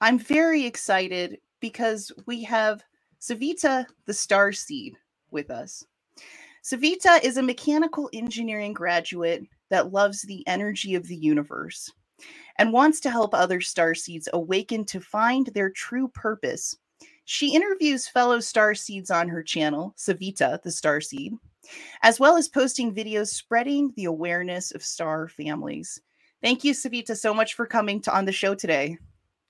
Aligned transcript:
I'm 0.00 0.18
very 0.18 0.64
excited 0.64 1.38
because 1.60 2.12
we 2.26 2.44
have 2.44 2.84
Savita 3.20 3.84
the 4.06 4.14
Star 4.14 4.52
Seed 4.52 4.96
with 5.32 5.50
us. 5.50 5.84
Savita 6.62 7.22
is 7.24 7.36
a 7.36 7.42
mechanical 7.42 8.08
engineering 8.12 8.72
graduate 8.72 9.42
that 9.70 9.92
loves 9.92 10.22
the 10.22 10.46
energy 10.46 10.94
of 10.94 11.08
the 11.08 11.16
universe 11.16 11.90
and 12.58 12.72
wants 12.72 13.00
to 13.00 13.10
help 13.10 13.34
other 13.34 13.60
star 13.60 13.94
seeds 13.94 14.28
awaken 14.32 14.84
to 14.84 15.00
find 15.00 15.48
their 15.48 15.70
true 15.70 16.08
purpose. 16.08 16.76
She 17.24 17.54
interviews 17.54 18.08
fellow 18.08 18.38
star 18.38 18.74
seeds 18.74 19.10
on 19.10 19.28
her 19.28 19.42
channel, 19.42 19.94
Savita 19.96 20.62
the 20.62 20.70
Star 20.70 21.00
Seed, 21.00 21.34
as 22.02 22.20
well 22.20 22.36
as 22.36 22.48
posting 22.48 22.94
videos 22.94 23.28
spreading 23.28 23.92
the 23.96 24.04
awareness 24.04 24.70
of 24.70 24.82
star 24.82 25.28
families. 25.28 26.00
Thank 26.40 26.62
you, 26.62 26.72
Savita, 26.72 27.16
so 27.16 27.34
much 27.34 27.54
for 27.54 27.66
coming 27.66 28.00
to 28.02 28.16
on 28.16 28.24
the 28.24 28.32
show 28.32 28.54
today. 28.54 28.96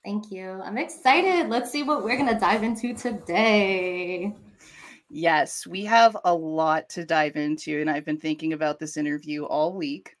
Thank 0.03 0.31
you. 0.31 0.61
I'm 0.63 0.77
excited. 0.77 1.49
Let's 1.49 1.71
see 1.71 1.83
what 1.83 2.03
we're 2.03 2.17
going 2.17 2.33
to 2.33 2.39
dive 2.39 2.63
into 2.63 2.93
today. 2.93 4.33
Yes, 5.09 5.65
we 5.65 5.83
have 5.85 6.15
a 6.23 6.33
lot 6.33 6.87
to 6.89 7.05
dive 7.05 7.35
into, 7.35 7.81
and 7.81 7.89
I've 7.89 8.05
been 8.05 8.19
thinking 8.19 8.53
about 8.53 8.79
this 8.79 8.95
interview 8.95 9.43
all 9.43 9.73
week. 9.73 10.15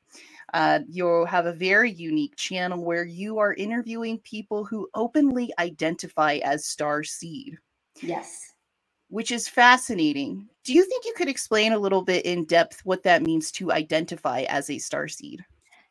Uh, 0.53 0.79
you'll 0.87 1.25
have 1.25 1.45
a 1.45 1.53
very 1.53 1.91
unique 1.91 2.35
channel 2.35 2.83
where 2.83 3.05
you 3.05 3.37
are 3.37 3.53
interviewing 3.53 4.17
people 4.19 4.65
who 4.65 4.89
openly 4.95 5.53
identify 5.59 6.39
as 6.43 6.65
Star 6.65 7.03
Seed. 7.03 7.57
Yes. 8.01 8.53
Which 9.09 9.31
is 9.31 9.47
fascinating. 9.47 10.49
Do 10.63 10.73
you 10.73 10.83
think 10.83 11.05
you 11.05 11.13
could 11.15 11.29
explain 11.29 11.73
a 11.73 11.79
little 11.79 12.01
bit 12.01 12.25
in 12.25 12.45
depth 12.45 12.81
what 12.83 13.03
that 13.03 13.21
means 13.21 13.51
to 13.53 13.71
identify 13.71 14.41
as 14.49 14.69
a 14.69 14.79
Star 14.79 15.07
Seed? 15.07 15.45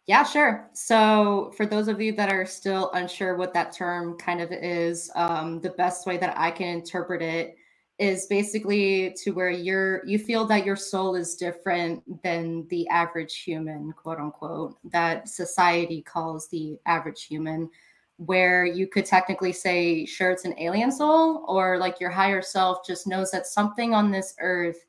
Yeah, 0.08 0.24
sure. 0.24 0.70
So, 0.74 1.52
for 1.56 1.66
those 1.66 1.88
of 1.88 2.00
you 2.00 2.12
that 2.14 2.32
are 2.32 2.46
still 2.46 2.90
unsure 2.94 3.36
what 3.36 3.54
that 3.54 3.72
term 3.72 4.18
kind 4.18 4.40
of 4.40 4.50
is, 4.52 5.10
um, 5.16 5.60
the 5.60 5.70
best 5.70 6.06
way 6.06 6.18
that 6.18 6.34
I 6.38 6.50
can 6.50 6.68
interpret 6.68 7.22
it 7.22 7.56
is 8.00 8.26
basically 8.26 9.14
to 9.24 9.32
where 9.32 9.50
you're 9.50 10.06
you 10.06 10.18
feel 10.18 10.46
that 10.46 10.66
your 10.66 10.76
soul 10.76 11.16
is 11.16 11.36
different 11.36 12.02
than 12.24 12.66
the 12.70 12.88
average 12.88 13.36
human, 13.42 13.92
quote 13.92 14.18
unquote, 14.18 14.78
that 14.92 15.28
society 15.28 16.02
calls 16.02 16.48
the 16.50 16.78
average 16.86 17.24
human, 17.26 17.70
where 18.18 18.66
you 18.66 18.88
could 18.88 19.06
technically 19.06 19.52
say, 19.52 20.06
sure, 20.06 20.32
it's 20.32 20.46
an 20.46 20.58
alien 20.58 20.92
soul, 20.92 21.44
or 21.48 21.78
like 21.78 22.00
your 22.00 22.10
higher 22.10 22.42
self 22.42 22.86
just 22.86 23.06
knows 23.06 23.30
that 23.32 23.46
something 23.46 23.94
on 23.94 24.10
this 24.10 24.34
earth 24.40 24.86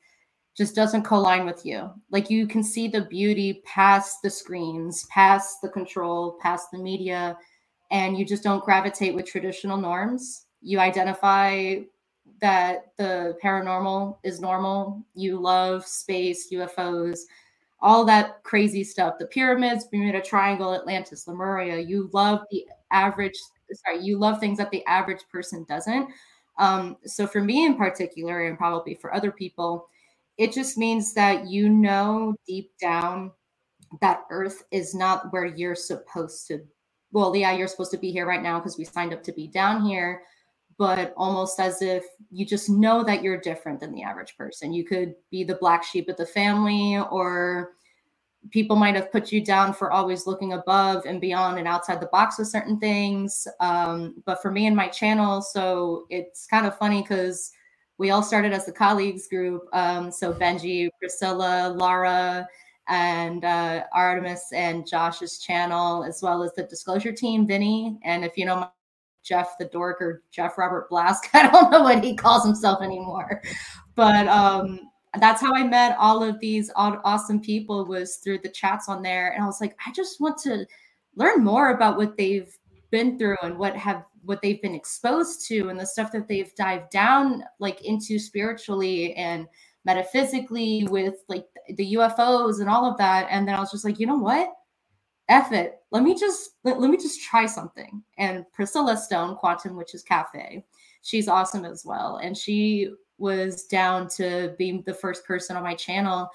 just 0.56 0.74
doesn't 0.74 1.04
co-line 1.04 1.46
with 1.46 1.64
you. 1.64 1.90
Like 2.10 2.28
you 2.28 2.46
can 2.46 2.62
see 2.62 2.88
the 2.88 3.02
beauty 3.02 3.62
past 3.64 4.22
the 4.22 4.30
screens, 4.30 5.06
past 5.10 5.62
the 5.62 5.68
control, 5.68 6.38
past 6.40 6.70
the 6.72 6.78
media, 6.78 7.38
and 7.90 8.16
you 8.18 8.24
just 8.24 8.42
don't 8.42 8.64
gravitate 8.64 9.14
with 9.14 9.26
traditional 9.26 9.76
norms. 9.76 10.46
You 10.60 10.78
identify 10.78 11.76
that 12.40 12.92
the 12.96 13.36
paranormal 13.42 14.18
is 14.22 14.40
normal. 14.40 15.04
You 15.14 15.38
love 15.38 15.86
space, 15.86 16.52
UFOs, 16.52 17.20
all 17.80 18.04
that 18.04 18.42
crazy 18.42 18.84
stuff. 18.84 19.14
The 19.18 19.26
pyramids, 19.26 19.84
Bermuda 19.84 20.20
Triangle, 20.20 20.74
Atlantis, 20.74 21.26
Lemuria. 21.26 21.78
You 21.78 22.10
love 22.12 22.42
the 22.50 22.66
average, 22.90 23.38
sorry, 23.72 24.02
you 24.02 24.18
love 24.18 24.40
things 24.40 24.58
that 24.58 24.70
the 24.70 24.84
average 24.86 25.22
person 25.30 25.64
doesn't. 25.68 26.08
Um, 26.58 26.96
so 27.06 27.26
for 27.26 27.40
me 27.40 27.64
in 27.64 27.76
particular, 27.76 28.46
and 28.46 28.58
probably 28.58 28.94
for 28.94 29.14
other 29.14 29.32
people, 29.32 29.88
it 30.40 30.54
just 30.54 30.78
means 30.78 31.12
that 31.12 31.48
you 31.50 31.68
know 31.68 32.34
deep 32.46 32.70
down 32.80 33.30
that 34.00 34.24
Earth 34.30 34.64
is 34.70 34.94
not 34.94 35.30
where 35.34 35.44
you're 35.44 35.74
supposed 35.74 36.46
to. 36.46 36.60
Well, 37.12 37.36
yeah, 37.36 37.52
you're 37.52 37.68
supposed 37.68 37.90
to 37.90 37.98
be 37.98 38.10
here 38.10 38.26
right 38.26 38.42
now 38.42 38.58
because 38.58 38.78
we 38.78 38.86
signed 38.86 39.12
up 39.12 39.22
to 39.24 39.32
be 39.32 39.48
down 39.48 39.84
here, 39.84 40.22
but 40.78 41.12
almost 41.14 41.60
as 41.60 41.82
if 41.82 42.06
you 42.30 42.46
just 42.46 42.70
know 42.70 43.04
that 43.04 43.22
you're 43.22 43.38
different 43.38 43.80
than 43.80 43.92
the 43.92 44.02
average 44.02 44.34
person. 44.38 44.72
You 44.72 44.82
could 44.82 45.14
be 45.30 45.44
the 45.44 45.56
black 45.56 45.84
sheep 45.84 46.08
of 46.08 46.16
the 46.16 46.24
family, 46.24 46.98
or 47.10 47.72
people 48.50 48.76
might 48.76 48.94
have 48.94 49.12
put 49.12 49.30
you 49.30 49.44
down 49.44 49.74
for 49.74 49.92
always 49.92 50.26
looking 50.26 50.54
above 50.54 51.04
and 51.04 51.20
beyond 51.20 51.58
and 51.58 51.68
outside 51.68 52.00
the 52.00 52.06
box 52.06 52.38
with 52.38 52.48
certain 52.48 52.80
things. 52.80 53.46
Um, 53.60 54.22
but 54.24 54.40
for 54.40 54.50
me 54.50 54.66
and 54.66 54.74
my 54.74 54.88
channel, 54.88 55.42
so 55.42 56.06
it's 56.08 56.46
kind 56.46 56.66
of 56.66 56.78
funny 56.78 57.02
because 57.02 57.52
we 58.00 58.12
all 58.12 58.22
started 58.22 58.54
as 58.54 58.64
the 58.64 58.72
colleagues 58.72 59.28
group. 59.28 59.68
Um, 59.74 60.10
so 60.10 60.32
Benji, 60.32 60.88
Priscilla, 60.98 61.74
Laura, 61.76 62.48
and 62.88 63.44
uh, 63.44 63.84
Artemis 63.92 64.46
and 64.54 64.88
Josh's 64.88 65.38
channel, 65.38 66.02
as 66.02 66.22
well 66.22 66.42
as 66.42 66.54
the 66.54 66.62
disclosure 66.62 67.12
team, 67.12 67.46
Vinny. 67.46 67.98
And 68.02 68.24
if 68.24 68.38
you 68.38 68.46
know 68.46 68.70
Jeff 69.22 69.58
the 69.58 69.66
Dork 69.66 70.00
or 70.00 70.22
Jeff 70.32 70.56
Robert 70.56 70.88
Blask, 70.90 71.24
I 71.34 71.50
don't 71.50 71.70
know 71.70 71.82
what 71.82 72.02
he 72.02 72.16
calls 72.16 72.42
himself 72.42 72.80
anymore. 72.80 73.42
But 73.96 74.26
um, 74.28 74.80
that's 75.20 75.42
how 75.42 75.54
I 75.54 75.64
met 75.64 75.94
all 75.98 76.24
of 76.24 76.40
these 76.40 76.70
awesome 76.74 77.42
people 77.42 77.84
was 77.84 78.16
through 78.16 78.38
the 78.38 78.48
chats 78.48 78.88
on 78.88 79.02
there. 79.02 79.32
And 79.34 79.42
I 79.42 79.46
was 79.46 79.60
like, 79.60 79.76
I 79.86 79.92
just 79.92 80.22
want 80.22 80.38
to 80.38 80.64
learn 81.16 81.44
more 81.44 81.74
about 81.74 81.98
what 81.98 82.16
they've 82.16 82.50
been 82.90 83.18
through 83.18 83.36
and 83.42 83.56
what 83.58 83.76
have 83.76 84.04
what 84.22 84.42
they've 84.42 84.60
been 84.60 84.74
exposed 84.74 85.46
to 85.48 85.68
and 85.68 85.80
the 85.80 85.86
stuff 85.86 86.12
that 86.12 86.28
they've 86.28 86.54
dived 86.54 86.90
down 86.90 87.42
like 87.58 87.82
into 87.84 88.18
spiritually 88.18 89.14
and 89.14 89.46
metaphysically 89.84 90.86
with 90.90 91.14
like 91.28 91.46
the 91.76 91.94
UFOs 91.94 92.60
and 92.60 92.68
all 92.68 92.84
of 92.84 92.98
that. 92.98 93.26
And 93.30 93.48
then 93.48 93.54
I 93.54 93.60
was 93.60 93.70
just 93.70 93.84
like, 93.84 93.98
you 93.98 94.06
know 94.06 94.18
what? 94.18 94.50
F 95.28 95.52
it. 95.52 95.76
Let 95.90 96.02
me 96.02 96.14
just 96.18 96.50
let, 96.64 96.80
let 96.80 96.90
me 96.90 96.96
just 96.96 97.22
try 97.22 97.46
something. 97.46 98.02
And 98.18 98.44
Priscilla 98.52 98.96
Stone, 98.96 99.36
Quantum 99.36 99.76
Witches 99.76 100.02
Cafe, 100.02 100.64
she's 101.02 101.28
awesome 101.28 101.64
as 101.64 101.84
well. 101.84 102.16
And 102.22 102.36
she 102.36 102.90
was 103.18 103.64
down 103.64 104.08
to 104.08 104.54
be 104.58 104.82
the 104.86 104.94
first 104.94 105.24
person 105.24 105.56
on 105.56 105.62
my 105.62 105.74
channel 105.74 106.28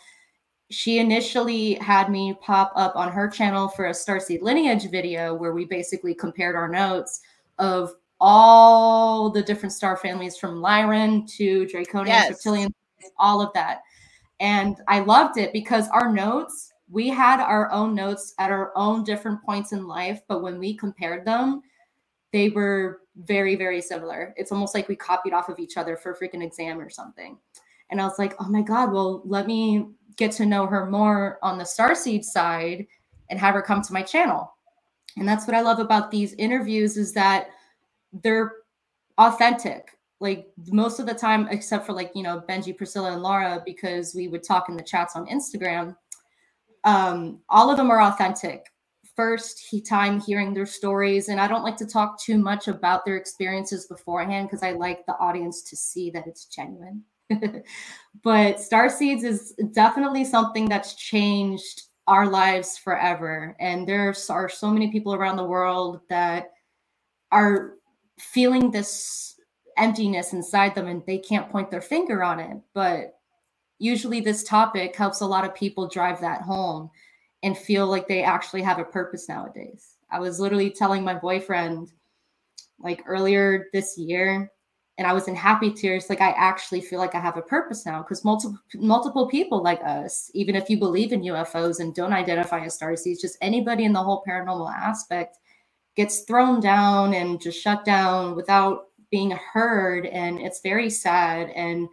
she 0.72 1.00
initially 1.00 1.76
had 1.76 2.10
me 2.10 2.36
pop 2.42 2.72
up 2.76 2.96
on 2.96 3.12
her 3.12 3.28
channel 3.28 3.68
for 3.68 3.88
a 3.88 3.92
Starseed 3.92 4.42
lineage 4.42 4.90
video 4.90 5.34
where 5.34 5.54
we 5.54 5.66
basically 5.66 6.14
compared 6.14 6.56
our 6.56 6.68
notes 6.68 7.22
of 7.60 7.94
all 8.20 9.30
the 9.30 9.44
different 9.44 9.74
star 9.74 9.98
families 9.98 10.38
from 10.38 10.62
Lyran 10.62 11.30
to 11.38 11.66
Draconian, 11.68 12.16
yes. 12.16 12.30
Reptilian, 12.30 12.74
all 13.20 13.42
of 13.42 13.54
that. 13.54 13.82
And 14.40 14.78
I 14.88 15.00
loved 15.00 15.38
it 15.38 15.54
because 15.54 15.88
our 15.90 16.12
notes, 16.12 16.74
we 16.90 17.10
had 17.10 17.40
our 17.40 17.72
own 17.72 17.94
notes 17.94 18.34
at 18.40 18.52
our 18.52 18.72
own 18.76 19.04
different 19.04 19.44
points 19.44 19.72
in 19.72 19.88
life, 19.88 20.22
but 20.28 20.42
when 20.42 20.60
we 20.60 20.76
compared 20.76 21.26
them, 21.26 21.62
they 22.32 22.50
were 22.50 23.02
very, 23.18 23.56
very 23.56 23.82
similar. 23.82 24.34
It's 24.36 24.52
almost 24.52 24.76
like 24.76 24.88
we 24.88 24.96
copied 24.96 25.34
off 25.34 25.48
of 25.48 25.60
each 25.60 25.78
other 25.78 25.96
for 25.96 26.12
a 26.12 26.18
freaking 26.18 26.44
exam 26.44 26.80
or 26.80 26.90
something. 26.90 27.38
And 27.92 28.02
I 28.02 28.06
was 28.06 28.20
like, 28.20 28.36
oh 28.40 28.50
my 28.50 28.62
God, 28.62 28.92
well, 28.92 29.22
let 29.26 29.48
me 29.48 29.88
get 30.18 30.32
to 30.34 30.46
know 30.46 30.66
her 30.66 30.90
more 30.90 31.40
on 31.44 31.58
the 31.58 31.64
Starseed 31.64 32.24
side 32.24 32.88
and 33.30 33.40
have 33.40 33.54
her 33.54 33.62
come 33.62 33.82
to 33.82 33.94
my 33.94 34.02
channel. 34.02 34.52
And 35.18 35.28
that's 35.28 35.48
what 35.48 35.56
I 35.56 35.62
love 35.62 35.80
about 35.80 36.12
these 36.12 36.34
interviews 36.34 36.98
is 36.98 37.14
that 37.14 37.48
they're 38.12 38.54
authentic. 39.18 39.92
Like 40.20 40.48
most 40.72 41.00
of 41.00 41.06
the 41.06 41.14
time, 41.14 41.48
except 41.52 41.86
for 41.86 41.94
like, 41.94 42.12
you 42.16 42.24
know, 42.24 42.44
Benji, 42.48 42.76
Priscilla, 42.76 43.14
and 43.14 43.22
Laura, 43.22 43.62
because 43.66 44.16
we 44.16 44.28
would 44.28 44.44
talk 44.44 44.70
in 44.70 44.78
the 44.78 44.84
chats 44.84 45.16
on 45.16 45.28
Instagram. 45.28 45.96
Um, 46.84 47.40
all 47.50 47.70
of 47.70 47.78
them 47.78 47.92
are 47.92 48.02
authentic. 48.02 48.66
First 49.16 49.66
he, 49.70 49.82
time 49.82 50.20
hearing 50.20 50.54
their 50.54 50.66
stories, 50.66 51.30
and 51.30 51.40
I 51.40 51.48
don't 51.48 51.64
like 51.64 51.78
to 51.78 51.86
talk 51.86 52.20
too 52.20 52.38
much 52.38 52.68
about 52.68 53.06
their 53.06 53.16
experiences 53.16 53.88
beforehand 53.88 54.48
because 54.48 54.64
I 54.64 54.72
like 54.72 55.06
the 55.06 55.18
audience 55.18 55.64
to 55.64 55.76
see 55.78 56.10
that 56.12 56.28
it's 56.28 56.46
genuine. 56.46 57.04
but 58.24 58.60
Star 58.60 58.90
Seeds 58.90 59.24
is 59.24 59.54
definitely 59.74 60.24
something 60.24 60.68
that's 60.68 60.96
changed 60.96 61.84
our 62.08 62.28
lives 62.28 62.78
forever. 62.78 63.56
And 63.60 63.88
there 63.88 64.14
are 64.30 64.50
so 64.50 64.72
many 64.72 64.92
people 64.92 65.14
around 65.14 65.38
the 65.38 65.44
world 65.44 66.02
that 66.10 66.52
are 67.32 67.74
feeling 68.20 68.72
this 68.72 69.40
emptiness 69.78 70.34
inside 70.34 70.76
them 70.76 70.88
and 70.88 71.04
they 71.06 71.18
can't 71.18 71.50
point 71.50 71.72
their 71.72 71.82
finger 71.82 72.24
on 72.24 72.40
it. 72.40 72.58
But 72.74 73.20
usually, 73.80 74.22
this 74.22 74.44
topic 74.44 74.96
helps 74.96 75.22
a 75.22 75.26
lot 75.26 75.46
of 75.46 75.56
people 75.56 75.88
drive 75.88 76.22
that 76.22 76.42
home 76.42 76.90
and 77.44 77.58
feel 77.58 77.88
like 77.88 78.08
they 78.08 78.24
actually 78.24 78.62
have 78.62 78.80
a 78.80 78.86
purpose 78.86 79.28
nowadays. 79.28 79.98
I 80.12 80.20
was 80.20 80.40
literally 80.40 80.70
telling 80.70 81.04
my 81.04 81.16
boyfriend 81.16 81.92
like 82.80 83.04
earlier 83.06 83.68
this 83.74 83.98
year 83.98 84.52
and 84.98 85.06
I 85.06 85.14
was 85.14 85.28
in 85.28 85.36
happy 85.36 85.72
tears. 85.72 86.10
Like 86.10 86.22
I 86.22 86.32
actually 86.32 86.82
feel 86.82 87.00
like 87.00 87.16
I 87.16 87.20
have 87.20 87.38
a 87.38 87.42
purpose 87.42 87.86
now 87.86 88.02
because 88.02 88.24
multiple 88.24 88.58
multiple 88.76 89.28
people 89.28 89.62
like 89.62 89.82
us, 89.84 90.32
even 90.34 90.56
if 90.56 90.70
you 90.70 90.78
believe 90.78 91.12
in 91.12 91.22
UFOs 91.22 91.80
and 91.80 91.94
don't 91.94 92.14
identify 92.14 92.64
as 92.64 92.78
starseeds, 92.78 93.20
just 93.22 93.38
anybody 93.42 93.84
in 93.86 93.94
the 93.94 94.04
whole 94.04 94.24
paranormal 94.28 94.74
aspect 94.74 95.38
gets 95.96 96.22
thrown 96.22 96.60
down 96.60 97.14
and 97.14 97.42
just 97.42 97.62
shut 97.62 97.86
down 97.86 98.36
without 98.36 98.88
being 99.12 99.32
heard, 99.32 100.06
and 100.08 100.40
it's 100.40 100.62
very 100.62 100.90
sad. 100.90 101.50
And 101.50 101.88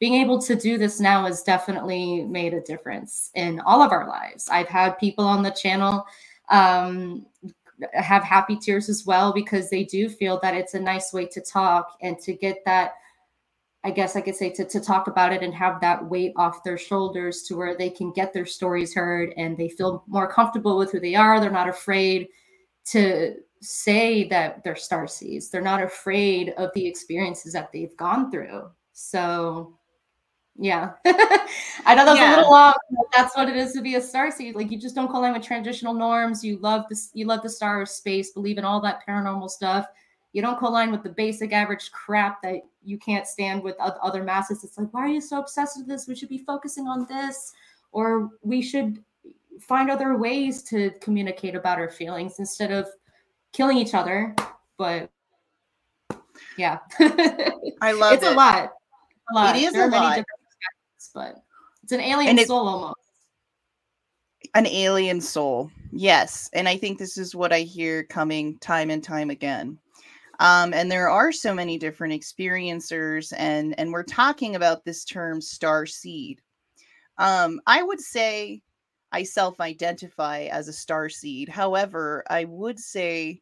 being 0.00 0.14
able 0.14 0.40
to 0.42 0.56
do 0.56 0.76
this 0.76 1.00
now 1.00 1.24
has 1.24 1.42
definitely 1.42 2.24
made 2.24 2.52
a 2.52 2.60
difference 2.60 3.30
in 3.34 3.60
all 3.60 3.80
of 3.80 3.92
our 3.92 4.08
lives. 4.08 4.48
I've 4.50 4.68
had 4.68 4.98
people 4.98 5.24
on 5.24 5.42
the 5.42 5.50
channel 5.50 6.04
um, 6.50 7.26
have 7.92 8.22
happy 8.22 8.56
tears 8.56 8.88
as 8.88 9.04
well 9.04 9.32
because 9.32 9.70
they 9.70 9.84
do 9.84 10.08
feel 10.08 10.38
that 10.42 10.54
it's 10.54 10.74
a 10.74 10.80
nice 10.80 11.12
way 11.12 11.26
to 11.26 11.40
talk 11.40 11.96
and 12.02 12.18
to 12.20 12.32
get 12.32 12.64
that 12.64 12.94
I 13.86 13.90
guess 13.90 14.16
I 14.16 14.22
could 14.22 14.34
say 14.34 14.48
to, 14.50 14.64
to 14.64 14.80
talk 14.80 15.08
about 15.08 15.34
it 15.34 15.42
and 15.42 15.54
have 15.54 15.78
that 15.82 16.08
weight 16.08 16.32
off 16.36 16.64
their 16.64 16.78
shoulders 16.78 17.42
to 17.42 17.54
where 17.54 17.76
they 17.76 17.90
can 17.90 18.12
get 18.12 18.32
their 18.32 18.46
stories 18.46 18.94
heard 18.94 19.34
and 19.36 19.58
they 19.58 19.68
feel 19.68 20.04
more 20.06 20.26
comfortable 20.26 20.78
with 20.78 20.90
who 20.90 21.00
they 21.00 21.14
are. 21.14 21.38
They're 21.38 21.50
not 21.50 21.68
afraid 21.68 22.28
to 22.86 23.34
say 23.60 24.26
that 24.28 24.64
they're 24.64 24.74
star 24.74 25.06
seeds. 25.06 25.50
They're 25.50 25.60
not 25.60 25.82
afraid 25.82 26.54
of 26.56 26.70
the 26.74 26.86
experiences 26.86 27.52
that 27.52 27.72
they've 27.72 27.94
gone 27.98 28.30
through. 28.30 28.70
So 28.94 29.78
yeah. 30.56 30.92
I 31.86 31.94
know 31.94 32.04
that's 32.04 32.18
yeah. 32.18 32.34
a 32.34 32.36
little 32.36 32.50
long, 32.50 32.74
that's 33.14 33.36
what 33.36 33.48
it 33.48 33.56
is 33.56 33.72
to 33.72 33.82
be 33.82 33.96
a 33.96 34.00
star 34.00 34.30
seed. 34.30 34.54
Like 34.54 34.70
you 34.70 34.78
just 34.78 34.94
don't 34.94 35.10
call 35.10 35.24
in 35.24 35.32
with 35.32 35.42
traditional 35.42 35.94
norms. 35.94 36.44
You 36.44 36.58
love 36.58 36.86
this, 36.88 37.10
you 37.14 37.26
love 37.26 37.42
the 37.42 37.50
star 37.50 37.82
of 37.82 37.88
space, 37.88 38.30
believe 38.30 38.58
in 38.58 38.64
all 38.64 38.80
that 38.80 39.00
paranormal 39.06 39.50
stuff 39.50 39.86
you 40.34 40.42
don't 40.42 40.58
co-line 40.58 40.90
with 40.90 41.02
the 41.02 41.08
basic 41.08 41.52
average 41.52 41.90
crap 41.92 42.42
that 42.42 42.60
you 42.84 42.98
can't 42.98 43.26
stand 43.26 43.62
with 43.62 43.76
other 43.78 44.22
masses 44.22 44.62
it's 44.62 44.76
like 44.76 44.92
why 44.92 45.00
are 45.02 45.08
you 45.08 45.20
so 45.20 45.38
obsessed 45.38 45.78
with 45.78 45.86
this 45.86 46.06
we 46.06 46.14
should 46.14 46.28
be 46.28 46.38
focusing 46.38 46.86
on 46.86 47.06
this 47.06 47.54
or 47.92 48.30
we 48.42 48.60
should 48.60 49.02
find 49.60 49.90
other 49.90 50.18
ways 50.18 50.62
to 50.64 50.90
communicate 51.00 51.54
about 51.54 51.78
our 51.78 51.88
feelings 51.88 52.38
instead 52.40 52.70
of 52.70 52.86
killing 53.52 53.78
each 53.78 53.94
other 53.94 54.34
but 54.76 55.08
yeah 56.58 56.78
i 57.80 57.92
love 57.92 58.12
it's 58.12 58.24
it. 58.24 58.32
a 58.32 58.36
lot 58.36 58.72
a 59.30 59.34
lot 59.34 59.56
it 59.56 59.62
is 59.62 59.72
there 59.72 59.88
a 59.88 59.90
lot 59.90 60.22
but 61.14 61.36
it's 61.82 61.92
an 61.92 62.00
alien 62.00 62.38
it, 62.38 62.48
soul 62.48 62.68
almost. 62.68 62.96
An 64.54 64.66
alien 64.66 65.20
soul. 65.20 65.70
Yes. 65.92 66.50
And 66.52 66.68
i 66.68 66.76
think 66.76 66.98
this 66.98 67.16
is 67.16 67.34
what 67.34 67.52
i 67.52 67.60
hear 67.60 68.04
coming 68.04 68.58
time 68.58 68.90
and 68.90 69.02
time 69.02 69.30
again. 69.30 69.78
Um, 70.40 70.74
and 70.74 70.90
there 70.90 71.08
are 71.08 71.30
so 71.30 71.54
many 71.54 71.78
different 71.78 72.12
experiencers 72.12 73.32
and 73.36 73.78
and 73.78 73.92
we're 73.92 74.02
talking 74.02 74.56
about 74.56 74.84
this 74.84 75.04
term 75.04 75.40
star 75.40 75.86
seed. 75.86 76.40
Um, 77.18 77.60
i 77.66 77.82
would 77.82 78.00
say 78.00 78.60
i 79.12 79.22
self-identify 79.22 80.44
as 80.50 80.68
a 80.68 80.72
star 80.72 81.08
seed. 81.08 81.48
However 81.48 82.24
i 82.28 82.44
would 82.44 82.78
say 82.78 83.40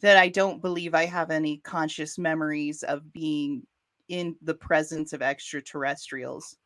that 0.00 0.16
i 0.16 0.28
don't 0.28 0.62
believe 0.62 0.94
i 0.94 1.06
have 1.06 1.30
any 1.30 1.58
conscious 1.58 2.18
memories 2.18 2.82
of 2.82 3.12
being 3.12 3.66
in 4.08 4.36
the 4.42 4.54
presence 4.54 5.12
of 5.12 5.22
extraterrestrials 5.22 6.56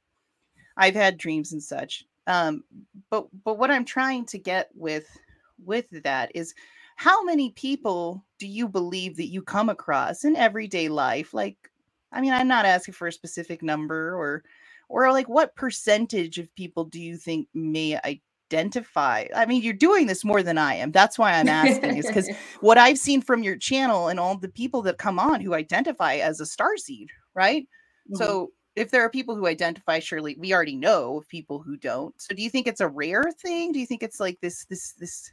i've 0.76 0.94
had 0.94 1.18
dreams 1.18 1.52
and 1.52 1.62
such 1.62 2.04
um, 2.26 2.64
but 3.10 3.26
but 3.44 3.58
what 3.58 3.70
i'm 3.70 3.84
trying 3.84 4.24
to 4.26 4.38
get 4.38 4.70
with 4.74 5.06
with 5.64 5.86
that 6.02 6.30
is 6.34 6.54
how 6.96 7.24
many 7.24 7.50
people 7.50 8.24
do 8.38 8.46
you 8.46 8.68
believe 8.68 9.16
that 9.16 9.26
you 9.26 9.42
come 9.42 9.68
across 9.68 10.24
in 10.24 10.36
everyday 10.36 10.88
life? 10.88 11.34
Like 11.34 11.56
i 12.12 12.20
mean 12.20 12.32
i'm 12.32 12.46
not 12.48 12.64
asking 12.64 12.94
for 12.94 13.08
a 13.08 13.12
specific 13.12 13.62
number 13.62 14.14
or 14.14 14.44
or 14.88 15.10
like 15.10 15.28
what 15.28 15.56
percentage 15.56 16.38
of 16.38 16.54
people 16.54 16.84
do 16.84 17.00
you 17.00 17.16
think 17.16 17.48
may 17.54 17.98
identify? 18.52 19.26
I 19.34 19.46
mean 19.46 19.62
you're 19.62 19.72
doing 19.72 20.06
this 20.06 20.24
more 20.24 20.42
than 20.42 20.58
i 20.58 20.74
am. 20.74 20.92
That's 20.92 21.18
why 21.18 21.32
i'm 21.32 21.48
asking 21.48 21.96
is 21.96 22.06
because 22.06 22.30
what 22.60 22.78
i've 22.78 22.98
seen 22.98 23.20
from 23.20 23.42
your 23.42 23.56
channel 23.56 24.08
and 24.08 24.20
all 24.20 24.36
the 24.36 24.48
people 24.48 24.82
that 24.82 24.98
come 24.98 25.18
on 25.18 25.40
who 25.40 25.54
identify 25.54 26.16
as 26.16 26.40
a 26.40 26.46
star 26.46 26.76
seed 26.76 27.10
right? 27.34 27.64
Mm-hmm. 28.08 28.16
so 28.16 28.52
if 28.76 28.90
there 28.90 29.02
are 29.02 29.10
people 29.10 29.36
who 29.36 29.46
identify 29.46 29.98
surely 29.98 30.36
we 30.38 30.52
already 30.52 30.76
know 30.76 31.18
of 31.18 31.28
people 31.28 31.60
who 31.60 31.76
don't 31.76 32.14
so 32.20 32.34
do 32.34 32.42
you 32.42 32.50
think 32.50 32.66
it's 32.66 32.80
a 32.80 32.88
rare 32.88 33.24
thing 33.40 33.72
do 33.72 33.78
you 33.78 33.86
think 33.86 34.02
it's 34.02 34.20
like 34.20 34.38
this 34.40 34.64
this 34.66 34.92
this 34.92 35.30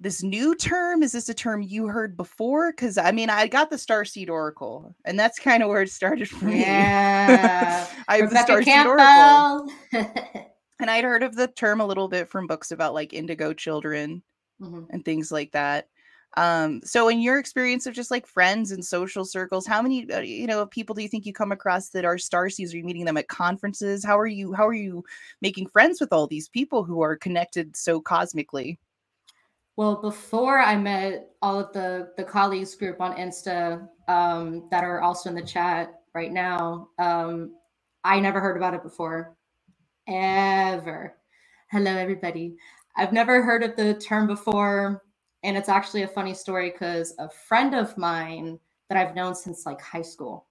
this 0.00 0.22
new 0.22 0.54
term? 0.54 1.02
Is 1.02 1.12
this 1.12 1.28
a 1.28 1.34
term 1.34 1.62
you 1.62 1.86
heard 1.86 2.16
before? 2.16 2.72
Because 2.72 2.98
I 2.98 3.10
mean, 3.10 3.30
I 3.30 3.46
got 3.46 3.70
the 3.70 3.76
Starseed 3.76 4.30
Oracle, 4.30 4.94
and 5.04 5.18
that's 5.18 5.38
kind 5.38 5.62
of 5.62 5.68
where 5.68 5.82
it 5.82 5.90
started 5.90 6.28
for 6.28 6.44
me. 6.44 6.60
Yeah, 6.60 7.86
I 8.08 8.18
have 8.18 8.28
Rebecca 8.28 8.54
the 8.54 8.62
Starseed 8.62 8.86
Oracle, 8.86 9.72
and 10.80 10.90
I'd 10.90 11.04
heard 11.04 11.22
of 11.22 11.34
the 11.34 11.48
term 11.48 11.80
a 11.80 11.86
little 11.86 12.08
bit 12.08 12.28
from 12.28 12.46
books 12.46 12.70
about 12.70 12.94
like 12.94 13.12
indigo 13.12 13.52
children 13.52 14.22
mm-hmm. 14.60 14.84
and 14.90 15.04
things 15.04 15.32
like 15.32 15.52
that. 15.52 15.88
Um, 16.36 16.80
so 16.84 17.08
in 17.08 17.20
your 17.20 17.38
experience 17.38 17.86
of 17.86 17.94
just 17.94 18.10
like 18.10 18.26
friends 18.26 18.70
and 18.70 18.84
social 18.84 19.24
circles, 19.24 19.66
how 19.66 19.82
many 19.82 20.10
uh, 20.12 20.20
you 20.20 20.46
know 20.46 20.66
people 20.66 20.94
do 20.94 21.02
you 21.02 21.08
think 21.08 21.26
you 21.26 21.32
come 21.32 21.52
across 21.52 21.88
that 21.90 22.04
are 22.04 22.16
starseeds? 22.16 22.72
Are 22.72 22.76
you 22.76 22.84
meeting 22.84 23.04
them 23.04 23.16
at 23.16 23.28
conferences? 23.28 24.04
How 24.04 24.18
are 24.18 24.26
you 24.26 24.52
how 24.52 24.66
are 24.66 24.74
you 24.74 25.04
making 25.40 25.68
friends 25.68 26.00
with 26.00 26.12
all 26.12 26.26
these 26.26 26.48
people 26.48 26.84
who 26.84 27.00
are 27.00 27.16
connected 27.16 27.76
so 27.76 28.00
cosmically? 28.00 28.78
Well, 29.76 30.00
before 30.02 30.58
I 30.58 30.76
met 30.76 31.30
all 31.40 31.58
of 31.60 31.72
the 31.72 32.10
the 32.16 32.24
colleagues 32.24 32.74
group 32.74 33.00
on 33.00 33.16
Insta 33.16 33.88
um, 34.08 34.68
that 34.70 34.84
are 34.84 35.00
also 35.00 35.30
in 35.30 35.34
the 35.36 35.42
chat 35.42 36.00
right 36.14 36.32
now, 36.32 36.88
um, 36.98 37.54
I 38.04 38.20
never 38.20 38.40
heard 38.40 38.56
about 38.56 38.74
it 38.74 38.82
before, 38.82 39.36
ever. 40.06 41.16
Hello, 41.70 41.90
everybody. 41.90 42.56
I've 42.96 43.12
never 43.12 43.42
heard 43.42 43.62
of 43.62 43.76
the 43.76 43.94
term 43.94 44.26
before, 44.26 45.02
and 45.42 45.56
it's 45.56 45.68
actually 45.68 46.02
a 46.02 46.08
funny 46.08 46.34
story 46.34 46.70
because 46.70 47.14
a 47.18 47.28
friend 47.28 47.74
of 47.74 47.96
mine 47.96 48.58
that 48.88 48.98
I've 48.98 49.14
known 49.14 49.34
since 49.34 49.66
like 49.66 49.80
high 49.80 50.02
school, 50.02 50.46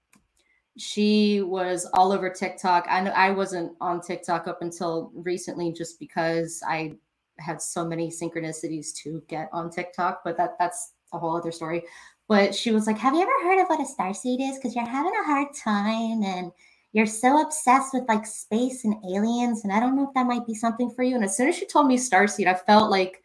she 0.78 1.42
was 1.42 1.90
all 1.94 2.12
over 2.12 2.30
TikTok. 2.30 2.86
I 2.90 3.02
know 3.02 3.12
I 3.12 3.32
wasn't 3.32 3.74
on 3.82 4.00
TikTok 4.00 4.48
up 4.48 4.62
until 4.62 5.12
recently, 5.16 5.74
just 5.74 6.00
because 6.00 6.62
I 6.68 6.94
had 7.40 7.62
so 7.62 7.86
many 7.86 8.10
synchronicities 8.10 8.94
to 9.04 9.22
get 9.28 9.50
on 9.52 9.70
TikTok, 9.70 10.22
but 10.24 10.38
that 10.38 10.56
that's 10.60 10.94
a 11.14 11.20
whole 11.20 11.36
other 11.36 11.52
story. 11.52 11.84
But 12.28 12.54
she 12.54 12.72
was 12.72 12.88
like, 12.88 12.98
"Have 12.98 13.16
you 13.16 13.22
ever 13.22 13.44
heard 13.44 13.62
of 13.62 13.68
what 13.68 13.82
a 13.82 13.86
star 13.86 14.14
seed 14.14 14.40
is? 14.42 14.58
Because 14.58 14.76
you're 14.76 14.86
having 14.86 15.14
a 15.14 15.26
hard 15.26 15.54
time 15.54 16.24
and 16.24 16.52
you're 16.94 17.06
so 17.06 17.42
obsessed 17.42 17.94
with 17.94 18.08
like 18.08 18.26
space 18.26 18.86
and 18.86 18.96
aliens, 19.06 19.64
and 19.64 19.74
I 19.74 19.80
don't 19.80 19.96
know 19.96 20.08
if 20.08 20.14
that 20.14 20.28
might 20.28 20.46
be 20.46 20.56
something 20.56 20.92
for 20.92 21.04
you." 21.04 21.16
And 21.16 21.24
as 21.24 21.36
soon 21.36 21.50
as 21.50 21.56
she 21.56 21.66
told 21.66 21.88
me 21.88 21.98
star 21.98 22.28
seed, 22.28 22.48
I 22.48 22.54
felt 22.54 22.92
like 22.92 23.24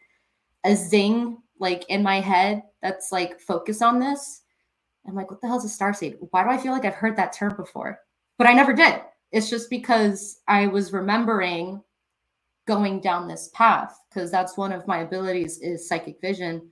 a 0.63 0.75
zing 0.75 1.37
like 1.63 1.89
in 1.89 2.03
my 2.03 2.19
head 2.21 2.61
that's 2.83 3.11
like 3.11 3.39
focus 3.39 3.81
on 3.81 3.99
this. 3.99 4.41
I'm 5.07 5.15
like, 5.15 5.31
what 5.31 5.41
the 5.41 5.47
hell 5.47 5.57
is 5.57 5.65
a 5.65 5.69
star 5.69 5.93
seed? 5.93 6.17
Why 6.29 6.43
do 6.43 6.49
I 6.51 6.57
feel 6.57 6.71
like 6.73 6.85
I've 6.85 6.93
heard 6.93 7.15
that 7.15 7.33
term 7.33 7.55
before? 7.55 7.99
But 8.37 8.47
I 8.47 8.53
never 8.53 8.73
did. 8.73 9.01
It's 9.31 9.49
just 9.49 9.69
because 9.71 10.41
I 10.47 10.67
was 10.67 10.93
remembering 10.93 11.81
going 12.67 13.01
down 13.01 13.27
this 13.27 13.49
path 13.53 13.99
because 14.09 14.31
that's 14.31 14.57
one 14.57 14.71
of 14.71 14.87
my 14.87 14.99
abilities 14.99 15.59
is 15.59 15.87
psychic 15.87 16.21
vision 16.21 16.71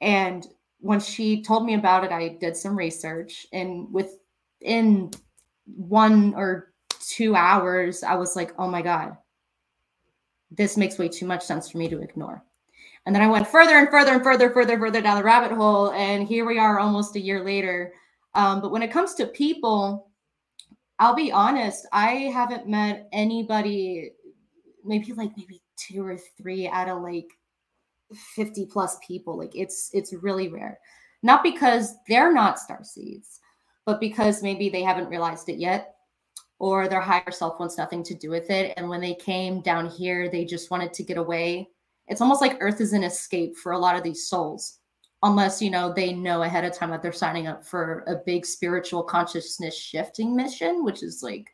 and 0.00 0.46
when 0.78 1.00
she 1.00 1.42
told 1.42 1.64
me 1.64 1.74
about 1.74 2.04
it 2.04 2.12
i 2.12 2.28
did 2.40 2.56
some 2.56 2.76
research 2.76 3.46
and 3.52 3.92
within 3.92 5.10
one 5.64 6.34
or 6.34 6.72
two 7.00 7.34
hours 7.34 8.02
i 8.04 8.14
was 8.14 8.36
like 8.36 8.52
oh 8.58 8.68
my 8.68 8.80
god 8.80 9.16
this 10.52 10.76
makes 10.76 10.98
way 10.98 11.08
too 11.08 11.26
much 11.26 11.42
sense 11.42 11.68
for 11.70 11.78
me 11.78 11.88
to 11.88 12.00
ignore 12.00 12.42
and 13.06 13.14
then 13.14 13.22
i 13.22 13.26
went 13.26 13.46
further 13.46 13.76
and 13.78 13.88
further 13.88 14.12
and 14.12 14.22
further 14.22 14.50
further 14.50 14.78
further 14.78 15.00
down 15.00 15.16
the 15.16 15.24
rabbit 15.24 15.52
hole 15.52 15.92
and 15.92 16.26
here 16.26 16.46
we 16.46 16.58
are 16.58 16.78
almost 16.78 17.16
a 17.16 17.20
year 17.20 17.44
later. 17.44 17.92
Um, 18.34 18.60
but 18.60 18.70
when 18.70 18.82
it 18.82 18.92
comes 18.92 19.14
to 19.14 19.26
people 19.26 20.10
i'll 20.98 21.14
be 21.14 21.32
honest 21.32 21.86
i 21.92 22.12
haven't 22.32 22.68
met 22.68 23.08
anybody 23.12 24.12
maybe 24.84 25.12
like 25.12 25.32
maybe 25.36 25.60
two 25.76 26.04
or 26.04 26.18
three 26.36 26.68
out 26.68 26.88
of 26.88 27.02
like 27.02 27.28
50 28.34 28.66
plus 28.66 28.98
people. 29.06 29.36
Like 29.38 29.54
it's 29.54 29.90
it's 29.92 30.12
really 30.12 30.48
rare. 30.48 30.78
Not 31.22 31.42
because 31.42 31.94
they're 32.08 32.32
not 32.32 32.58
star 32.58 32.82
seeds 32.82 33.40
but 33.86 33.98
because 33.98 34.42
maybe 34.42 34.68
they 34.68 34.82
haven't 34.82 35.08
realized 35.08 35.48
it 35.48 35.58
yet 35.58 35.94
or 36.58 36.86
their 36.86 37.00
higher 37.00 37.30
self 37.30 37.58
wants 37.58 37.78
nothing 37.78 38.04
to 38.04 38.14
do 38.14 38.30
with 38.30 38.50
it. 38.50 38.74
And 38.76 38.88
when 38.88 39.00
they 39.00 39.14
came 39.14 39.60
down 39.60 39.88
here 39.88 40.30
they 40.30 40.44
just 40.44 40.70
wanted 40.70 40.92
to 40.94 41.02
get 41.02 41.18
away 41.18 41.68
it's 42.10 42.20
almost 42.20 42.40
like 42.40 42.58
earth 42.60 42.80
is 42.80 42.92
an 42.92 43.04
escape 43.04 43.56
for 43.56 43.72
a 43.72 43.78
lot 43.78 43.96
of 43.96 44.02
these 44.02 44.28
souls 44.28 44.78
unless 45.22 45.62
you 45.62 45.70
know 45.70 45.92
they 45.92 46.12
know 46.12 46.42
ahead 46.42 46.64
of 46.64 46.74
time 46.74 46.90
that 46.90 47.02
they're 47.02 47.12
signing 47.12 47.46
up 47.46 47.64
for 47.64 48.04
a 48.06 48.16
big 48.26 48.44
spiritual 48.44 49.02
consciousness 49.02 49.76
shifting 49.76 50.36
mission 50.36 50.84
which 50.84 51.02
is 51.02 51.22
like 51.22 51.48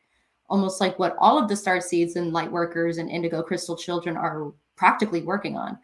almost 0.49 0.81
like 0.81 0.97
what 0.99 1.15
all 1.19 1.37
of 1.37 1.47
the 1.47 1.55
star 1.55 1.79
seeds 1.79 2.15
and 2.15 2.33
light 2.33 2.51
workers 2.51 2.97
and 2.97 3.09
indigo 3.09 3.41
crystal 3.41 3.75
children 3.75 4.17
are 4.17 4.51
practically 4.77 5.21
working 5.21 5.57
on. 5.57 5.77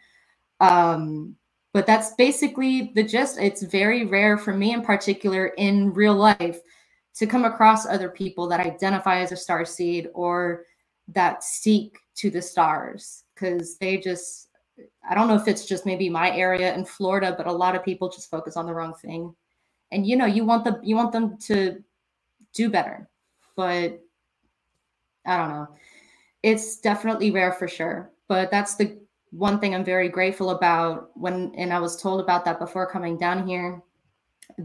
Um, 0.62 1.36
but 1.74 1.86
that's 1.86 2.14
basically 2.14 2.94
the 2.96 3.04
gist. 3.04 3.38
It's 3.40 3.64
very 3.64 4.06
rare 4.06 4.38
for 4.38 4.54
me 4.54 4.74
in 4.74 4.84
particular 4.84 5.48
in 5.58 5.92
real 5.92 6.16
life 6.16 6.60
to 7.16 7.28
come 7.28 7.44
across 7.44 7.86
other 7.86 8.10
people 8.10 8.48
that 8.48 8.60
identify 8.60 9.20
as 9.20 9.32
a 9.32 9.38
star 9.38 9.66
seed 9.66 10.10
or 10.14 10.66
that 11.10 11.44
seek 11.44 11.98
to 12.16 12.30
the 12.30 12.42
stars 12.42 13.24
because 13.34 13.78
they 13.78 13.98
just 13.98 14.50
I 15.08 15.16
don't 15.16 15.28
know 15.28 15.36
if 15.36 15.48
it's 15.48 15.66
just 15.66 15.86
maybe 15.86 16.10
my 16.10 16.32
area 16.36 16.74
in 16.74 16.86
Florida, 16.86 17.34
but 17.38 17.48
a 17.48 17.52
lot 17.52 17.76
of 17.76 17.84
people 17.84 18.10
just 18.10 18.30
focus 18.30 18.58
on 18.58 18.66
the 18.66 18.74
wrong 18.74 18.94
thing. 18.96 19.36
And 19.92 20.08
you 20.08 20.16
know, 20.16 20.26
you 20.26 20.46
want 20.46 20.64
the 20.64 20.80
you 20.84 20.96
want 20.96 21.12
them 21.12 21.38
to 21.48 21.84
do 22.54 22.70
better. 22.70 23.10
But 23.56 24.02
I 25.26 25.38
don't 25.38 25.50
know. 25.50 25.68
It's 26.42 26.78
definitely 26.80 27.32
rare 27.32 27.54
for 27.54 27.68
sure, 27.68 28.12
but 28.28 28.52
that's 28.52 28.76
the 28.76 29.00
one 29.32 29.60
thing 29.60 29.74
I'm 29.74 29.86
very 29.86 30.10
grateful 30.10 30.52
about 30.52 31.10
when, 31.16 31.54
and 31.58 31.74
I 31.74 31.80
was 31.80 32.00
told 32.00 32.22
about 32.22 32.46
that 32.46 32.60
before 32.60 32.90
coming 32.90 33.18
down 33.18 33.48
here, 33.48 33.82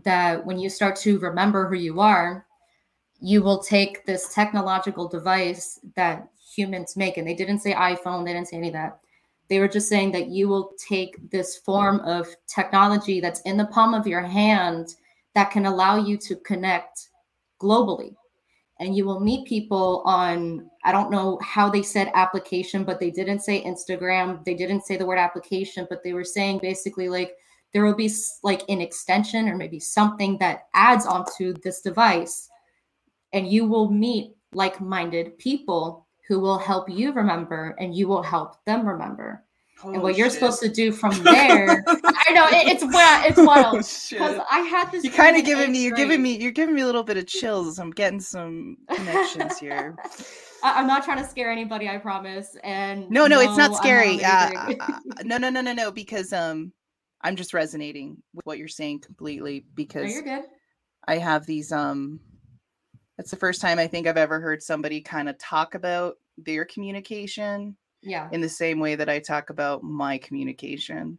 that 0.04 0.44
when 0.44 0.58
you 0.58 0.68
start 0.68 0.96
to 0.96 1.18
remember 1.20 1.68
who 1.68 1.76
you 1.76 2.00
are, 2.00 2.46
you 3.20 3.42
will 3.42 3.62
take 3.62 4.04
this 4.04 4.34
technological 4.34 5.08
device 5.08 5.80
that 5.96 6.28
humans 6.54 6.96
make, 6.96 7.16
and 7.16 7.26
they 7.26 7.34
didn't 7.34 7.60
say 7.60 7.72
iPhone, 7.72 8.24
they 8.24 8.32
didn't 8.32 8.48
say 8.48 8.58
any 8.58 8.68
of 8.68 8.74
that. 8.74 8.98
They 9.49 9.61
were 9.61 9.69
just 9.69 9.88
saying 9.88 10.12
that 10.12 10.28
you 10.28 10.49
will 10.49 10.73
take 10.78 11.31
this 11.31 11.57
form 11.57 12.00
of 12.00 12.28
technology 12.47 13.21
that's 13.21 13.40
in 13.43 13.57
the 13.57 13.67
palm 13.67 13.95
of 13.95 14.07
your 14.07 14.23
hand 14.23 14.95
that 15.35 15.50
can 15.50 15.67
allow 15.67 15.97
you 15.97 16.17
to 16.19 16.37
connect 16.37 17.09
globally. 17.61 18.14
And 18.81 18.97
you 18.97 19.05
will 19.05 19.21
meet 19.21 19.49
people 19.49 20.02
on, 20.05 20.71
I 20.85 20.93
don't 20.93 21.11
know 21.11 21.38
how 21.43 21.69
they 21.69 21.83
said 21.83 22.12
application, 22.14 22.85
but 22.85 23.00
they 23.00 23.11
didn't 23.11 23.40
say 23.40 23.64
Instagram. 23.64 24.45
They 24.45 24.55
didn't 24.55 24.83
say 24.83 24.97
the 24.97 25.07
word 25.07 25.19
application, 25.19 25.87
but 25.90 26.02
they 26.05 26.12
were 26.12 26.25
saying 26.25 26.61
basically 26.61 27.09
like 27.09 27.33
there 27.73 27.85
will 27.85 27.95
be 27.95 28.11
like 28.43 28.62
an 28.69 28.81
extension 28.81 29.49
or 29.49 29.57
maybe 29.57 29.81
something 29.81 30.38
that 30.38 30.69
adds 30.75 31.07
onto 31.07 31.55
this 31.62 31.81
device. 31.81 32.49
And 33.33 33.49
you 33.49 33.67
will 33.67 33.90
meet 33.90 34.35
like 34.52 34.81
minded 34.81 35.38
people 35.38 36.07
who 36.28 36.38
will 36.38 36.58
help 36.58 36.88
you 36.90 37.12
remember 37.12 37.75
and 37.80 37.94
you 37.94 38.06
will 38.06 38.23
help 38.23 38.62
them 38.66 38.87
remember. 38.87 39.44
Holy 39.80 39.94
and 39.94 40.02
what 40.02 40.18
you're 40.18 40.28
supposed 40.28 40.61
to 40.61 40.68
do 40.68 40.90
from 40.90 41.12
there, 41.25 41.85
I 41.87 42.32
know 42.32 42.47
it, 42.49 42.66
it's 42.66 42.85
wild. 42.85 43.26
It's 43.26 43.38
wild 43.38 43.76
because 43.76 44.44
I 44.50 44.61
had 44.61 44.90
this. 44.90 45.04
You're 45.04 45.12
kind 45.12 45.37
of 45.37 45.44
giving 45.44 45.70
me. 45.70 45.82
You're 45.82 45.94
grade. 45.94 46.08
giving 46.08 46.23
me. 46.23 46.37
You're 46.37 46.52
giving 46.52 46.75
me 46.75 46.82
a 46.82 46.87
little 46.87 47.04
bit 47.04 47.16
of 47.16 47.28
chills. 47.28 47.78
I'm 47.78 47.92
getting 47.92 48.20
some 48.20 48.76
connections 48.92 49.56
here. 49.61 49.97
I, 50.64 50.80
am 50.80 50.88
not 50.88 51.04
trying 51.04 51.23
to 51.23 51.28
scare 51.28 51.52
anybody. 51.52 51.88
I 51.88 51.97
promise. 51.99 52.56
And 52.64 53.08
no, 53.08 53.28
no, 53.28 53.37
no 53.37 53.40
it's 53.40 53.56
not 53.56 53.76
scary. 53.76 54.16
Not 54.16 54.56
uh, 54.56 54.75
uh, 54.80 54.99
no, 55.25 55.38
no, 55.38 55.49
no, 55.49 55.61
no, 55.61 55.73
no. 55.73 55.92
Because 55.92 56.32
um, 56.32 56.73
I'm 57.23 57.37
just 57.37 57.54
resonating 57.54 58.20
with 58.35 58.44
what 58.47 58.58
you're 58.58 58.66
saying 58.66 59.02
completely. 59.02 59.64
Because 59.76 60.06
no, 60.06 60.11
you're 60.11 60.23
good. 60.23 60.44
I 61.06 61.18
have 61.18 61.47
these 61.47 61.70
um 61.70 62.18
that's 63.18 63.32
the 63.32 63.37
first 63.37 63.60
time 63.60 63.78
I 63.78 63.88
think 63.88 64.06
I've 64.06 64.16
ever 64.16 64.40
heard 64.40 64.62
somebody 64.62 65.00
kind 65.00 65.28
of 65.28 65.37
talk 65.38 65.75
about 65.75 66.16
their 66.38 66.64
communication. 66.64 67.76
Yeah. 68.00 68.28
In 68.30 68.40
the 68.40 68.48
same 68.48 68.78
way 68.78 68.94
that 68.94 69.08
I 69.08 69.18
talk 69.18 69.50
about 69.50 69.82
my 69.82 70.18
communication. 70.18 71.18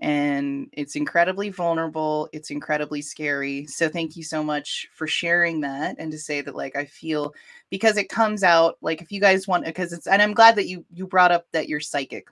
And 0.00 0.68
it's 0.72 0.96
incredibly 0.96 1.48
vulnerable. 1.48 2.28
It's 2.32 2.50
incredibly 2.50 3.02
scary. 3.02 3.66
So 3.66 3.88
thank 3.88 4.16
you 4.16 4.24
so 4.24 4.42
much 4.42 4.88
for 4.92 5.06
sharing 5.06 5.60
that 5.60 5.94
and 6.00 6.10
to 6.10 6.18
say 6.18 6.40
that 6.40 6.56
like 6.56 6.74
I 6.74 6.86
feel 6.86 7.32
because 7.70 7.96
it 7.96 8.08
comes 8.08 8.42
out 8.42 8.78
like 8.82 9.00
if 9.00 9.12
you 9.12 9.20
guys 9.20 9.46
want 9.46 9.64
because 9.64 9.92
it's 9.92 10.08
and 10.08 10.20
I'm 10.20 10.34
glad 10.34 10.56
that 10.56 10.66
you 10.66 10.84
you 10.92 11.06
brought 11.06 11.30
up 11.30 11.46
that 11.52 11.68
you're 11.68 11.78
psychic. 11.78 12.26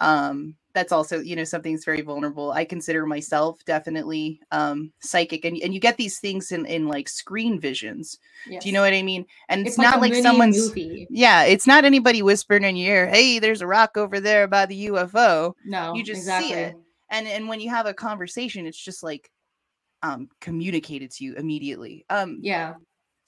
Um 0.00 0.56
that's 0.72 0.92
also 0.92 1.18
you 1.18 1.34
know 1.34 1.44
something 1.44 1.74
that's 1.74 1.84
very 1.84 2.00
vulnerable. 2.00 2.52
I 2.52 2.64
consider 2.64 3.04
myself 3.06 3.64
definitely 3.64 4.40
um 4.52 4.92
psychic 5.00 5.44
and, 5.44 5.58
and 5.62 5.74
you 5.74 5.80
get 5.80 5.96
these 5.96 6.18
things 6.18 6.52
in 6.52 6.64
in 6.66 6.86
like 6.86 7.08
screen 7.08 7.58
visions. 7.60 8.18
Yes. 8.48 8.62
do 8.62 8.68
you 8.68 8.72
know 8.72 8.82
what 8.82 8.94
i 8.94 9.02
mean? 9.02 9.26
And 9.48 9.62
it's, 9.62 9.70
it's 9.70 9.78
not 9.78 10.00
like, 10.00 10.12
like 10.12 10.22
someone's 10.22 10.68
movie. 10.68 11.06
yeah 11.10 11.42
it's 11.42 11.66
not 11.66 11.84
anybody 11.84 12.22
whispering 12.22 12.64
in 12.64 12.76
your 12.76 12.96
ear 12.96 13.08
hey 13.08 13.38
there's 13.38 13.60
a 13.60 13.66
rock 13.66 13.96
over 13.96 14.20
there 14.20 14.46
by 14.46 14.66
the 14.66 14.86
ufo 14.86 15.54
no 15.64 15.94
you 15.94 16.02
just 16.02 16.20
exactly. 16.20 16.48
see 16.48 16.54
it. 16.54 16.76
and 17.10 17.26
and 17.26 17.48
when 17.48 17.60
you 17.60 17.68
have 17.68 17.86
a 17.86 17.94
conversation 17.94 18.66
it's 18.66 18.82
just 18.82 19.02
like 19.02 19.30
um 20.02 20.28
communicated 20.40 21.10
to 21.10 21.24
you 21.24 21.34
immediately. 21.34 22.04
Um 22.08 22.38
yeah 22.40 22.74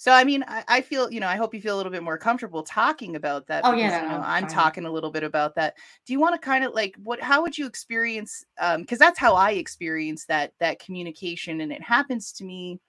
so 0.03 0.11
I 0.11 0.25
mean, 0.25 0.45
I, 0.49 0.65
I, 0.67 0.81
feel, 0.81 1.13
you 1.13 1.21
know, 1.21 1.29
I 1.29 1.37
hope 1.37 1.55
you 1.55 1.61
feel 1.61 1.77
a 1.77 1.79
little 1.79 1.93
bit 1.93 2.03
more 2.03 2.19
comfortable 2.19 2.65
talking 2.65 3.15
about 3.15 3.47
that. 3.47 3.65
Oh 3.65 3.71
because, 3.71 3.83
yeah, 3.83 4.03
you 4.03 4.09
know, 4.09 4.25
I'm 4.27 4.49
fine. 4.49 4.51
talking 4.51 4.85
a 4.85 4.91
little 4.91 5.13
bit 5.13 5.23
about 5.23 5.55
that. 5.55 5.77
Do 6.05 6.13
you 6.13 6.19
want 6.19 6.35
to 6.35 6.45
kind 6.45 6.65
of 6.65 6.75
like 6.75 6.97
what? 7.05 7.21
How 7.21 7.41
would 7.41 7.57
you 7.57 7.67
experience? 7.67 8.45
Um, 8.61 8.81
because 8.81 8.99
that's 8.99 9.17
how 9.17 9.37
I 9.37 9.53
experience 9.53 10.25
that 10.25 10.55
that 10.59 10.81
communication, 10.81 11.61
and 11.61 11.71
it 11.71 11.85
happens 11.85 12.33
to 12.33 12.45
me 12.45 12.81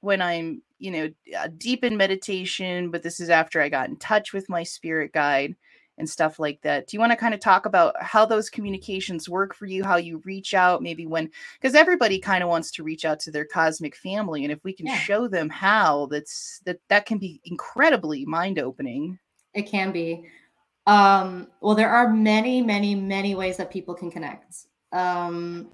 when 0.00 0.20
I'm, 0.20 0.60
you 0.80 0.90
know, 0.90 1.10
uh, 1.38 1.50
deep 1.56 1.84
in 1.84 1.96
meditation. 1.96 2.90
But 2.90 3.04
this 3.04 3.20
is 3.20 3.30
after 3.30 3.60
I 3.60 3.68
got 3.68 3.88
in 3.88 3.94
touch 3.94 4.32
with 4.32 4.48
my 4.48 4.64
spirit 4.64 5.12
guide 5.12 5.54
and 6.00 6.10
stuff 6.10 6.40
like 6.40 6.60
that. 6.62 6.88
Do 6.88 6.96
you 6.96 7.00
want 7.00 7.12
to 7.12 7.16
kind 7.16 7.34
of 7.34 7.38
talk 7.38 7.66
about 7.66 7.94
how 8.02 8.26
those 8.26 8.50
communications 8.50 9.28
work 9.28 9.54
for 9.54 9.66
you, 9.66 9.84
how 9.84 9.96
you 9.96 10.20
reach 10.24 10.52
out, 10.54 10.82
maybe 10.82 11.06
when, 11.06 11.30
because 11.60 11.76
everybody 11.76 12.18
kind 12.18 12.42
of 12.42 12.48
wants 12.48 12.72
to 12.72 12.82
reach 12.82 13.04
out 13.04 13.20
to 13.20 13.30
their 13.30 13.44
cosmic 13.44 13.94
family. 13.94 14.42
And 14.44 14.52
if 14.52 14.64
we 14.64 14.72
can 14.72 14.86
yeah. 14.86 14.98
show 14.98 15.28
them 15.28 15.48
how, 15.48 16.06
that's 16.06 16.60
that, 16.64 16.80
that 16.88 17.06
can 17.06 17.18
be 17.18 17.40
incredibly 17.44 18.24
mind 18.24 18.58
opening. 18.58 19.18
It 19.54 19.62
can 19.62 19.92
be. 19.92 20.26
Um, 20.86 21.48
well, 21.60 21.76
there 21.76 21.90
are 21.90 22.12
many, 22.12 22.62
many, 22.62 22.96
many 22.96 23.36
ways 23.36 23.56
that 23.58 23.70
people 23.70 23.94
can 23.94 24.10
connect. 24.10 24.66
Um, 24.92 25.70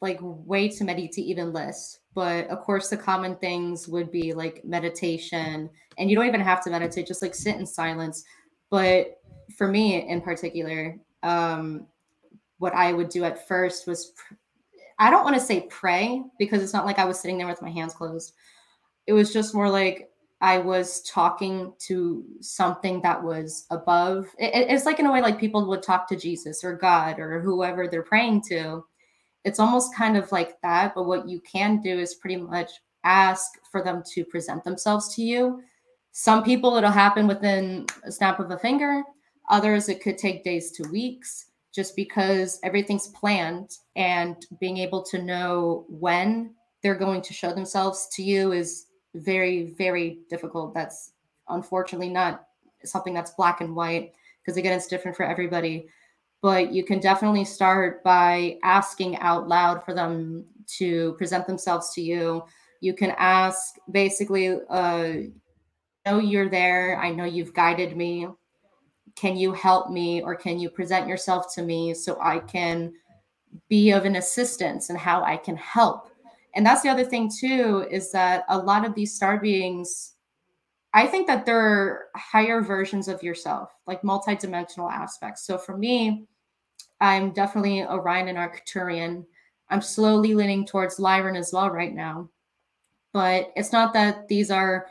like 0.00 0.18
way 0.20 0.68
too 0.68 0.84
many 0.84 1.08
to 1.08 1.22
even 1.22 1.52
list. 1.52 2.00
But 2.14 2.46
of 2.48 2.60
course, 2.60 2.88
the 2.90 2.96
common 2.96 3.36
things 3.36 3.88
would 3.88 4.12
be 4.12 4.32
like 4.34 4.64
meditation, 4.64 5.70
and 5.98 6.10
you 6.10 6.14
don't 6.14 6.26
even 6.26 6.40
have 6.40 6.62
to 6.64 6.70
meditate, 6.70 7.06
just 7.06 7.22
like 7.22 7.34
sit 7.34 7.56
in 7.56 7.66
silence. 7.66 8.24
But 8.74 9.20
for 9.56 9.68
me 9.68 10.04
in 10.08 10.20
particular, 10.20 10.98
um, 11.22 11.86
what 12.58 12.74
I 12.74 12.92
would 12.92 13.08
do 13.08 13.22
at 13.22 13.46
first 13.46 13.86
was, 13.86 14.06
pr- 14.06 14.34
I 14.98 15.12
don't 15.12 15.22
want 15.22 15.36
to 15.36 15.40
say 15.40 15.68
pray 15.70 16.24
because 16.40 16.60
it's 16.60 16.72
not 16.72 16.84
like 16.84 16.98
I 16.98 17.04
was 17.04 17.20
sitting 17.20 17.38
there 17.38 17.46
with 17.46 17.62
my 17.62 17.70
hands 17.70 17.94
closed. 17.94 18.32
It 19.06 19.12
was 19.12 19.32
just 19.32 19.54
more 19.54 19.70
like 19.70 20.10
I 20.40 20.58
was 20.58 21.02
talking 21.02 21.72
to 21.86 22.24
something 22.40 23.00
that 23.02 23.22
was 23.22 23.66
above. 23.70 24.26
It, 24.40 24.68
it's 24.68 24.86
like 24.86 24.98
in 24.98 25.06
a 25.06 25.12
way 25.12 25.22
like 25.22 25.38
people 25.38 25.68
would 25.68 25.84
talk 25.84 26.08
to 26.08 26.16
Jesus 26.16 26.64
or 26.64 26.74
God 26.74 27.20
or 27.20 27.40
whoever 27.40 27.86
they're 27.86 28.02
praying 28.02 28.42
to. 28.48 28.84
It's 29.44 29.60
almost 29.60 29.94
kind 29.94 30.16
of 30.16 30.32
like 30.32 30.60
that. 30.62 30.96
But 30.96 31.06
what 31.06 31.28
you 31.28 31.40
can 31.42 31.80
do 31.80 31.96
is 31.96 32.16
pretty 32.16 32.38
much 32.38 32.72
ask 33.04 33.52
for 33.70 33.84
them 33.84 34.02
to 34.14 34.24
present 34.24 34.64
themselves 34.64 35.14
to 35.14 35.22
you. 35.22 35.62
Some 36.16 36.44
people, 36.44 36.76
it'll 36.76 36.92
happen 36.92 37.26
within 37.26 37.86
a 38.04 38.12
snap 38.12 38.38
of 38.38 38.52
a 38.52 38.56
finger. 38.56 39.02
Others, 39.50 39.88
it 39.88 40.00
could 40.00 40.16
take 40.16 40.44
days 40.44 40.70
to 40.70 40.88
weeks 40.90 41.46
just 41.74 41.96
because 41.96 42.60
everything's 42.62 43.08
planned 43.08 43.78
and 43.96 44.36
being 44.60 44.78
able 44.78 45.02
to 45.06 45.20
know 45.20 45.84
when 45.88 46.54
they're 46.84 46.94
going 46.94 47.20
to 47.20 47.34
show 47.34 47.52
themselves 47.52 48.06
to 48.12 48.22
you 48.22 48.52
is 48.52 48.86
very, 49.16 49.74
very 49.76 50.20
difficult. 50.30 50.72
That's 50.72 51.14
unfortunately 51.48 52.10
not 52.10 52.44
something 52.84 53.12
that's 53.12 53.32
black 53.32 53.60
and 53.60 53.74
white 53.74 54.12
because 54.40 54.56
again, 54.56 54.72
it's 54.72 54.86
different 54.86 55.16
for 55.16 55.24
everybody. 55.24 55.88
But 56.42 56.72
you 56.72 56.84
can 56.84 57.00
definitely 57.00 57.44
start 57.44 58.04
by 58.04 58.58
asking 58.62 59.16
out 59.18 59.48
loud 59.48 59.84
for 59.84 59.94
them 59.94 60.44
to 60.78 61.14
present 61.14 61.48
themselves 61.48 61.92
to 61.94 62.00
you. 62.00 62.44
You 62.80 62.94
can 62.94 63.14
ask 63.18 63.74
basically, 63.90 64.60
uh, 64.70 65.14
know 66.06 66.18
you're 66.18 66.48
there. 66.48 66.98
I 66.98 67.10
know 67.10 67.24
you've 67.24 67.54
guided 67.54 67.96
me 67.96 68.28
can 69.16 69.36
you 69.36 69.52
help 69.52 69.90
me 69.90 70.22
or 70.22 70.34
can 70.34 70.58
you 70.58 70.68
present 70.68 71.06
yourself 71.06 71.54
to 71.54 71.62
me 71.62 71.94
so 71.94 72.18
I 72.20 72.40
can 72.40 72.92
be 73.68 73.92
of 73.92 74.04
an 74.04 74.16
assistance 74.16 74.90
and 74.90 74.98
how 74.98 75.22
I 75.22 75.36
can 75.36 75.56
help? 75.56 76.10
And 76.54 76.64
that's 76.64 76.82
the 76.82 76.88
other 76.88 77.04
thing 77.04 77.30
too 77.40 77.86
is 77.90 78.10
that 78.12 78.44
a 78.48 78.58
lot 78.58 78.84
of 78.84 78.94
these 78.94 79.14
star 79.14 79.38
beings, 79.38 80.14
I 80.92 81.06
think 81.06 81.26
that 81.26 81.46
they're 81.46 82.06
higher 82.16 82.60
versions 82.60 83.08
of 83.08 83.22
yourself, 83.22 83.70
like 83.86 84.02
multidimensional 84.02 84.90
aspects. 84.90 85.46
So 85.46 85.58
for 85.58 85.76
me, 85.76 86.26
I'm 87.00 87.32
definitely 87.32 87.84
Orion 87.84 88.28
and 88.28 88.38
Arcturian. 88.38 89.24
I'm 89.68 89.82
slowly 89.82 90.34
leaning 90.34 90.64
towards 90.66 90.98
Lyran 90.98 91.36
as 91.36 91.52
well 91.52 91.70
right 91.70 91.92
now. 91.92 92.28
But 93.12 93.52
it's 93.56 93.72
not 93.72 93.92
that 93.94 94.26
these 94.28 94.50
are 94.50 94.86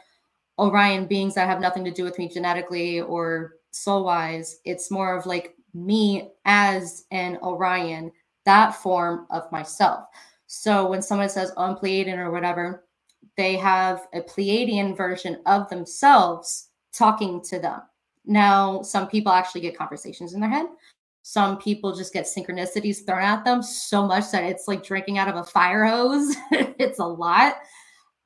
Orion 0.60 1.06
beings 1.08 1.36
that 1.36 1.48
have 1.48 1.62
nothing 1.62 1.84
to 1.86 1.92
do 1.92 2.04
with 2.04 2.18
me 2.18 2.28
genetically 2.30 3.02
or 3.02 3.56
soul 3.72 4.04
wise, 4.04 4.60
it's 4.66 4.92
more 4.92 5.18
of 5.18 5.26
like 5.26 5.56
me 5.74 6.30
as 6.46 7.06
an 7.12 7.38
Orion, 7.42 8.12
that 8.46 8.76
form 8.76 9.26
of 9.32 9.52
myself. 9.52 10.06
So 10.48 10.88
when 10.88 11.02
someone 11.02 11.30
says, 11.30 11.52
oh, 11.58 11.64
I'm 11.64 11.76
Pleiadian 11.76 12.18
or 12.18 12.32
whatever, 12.32 12.86
they 13.38 13.56
have 13.56 14.08
a 14.14 14.22
Pleiadian 14.22 14.96
version 14.96 15.42
of 15.46 15.68
themselves 15.70 16.70
talking 16.94 17.42
to 17.46 17.60
them. 17.60 17.82
Now, 18.26 18.82
some 18.84 19.08
people 19.08 19.32
actually 19.32 19.62
get 19.62 19.78
conversations 19.78 20.34
in 20.34 20.40
their 20.40 20.50
head. 20.50 20.68
Some 21.24 21.58
people 21.58 21.96
just 21.96 22.14
get 22.14 22.26
synchronicities 22.26 23.06
thrown 23.06 23.22
at 23.22 23.46
them 23.46 23.64
so 23.64 24.06
much 24.06 24.30
that 24.32 24.44
it's 24.44 24.68
like 24.68 24.84
drinking 24.84 25.18
out 25.18 25.30
of 25.30 25.36
a 25.36 25.44
fire 25.44 25.86
hose. 25.86 26.36
it's 26.52 27.00
a 27.00 27.06
lot. 27.06 27.56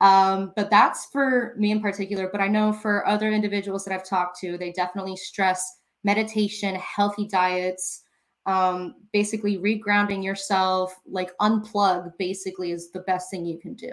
Um, 0.00 0.52
but 0.54 0.70
that's 0.70 1.06
for 1.06 1.54
me 1.56 1.72
in 1.72 1.80
particular. 1.80 2.28
But 2.30 2.40
I 2.40 2.48
know 2.48 2.72
for 2.72 3.06
other 3.06 3.30
individuals 3.30 3.84
that 3.84 3.94
I've 3.94 4.08
talked 4.08 4.38
to, 4.40 4.56
they 4.56 4.72
definitely 4.72 5.16
stress 5.16 5.78
meditation, 6.04 6.76
healthy 6.76 7.26
diets, 7.26 8.04
um, 8.46 8.94
basically 9.12 9.58
regrounding 9.58 10.24
yourself, 10.24 10.94
like 11.06 11.36
unplug, 11.38 12.12
basically, 12.18 12.70
is 12.70 12.90
the 12.90 13.00
best 13.00 13.30
thing 13.30 13.44
you 13.44 13.58
can 13.58 13.74
do. 13.74 13.92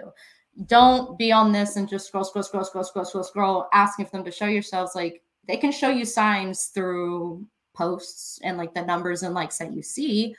Don't 0.66 1.18
be 1.18 1.32
on 1.32 1.52
this 1.52 1.76
and 1.76 1.88
just 1.88 2.06
scroll, 2.06 2.24
scroll, 2.24 2.42
scroll, 2.42 2.64
scroll, 2.64 2.84
scroll, 2.84 3.04
scroll, 3.04 3.24
scroll, 3.24 3.68
asking 3.74 4.06
for 4.06 4.12
them 4.12 4.24
to 4.24 4.30
show 4.30 4.46
yourselves. 4.46 4.94
Like 4.94 5.22
they 5.46 5.58
can 5.58 5.72
show 5.72 5.90
you 5.90 6.04
signs 6.04 6.66
through 6.66 7.46
posts 7.74 8.40
and 8.42 8.56
like 8.56 8.72
the 8.72 8.82
numbers 8.82 9.22
and 9.22 9.34
likes 9.34 9.58
that 9.58 9.74
you 9.74 9.82
see, 9.82 10.34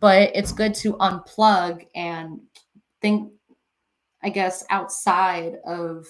but 0.00 0.30
it's 0.34 0.52
good 0.52 0.74
to 0.76 0.94
unplug 0.94 1.86
and 1.94 2.40
think, 3.02 3.30
I 4.22 4.30
guess, 4.30 4.64
outside 4.70 5.58
of 5.66 6.06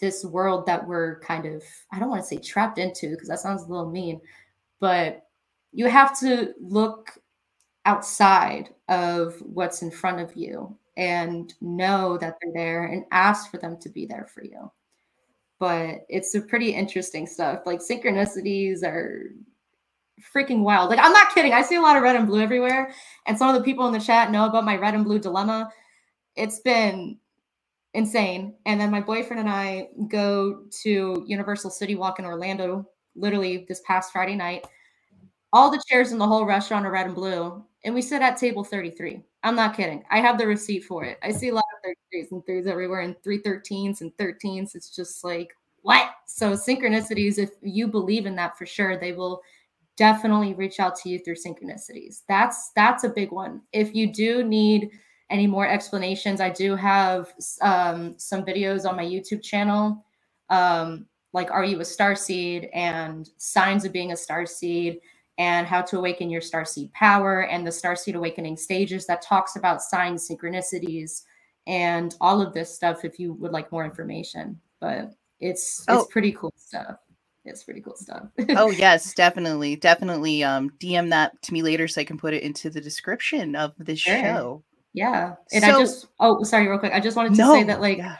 this 0.00 0.24
world 0.24 0.66
that 0.66 0.86
we're 0.86 1.20
kind 1.20 1.46
of, 1.46 1.62
I 1.92 1.98
don't 1.98 2.08
want 2.08 2.22
to 2.22 2.26
say 2.26 2.38
trapped 2.38 2.78
into 2.78 3.10
because 3.10 3.28
that 3.28 3.40
sounds 3.40 3.62
a 3.62 3.66
little 3.66 3.90
mean, 3.90 4.20
but 4.80 5.26
you 5.72 5.86
have 5.86 6.18
to 6.20 6.54
look 6.60 7.12
outside 7.84 8.70
of 8.88 9.36
what's 9.40 9.82
in 9.82 9.90
front 9.90 10.20
of 10.20 10.36
you 10.36 10.76
and 10.96 11.54
know 11.60 12.18
that 12.18 12.36
they're 12.40 12.52
there 12.52 12.84
and 12.86 13.04
ask 13.10 13.50
for 13.50 13.58
them 13.58 13.78
to 13.78 13.88
be 13.88 14.06
there 14.06 14.26
for 14.32 14.44
you. 14.44 14.70
But 15.58 16.04
it's 16.08 16.34
a 16.34 16.40
pretty 16.40 16.70
interesting 16.70 17.26
stuff. 17.26 17.60
Like 17.64 17.80
synchronicities 17.80 18.82
are 18.82 19.32
freaking 20.34 20.62
wild. 20.62 20.90
Like 20.90 20.98
I'm 21.00 21.12
not 21.12 21.34
kidding. 21.34 21.52
I 21.52 21.62
see 21.62 21.76
a 21.76 21.80
lot 21.80 21.96
of 21.96 22.02
red 22.02 22.16
and 22.16 22.26
blue 22.26 22.42
everywhere, 22.42 22.92
and 23.26 23.38
some 23.38 23.48
of 23.48 23.54
the 23.54 23.64
people 23.64 23.86
in 23.86 23.92
the 23.92 24.00
chat 24.00 24.30
know 24.30 24.46
about 24.46 24.64
my 24.64 24.76
red 24.76 24.94
and 24.94 25.04
blue 25.04 25.18
dilemma. 25.18 25.72
It's 26.36 26.60
been 26.60 27.18
insane. 27.94 28.54
And 28.66 28.80
then 28.80 28.90
my 28.90 29.00
boyfriend 29.00 29.40
and 29.40 29.50
I 29.50 29.88
go 30.08 30.64
to 30.82 31.24
Universal 31.26 31.70
City 31.70 31.94
Walk 31.94 32.18
in 32.18 32.24
Orlando 32.24 32.88
literally 33.14 33.66
this 33.68 33.82
past 33.86 34.12
Friday 34.12 34.36
night. 34.36 34.66
All 35.52 35.70
the 35.70 35.82
chairs 35.86 36.12
in 36.12 36.18
the 36.18 36.26
whole 36.26 36.46
restaurant 36.46 36.86
are 36.86 36.90
red 36.90 37.06
and 37.06 37.14
blue, 37.14 37.62
and 37.84 37.94
we 37.94 38.00
sit 38.00 38.22
at 38.22 38.38
table 38.38 38.64
33. 38.64 39.22
I'm 39.42 39.56
not 39.56 39.76
kidding. 39.76 40.02
I 40.10 40.20
have 40.20 40.38
the 40.38 40.46
receipt 40.46 40.84
for 40.84 41.04
it. 41.04 41.18
I 41.22 41.30
see 41.30 41.48
a 41.48 41.54
lot 41.54 41.64
of 41.84 41.90
33s 41.90 42.32
and 42.32 42.46
threes 42.46 42.66
everywhere 42.66 43.00
and 43.00 43.16
313s 43.26 44.00
and 44.00 44.16
13s. 44.16 44.74
It's 44.74 44.94
just 44.94 45.24
like, 45.24 45.48
what? 45.82 46.10
So, 46.26 46.52
synchronicities, 46.52 47.38
if 47.38 47.50
you 47.60 47.88
believe 47.88 48.24
in 48.24 48.36
that 48.36 48.56
for 48.56 48.64
sure, 48.64 48.96
they 48.96 49.12
will 49.12 49.42
definitely 49.96 50.54
reach 50.54 50.80
out 50.80 50.96
to 50.96 51.08
you 51.10 51.18
through 51.18 51.34
synchronicities. 51.34 52.22
That's 52.28 52.70
that's 52.74 53.04
a 53.04 53.10
big 53.10 53.32
one. 53.32 53.60
If 53.72 53.94
you 53.94 54.12
do 54.12 54.44
need 54.44 54.90
any 55.32 55.46
more 55.46 55.66
explanations, 55.66 56.40
I 56.40 56.50
do 56.50 56.76
have 56.76 57.32
um, 57.62 58.14
some 58.18 58.44
videos 58.44 58.88
on 58.88 58.96
my 58.96 59.04
YouTube 59.04 59.42
channel, 59.42 60.04
um, 60.50 61.06
like 61.32 61.50
"Are 61.50 61.64
you 61.64 61.80
a 61.80 61.84
star 61.84 62.14
seed?" 62.14 62.68
and 62.74 63.28
signs 63.38 63.84
of 63.84 63.92
being 63.92 64.12
a 64.12 64.16
star 64.16 64.46
seed 64.46 65.00
and 65.38 65.66
how 65.66 65.80
to 65.82 65.98
awaken 65.98 66.30
your 66.30 66.40
starseed 66.40 66.92
power 66.92 67.46
and 67.46 67.66
the 67.66 67.70
starseed 67.70 68.14
awakening 68.14 68.56
stages 68.56 69.06
that 69.06 69.22
talks 69.22 69.56
about 69.56 69.82
signs, 69.82 70.28
synchronicities, 70.28 71.22
and 71.66 72.14
all 72.20 72.42
of 72.42 72.52
this 72.52 72.74
stuff 72.74 73.04
if 73.04 73.18
you 73.18 73.32
would 73.34 73.52
like 73.52 73.72
more 73.72 73.84
information. 73.84 74.60
But 74.80 75.12
it's 75.40 75.84
oh. 75.88 76.00
it's 76.00 76.12
pretty 76.12 76.32
cool 76.32 76.52
stuff. 76.56 76.96
It's 77.44 77.64
pretty 77.64 77.80
cool 77.80 77.96
stuff. 77.96 78.24
oh 78.50 78.70
yes, 78.70 79.14
definitely. 79.14 79.76
Definitely 79.76 80.44
um 80.44 80.70
DM 80.78 81.10
that 81.10 81.40
to 81.42 81.52
me 81.52 81.62
later 81.62 81.88
so 81.88 82.00
I 82.00 82.04
can 82.04 82.18
put 82.18 82.34
it 82.34 82.42
into 82.42 82.70
the 82.70 82.80
description 82.80 83.56
of 83.56 83.74
this 83.78 84.00
sure. 84.00 84.18
show. 84.18 84.64
Yeah. 84.94 85.34
And 85.52 85.64
so, 85.64 85.70
I 85.70 85.80
just 85.80 86.06
oh 86.20 86.42
sorry, 86.42 86.68
real 86.68 86.78
quick. 86.78 86.92
I 86.92 87.00
just 87.00 87.16
wanted 87.16 87.34
to 87.34 87.38
no, 87.38 87.52
say 87.52 87.64
that 87.64 87.80
like 87.80 87.98
yeah. 87.98 88.16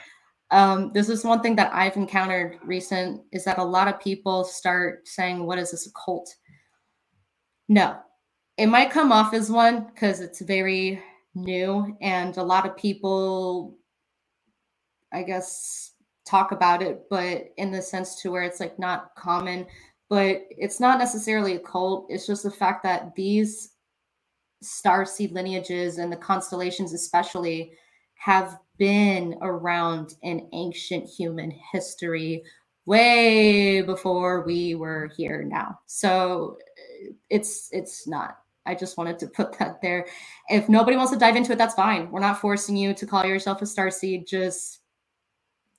um 0.51 0.91
this 0.93 1.09
is 1.09 1.23
one 1.23 1.41
thing 1.41 1.55
that 1.57 1.73
I've 1.73 1.95
encountered 1.95 2.57
recent 2.63 3.21
is 3.31 3.43
that 3.45 3.57
a 3.57 3.63
lot 3.63 3.87
of 3.87 3.99
people 3.99 4.43
start 4.43 5.07
saying, 5.07 5.45
What 5.45 5.59
is 5.59 5.71
this 5.71 5.87
a 5.87 5.91
cult? 5.91 6.33
No, 7.69 7.97
it 8.57 8.67
might 8.67 8.91
come 8.91 9.11
off 9.11 9.33
as 9.33 9.49
one 9.49 9.87
because 9.93 10.19
it's 10.19 10.41
very 10.41 11.01
new 11.35 11.97
and 12.01 12.37
a 12.37 12.43
lot 12.43 12.65
of 12.65 12.77
people, 12.77 13.77
I 15.11 15.23
guess, 15.23 15.91
talk 16.25 16.51
about 16.51 16.81
it, 16.81 17.03
but 17.09 17.49
in 17.57 17.71
the 17.71 17.81
sense 17.81 18.21
to 18.21 18.31
where 18.31 18.43
it's 18.43 18.59
like 18.59 18.79
not 18.79 19.15
common. 19.15 19.65
But 20.09 20.43
it's 20.49 20.79
not 20.79 20.99
necessarily 20.99 21.55
a 21.55 21.59
cult. 21.59 22.05
It's 22.09 22.27
just 22.27 22.43
the 22.43 22.51
fact 22.51 22.83
that 22.83 23.15
these 23.15 23.72
star 24.63 25.05
seed 25.05 25.31
lineages 25.31 25.97
and 25.97 26.11
the 26.11 26.17
constellations, 26.17 26.93
especially, 26.93 27.73
have 28.15 28.59
been 28.77 29.37
around 29.41 30.15
in 30.21 30.47
ancient 30.53 31.07
human 31.07 31.51
history 31.71 32.43
way 32.85 33.81
before 33.81 34.41
we 34.45 34.75
were 34.75 35.11
here 35.15 35.43
now. 35.43 35.79
So 35.85 36.57
it's 37.29 37.69
it's 37.71 38.07
not. 38.07 38.37
I 38.65 38.75
just 38.75 38.97
wanted 38.97 39.19
to 39.19 39.27
put 39.27 39.57
that 39.59 39.81
there. 39.81 40.07
If 40.49 40.69
nobody 40.69 40.95
wants 40.95 41.11
to 41.11 41.19
dive 41.19 41.35
into 41.35 41.51
it, 41.51 41.57
that's 41.57 41.75
fine. 41.75 42.09
We're 42.11 42.21
not 42.21 42.39
forcing 42.39 42.77
you 42.77 42.93
to 42.93 43.05
call 43.05 43.25
yourself 43.25 43.61
a 43.61 43.65
star 43.65 43.91
seed. 43.91 44.25
Just 44.25 44.79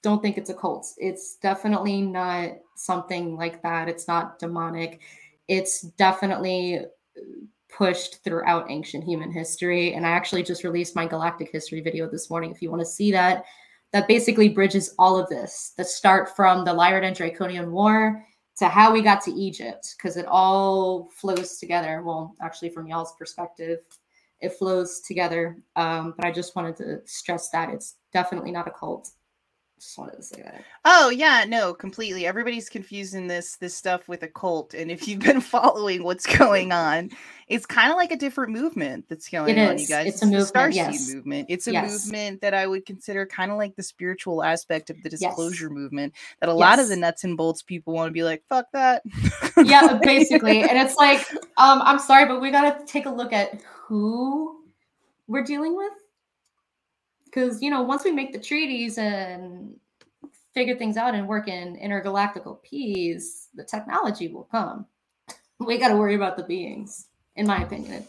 don't 0.02 0.20
think 0.20 0.36
it's 0.36 0.50
a 0.50 0.54
cult. 0.54 0.86
It's 0.98 1.36
definitely 1.36 2.02
not 2.02 2.50
something 2.76 3.36
like 3.36 3.62
that. 3.62 3.88
It's 3.88 4.06
not 4.06 4.38
demonic. 4.38 5.00
It's 5.48 5.80
definitely 5.80 6.80
pushed 7.76 8.22
throughout 8.22 8.70
ancient 8.70 9.04
human 9.04 9.30
history. 9.30 9.94
And 9.94 10.06
I 10.06 10.10
actually 10.10 10.42
just 10.42 10.64
released 10.64 10.96
my 10.96 11.06
galactic 11.06 11.50
history 11.50 11.80
video 11.80 12.08
this 12.08 12.30
morning. 12.30 12.50
If 12.50 12.62
you 12.62 12.70
want 12.70 12.80
to 12.80 12.86
see 12.86 13.10
that, 13.12 13.44
that 13.92 14.08
basically 14.08 14.48
bridges 14.48 14.94
all 14.98 15.18
of 15.18 15.28
this. 15.28 15.72
The 15.76 15.84
start 15.84 16.34
from 16.34 16.64
the 16.64 16.74
Lyran 16.74 17.04
and 17.04 17.16
Draconian 17.16 17.70
War 17.70 18.24
to 18.58 18.68
how 18.68 18.92
we 18.92 19.02
got 19.02 19.22
to 19.22 19.32
Egypt 19.32 19.94
because 19.96 20.16
it 20.16 20.26
all 20.26 21.10
flows 21.16 21.58
together. 21.58 22.02
Well, 22.04 22.34
actually, 22.40 22.70
from 22.70 22.86
y'all's 22.86 23.14
perspective, 23.16 23.80
it 24.40 24.52
flows 24.54 25.00
together. 25.00 25.56
Um, 25.76 26.14
but 26.16 26.26
I 26.26 26.30
just 26.30 26.54
wanted 26.54 26.76
to 26.76 27.00
stress 27.06 27.50
that 27.50 27.70
it's 27.70 27.96
definitely 28.12 28.52
not 28.52 28.68
a 28.68 28.70
cult. 28.70 29.10
Just 29.84 29.98
wanted 29.98 30.16
to 30.16 30.22
say 30.22 30.40
that. 30.40 30.64
Oh 30.86 31.10
yeah, 31.10 31.44
no, 31.46 31.74
completely. 31.74 32.26
Everybody's 32.26 32.70
confusing 32.70 33.26
this 33.26 33.56
this 33.56 33.76
stuff 33.76 34.08
with 34.08 34.22
a 34.22 34.28
cult, 34.28 34.72
and 34.72 34.90
if 34.90 35.06
you've 35.06 35.20
been 35.20 35.40
following 35.42 36.04
what's 36.04 36.24
going 36.24 36.72
on, 36.72 37.10
it's 37.48 37.66
kind 37.66 37.90
of 37.90 37.96
like 37.96 38.10
a 38.10 38.16
different 38.16 38.52
movement 38.52 39.04
that's 39.10 39.28
going 39.28 39.58
on, 39.58 39.78
you 39.78 39.86
guys. 39.86 40.06
It's, 40.06 40.16
it's 40.16 40.22
a 40.22 40.26
movement. 40.26 40.54
Starseed 40.54 40.74
yes. 40.74 41.14
movement. 41.14 41.46
It's 41.50 41.66
a 41.66 41.72
yes. 41.72 41.92
movement 41.92 42.40
that 42.40 42.54
I 42.54 42.66
would 42.66 42.86
consider 42.86 43.26
kind 43.26 43.50
of 43.50 43.58
like 43.58 43.76
the 43.76 43.82
spiritual 43.82 44.42
aspect 44.42 44.88
of 44.88 45.02
the 45.02 45.10
disclosure 45.10 45.66
yes. 45.66 45.74
movement. 45.74 46.14
That 46.40 46.48
a 46.48 46.54
lot 46.54 46.78
of 46.78 46.88
the 46.88 46.96
nuts 46.96 47.22
and 47.22 47.36
bolts 47.36 47.60
people 47.60 47.92
want 47.92 48.08
to 48.08 48.12
be 48.12 48.22
like, 48.22 48.42
"Fuck 48.48 48.68
that." 48.72 49.02
yeah, 49.62 49.98
basically, 50.02 50.62
and 50.68 50.78
it's 50.78 50.96
like, 50.96 51.30
um, 51.58 51.82
I'm 51.82 51.98
sorry, 51.98 52.24
but 52.24 52.40
we 52.40 52.50
got 52.50 52.78
to 52.78 52.86
take 52.90 53.04
a 53.04 53.10
look 53.10 53.34
at 53.34 53.60
who 53.86 54.62
we're 55.26 55.44
dealing 55.44 55.76
with 55.76 55.92
because 57.34 57.60
you 57.62 57.70
know 57.70 57.82
once 57.82 58.04
we 58.04 58.12
make 58.12 58.32
the 58.32 58.38
treaties 58.38 58.98
and 58.98 59.74
figure 60.54 60.76
things 60.76 60.96
out 60.96 61.14
and 61.14 61.26
work 61.26 61.48
in 61.48 61.76
intergalactical 61.76 62.62
peace 62.62 63.48
the 63.54 63.64
technology 63.64 64.28
will 64.28 64.44
come 64.44 64.86
we 65.58 65.78
got 65.78 65.88
to 65.88 65.96
worry 65.96 66.14
about 66.14 66.36
the 66.36 66.44
beings 66.44 67.08
in 67.36 67.46
my 67.46 67.62
opinion 67.62 68.04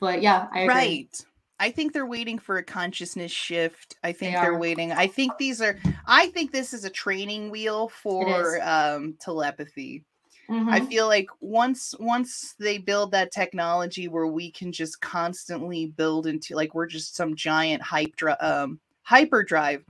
but 0.00 0.22
yeah 0.22 0.46
I 0.52 0.60
agree. 0.60 0.74
right 0.74 1.24
I 1.60 1.70
think 1.70 1.92
they're 1.92 2.06
waiting 2.06 2.40
for 2.40 2.56
a 2.56 2.64
consciousness 2.64 3.30
shift. 3.30 3.94
I 4.02 4.10
think 4.10 4.32
they 4.32 4.36
are 4.36 4.58
waiting. 4.58 4.90
I 4.90 5.06
think 5.06 5.38
these 5.38 5.62
are 5.62 5.78
I 6.08 6.26
think 6.30 6.50
this 6.50 6.74
is 6.74 6.84
a 6.84 6.90
training 6.90 7.52
wheel 7.52 7.88
for 7.88 8.60
um 8.64 9.14
telepathy. 9.20 10.04
Mm-hmm. 10.52 10.68
I 10.68 10.80
feel 10.80 11.06
like 11.06 11.28
once 11.40 11.94
once 11.98 12.54
they 12.58 12.76
build 12.76 13.12
that 13.12 13.32
technology 13.32 14.06
where 14.06 14.26
we 14.26 14.50
can 14.50 14.70
just 14.70 15.00
constantly 15.00 15.86
build 15.86 16.26
into 16.26 16.54
like 16.54 16.74
we're 16.74 16.86
just 16.86 17.16
some 17.16 17.34
giant 17.34 17.80
hype 17.80 18.14
dri- 18.16 18.32
um, 18.32 18.78
hyperdrive 19.02 19.82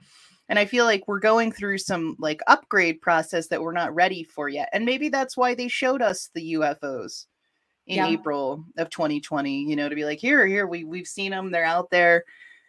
and 0.49 0.59
I 0.59 0.67
feel 0.67 0.85
like 0.85 1.09
we're 1.09 1.19
going 1.19 1.51
through 1.51 1.79
some 1.79 2.15
like 2.19 2.41
upgrade 2.47 3.01
process 3.01 3.47
that 3.49 3.63
we're 3.63 3.73
not 3.73 3.95
ready 3.95 4.23
for 4.23 4.49
yet. 4.51 4.69
And 4.73 4.85
maybe 4.85 5.09
that's 5.09 5.35
why 5.35 5.55
they 5.55 5.67
showed 5.67 6.03
us 6.03 6.29
the 6.35 6.55
UFOs 6.55 7.25
in 7.87 7.97
yeah. 7.97 8.09
April 8.09 8.65
of 8.77 8.91
2020, 8.91 9.65
you 9.65 9.77
know, 9.77 9.89
to 9.89 9.95
be 9.95 10.05
like, 10.05 10.19
here, 10.19 10.47
here, 10.47 10.67
we 10.67 10.85
we've 10.85 11.07
seen 11.07 11.31
them, 11.31 11.51
they're 11.51 11.65
out 11.65 11.91
there. 11.91 12.25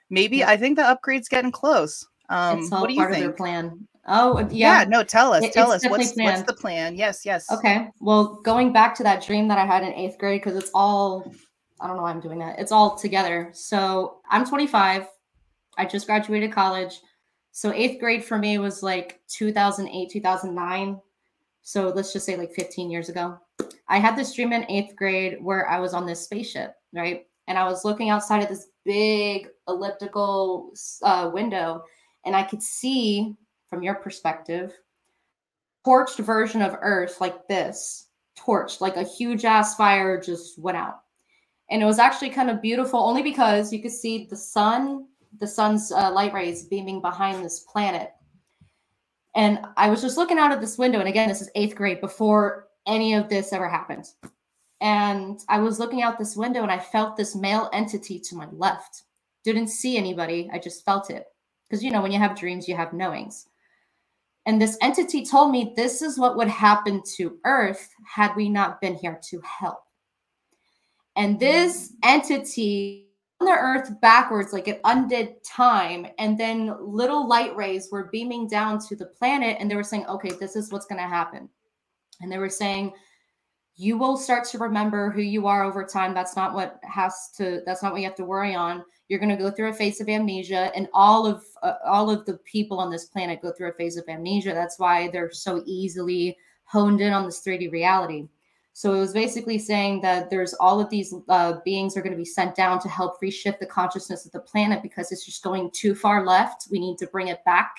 Maybe 0.09 0.37
yeah. 0.37 0.49
I 0.49 0.57
think 0.57 0.77
the 0.77 0.87
upgrade's 0.87 1.27
getting 1.27 1.51
close. 1.51 2.07
Um, 2.29 2.69
what 2.69 2.87
do 2.87 2.93
you 2.93 3.09
think? 3.09 3.35
plan. 3.35 3.87
Oh, 4.05 4.39
yeah. 4.51 4.81
Yeah, 4.81 4.85
no, 4.87 5.03
tell 5.03 5.33
us. 5.33 5.43
It, 5.43 5.53
tell 5.53 5.71
us 5.71 5.83
what's 5.87 6.11
planned. 6.13 6.37
what's 6.37 6.43
the 6.43 6.53
plan? 6.53 6.95
Yes, 6.95 7.25
yes. 7.25 7.49
Okay. 7.51 7.89
Well, 8.01 8.41
going 8.43 8.73
back 8.73 8.95
to 8.95 9.03
that 9.03 9.25
dream 9.25 9.47
that 9.47 9.57
I 9.57 9.65
had 9.65 9.83
in 9.83 9.93
8th 9.93 10.17
grade 10.17 10.43
cuz 10.43 10.55
it's 10.55 10.71
all 10.73 11.31
I 11.79 11.87
don't 11.87 11.97
know 11.97 12.03
why 12.03 12.11
I'm 12.11 12.21
doing 12.21 12.39
that. 12.39 12.59
It's 12.59 12.71
all 12.71 12.95
together. 12.95 13.49
So, 13.53 14.21
I'm 14.29 14.45
25. 14.45 15.07
I 15.77 15.85
just 15.85 16.05
graduated 16.05 16.51
college. 16.51 17.01
So, 17.51 17.71
8th 17.71 17.99
grade 17.99 18.23
for 18.23 18.37
me 18.37 18.57
was 18.57 18.83
like 18.83 19.21
2008, 19.27 20.09
2009. 20.09 21.01
So, 21.61 21.89
let's 21.89 22.13
just 22.13 22.25
say 22.25 22.37
like 22.37 22.53
15 22.53 22.89
years 22.89 23.09
ago. 23.09 23.37
I 23.87 23.99
had 23.99 24.15
this 24.15 24.33
dream 24.33 24.53
in 24.53 24.63
8th 24.63 24.95
grade 24.95 25.37
where 25.41 25.67
I 25.69 25.79
was 25.79 25.93
on 25.93 26.05
this 26.05 26.21
spaceship, 26.21 26.75
right? 26.93 27.25
And 27.47 27.57
I 27.57 27.65
was 27.65 27.83
looking 27.83 28.09
outside 28.09 28.41
of 28.43 28.49
this 28.49 28.67
big 28.85 29.49
elliptical 29.67 30.71
uh, 31.01 31.29
window 31.33 31.83
and 32.25 32.35
I 32.35 32.43
could 32.43 32.63
see 32.63 33.35
from 33.73 33.81
your 33.81 33.95
perspective, 33.95 34.71
torched 35.85 36.19
version 36.19 36.61
of 36.61 36.77
Earth 36.81 37.19
like 37.19 37.47
this, 37.47 38.09
torched, 38.37 38.81
like 38.81 38.97
a 38.97 39.03
huge 39.03 39.45
ass 39.45 39.75
fire 39.75 40.21
just 40.21 40.59
went 40.59 40.77
out. 40.77 40.99
And 41.71 41.81
it 41.81 41.85
was 41.85 41.97
actually 41.97 42.29
kind 42.29 42.51
of 42.51 42.61
beautiful 42.61 42.99
only 42.99 43.23
because 43.23 43.73
you 43.73 43.81
could 43.81 43.91
see 43.91 44.27
the 44.29 44.35
sun, 44.35 45.07
the 45.39 45.47
sun's 45.47 45.91
uh, 45.91 46.11
light 46.11 46.33
rays 46.33 46.65
beaming 46.65 47.01
behind 47.01 47.43
this 47.43 47.61
planet. 47.61 48.11
And 49.35 49.65
I 49.75 49.89
was 49.89 50.01
just 50.01 50.17
looking 50.17 50.37
out 50.37 50.51
of 50.51 50.61
this 50.61 50.77
window. 50.77 50.99
And 50.99 51.09
again, 51.09 51.29
this 51.29 51.41
is 51.41 51.49
eighth 51.55 51.75
grade 51.75 51.99
before 51.99 52.67
any 52.85 53.15
of 53.15 53.27
this 53.27 53.53
ever 53.53 53.67
happened. 53.67 54.05
and 54.81 55.39
I 55.47 55.59
was 55.59 55.79
looking 55.79 56.03
out 56.03 56.19
this 56.19 56.35
window 56.35 56.61
and 56.61 56.71
I 56.71 56.77
felt 56.77 57.17
this 57.17 57.35
male 57.35 57.69
entity 57.73 58.19
to 58.19 58.35
my 58.35 58.47
left. 58.51 59.03
Didn't 59.43 59.69
see 59.69 59.97
anybody, 59.97 60.49
I 60.53 60.59
just 60.59 60.85
felt 60.85 61.09
it. 61.09 61.25
Because, 61.69 61.83
you 61.83 61.89
know, 61.89 62.01
when 62.03 62.11
you 62.11 62.19
have 62.19 62.37
dreams, 62.37 62.67
you 62.67 62.75
have 62.75 62.93
knowings. 62.93 63.47
And 64.45 64.61
this 64.61 64.77
entity 64.81 65.25
told 65.25 65.51
me 65.51 65.73
this 65.75 66.01
is 66.01 66.19
what 66.19 66.35
would 66.35 66.49
happen 66.49 67.01
to 67.15 67.37
Earth 67.45 67.89
had 68.05 68.35
we 68.35 68.49
not 68.49 68.81
been 68.81 68.95
here 68.95 69.19
to 69.29 69.41
help. 69.41 69.83
And 71.15 71.37
mm. 71.37 71.39
this 71.39 71.93
entity 72.03 73.07
on 73.39 73.47
the 73.47 73.53
Earth 73.53 73.89
backwards, 74.01 74.51
like 74.51 74.67
it 74.67 74.81
undid 74.83 75.43
time. 75.43 76.07
And 76.17 76.37
then 76.37 76.75
little 76.79 77.27
light 77.27 77.55
rays 77.55 77.89
were 77.91 78.09
beaming 78.11 78.47
down 78.47 78.79
to 78.87 78.95
the 78.95 79.05
planet. 79.05 79.57
And 79.59 79.71
they 79.71 79.75
were 79.75 79.83
saying, 79.83 80.05
okay, 80.07 80.31
this 80.39 80.55
is 80.55 80.71
what's 80.71 80.85
going 80.85 81.01
to 81.01 81.07
happen. 81.07 81.49
And 82.21 82.31
they 82.31 82.37
were 82.37 82.49
saying, 82.49 82.93
you 83.75 83.97
will 83.97 84.17
start 84.17 84.45
to 84.49 84.59
remember 84.59 85.09
who 85.09 85.21
you 85.21 85.47
are 85.47 85.63
over 85.63 85.83
time. 85.83 86.13
That's 86.13 86.35
not 86.35 86.53
what 86.53 86.79
has 86.83 87.31
to, 87.37 87.61
that's 87.65 87.81
not 87.81 87.91
what 87.91 88.01
you 88.01 88.07
have 88.07 88.15
to 88.17 88.25
worry 88.25 88.53
on. 88.53 88.83
You're 89.13 89.19
going 89.19 89.29
to 89.29 89.43
go 89.43 89.51
through 89.51 89.69
a 89.69 89.73
phase 89.73 90.01
of 90.01 90.09
amnesia, 90.09 90.71
and 90.75 90.89
all 90.91 91.27
of 91.27 91.45
uh, 91.61 91.75
all 91.85 92.09
of 92.09 92.25
the 92.25 92.39
people 92.39 92.79
on 92.79 92.89
this 92.89 93.05
planet 93.05 93.43
go 93.43 93.51
through 93.51 93.69
a 93.69 93.73
phase 93.73 93.95
of 93.95 94.09
amnesia. 94.09 94.55
That's 94.55 94.79
why 94.79 95.09
they're 95.09 95.31
so 95.31 95.61
easily 95.67 96.35
honed 96.63 96.99
in 96.99 97.13
on 97.13 97.23
this 97.23 97.45
3D 97.45 97.71
reality. 97.71 98.27
So 98.73 98.95
it 98.95 98.99
was 98.99 99.13
basically 99.13 99.59
saying 99.59 100.01
that 100.01 100.31
there's 100.31 100.55
all 100.55 100.81
of 100.81 100.89
these 100.89 101.13
uh, 101.29 101.59
beings 101.63 101.95
are 101.95 102.01
going 102.01 102.13
to 102.13 102.17
be 102.17 102.25
sent 102.25 102.55
down 102.55 102.79
to 102.79 102.89
help 102.89 103.21
reshift 103.21 103.59
the 103.59 103.67
consciousness 103.67 104.25
of 104.25 104.31
the 104.31 104.39
planet 104.39 104.81
because 104.81 105.11
it's 105.11 105.27
just 105.27 105.43
going 105.43 105.69
too 105.69 105.93
far 105.93 106.25
left. 106.25 106.69
We 106.71 106.79
need 106.79 106.97
to 106.97 107.05
bring 107.05 107.27
it 107.27 107.45
back 107.45 107.75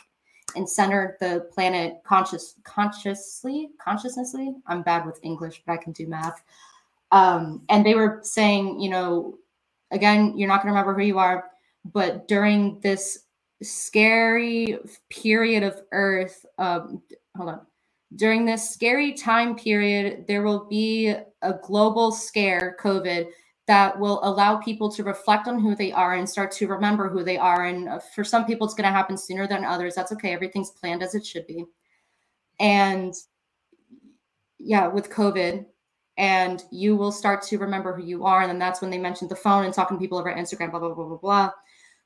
and 0.55 0.71
center 0.71 1.17
the 1.19 1.49
planet 1.53 2.01
conscious 2.05 2.61
consciously 2.63 3.71
consciously. 3.81 4.55
I'm 4.69 4.83
bad 4.83 5.05
with 5.05 5.19
English, 5.25 5.65
but 5.67 5.73
I 5.73 5.79
can 5.79 5.93
do 5.93 6.07
math. 6.07 6.45
Um, 7.11 7.63
and 7.69 7.85
they 7.85 7.95
were 7.95 8.21
saying, 8.23 8.81
you 8.81 8.91
know, 8.91 9.39
Again, 9.95 10.37
you're 10.37 10.49
not 10.49 10.63
going 10.63 10.75
to 10.75 10.79
remember 10.79 10.99
who 10.99 11.07
you 11.07 11.19
are, 11.19 11.51
but 11.85 12.29
during 12.29 12.81
this 12.81 13.21
scary 13.63 14.79
period 15.09 15.63
of 15.63 15.81
Earth, 15.93 16.45
um, 16.59 17.03
hold 17.37 17.51
on. 17.51 17.61
During 18.17 18.45
this 18.45 18.71
scary 18.71 19.13
time 19.13 19.57
period, 19.57 20.27
there 20.29 20.43
will 20.43 20.67
be 20.67 21.15
a 21.43 21.55
global 21.63 22.13
scare, 22.13 22.77
COVID, 22.81 23.29
that 23.67 23.99
will 23.99 24.21
allow 24.23 24.57
people 24.57 24.91
to 24.93 25.03
reflect 25.03 25.49
on 25.49 25.59
who 25.59 25.75
they 25.75 25.91
are 25.91 26.15
and 26.15 26.29
start 26.29 26.53
to 26.53 26.67
remember 26.67 27.09
who 27.09 27.25
they 27.25 27.39
are. 27.39 27.65
And 27.65 27.89
uh, 27.89 28.01
for 28.15 28.23
some 28.23 28.45
people, 28.45 28.67
it's 28.67 28.75
going 28.75 28.85
to 28.85 28.91
happen 28.91 29.17
sooner 29.17 29.47
than 29.47 29.65
others. 29.65 29.95
That's 29.95 30.13
okay. 30.13 30.33
Everything's 30.33 30.71
planned 30.71 31.03
as 31.03 31.15
it 31.15 31.25
should 31.25 31.47
be. 31.47 31.65
And 32.61 33.15
yeah, 34.59 34.87
with 34.87 35.11
COVID, 35.11 35.65
and 36.17 36.63
you 36.71 36.97
will 36.97 37.13
start 37.13 37.43
to 37.43 37.59
remember 37.59 37.95
who 37.95 38.05
you 38.05 38.25
are. 38.25 38.43
And 38.43 38.51
then 38.51 38.59
that's 38.59 38.81
when 38.81 38.91
they 38.91 38.99
mentioned 38.99 39.31
the 39.31 39.37
phone 39.37 39.65
and 39.65 39.75
talking 39.75 39.97
to 39.97 40.01
people 40.01 40.19
over 40.19 40.33
Instagram, 40.33 40.71
blah, 40.71 40.81
blah, 40.81 40.95
blah, 40.95 41.07
blah, 41.07 41.17
blah. 41.17 41.51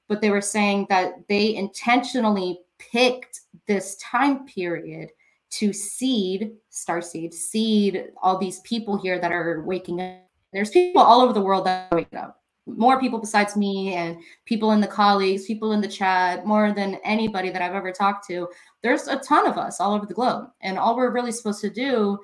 But 0.09 0.21
they 0.21 0.31
were 0.31 0.41
saying 0.41 0.87
that 0.89 1.29
they 1.29 1.55
intentionally 1.55 2.61
picked 2.79 3.41
this 3.67 3.97
time 3.97 4.47
period 4.47 5.11
to 5.51 5.73
seed, 5.73 6.53
star 6.71 7.03
seed, 7.03 7.35
seed 7.35 8.09
all 8.23 8.39
these 8.39 8.61
people 8.61 8.97
here 8.99 9.19
that 9.19 9.33
are 9.33 9.63
waking 9.67 10.01
up. 10.01 10.21
There's 10.53 10.71
people 10.71 11.03
all 11.03 11.21
over 11.21 11.33
the 11.33 11.43
world 11.43 11.67
that 11.67 11.93
wake 11.93 12.15
up. 12.15 12.41
More 12.67 13.01
people 13.01 13.19
besides 13.19 13.57
me 13.57 13.95
and 13.95 14.19
people 14.45 14.73
in 14.73 14.81
the 14.81 14.87
colleagues, 14.87 15.47
people 15.47 15.73
in 15.73 15.81
the 15.81 15.89
chat, 15.89 16.47
more 16.47 16.73
than 16.73 16.99
anybody 17.03 17.51
that 17.51 17.63
I've 17.63 17.75
ever 17.75 17.93
talked 17.93 18.27
to. 18.29 18.49
There's 18.83 19.09
a 19.09 19.19
ton 19.19 19.47
of 19.47 19.57
us 19.57 19.81
all 19.81 19.95
over 19.95 20.05
the 20.05 20.15
globe. 20.15 20.51
And 20.61 20.79
all 20.79 20.97
we're 20.97 21.11
really 21.11 21.33
supposed 21.33 21.63
to 21.63 21.71
do 21.71 22.19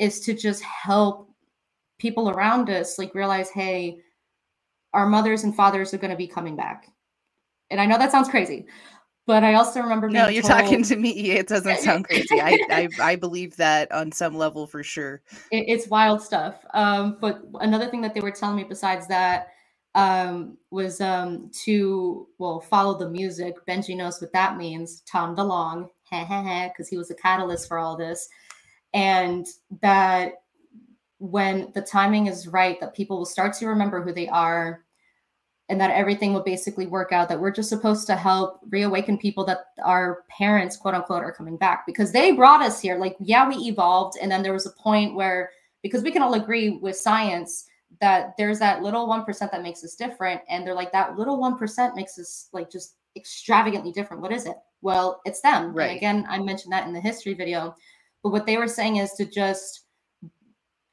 is 0.00 0.18
to 0.20 0.34
just 0.34 0.62
help 0.62 1.30
people 1.98 2.30
around 2.30 2.70
us 2.70 2.98
like 2.98 3.14
realize 3.14 3.50
hey 3.50 3.98
our 4.92 5.06
mothers 5.06 5.44
and 5.44 5.54
fathers 5.54 5.94
are 5.94 5.98
going 5.98 6.10
to 6.10 6.16
be 6.16 6.26
coming 6.26 6.56
back. 6.56 6.88
And 7.70 7.80
i 7.80 7.86
know 7.86 7.98
that 7.98 8.10
sounds 8.10 8.28
crazy 8.28 8.66
but 9.26 9.44
i 9.44 9.54
also 9.54 9.80
remember 9.80 10.08
no 10.08 10.26
you're 10.26 10.42
told, 10.42 10.60
talking 10.62 10.82
to 10.82 10.96
me. 10.96 11.30
It 11.30 11.46
doesn't 11.46 11.78
sound 11.86 12.06
crazy. 12.06 12.40
I, 12.40 12.58
I, 12.70 12.88
I 13.00 13.16
believe 13.16 13.54
that 13.56 13.92
on 13.92 14.10
some 14.10 14.34
level 14.34 14.66
for 14.66 14.82
sure. 14.82 15.22
It, 15.52 15.66
it's 15.68 15.86
wild 15.86 16.20
stuff. 16.20 16.64
Um 16.74 17.18
but 17.20 17.42
another 17.60 17.88
thing 17.88 18.00
that 18.00 18.14
they 18.14 18.20
were 18.20 18.32
telling 18.32 18.56
me 18.56 18.64
besides 18.64 19.06
that 19.06 19.48
um 19.94 20.56
was 20.70 21.00
um 21.00 21.50
to 21.64 22.26
well 22.38 22.60
follow 22.60 22.98
the 22.98 23.08
music. 23.08 23.54
Benji 23.68 23.96
knows 23.96 24.20
what 24.20 24.32
that 24.32 24.56
means. 24.56 25.02
Tom 25.02 25.36
DeLonge 25.36 25.88
because 26.10 26.88
he 26.90 26.96
was 26.96 27.08
the 27.08 27.14
catalyst 27.14 27.68
for 27.68 27.78
all 27.78 27.96
this 27.96 28.28
and 28.92 29.46
that 29.82 30.42
when 31.18 31.70
the 31.74 31.82
timing 31.82 32.26
is 32.26 32.48
right 32.48 32.80
that 32.80 32.94
people 32.94 33.18
will 33.18 33.26
start 33.26 33.52
to 33.52 33.66
remember 33.66 34.02
who 34.02 34.12
they 34.12 34.28
are 34.28 34.84
and 35.70 35.80
that 35.80 35.92
everything 35.92 36.32
will 36.32 36.42
basically 36.42 36.86
work 36.86 37.12
out 37.12 37.28
that 37.28 37.38
we're 37.38 37.52
just 37.52 37.68
supposed 37.68 38.06
to 38.06 38.16
help 38.16 38.58
reawaken 38.70 39.16
people 39.16 39.44
that 39.44 39.66
our 39.84 40.24
parents 40.28 40.76
quote 40.76 40.94
unquote 40.94 41.22
are 41.22 41.32
coming 41.32 41.56
back. 41.56 41.86
Because 41.86 42.10
they 42.10 42.32
brought 42.32 42.60
us 42.60 42.80
here. 42.80 42.98
Like 42.98 43.16
yeah 43.20 43.48
we 43.48 43.54
evolved 43.56 44.18
and 44.20 44.30
then 44.30 44.42
there 44.42 44.52
was 44.52 44.66
a 44.66 44.82
point 44.82 45.14
where 45.14 45.50
because 45.82 46.02
we 46.02 46.10
can 46.10 46.22
all 46.22 46.34
agree 46.34 46.70
with 46.70 46.96
science 46.96 47.66
that 48.00 48.34
there's 48.36 48.58
that 48.58 48.82
little 48.82 49.06
1% 49.06 49.38
that 49.50 49.62
makes 49.62 49.84
us 49.84 49.94
different 49.94 50.40
and 50.48 50.66
they're 50.66 50.74
like 50.74 50.92
that 50.92 51.16
little 51.16 51.38
1% 51.38 51.94
makes 51.94 52.18
us 52.18 52.48
like 52.52 52.70
just 52.70 52.96
extravagantly 53.16 53.92
different. 53.92 54.22
What 54.22 54.32
is 54.32 54.46
it? 54.46 54.56
Well 54.82 55.20
it's 55.24 55.40
them. 55.40 55.72
Right. 55.72 55.90
and 55.90 55.96
again 55.98 56.26
i 56.28 56.38
mentioned 56.38 56.72
that 56.72 56.86
in 56.86 56.92
the 56.92 57.00
history 57.00 57.34
video 57.34 57.76
but 58.22 58.30
what 58.30 58.46
they 58.46 58.56
were 58.56 58.68
saying 58.68 58.96
is 58.96 59.12
to 59.12 59.24
just, 59.24 59.86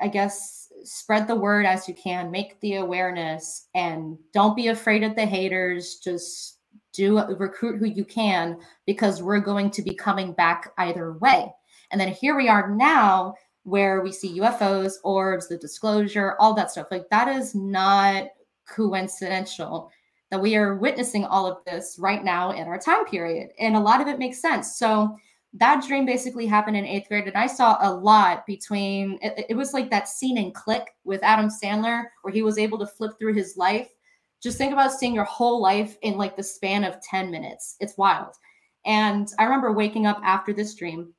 I 0.01 0.07
guess, 0.07 0.69
spread 0.83 1.27
the 1.27 1.35
word 1.35 1.65
as 1.65 1.87
you 1.87 1.93
can, 1.93 2.31
make 2.31 2.59
the 2.61 2.75
awareness, 2.75 3.67
and 3.75 4.17
don't 4.33 4.55
be 4.55 4.67
afraid 4.67 5.03
of 5.03 5.15
the 5.15 5.25
haters. 5.25 5.97
Just 6.03 6.59
do 6.93 7.19
recruit 7.35 7.77
who 7.79 7.85
you 7.85 8.05
can 8.05 8.57
because 8.85 9.21
we're 9.21 9.39
going 9.39 9.69
to 9.71 9.81
be 9.81 9.93
coming 9.93 10.33
back 10.33 10.71
either 10.77 11.13
way. 11.13 11.53
And 11.91 11.99
then 11.99 12.09
here 12.09 12.35
we 12.35 12.49
are 12.49 12.75
now 12.75 13.35
where 13.63 14.01
we 14.01 14.11
see 14.11 14.39
UFOs, 14.39 14.93
orbs, 15.03 15.47
the 15.47 15.57
disclosure, 15.57 16.35
all 16.39 16.53
that 16.53 16.71
stuff. 16.71 16.87
Like 16.89 17.09
that 17.09 17.27
is 17.27 17.53
not 17.53 18.27
coincidental 18.67 19.91
that 20.31 20.41
we 20.41 20.55
are 20.55 20.75
witnessing 20.75 21.25
all 21.25 21.45
of 21.45 21.57
this 21.65 21.97
right 21.99 22.23
now 22.23 22.51
in 22.51 22.67
our 22.67 22.77
time 22.77 23.05
period. 23.05 23.49
And 23.59 23.75
a 23.75 23.79
lot 23.79 24.01
of 24.01 24.07
it 24.07 24.19
makes 24.19 24.41
sense. 24.41 24.77
So 24.77 25.17
that 25.53 25.83
dream 25.87 26.05
basically 26.05 26.45
happened 26.45 26.75
in 26.75 26.85
eighth 26.85 27.07
grade 27.07 27.25
and 27.25 27.37
i 27.37 27.47
saw 27.47 27.77
a 27.81 27.91
lot 27.91 28.45
between 28.45 29.17
it, 29.21 29.45
it, 29.49 29.55
was 29.55 29.73
like 29.73 29.89
that 29.89 30.07
scene 30.07 30.37
in 30.37 30.51
click 30.51 30.91
with 31.03 31.23
adam 31.23 31.49
sandler 31.49 32.03
where 32.21 32.33
he 32.33 32.41
was 32.41 32.57
able 32.57 32.77
to 32.77 32.85
flip 32.85 33.13
through 33.17 33.33
his 33.33 33.57
life. 33.57 33.89
Just 34.43 34.57
think 34.57 34.73
about 34.73 34.91
seeing 34.91 35.15
your 35.15 35.23
whole 35.23 35.61
life 35.61 35.97
in 36.01 36.17
like 36.17 36.35
the 36.35 36.43
span 36.43 36.83
of 36.83 37.01
10 37.01 37.31
minutes. 37.31 37.75
It's 37.79 37.97
wild. 37.97 38.35
And 38.85 39.27
i 39.39 39.43
remember 39.43 39.71
waking 39.71 40.05
up 40.05 40.19
after 40.23 40.53
this 40.53 40.75
dream 40.75 41.13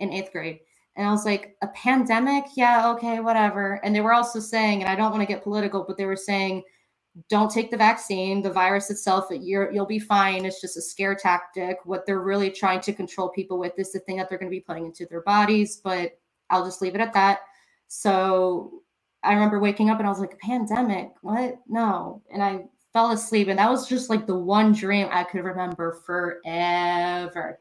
in 0.00 0.12
eighth 0.12 0.32
grade 0.32 0.60
and 0.96 1.06
i 1.06 1.10
was 1.10 1.24
like 1.24 1.56
a 1.62 1.68
pandemic? 1.68 2.44
Yeah 2.54 2.90
okay 2.92 3.20
whatever. 3.20 3.80
And 3.82 3.94
they 3.94 4.00
were 4.00 4.12
also 4.12 4.38
saying 4.38 4.82
and 4.82 4.90
i 4.90 4.94
don't 4.94 5.10
want 5.10 5.22
to 5.22 5.32
get 5.32 5.42
political 5.42 5.84
but 5.86 5.96
they 5.96 6.06
were 6.06 6.16
saying 6.16 6.62
don't 7.28 7.50
take 7.50 7.70
the 7.70 7.76
vaccine 7.76 8.40
the 8.40 8.50
virus 8.50 8.90
itself 8.90 9.26
you're, 9.30 9.70
you'll 9.72 9.86
be 9.86 9.98
fine. 9.98 10.44
It's 10.44 10.60
just 10.60 10.78
a 10.78 10.82
scare 10.82 11.14
tactic. 11.14 11.78
What 11.84 12.06
they're 12.06 12.20
really 12.20 12.50
trying 12.50 12.80
to 12.82 12.92
control 12.92 13.28
people 13.28 13.58
with 13.58 13.78
is 13.78 13.92
the 13.92 13.98
thing 14.00 14.16
that 14.16 14.28
they're 14.28 14.38
going 14.38 14.50
to 14.50 14.56
be 14.56 14.60
putting 14.60 14.86
into 14.86 15.06
their 15.06 15.22
bodies 15.22 15.80
but 15.82 16.18
i'll 16.50 16.64
just 16.64 16.82
leave 16.82 16.94
it 16.94 17.00
at 17.00 17.12
that. 17.12 17.40
So 17.88 18.82
i 19.22 19.32
remember 19.32 19.60
waking 19.60 19.90
up 19.90 19.98
and 19.98 20.06
i 20.06 20.10
was 20.10 20.20
like 20.20 20.38
pandemic? 20.38 21.12
What? 21.20 21.58
No. 21.68 22.22
And 22.32 22.42
i 22.42 22.64
fell 22.92 23.10
asleep 23.10 23.48
and 23.48 23.58
that 23.58 23.70
was 23.70 23.88
just 23.88 24.10
like 24.10 24.26
the 24.26 24.38
one 24.38 24.72
dream 24.72 25.08
i 25.10 25.24
could 25.24 25.44
remember 25.44 26.00
forever. 26.06 27.58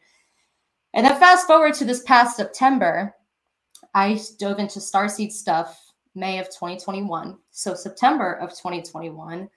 And 0.93 1.05
then 1.05 1.19
fast 1.19 1.47
forward 1.47 1.73
to 1.75 1.85
this 1.85 2.03
past 2.03 2.37
september 2.37 3.13
i 3.93 4.19
dove 4.39 4.59
into 4.59 4.79
starseed 4.79 5.31
stuff 5.31 5.90
May 6.15 6.39
of 6.39 6.47
2021. 6.47 7.37
So 7.51 7.73
September 7.73 8.33
of 8.33 8.49
2021, 8.51 9.49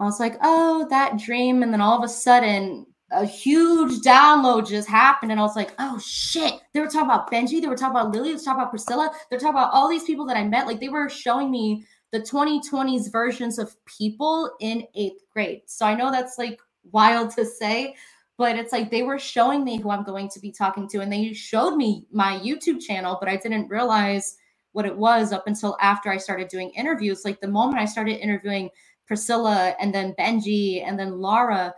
I 0.00 0.04
was 0.04 0.20
like, 0.20 0.36
oh, 0.42 0.86
that 0.90 1.18
dream. 1.18 1.62
And 1.62 1.72
then 1.72 1.80
all 1.80 1.96
of 1.96 2.04
a 2.04 2.08
sudden, 2.08 2.86
a 3.12 3.24
huge 3.24 4.00
download 4.00 4.68
just 4.68 4.88
happened. 4.88 5.30
And 5.30 5.40
I 5.40 5.44
was 5.44 5.56
like, 5.56 5.74
oh 5.78 5.98
shit. 5.98 6.54
They 6.72 6.80
were 6.80 6.86
talking 6.86 7.02
about 7.02 7.30
Benji. 7.30 7.60
They 7.60 7.68
were 7.68 7.76
talking 7.76 7.96
about 7.96 8.12
Lily. 8.12 8.30
They 8.30 8.34
were 8.34 8.40
talking 8.40 8.60
about 8.60 8.70
Priscilla. 8.70 9.10
They're 9.30 9.38
talking 9.38 9.54
about 9.54 9.72
all 9.72 9.88
these 9.88 10.04
people 10.04 10.26
that 10.26 10.36
I 10.36 10.44
met. 10.44 10.66
Like 10.66 10.80
they 10.80 10.88
were 10.88 11.08
showing 11.08 11.50
me 11.50 11.86
the 12.10 12.20
2020s 12.20 13.10
versions 13.10 13.58
of 13.58 13.74
people 13.86 14.50
in 14.60 14.86
eighth 14.94 15.22
grade. 15.32 15.62
So 15.66 15.86
I 15.86 15.94
know 15.94 16.10
that's 16.10 16.38
like 16.38 16.60
wild 16.90 17.30
to 17.36 17.44
say, 17.44 17.94
but 18.38 18.56
it's 18.56 18.72
like 18.72 18.90
they 18.90 19.02
were 19.02 19.18
showing 19.18 19.64
me 19.64 19.80
who 19.80 19.90
I'm 19.90 20.04
going 20.04 20.28
to 20.30 20.40
be 20.40 20.50
talking 20.50 20.88
to. 20.88 21.00
And 21.00 21.12
they 21.12 21.32
showed 21.32 21.76
me 21.76 22.06
my 22.12 22.38
YouTube 22.38 22.80
channel, 22.80 23.16
but 23.20 23.28
I 23.28 23.36
didn't 23.36 23.68
realize 23.68 24.36
what 24.72 24.86
it 24.86 24.96
was 24.96 25.32
up 25.32 25.46
until 25.46 25.76
after 25.80 26.10
I 26.10 26.16
started 26.16 26.48
doing 26.48 26.70
interviews. 26.70 27.24
Like 27.24 27.40
the 27.40 27.48
moment 27.48 27.78
I 27.78 27.84
started 27.84 28.18
interviewing 28.20 28.70
Priscilla 29.06 29.74
and 29.80 29.94
then 29.94 30.14
Benji 30.18 30.86
and 30.86 30.98
then 30.98 31.20
Laura, 31.20 31.74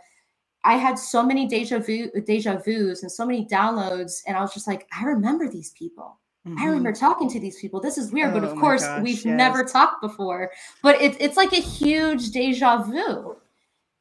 I 0.63 0.75
had 0.75 0.97
so 0.97 1.23
many 1.23 1.47
deja 1.47 1.79
vu 1.79 2.09
deja 2.25 2.57
vus 2.57 3.03
and 3.03 3.11
so 3.11 3.25
many 3.25 3.45
downloads. 3.45 4.21
And 4.25 4.35
I 4.35 4.41
was 4.41 4.53
just 4.53 4.67
like, 4.67 4.87
I 4.97 5.03
remember 5.05 5.49
these 5.49 5.71
people. 5.71 6.19
mm-hmm. 6.47 6.59
I 6.59 6.65
remember 6.65 6.93
talking 6.93 7.29
to 7.29 7.39
these 7.39 7.59
people. 7.59 7.79
This 7.79 7.97
is 7.97 8.11
weird, 8.11 8.31
oh, 8.31 8.39
but 8.39 8.49
of 8.49 8.57
course, 8.57 8.83
gosh, 8.83 9.01
we've 9.01 9.25
yes. 9.25 9.25
never 9.25 9.63
talked 9.63 10.01
before. 10.01 10.51
But 10.81 11.01
it, 11.01 11.17
it's 11.19 11.37
like 11.37 11.53
a 11.53 11.61
huge 11.61 12.31
deja 12.31 12.83
vu 12.83 13.35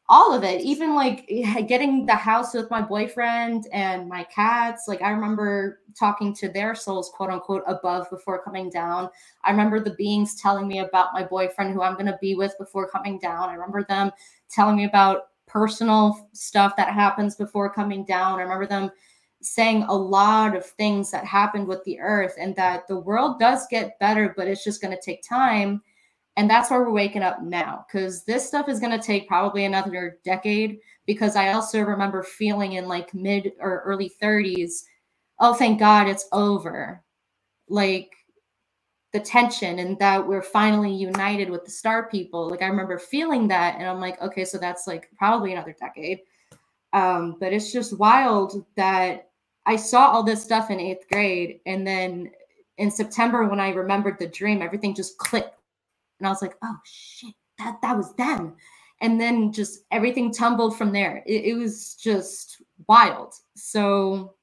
all 0.09 0.35
of 0.35 0.45
it 0.45 0.61
even 0.61 0.95
like 0.95 1.27
getting 1.69 2.05
the 2.05 2.15
house 2.15 2.53
with 2.53 2.71
my 2.71 2.83
boyfriend 2.83 3.67
and 3.73 4.09
my 4.09 4.23
cats 4.25 4.85
like 4.87 5.01
i 5.03 5.11
remember 5.11 5.81
talking 5.95 6.35
to 6.35 6.49
their 6.49 6.75
souls 6.75 7.11
quote 7.15 7.31
unquote 7.31 7.63
above 7.67 8.09
before 8.11 8.43
coming 8.43 8.69
down. 8.69 9.09
I 9.45 9.51
remember 9.51 9.81
the 9.81 9.95
beings 9.95 10.41
telling 10.41 10.67
me 10.67 10.81
about 10.81 11.13
my 11.13 11.23
boyfriend 11.23 11.73
who 11.73 11.83
i'm 11.83 11.95
going 11.95 12.07
to 12.07 12.19
be 12.21 12.35
with 12.35 12.55
before 12.59 12.89
coming 12.89 13.19
down. 13.19 13.49
I 13.49 13.55
remember 13.55 13.85
them 13.85 14.11
telling 14.51 14.77
me 14.77 14.85
about 14.85 15.29
personal 15.47 16.29
stuff 16.33 16.77
that 16.77 16.93
happens 16.93 17.37
before 17.37 17.73
coming 17.73 18.05
down. 18.05 18.39
I 18.39 18.43
remember 18.43 18.67
them 18.67 18.91
saying 19.41 19.83
a 19.85 19.95
lot 19.95 20.57
of 20.57 20.65
things 20.65 21.11
that 21.11 21.25
happened 21.25 21.67
with 21.67 21.85
the 21.85 22.01
earth 22.01 22.35
and 22.41 22.57
that 22.57 22.89
the 22.89 22.99
world 22.99 23.39
does 23.39 23.67
get 23.71 23.99
better 23.99 24.33
but 24.37 24.49
it's 24.49 24.65
just 24.65 24.81
going 24.81 24.95
to 24.95 25.03
take 25.03 25.23
time 25.23 25.83
and 26.37 26.51
that's 26.51 26.71
where 26.71 26.81
we're 26.81 26.91
waking 26.91 27.23
up 27.23 27.43
now 27.43 27.87
because 27.87 28.25
this 28.25 28.47
stuff 28.47 28.69
is 28.69 28.81
going 28.81 28.99
to 28.99 29.05
take 29.05 29.29
probably 29.29 29.65
another 29.65 30.19
decade. 30.25 30.81
Because 31.07 31.37
I 31.37 31.53
also 31.53 31.81
remember 31.81 32.23
feeling 32.23 32.73
in 32.73 32.89
like 32.89 33.15
mid 33.15 33.53
or 33.61 33.83
early 33.85 34.11
30s, 34.23 34.85
oh, 35.39 35.55
thank 35.55 35.79
God 35.79 36.09
it's 36.09 36.27
over. 36.33 37.03
Like 37.69 38.11
the 39.13 39.21
tension 39.21 39.79
and 39.79 39.97
that 40.01 40.27
we're 40.27 40.43
finally 40.43 40.93
united 40.93 41.49
with 41.49 41.65
the 41.65 41.71
star 41.71 42.09
people. 42.09 42.51
Like 42.51 42.63
I 42.63 42.67
remember 42.67 42.99
feeling 42.99 43.47
that. 43.49 43.77
And 43.79 43.87
I'm 43.87 44.01
like, 44.01 44.21
okay, 44.21 44.45
so 44.45 44.59
that's 44.59 44.89
like 44.89 45.09
probably 45.17 45.53
another 45.53 45.77
decade. 45.79 46.21
Um, 46.93 47.37
but 47.39 47.53
it's 47.53 47.73
just 47.73 47.99
wild 47.99 48.67
that 48.77 49.29
I 49.67 49.77
saw 49.77 50.09
all 50.09 50.25
this 50.25 50.43
stuff 50.43 50.71
in 50.71 50.81
eighth 50.81 51.07
grade. 51.09 51.61
And 51.65 51.87
then 51.87 52.33
in 52.79 52.91
September, 52.91 53.47
when 53.47 53.61
I 53.61 53.71
remembered 53.71 54.19
the 54.19 54.27
dream, 54.27 54.63
everything 54.63 54.95
just 54.97 55.17
clicked 55.19 55.55
and 56.19 56.27
I 56.27 56.31
was 56.31 56.43
like, 56.43 56.57
oh 56.63 56.77
shit, 56.85 57.35
that 57.59 57.79
that 57.83 57.97
was 57.97 58.15
them. 58.15 58.57
And 59.01 59.21
then 59.21 59.53
just 59.53 59.81
everything 59.91 60.33
tumbled 60.33 60.79
from 60.79 60.93
there. 60.93 61.23
It, 61.27 61.45
it 61.47 61.55
was 61.55 61.95
just 61.95 62.63
wild. 62.89 63.35
So 63.57 64.35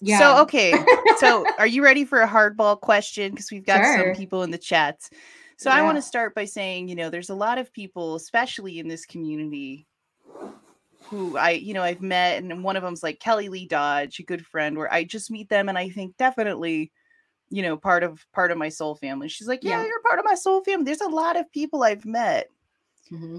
yeah. 0.00 0.18
So 0.18 0.42
okay. 0.42 0.74
so 1.18 1.44
are 1.58 1.66
you 1.66 1.82
ready 1.82 2.04
for 2.04 2.20
a 2.20 2.28
hardball 2.28 2.80
question? 2.80 3.32
Because 3.32 3.50
we've 3.50 3.66
got 3.66 3.82
sure. 3.82 3.98
some 3.98 4.14
people 4.14 4.42
in 4.42 4.50
the 4.50 4.58
chats. 4.58 5.10
So 5.56 5.70
yeah. 5.70 5.76
I 5.76 5.82
want 5.82 5.96
to 5.96 6.02
start 6.02 6.34
by 6.34 6.44
saying, 6.44 6.88
you 6.88 6.94
know, 6.94 7.10
there's 7.10 7.30
a 7.30 7.34
lot 7.34 7.58
of 7.58 7.72
people, 7.72 8.14
especially 8.14 8.78
in 8.78 8.86
this 8.86 9.04
community, 9.04 9.88
who 11.02 11.36
I, 11.36 11.50
you 11.50 11.74
know, 11.74 11.82
I've 11.82 12.00
met, 12.00 12.42
and 12.42 12.62
one 12.62 12.76
of 12.76 12.84
them's 12.84 13.02
like 13.02 13.18
Kelly 13.18 13.48
Lee 13.48 13.66
Dodge, 13.66 14.20
a 14.20 14.22
good 14.22 14.46
friend, 14.46 14.76
where 14.76 14.92
I 14.92 15.02
just 15.02 15.32
meet 15.32 15.48
them 15.48 15.68
and 15.68 15.76
I 15.76 15.88
think 15.88 16.16
definitely 16.16 16.92
you 17.50 17.62
know 17.62 17.76
part 17.76 18.02
of 18.02 18.26
part 18.32 18.50
of 18.50 18.58
my 18.58 18.68
soul 18.68 18.94
family. 18.94 19.28
She's 19.28 19.48
like 19.48 19.64
yeah, 19.64 19.80
yeah. 19.80 19.86
you're 19.86 20.02
part 20.02 20.18
of 20.18 20.24
my 20.24 20.34
soul 20.34 20.62
family. 20.62 20.84
There's 20.84 21.00
a 21.00 21.08
lot 21.08 21.38
of 21.38 21.50
people 21.52 21.82
i've 21.82 22.04
met 22.04 22.48
mm-hmm. 23.10 23.38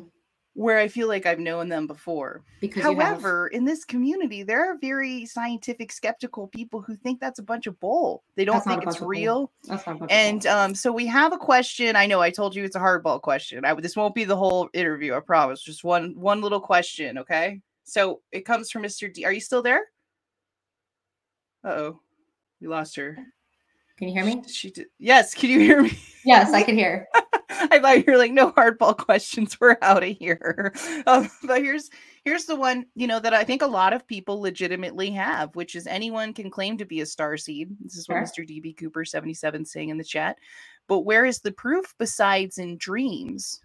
where 0.53 0.79
i 0.79 0.87
feel 0.87 1.07
like 1.07 1.25
i've 1.25 1.39
known 1.39 1.69
them 1.69 1.87
before. 1.87 2.43
Because 2.59 2.83
however 2.83 3.47
in 3.47 3.65
this 3.65 3.85
community 3.85 4.43
there 4.43 4.71
are 4.71 4.77
very 4.79 5.25
scientific 5.25 5.91
skeptical 5.91 6.47
people 6.47 6.81
who 6.81 6.95
think 6.95 7.19
that's 7.19 7.39
a 7.39 7.43
bunch 7.43 7.67
of 7.67 7.79
bull. 7.79 8.23
They 8.35 8.45
don't 8.45 8.63
think 8.63 8.83
it's 8.83 9.01
real. 9.01 9.51
And 10.09 10.45
um 10.47 10.75
so 10.75 10.91
we 10.91 11.05
have 11.07 11.33
a 11.33 11.37
question. 11.37 11.95
I 11.95 12.05
know 12.05 12.21
i 12.21 12.31
told 12.31 12.55
you 12.55 12.63
it's 12.63 12.75
a 12.75 12.79
hardball 12.79 13.21
question. 13.21 13.65
I, 13.65 13.73
this 13.75 13.95
won't 13.95 14.15
be 14.15 14.25
the 14.25 14.37
whole 14.37 14.69
interview 14.73 15.13
i 15.13 15.19
promise. 15.19 15.61
Just 15.61 15.83
one 15.83 16.19
one 16.19 16.41
little 16.41 16.61
question 16.61 17.19
okay? 17.19 17.61
So 17.83 18.21
it 18.31 18.41
comes 18.41 18.71
from 18.71 18.83
mr 18.83 19.11
d 19.13 19.25
are 19.25 19.33
you 19.33 19.41
still 19.41 19.61
there? 19.61 19.85
Uh-oh. 21.63 21.99
We 22.61 22.67
lost 22.67 22.95
her 22.95 23.17
can 23.99 24.07
you 24.07 24.13
hear 24.13 24.23
me? 24.23 24.41
She, 24.47 24.53
she 24.53 24.71
did. 24.71 24.87
Yes. 24.97 25.33
Can 25.33 25.49
you 25.49 25.59
hear 25.59 25.81
me? 25.81 25.91
Yes, 26.23 26.53
I 26.53 26.63
can 26.63 26.77
hear. 26.77 27.07
I 27.49 27.79
thought 27.79 27.97
you 27.97 28.05
were 28.07 28.17
like, 28.17 28.31
no 28.31 28.51
hardball 28.53 28.95
questions. 28.97 29.59
We're 29.59 29.77
out 29.81 30.03
of 30.03 30.17
here. 30.17 30.73
Um, 31.05 31.29
but 31.43 31.61
here's 31.61 31.89
here's 32.23 32.45
the 32.45 32.55
one 32.55 32.85
you 32.95 33.07
know 33.07 33.19
that 33.19 33.33
I 33.33 33.43
think 33.43 33.61
a 33.61 33.67
lot 33.67 33.91
of 33.91 34.07
people 34.07 34.39
legitimately 34.39 35.11
have, 35.11 35.53
which 35.55 35.75
is 35.75 35.85
anyone 35.85 36.33
can 36.33 36.49
claim 36.49 36.77
to 36.77 36.85
be 36.85 37.01
a 37.01 37.05
star 37.05 37.35
seed. 37.35 37.75
This 37.81 37.97
is 37.97 38.07
what 38.07 38.19
Mr. 38.19 38.47
DB 38.47 38.77
Cooper 38.77 39.03
77 39.03 39.65
saying 39.65 39.89
in 39.89 39.97
the 39.97 40.03
chat. 40.03 40.37
But 40.87 40.99
where 40.99 41.25
is 41.25 41.39
the 41.39 41.51
proof 41.51 41.93
besides 41.97 42.57
in 42.57 42.77
dreams? 42.77 43.59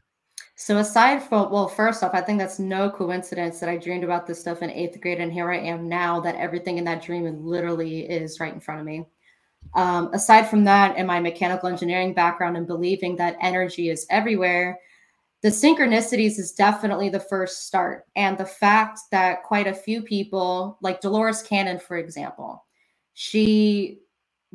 So 0.57 0.79
aside 0.79 1.23
from 1.23 1.53
well, 1.53 1.69
first 1.69 2.03
off, 2.03 2.15
I 2.15 2.23
think 2.23 2.41
that's 2.41 2.59
no 2.59 2.91
coincidence 2.91 3.61
that 3.61 3.69
I 3.69 3.77
dreamed 3.77 4.03
about 4.03 4.27
this 4.27 4.41
stuff 4.41 4.63
in 4.63 4.71
eighth 4.71 5.01
grade, 5.01 5.21
and 5.21 5.33
here 5.33 5.51
I 5.51 5.59
am 5.59 5.89
now 5.89 6.19
that 6.21 6.35
everything 6.35 6.79
in 6.79 6.85
that 6.85 7.03
dream 7.03 7.25
literally 7.45 8.09
is 8.09 8.41
right 8.41 8.53
in 8.53 8.61
front 8.61 8.81
of 8.81 8.87
me. 8.87 9.07
Um, 9.75 10.13
aside 10.13 10.49
from 10.49 10.65
that, 10.65 10.95
and 10.97 11.07
my 11.07 11.21
mechanical 11.21 11.69
engineering 11.69 12.15
background 12.15 12.57
and 12.57 12.67
believing 12.67 13.17
that 13.17 13.37
energy 13.41 13.91
is 13.91 14.07
everywhere, 14.11 14.79
the 15.43 15.49
synchronicities 15.49 16.39
is 16.39 16.53
definitely 16.53 17.09
the 17.09 17.21
first 17.21 17.67
start. 17.67 18.07
And 18.17 18.39
the 18.39 18.47
fact 18.47 19.01
that 19.11 19.43
quite 19.43 19.67
a 19.67 19.75
few 19.75 20.03
people, 20.03 20.79
like 20.81 21.01
Dolores 21.01 21.43
Cannon, 21.43 21.79
for 21.79 21.99
example, 21.99 22.65
she 23.15 24.01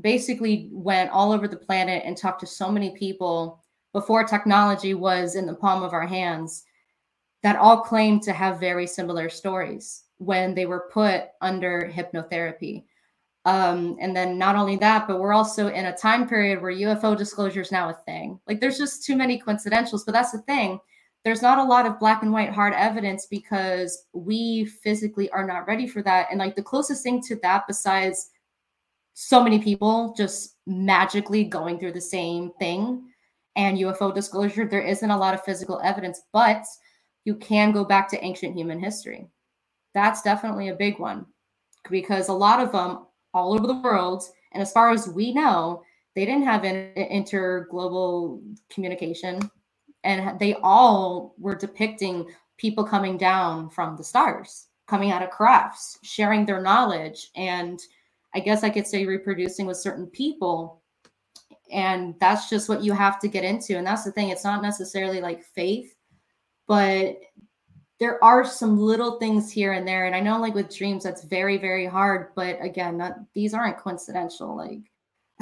basically 0.01 0.69
went 0.71 1.11
all 1.11 1.31
over 1.31 1.47
the 1.47 1.57
planet 1.57 2.03
and 2.05 2.17
talked 2.17 2.39
to 2.39 2.47
so 2.47 2.71
many 2.71 2.91
people 2.91 3.61
before 3.93 4.23
technology 4.23 4.93
was 4.93 5.35
in 5.35 5.45
the 5.45 5.55
palm 5.55 5.83
of 5.83 5.93
our 5.93 6.07
hands 6.07 6.63
that 7.43 7.55
all 7.55 7.81
claimed 7.81 8.21
to 8.23 8.33
have 8.33 8.59
very 8.59 8.85
similar 8.87 9.29
stories 9.29 10.03
when 10.17 10.53
they 10.53 10.65
were 10.65 10.89
put 10.91 11.25
under 11.41 11.91
hypnotherapy. 11.93 12.83
Um, 13.49 13.97
and 13.99 14.15
then 14.15 14.37
not 14.37 14.55
only 14.55 14.75
that, 14.75 15.07
but 15.07 15.19
we're 15.19 15.33
also 15.33 15.69
in 15.69 15.87
a 15.87 15.97
time 15.97 16.29
period 16.29 16.61
where 16.61 16.71
UFO 16.71 17.17
disclosure 17.17 17.61
is 17.61 17.71
now 17.71 17.89
a 17.89 17.97
thing. 18.05 18.39
Like 18.47 18.61
there's 18.61 18.77
just 18.77 19.03
too 19.03 19.15
many 19.15 19.39
coincidentals, 19.39 20.03
but 20.03 20.11
that's 20.11 20.31
the 20.31 20.43
thing. 20.43 20.79
There's 21.25 21.41
not 21.41 21.57
a 21.57 21.63
lot 21.63 21.87
of 21.87 21.97
black 21.97 22.21
and 22.21 22.31
white 22.31 22.51
hard 22.51 22.75
evidence 22.75 23.25
because 23.25 24.05
we 24.13 24.65
physically 24.65 25.31
are 25.31 25.47
not 25.47 25.65
ready 25.65 25.87
for 25.87 26.03
that. 26.03 26.27
And 26.29 26.37
like 26.37 26.55
the 26.55 26.61
closest 26.61 27.01
thing 27.01 27.23
to 27.23 27.37
that, 27.41 27.63
besides 27.65 28.29
so 29.15 29.43
many 29.43 29.57
people 29.57 30.13
just 30.15 30.57
magically 30.67 31.43
going 31.43 31.79
through 31.79 31.93
the 31.93 32.01
same 32.01 32.51
thing 32.59 33.01
and 33.55 33.79
UFO 33.79 34.13
disclosure, 34.13 34.67
there 34.67 34.83
isn't 34.83 35.09
a 35.09 35.17
lot 35.17 35.33
of 35.33 35.43
physical 35.43 35.81
evidence, 35.83 36.21
but 36.31 36.65
you 37.25 37.33
can 37.33 37.71
go 37.71 37.83
back 37.83 38.09
to 38.09 38.23
ancient 38.23 38.55
human 38.55 38.79
history. 38.79 39.27
That's 39.95 40.21
definitely 40.21 40.69
a 40.69 40.75
big 40.75 40.99
one 40.99 41.25
because 41.89 42.29
a 42.29 42.33
lot 42.33 42.59
of 42.59 42.71
them 42.71 43.07
all 43.33 43.53
over 43.53 43.67
the 43.67 43.81
world. 43.81 44.23
And 44.51 44.61
as 44.61 44.71
far 44.71 44.91
as 44.91 45.07
we 45.07 45.33
know, 45.33 45.83
they 46.15 46.25
didn't 46.25 46.45
have 46.45 46.63
an 46.63 46.93
interglobal 46.95 48.41
communication. 48.69 49.39
And 50.03 50.39
they 50.39 50.55
all 50.55 51.35
were 51.37 51.55
depicting 51.55 52.27
people 52.57 52.83
coming 52.83 53.17
down 53.17 53.69
from 53.69 53.95
the 53.95 54.03
stars, 54.03 54.67
coming 54.87 55.11
out 55.11 55.23
of 55.23 55.29
crafts, 55.29 55.99
sharing 56.03 56.45
their 56.45 56.61
knowledge. 56.61 57.29
And 57.35 57.79
I 58.33 58.39
guess 58.39 58.63
I 58.63 58.69
could 58.69 58.87
say 58.87 59.05
reproducing 59.05 59.65
with 59.65 59.77
certain 59.77 60.07
people. 60.07 60.81
And 61.71 62.15
that's 62.19 62.49
just 62.49 62.69
what 62.69 62.83
you 62.83 62.93
have 62.93 63.19
to 63.19 63.27
get 63.27 63.43
into. 63.43 63.77
And 63.77 63.85
that's 63.85 64.03
the 64.03 64.11
thing, 64.11 64.29
it's 64.29 64.43
not 64.43 64.61
necessarily 64.61 65.21
like 65.21 65.43
faith, 65.43 65.95
but 66.67 67.17
there 67.99 68.23
are 68.23 68.45
some 68.45 68.79
little 68.79 69.19
things 69.19 69.51
here 69.51 69.73
and 69.73 69.87
there. 69.87 70.05
And 70.05 70.15
i 70.15 70.19
know 70.19 70.39
like 70.39 70.55
with 70.55 70.75
dreams 70.75 71.03
that's 71.03 71.23
very 71.23 71.57
very 71.57 71.85
hard 71.85 72.29
but 72.35 72.57
again 72.61 72.97
not, 72.97 73.15
these 73.33 73.53
aren't 73.53 73.77
coincidental 73.77 74.55
like 74.55 74.81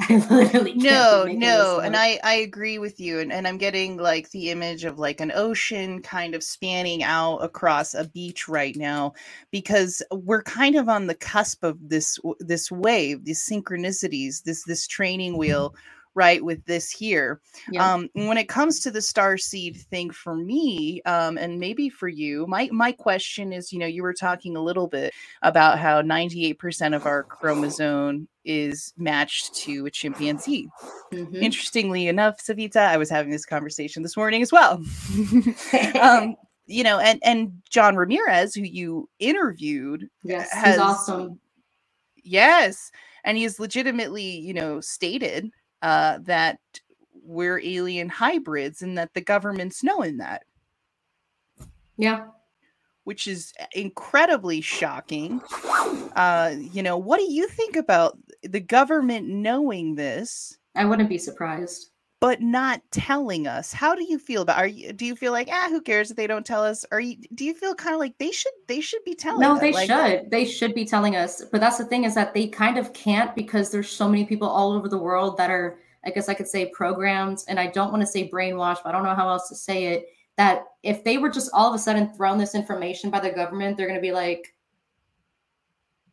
I 0.00 0.24
literally 0.30 0.74
no 0.74 1.24
no 1.28 1.80
and 1.80 1.96
i 1.96 2.20
i 2.22 2.34
agree 2.34 2.78
with 2.78 3.00
you 3.00 3.18
and, 3.18 3.32
and 3.32 3.48
i'm 3.48 3.58
getting 3.58 3.96
like 3.96 4.30
the 4.30 4.52
image 4.52 4.84
of 4.84 5.00
like 5.00 5.20
an 5.20 5.32
ocean 5.34 6.02
kind 6.02 6.36
of 6.36 6.44
spanning 6.44 7.02
out 7.02 7.38
across 7.38 7.94
a 7.94 8.04
beach 8.04 8.46
right 8.46 8.76
now 8.76 9.14
because 9.50 10.00
we're 10.12 10.44
kind 10.44 10.76
of 10.76 10.88
on 10.88 11.08
the 11.08 11.16
cusp 11.16 11.64
of 11.64 11.76
this 11.80 12.16
this 12.38 12.70
wave 12.70 13.24
these 13.24 13.44
synchronicities 13.44 14.44
this 14.44 14.62
this 14.62 14.86
training 14.86 15.36
wheel 15.36 15.74
right 16.18 16.44
with 16.44 16.64
this 16.64 16.90
here 16.90 17.40
yeah. 17.70 17.94
um 17.94 18.10
when 18.14 18.36
it 18.36 18.48
comes 18.48 18.80
to 18.80 18.90
the 18.90 19.00
star 19.00 19.38
seed 19.38 19.76
thing 19.76 20.10
for 20.10 20.34
me 20.34 21.00
um 21.06 21.38
and 21.38 21.60
maybe 21.60 21.88
for 21.88 22.08
you 22.08 22.44
my 22.48 22.68
my 22.72 22.90
question 22.90 23.52
is 23.52 23.72
you 23.72 23.78
know 23.78 23.86
you 23.86 24.02
were 24.02 24.12
talking 24.12 24.56
a 24.56 24.60
little 24.60 24.88
bit 24.88 25.14
about 25.42 25.78
how 25.78 26.02
98% 26.02 26.96
of 26.96 27.06
our 27.06 27.22
chromosome 27.22 28.26
is 28.44 28.92
matched 28.96 29.54
to 29.54 29.86
a 29.86 29.90
chimpanzee 29.92 30.68
mm-hmm. 31.12 31.36
interestingly 31.36 32.08
enough 32.08 32.38
savita 32.38 32.78
i 32.78 32.96
was 32.96 33.08
having 33.08 33.30
this 33.30 33.46
conversation 33.46 34.02
this 34.02 34.16
morning 34.16 34.42
as 34.42 34.50
well 34.50 34.82
um 36.00 36.34
you 36.66 36.82
know 36.82 36.98
and 36.98 37.20
and 37.22 37.52
john 37.70 37.94
ramirez 37.94 38.56
who 38.56 38.62
you 38.62 39.08
interviewed 39.20 40.08
yes 40.24 40.52
has, 40.52 40.74
he's 40.74 40.82
awesome 40.82 41.38
yes 42.24 42.90
and 43.24 43.36
he's 43.36 43.60
legitimately 43.60 44.24
you 44.24 44.54
know 44.54 44.80
stated 44.80 45.50
uh, 45.82 46.18
that 46.22 46.58
we're 47.22 47.60
alien 47.60 48.08
hybrids 48.08 48.82
and 48.82 48.96
that 48.98 49.12
the 49.14 49.20
government's 49.20 49.82
knowing 49.84 50.16
that. 50.18 50.44
Yeah. 51.96 52.26
which 53.04 53.26
is 53.26 53.52
incredibly 53.72 54.60
shocking. 54.60 55.40
Uh, 56.14 56.54
you 56.58 56.82
know, 56.82 56.98
what 56.98 57.18
do 57.18 57.32
you 57.32 57.48
think 57.48 57.74
about 57.76 58.18
the 58.42 58.60
government 58.60 59.28
knowing 59.28 59.94
this? 59.94 60.58
I 60.74 60.84
wouldn't 60.84 61.08
be 61.08 61.18
surprised. 61.18 61.90
But 62.20 62.40
not 62.40 62.82
telling 62.90 63.46
us. 63.46 63.72
How 63.72 63.94
do 63.94 64.04
you 64.04 64.18
feel 64.18 64.42
about? 64.42 64.58
Are 64.58 64.66
you? 64.66 64.92
Do 64.92 65.06
you 65.06 65.14
feel 65.14 65.30
like 65.30 65.48
ah, 65.52 65.68
who 65.68 65.80
cares 65.80 66.10
if 66.10 66.16
they 66.16 66.26
don't 66.26 66.44
tell 66.44 66.64
us? 66.64 66.84
Are 66.90 67.00
you? 67.00 67.16
Do 67.34 67.44
you 67.44 67.54
feel 67.54 67.74
kind 67.74 67.94
of 67.94 68.00
like 68.00 68.18
they 68.18 68.32
should? 68.32 68.52
They 68.66 68.80
should 68.80 69.04
be 69.04 69.14
telling. 69.14 69.40
No, 69.40 69.54
us, 69.54 69.60
they 69.60 69.72
like, 69.72 69.88
should. 69.88 70.30
They 70.30 70.44
should 70.44 70.74
be 70.74 70.84
telling 70.84 71.14
us. 71.14 71.44
But 71.52 71.60
that's 71.60 71.78
the 71.78 71.84
thing 71.84 72.04
is 72.04 72.16
that 72.16 72.34
they 72.34 72.48
kind 72.48 72.76
of 72.76 72.92
can't 72.92 73.34
because 73.36 73.70
there's 73.70 73.88
so 73.88 74.08
many 74.08 74.24
people 74.24 74.48
all 74.48 74.72
over 74.72 74.88
the 74.88 74.98
world 74.98 75.36
that 75.36 75.50
are. 75.50 75.78
I 76.04 76.10
guess 76.10 76.28
I 76.28 76.34
could 76.34 76.48
say 76.48 76.66
programmed, 76.66 77.44
and 77.48 77.58
I 77.58 77.66
don't 77.66 77.90
want 77.90 78.00
to 78.02 78.06
say 78.06 78.28
brainwashed, 78.28 78.82
but 78.82 78.90
I 78.90 78.92
don't 78.92 79.02
know 79.02 79.14
how 79.14 79.28
else 79.28 79.48
to 79.48 79.54
say 79.54 79.86
it 79.86 80.06
that 80.38 80.66
if 80.84 81.02
they 81.02 81.18
were 81.18 81.28
just 81.28 81.50
all 81.52 81.68
of 81.68 81.74
a 81.74 81.78
sudden 81.78 82.08
thrown 82.14 82.38
this 82.38 82.54
information 82.54 83.10
by 83.10 83.18
the 83.18 83.30
government, 83.30 83.76
they're 83.76 83.88
going 83.88 83.98
to 83.98 84.00
be 84.00 84.12
like, 84.12 84.54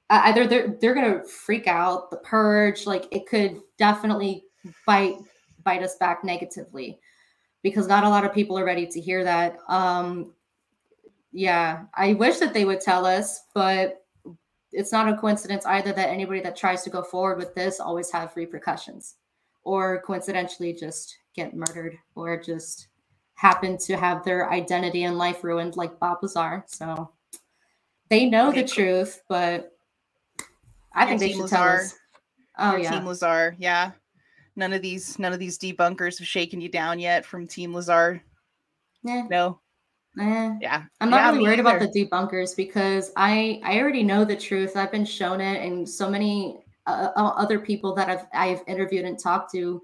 either 0.10 0.48
they're 0.48 0.76
they're 0.82 0.96
going 0.96 1.13
to 1.13 1.24
freak 1.28 1.68
out, 1.68 2.10
the 2.10 2.18
purge, 2.18 2.86
like 2.86 3.08
it 3.12 3.28
could 3.28 3.62
definitely 3.78 4.44
bite 4.86 5.15
bite 5.65 5.84
us 5.84 5.97
back 5.97 6.23
negatively 6.23 6.99
because 7.63 7.88
not 7.88 8.04
a 8.04 8.10
lot 8.10 8.23
of 8.23 8.34
people 8.34 8.58
are 8.58 8.63
ready 8.63 8.88
to 8.88 9.01
hear 9.01 9.23
that. 9.23 9.58
Um, 9.67 10.32
yeah, 11.34 11.86
I 11.95 12.13
wish 12.13 12.38
that 12.38 12.54
they 12.54 12.63
would 12.63 12.80
tell 12.80 13.06
us, 13.06 13.41
but 13.54 14.06
it's 14.71 14.91
not 14.91 15.10
a 15.10 15.17
coincidence 15.17 15.65
either 15.65 15.91
that 15.91 16.10
anybody 16.10 16.41
that 16.41 16.56
tries 16.56 16.84
to 16.84 16.89
go 16.89 17.01
forward 17.01 17.38
with 17.38 17.56
this 17.56 17.80
always 17.80 18.12
have 18.12 18.36
repercussions 18.36 19.15
or 19.63 20.01
coincidentally 20.01 20.73
just 20.73 21.17
get 21.36 21.56
murdered 21.56 21.97
or 22.13 22.39
just 22.39 22.88
happen 23.34 23.78
to 23.78 23.97
have 23.97 24.23
their 24.23 24.51
identity 24.51 25.04
and 25.04 25.17
life 25.17 25.43
ruined 25.43 25.75
like 25.75 25.99
Bob 25.99 26.19
Lazar. 26.21 26.63
So 26.67 27.12
they 28.10 28.30
know 28.30 28.51
the 28.51 28.63
truth, 28.63 29.21
but 29.28 29.71
I 30.93 31.06
think 31.06 31.19
they 31.19 31.32
should 31.32 31.41
Lazar, 31.41 31.56
tell 31.56 31.67
us. 31.67 31.95
Oh 32.58 32.75
yeah. 32.78 32.91
Team 32.91 33.06
Lazar, 33.06 33.56
yeah. 33.60 33.91
None 34.56 34.74
of 34.74 34.82
these 34.82 35.20
none 35.20 35.34
of 35.34 35.39
these 35.39 35.58
debunkers 35.58 36.18
have 36.20 36.28
shaken 36.28 36.62
you 36.62 36.70
down 36.70 37.00
yet 37.00 37.26
from 37.26 37.48
Team 37.48 37.74
Lazar. 37.74 38.22
Yeah. 39.04 39.28
No. 39.30 39.60
Eh. 40.20 40.58
Yeah. 40.62 40.84
I'm 41.02 41.10
not 41.10 41.18
yeah, 41.18 41.32
really 41.32 41.44
worried 41.44 41.60
either. 41.60 41.78
about 41.78 41.94
the 41.94 42.06
debunkers 42.06 42.56
because 42.56 43.12
I 43.18 43.60
I 43.63 43.80
already 43.80 44.04
know 44.04 44.24
the 44.24 44.36
truth. 44.36 44.78
I've 44.78 44.91
been 44.91 45.06
shown 45.06 45.41
it 45.41 45.62
and 45.62 45.88
so 45.88 46.10
many 46.10 46.63
uh, 46.88 47.10
uh 47.15 47.34
other 47.36 47.60
people 47.60 47.94
that 47.96 48.10
I've 48.10 48.26
I've 48.34 48.63
interviewed 48.68 49.06
and 49.06 49.20
talked 49.20 49.52
to 49.52 49.82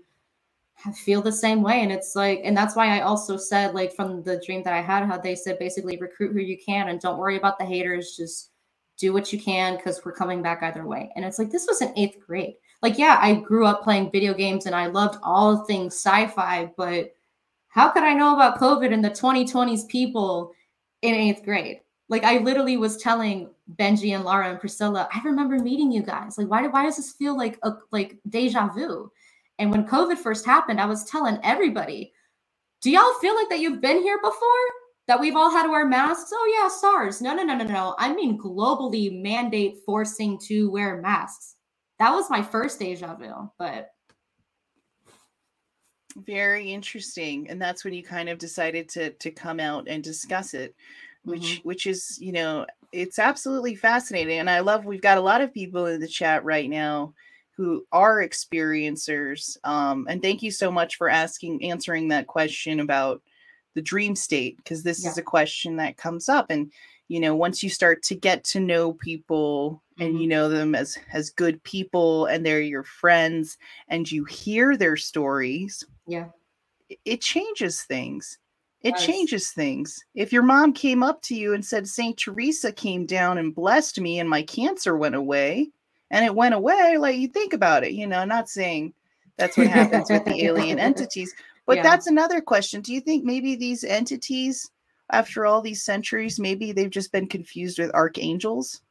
feel 0.96 1.22
the 1.22 1.32
same 1.32 1.62
way 1.62 1.82
and 1.82 1.92
it's 1.92 2.16
like 2.16 2.42
and 2.44 2.58
that's 2.58 2.76
why 2.76 2.98
i 2.98 3.02
also 3.02 3.38
said 3.38 3.76
like 3.76 3.94
from 3.94 4.24
the 4.24 4.42
dream 4.44 4.64
that 4.64 4.74
i 4.74 4.82
had 4.82 5.06
how 5.06 5.18
they 5.18 5.36
said 5.36 5.60
basically 5.60 5.96
recruit 5.98 6.34
who 6.34 6.40
you 6.40 6.58
can 6.58 6.90
and 6.90 7.00
don't 7.00 7.20
worry 7.20 7.38
about 7.38 7.60
the 7.60 7.66
haters 7.66 8.16
just 8.18 8.50
do 8.98 9.14
what 9.14 9.32
you 9.32 9.40
can 9.40 9.76
because 9.76 10.04
we're 10.04 10.12
coming 10.12 10.42
back 10.42 10.64
either 10.64 10.88
way 10.88 11.12
and 11.16 11.24
it's 11.24 11.38
like 11.38 11.52
this 11.52 11.68
was 11.68 11.82
in 11.82 11.94
eighth 11.98 12.18
grade 12.26 12.56
like 12.82 12.98
yeah 12.98 13.18
i 13.22 13.34
grew 13.34 13.66
up 13.66 13.84
playing 13.84 14.12
video 14.12 14.34
games 14.34 14.66
and 14.66 14.76
i 14.76 14.88
loved 14.88 15.18
all 15.24 15.66
things 15.66 15.94
sci-fi 15.96 16.72
but 16.78 17.14
how 17.68 17.90
could 17.90 18.04
i 18.04 18.14
know 18.14 18.34
about 18.34 18.60
covid 18.60 18.94
and 18.94 19.04
the 19.04 19.10
2020s 19.10 19.88
people 19.88 20.52
in 21.02 21.14
eighth 21.14 21.44
grade 21.44 21.80
like 22.10 22.24
i 22.24 22.38
literally 22.40 22.78
was 22.78 22.98
telling 22.98 23.50
benji 23.76 24.16
and 24.16 24.24
laura 24.24 24.50
and 24.50 24.60
priscilla 24.60 25.08
i 25.14 25.22
remember 25.24 25.58
meeting 25.60 25.92
you 25.92 26.02
guys 26.02 26.38
like 26.38 26.48
why, 26.48 26.66
why 26.68 26.84
does 26.84 26.98
this 26.98 27.14
feel 27.14 27.38
like 27.38 27.58
a 27.64 27.72
like 27.92 28.18
deja 28.30 28.68
vu 28.68 29.12
and 29.62 29.70
when 29.70 29.86
COVID 29.86 30.18
first 30.18 30.44
happened, 30.44 30.82
I 30.82 30.88
was 30.88 31.06
telling 31.06 31.38
everybody, 31.44 32.14
do 32.82 32.90
y'all 32.90 33.14
feel 33.22 33.36
like 33.36 33.48
that 33.50 33.60
you've 33.60 33.80
been 33.80 34.02
here 34.02 34.18
before? 34.18 34.66
That 35.08 35.20
we've 35.20 35.36
all 35.36 35.52
had 35.52 35.64
to 35.64 35.70
wear 35.70 35.86
masks? 35.86 36.32
Oh, 36.34 36.60
yeah, 36.60 36.68
SARS. 36.68 37.22
No, 37.22 37.36
no, 37.36 37.44
no, 37.44 37.56
no, 37.56 37.66
no. 37.66 37.96
I 38.00 38.12
mean, 38.12 38.40
globally 38.40 39.22
mandate 39.22 39.78
forcing 39.86 40.40
to 40.48 40.72
wear 40.72 41.00
masks. 41.00 41.58
That 42.02 42.14
was 42.14 42.32
my 42.32 42.42
first 42.42 42.80
deja 42.80 43.14
vu, 43.14 43.52
but. 43.60 43.92
Very 46.16 46.74
interesting. 46.74 47.48
And 47.48 47.62
that's 47.62 47.86
when 47.86 47.94
you 47.94 48.04
kind 48.04 48.28
of 48.28 48.40
decided 48.40 48.90
to 48.90 49.12
to 49.12 49.30
come 49.30 49.60
out 49.60 49.88
and 49.88 50.04
discuss 50.04 50.56
it, 50.56 50.76
which 51.26 51.42
mm-hmm. 51.42 51.68
which 51.68 51.86
is, 51.86 52.18
you 52.20 52.32
know, 52.32 52.66
it's 52.92 53.20
absolutely 53.20 53.76
fascinating. 53.76 54.40
And 54.40 54.50
I 54.50 54.62
love 54.62 54.84
we've 54.84 55.00
got 55.00 55.20
a 55.20 55.22
lot 55.22 55.42
of 55.42 55.54
people 55.54 55.86
in 55.86 56.02
the 56.02 56.08
chat 56.08 56.44
right 56.44 56.68
now 56.68 57.14
who 57.56 57.86
are 57.92 58.18
experiencers. 58.18 59.58
Um, 59.64 60.08
and 60.10 60.24
thank 60.24 60.42
you 60.42 60.50
so 60.50 60.72
much 60.72 60.96
for 60.96 61.08
asking, 61.08 61.64
answering 61.64 62.08
that 62.08 62.26
question 62.26 62.80
about 62.80 63.22
the 63.76 63.82
dream 63.82 64.16
state, 64.16 64.58
because 64.58 64.82
this 64.82 65.04
yeah. 65.04 65.12
is 65.12 65.20
a 65.20 65.22
question 65.22 65.76
that 65.76 65.98
comes 65.98 66.30
up. 66.30 66.48
And, 66.50 66.72
you 67.10 67.20
know, 67.20 67.36
once 67.36 67.62
you 67.62 67.70
start 67.70 68.02
to 68.06 68.16
get 68.16 68.44
to 68.46 68.60
know 68.60 68.94
people. 68.94 69.84
And 70.02 70.16
you 70.16 70.22
mm-hmm. 70.22 70.30
know 70.30 70.50
them 70.50 70.76
as 70.76 70.98
as 71.14 71.30
good 71.30 71.64
people 71.64 72.26
and 72.26 72.46
they're 72.46 72.60
your 72.60 72.84
friends 72.84 73.58
and 73.88 74.12
you 74.12 74.26
hear 74.26 74.76
their 74.76 74.98
stories, 74.98 75.84
yeah, 76.08 76.26
it, 77.06 77.22
changes 77.22 77.84
things. 77.84 78.40
It 78.82 78.92
nice. 78.92 79.06
changes 79.06 79.52
things. 79.52 80.04
If 80.16 80.34
your 80.34 80.42
mom 80.42 80.74
came 80.74 81.04
up 81.04 81.22
to 81.24 81.36
you 81.36 81.54
and 81.54 81.64
said, 81.64 81.88
St. 81.88 82.18
Teresa 82.18 82.72
came 82.72 83.06
down 83.06 83.38
and 83.38 83.54
blessed 83.54 84.02
me 84.02 84.20
and 84.20 84.28
my 84.28 84.42
cancer 84.42 84.98
went 84.98 85.14
away, 85.14 85.70
and 86.10 86.26
it 86.26 86.34
went 86.34 86.56
away, 86.56 86.98
like 86.98 87.18
you 87.18 87.28
think 87.28 87.54
about 87.54 87.84
it, 87.84 87.92
you 87.92 88.08
know, 88.08 88.26
not 88.26 88.50
saying 88.50 88.94
that's 89.38 89.56
what 89.56 89.68
happens 89.68 90.10
with 90.10 90.26
the 90.26 90.44
alien 90.44 90.80
entities, 90.90 91.34
but 91.68 91.78
yeah. 91.78 91.84
that's 91.84 92.08
another 92.08 92.42
question. 92.42 92.82
Do 92.82 92.92
you 92.92 93.02
think 93.02 93.24
maybe 93.24 93.56
these 93.56 93.84
entities, 93.84 94.72
after 95.12 95.46
all 95.46 95.62
these 95.62 95.84
centuries, 95.84 96.40
maybe 96.40 96.72
they've 96.72 96.90
just 96.90 97.12
been 97.12 97.28
confused 97.28 97.78
with 97.78 97.94
archangels? 97.94 98.82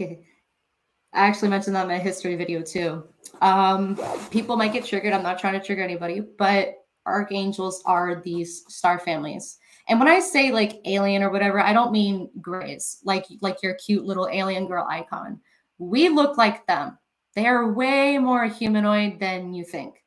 I 1.12 1.26
actually 1.26 1.48
mentioned 1.48 1.74
that 1.76 1.82
in 1.82 1.88
my 1.88 1.98
history 1.98 2.36
video 2.36 2.62
too. 2.62 3.04
Um, 3.42 3.98
people 4.30 4.56
might 4.56 4.72
get 4.72 4.84
triggered. 4.84 5.12
I'm 5.12 5.22
not 5.22 5.38
trying 5.38 5.58
to 5.58 5.64
trigger 5.64 5.82
anybody, 5.82 6.20
but 6.20 6.74
archangels 7.04 7.82
are 7.84 8.22
these 8.22 8.64
star 8.68 8.98
families. 8.98 9.58
And 9.88 9.98
when 9.98 10.08
I 10.08 10.20
say 10.20 10.52
like 10.52 10.80
alien 10.84 11.22
or 11.22 11.30
whatever, 11.30 11.58
I 11.58 11.72
don't 11.72 11.90
mean 11.90 12.30
grays, 12.40 13.00
like 13.04 13.26
like 13.40 13.62
your 13.62 13.74
cute 13.74 14.04
little 14.04 14.28
alien 14.30 14.66
girl 14.66 14.86
icon 14.88 15.40
we 15.80 16.10
look 16.10 16.36
like 16.36 16.66
them. 16.66 16.98
They 17.34 17.46
are 17.46 17.72
way 17.72 18.18
more 18.18 18.44
humanoid 18.44 19.18
than 19.18 19.54
you 19.54 19.64
think. 19.64 20.04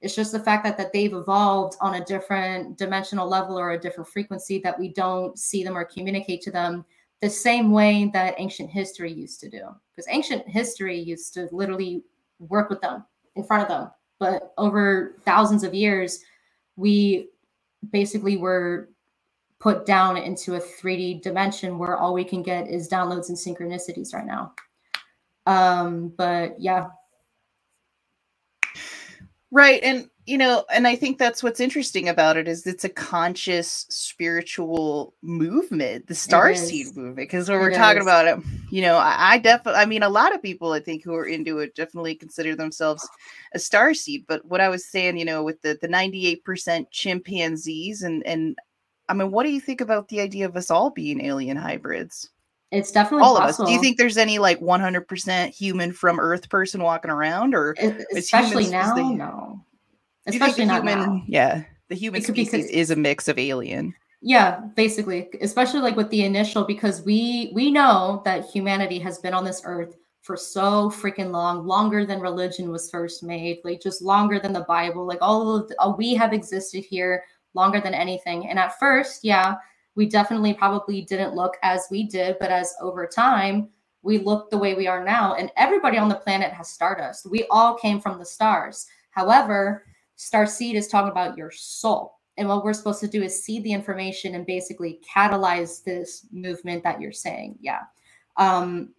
It's 0.00 0.14
just 0.14 0.30
the 0.30 0.38
fact 0.38 0.64
that, 0.64 0.78
that 0.78 0.92
they've 0.92 1.12
evolved 1.12 1.76
on 1.80 1.96
a 1.96 2.04
different 2.04 2.78
dimensional 2.78 3.28
level 3.28 3.58
or 3.58 3.72
a 3.72 3.80
different 3.80 4.08
frequency 4.08 4.60
that 4.60 4.78
we 4.78 4.90
don't 4.92 5.36
see 5.36 5.64
them 5.64 5.76
or 5.76 5.84
communicate 5.84 6.40
to 6.42 6.52
them 6.52 6.84
the 7.20 7.30
same 7.30 7.72
way 7.72 8.10
that 8.12 8.34
ancient 8.38 8.70
history 8.70 9.12
used 9.12 9.40
to 9.40 9.50
do. 9.50 9.62
Because 9.94 10.06
ancient 10.10 10.48
history 10.48 10.98
used 10.98 11.34
to 11.34 11.48
literally 11.52 12.04
work 12.38 12.70
with 12.70 12.80
them 12.80 13.04
in 13.34 13.44
front 13.44 13.62
of 13.62 13.68
them. 13.68 13.90
But 14.18 14.52
over 14.58 15.16
thousands 15.24 15.64
of 15.64 15.74
years, 15.74 16.20
we 16.76 17.30
basically 17.90 18.36
were 18.36 18.90
put 19.58 19.86
down 19.86 20.16
into 20.16 20.54
a 20.54 20.60
3D 20.60 21.22
dimension 21.22 21.78
where 21.78 21.96
all 21.96 22.14
we 22.14 22.24
can 22.24 22.42
get 22.42 22.68
is 22.68 22.88
downloads 22.88 23.28
and 23.28 23.36
synchronicities 23.36 24.14
right 24.14 24.26
now. 24.26 24.52
Um, 25.46 26.12
but 26.16 26.60
yeah. 26.60 26.88
Right. 29.50 29.82
And 29.82 30.08
you 30.28 30.36
know, 30.36 30.66
and 30.70 30.86
I 30.86 30.94
think 30.94 31.16
that's 31.16 31.42
what's 31.42 31.58
interesting 31.58 32.06
about 32.06 32.36
it 32.36 32.46
is 32.46 32.66
it's 32.66 32.84
a 32.84 32.90
conscious 32.90 33.86
spiritual 33.88 35.14
movement, 35.22 36.06
the 36.06 36.14
star 36.14 36.54
seed 36.54 36.94
movement. 36.94 37.16
Because 37.16 37.48
when 37.48 37.56
it 37.56 37.62
we're 37.62 37.70
is. 37.70 37.78
talking 37.78 38.02
about 38.02 38.26
it, 38.26 38.38
you 38.70 38.82
know, 38.82 38.96
I, 38.96 39.16
I 39.18 39.38
definitely 39.38 39.80
I 39.80 39.86
mean 39.86 40.02
a 40.02 40.08
lot 40.10 40.34
of 40.34 40.42
people 40.42 40.72
I 40.72 40.80
think 40.80 41.02
who 41.02 41.14
are 41.14 41.24
into 41.24 41.60
it 41.60 41.74
definitely 41.74 42.14
consider 42.14 42.54
themselves 42.54 43.08
a 43.54 43.58
star 43.58 43.94
seed. 43.94 44.26
But 44.28 44.44
what 44.44 44.60
I 44.60 44.68
was 44.68 44.84
saying, 44.84 45.16
you 45.16 45.24
know, 45.24 45.42
with 45.42 45.62
the 45.62 45.78
the 45.80 45.88
98% 45.88 46.86
chimpanzees 46.90 48.02
and 48.02 48.24
and 48.26 48.58
I 49.08 49.14
mean, 49.14 49.30
what 49.30 49.44
do 49.44 49.50
you 49.50 49.62
think 49.62 49.80
about 49.80 50.08
the 50.08 50.20
idea 50.20 50.44
of 50.44 50.56
us 50.56 50.70
all 50.70 50.90
being 50.90 51.24
alien 51.24 51.56
hybrids? 51.56 52.28
It's 52.70 52.92
definitely 52.92 53.24
all 53.24 53.38
possible. 53.38 53.64
of 53.64 53.68
us. 53.68 53.70
Do 53.70 53.72
you 53.72 53.80
think 53.80 53.96
there's 53.96 54.18
any 54.18 54.38
like 54.38 54.60
100% 54.60 55.48
human 55.54 55.90
from 55.90 56.20
Earth 56.20 56.50
person 56.50 56.82
walking 56.82 57.10
around, 57.10 57.54
or 57.54 57.74
especially 58.14 58.68
now? 58.68 58.94
No, 58.94 59.64
especially 60.28 60.64
not 60.64 60.82
human, 60.82 60.98
now. 60.98 61.22
Yeah, 61.26 61.62
the 61.88 61.94
human 61.94 62.22
species 62.22 62.50
because, 62.50 62.66
is 62.70 62.90
a 62.90 62.96
mix 62.96 63.28
of 63.28 63.38
alien. 63.38 63.94
Yeah, 64.20 64.60
basically, 64.74 65.28
especially 65.40 65.80
like 65.80 65.96
with 65.96 66.10
the 66.10 66.24
initial, 66.24 66.64
because 66.64 67.02
we 67.02 67.50
we 67.54 67.70
know 67.70 68.22
that 68.24 68.46
humanity 68.46 68.98
has 68.98 69.18
been 69.18 69.34
on 69.34 69.44
this 69.44 69.62
Earth 69.64 69.96
for 70.22 70.36
so 70.36 70.90
freaking 70.90 71.30
long, 71.30 71.66
longer 71.66 72.04
than 72.04 72.20
religion 72.20 72.70
was 72.70 72.90
first 72.90 73.22
made, 73.22 73.60
like 73.64 73.80
just 73.80 74.02
longer 74.02 74.38
than 74.38 74.52
the 74.52 74.66
Bible. 74.68 75.06
Like 75.06 75.20
all 75.22 75.56
of 75.56 75.68
the, 75.68 75.80
uh, 75.80 75.94
we 75.96 76.14
have 76.14 76.34
existed 76.34 76.84
here 76.84 77.24
longer 77.54 77.80
than 77.80 77.94
anything. 77.94 78.48
And 78.48 78.58
at 78.58 78.78
first, 78.78 79.24
yeah, 79.24 79.54
we 79.94 80.06
definitely 80.06 80.52
probably 80.52 81.00
didn't 81.02 81.34
look 81.34 81.56
as 81.62 81.86
we 81.90 82.02
did, 82.04 82.36
but 82.40 82.50
as 82.50 82.74
over 82.82 83.06
time, 83.06 83.68
we 84.02 84.18
look 84.18 84.50
the 84.50 84.58
way 84.58 84.74
we 84.74 84.86
are 84.86 85.02
now. 85.02 85.34
And 85.34 85.50
everybody 85.56 85.96
on 85.96 86.08
the 86.08 86.14
planet 86.16 86.52
has 86.52 86.68
stardust. 86.68 87.30
We 87.30 87.46
all 87.50 87.74
came 87.74 88.00
from 88.00 88.18
the 88.18 88.26
stars. 88.26 88.86
However, 89.10 89.84
Star 90.18 90.46
Seed 90.46 90.74
is 90.74 90.88
talking 90.88 91.12
about 91.12 91.38
your 91.38 91.50
soul. 91.50 92.18
and 92.36 92.48
what 92.48 92.62
we're 92.62 92.72
supposed 92.72 93.00
to 93.00 93.08
do 93.08 93.22
is 93.22 93.42
see 93.42 93.58
the 93.60 93.72
information 93.72 94.36
and 94.36 94.46
basically 94.46 95.00
catalyze 95.02 95.82
this 95.82 96.26
movement 96.30 96.84
that 96.84 97.00
you're 97.00 97.10
saying. 97.10 97.56
Yeah. 97.60 97.80
Um, 98.36 98.90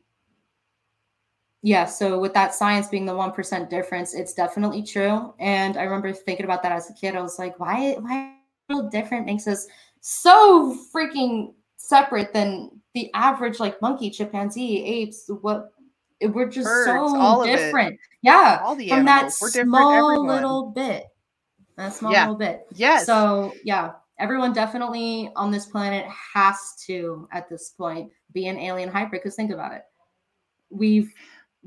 yeah. 1.61 1.85
So 1.85 2.19
with 2.19 2.33
that 2.33 2.53
science 2.53 2.87
being 2.87 3.05
the 3.05 3.13
1% 3.13 3.69
difference, 3.69 4.13
it's 4.13 4.33
definitely 4.33 4.83
true. 4.83 5.33
And 5.39 5.77
I 5.77 5.83
remember 5.83 6.11
thinking 6.11 6.45
about 6.45 6.63
that 6.63 6.73
as 6.73 6.89
a 6.89 6.93
kid. 6.93 7.15
I 7.15 7.21
was 7.21 7.39
like, 7.39 7.57
why, 7.61 7.95
why 7.99 8.35
little 8.67 8.89
different 8.89 9.25
makes 9.25 9.47
us 9.47 9.67
so 10.01 10.77
freaking 10.93 11.53
separate 11.77 12.33
than 12.33 12.71
the 12.93 13.09
average 13.13 13.59
like 13.59 13.81
monkey, 13.81 14.09
chimpanzee, 14.09 14.83
apes, 14.83 15.29
what 15.41 15.71
we're 16.21 16.49
just 16.49 16.65
Birds, 16.65 16.85
so 16.85 17.45
different. 17.45 17.99
Yeah. 18.21 18.61
All 18.63 18.75
the 18.75 18.89
from 18.89 19.05
that 19.05 19.31
small 19.31 20.25
little 20.25 20.71
bit. 20.71 21.07
That 21.77 21.93
small 21.93 22.11
yeah. 22.11 22.23
little 22.23 22.35
bit. 22.35 22.67
Yes. 22.73 23.05
So 23.05 23.53
yeah, 23.63 23.93
everyone 24.19 24.53
definitely 24.53 25.31
on 25.35 25.51
this 25.51 25.65
planet 25.65 26.05
has 26.33 26.75
to, 26.87 27.27
at 27.31 27.49
this 27.49 27.69
point, 27.69 28.11
be 28.33 28.47
an 28.47 28.57
alien 28.57 28.89
hybrid. 28.89 29.21
Because 29.21 29.35
think 29.35 29.51
about 29.51 29.73
it. 29.73 29.83
We've 30.69 31.13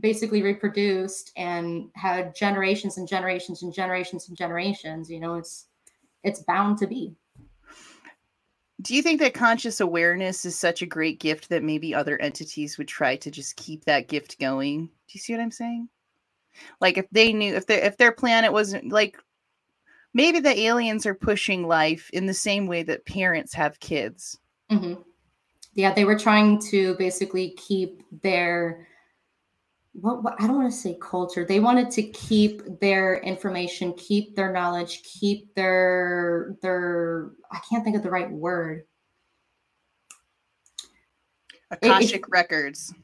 basically 0.01 0.43
reproduced 0.43 1.33
and 1.37 1.89
had 1.95 2.35
generations 2.35 2.99
and 2.99 3.09
generations 3.09 3.63
and 3.63 3.73
generations 3.73 4.29
and 4.29 4.37
generations. 4.37 5.11
You 5.11 5.21
know, 5.21 5.35
it's 5.35 5.67
it's 6.25 6.41
bound 6.41 6.79
to 6.79 6.87
be. 6.87 7.17
Do 8.83 8.95
you 8.95 9.03
think 9.03 9.21
that 9.21 9.35
conscious 9.35 9.81
awareness 9.81 10.45
is 10.45 10.59
such 10.59 10.83
a 10.83 10.87
great 10.87 11.21
gift 11.21 11.49
that 11.49 11.63
maybe 11.63 11.95
other 11.95 12.21
entities 12.21 12.77
would 12.77 12.89
try 12.89 13.17
to 13.17 13.31
just 13.31 13.57
keep 13.57 13.85
that 13.85 14.09
gift 14.09 14.41
going? 14.41 14.87
Do 14.87 15.13
you 15.13 15.21
see 15.21 15.33
what 15.33 15.43
I'm 15.43 15.53
saying? 15.53 15.89
Like 16.81 16.99
if 16.99 17.07
they 17.11 17.33
knew 17.33 17.55
if 17.55 17.67
their 17.67 17.85
if 17.85 17.97
their 17.97 18.13
planet 18.13 18.53
wasn't 18.53 18.91
like 18.93 19.17
maybe 20.13 20.41
the 20.41 20.59
aliens 20.59 21.07
are 21.07 21.15
pushing 21.15 21.67
life 21.67 22.11
in 22.13 22.27
the 22.27 22.35
same 22.35 22.67
way 22.67 22.83
that 22.83 23.07
parents 23.07 23.55
have 23.55 23.81
kids. 23.81 24.39
Mm-hmm. 24.71 25.01
Yeah, 25.75 25.95
they 25.95 26.05
were 26.05 26.19
trying 26.19 26.59
to 26.71 26.95
basically 26.97 27.51
keep 27.51 28.03
their 28.23 28.87
what, 29.93 30.23
what 30.23 30.35
I 30.41 30.47
don't 30.47 30.57
want 30.57 30.73
to 30.73 30.77
say 30.77 30.97
culture. 31.01 31.45
They 31.45 31.61
wanted 31.61 31.91
to 31.93 32.03
keep 32.03 32.81
their 32.81 33.17
information, 33.19 33.93
keep 33.95 34.35
their 34.35 34.53
knowledge, 34.53 35.03
keep 35.03 35.55
their 35.55 36.57
their 36.63 37.31
I 37.51 37.61
can't 37.69 37.85
think 37.85 37.97
of 37.97 38.03
the 38.03 38.11
right 38.11 38.31
word. 38.31 38.85
Akashic 41.71 42.15
it, 42.15 42.21
it, 42.21 42.31
records. 42.31 42.95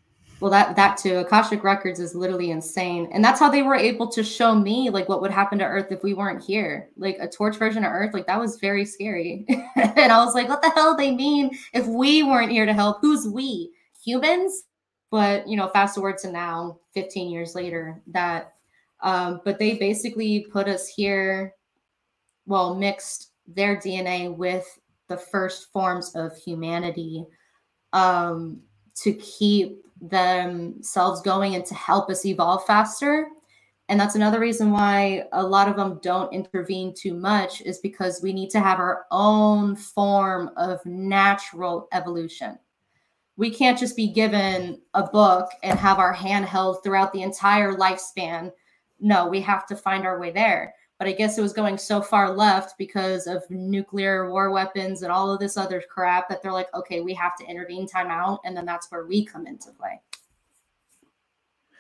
Well, 0.41 0.51
that 0.51 0.77
that 0.77 0.97
too. 0.97 1.17
Akashic 1.17 1.63
records 1.63 2.01
is 2.01 2.15
literally 2.15 2.53
insane, 2.53 3.09
and 3.13 3.23
that's 3.23 3.41
how 3.41 3.51
they 3.51 3.63
were 3.63 3.75
able 3.75 4.09
to 4.09 4.23
show 4.23 4.55
me 4.55 4.89
like 4.89 5.09
what 5.09 5.21
would 5.21 5.31
happen 5.31 5.59
to 5.59 5.65
Earth 5.65 5.91
if 5.91 6.03
we 6.03 6.15
weren't 6.15 6.43
here. 6.43 6.89
Like 6.97 7.19
a 7.21 7.29
torch 7.29 7.57
version 7.57 7.85
of 7.85 7.93
Earth, 7.93 8.15
like 8.15 8.27
that 8.29 8.41
was 8.41 8.59
very 8.61 8.85
scary. 8.85 9.45
and 9.77 10.13
I 10.13 10.25
was 10.25 10.35
like, 10.35 10.49
what 10.49 10.63
the 10.63 10.71
hell 10.71 10.97
they 10.97 11.11
mean 11.11 11.51
if 11.75 11.87
we 11.87 12.23
weren't 12.23 12.53
here 12.53 12.67
to 12.67 12.73
help? 12.73 12.99
Who's 13.01 13.27
we? 13.27 13.73
Humans? 14.05 14.65
But 15.11 15.49
you 15.49 15.57
know, 15.57 15.69
fast 15.69 15.95
forward 15.95 16.19
to 16.19 16.31
now, 16.31 16.79
15 16.95 17.31
years 17.31 17.55
later, 17.55 18.01
that 18.09 18.55
um, 19.01 19.41
but 19.45 19.59
they 19.59 19.75
basically 19.75 20.47
put 20.51 20.69
us 20.69 20.89
here, 20.89 21.55
well, 22.47 22.75
mixed 22.75 23.33
their 23.47 23.77
DNA 23.77 24.35
with 24.35 24.67
the 25.09 25.17
first 25.17 25.73
forms 25.73 26.15
of 26.15 26.37
humanity 26.37 27.25
um, 27.93 28.61
to 28.97 29.13
keep 29.15 29.85
themselves 30.01 31.21
going 31.23 31.55
and 31.55 31.65
to 31.67 31.75
help 31.75 32.11
us 32.11 32.27
evolve 32.27 32.65
faster. 32.67 33.29
And 33.89 33.99
that's 33.99 34.17
another 34.17 34.39
reason 34.39 34.71
why 34.71 35.25
a 35.33 35.43
lot 35.43 35.69
of 35.69 35.77
them 35.77 35.99
don't 36.03 36.33
intervene 36.33 36.93
too 36.95 37.15
much, 37.15 37.63
is 37.63 37.79
because 37.79 38.21
we 38.23 38.35
need 38.35 38.51
to 38.51 38.61
have 38.61 38.81
our 38.81 39.07
own 39.11 39.77
form 39.77 40.51
of 40.57 40.85
natural 40.85 41.89
evolution 41.93 42.59
we 43.39 43.51
can't 43.51 43.79
just 43.79 43.97
be 43.97 44.09
given 44.09 44.81
a 44.95 45.05
book 45.05 45.49
and 45.63 45.79
have 45.79 46.01
our 46.01 46.13
hand 46.13 46.45
held 46.45 46.83
throughout 46.83 47.13
the 47.13 47.23
entire 47.23 47.73
lifespan. 47.73 48.53
No, 48.99 49.29
we 49.29 49.41
have 49.41 49.65
to 49.69 49.77
find 49.77 50.05
our 50.05 50.19
way 50.19 50.33
there. 50.33 50.75
But 50.99 51.07
I 51.07 51.13
guess 51.13 51.39
it 51.39 51.43
was 51.43 51.53
going 51.53 51.79
so 51.79 52.03
far 52.03 52.33
left 52.33 52.77
because 52.79 53.29
of 53.29 53.49
nuclear 53.49 54.29
war 54.29 54.51
weapons 54.51 55.03
and 55.03 55.13
all 55.13 55.33
of 55.33 55.39
this 55.39 55.57
other 55.57 55.81
crap 55.89 56.29
that 56.29 56.43
they're 56.43 56.53
like, 56.53 56.67
okay, 56.75 57.01
we 57.01 57.15
have 57.15 57.37
to 57.37 57.47
intervene, 57.47 57.87
time 57.87 58.09
out. 58.09 58.41
And 58.45 58.57
then 58.57 58.67
that's 58.67 58.91
where 58.91 59.07
we 59.07 59.25
come 59.25 59.47
into 59.47 59.71
play. 59.71 60.01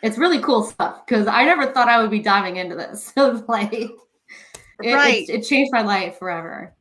It's 0.04 0.16
really 0.16 0.38
cool 0.38 0.62
stuff 0.62 1.04
because 1.04 1.26
I 1.26 1.44
never 1.44 1.66
thought 1.66 1.88
I 1.88 2.00
would 2.00 2.12
be 2.12 2.20
diving 2.20 2.58
into 2.58 2.76
this. 2.76 3.12
like, 3.16 3.72
it, 3.72 4.94
right. 4.94 5.28
It, 5.28 5.40
it 5.40 5.42
changed 5.42 5.72
my 5.72 5.82
life 5.82 6.20
forever. 6.20 6.72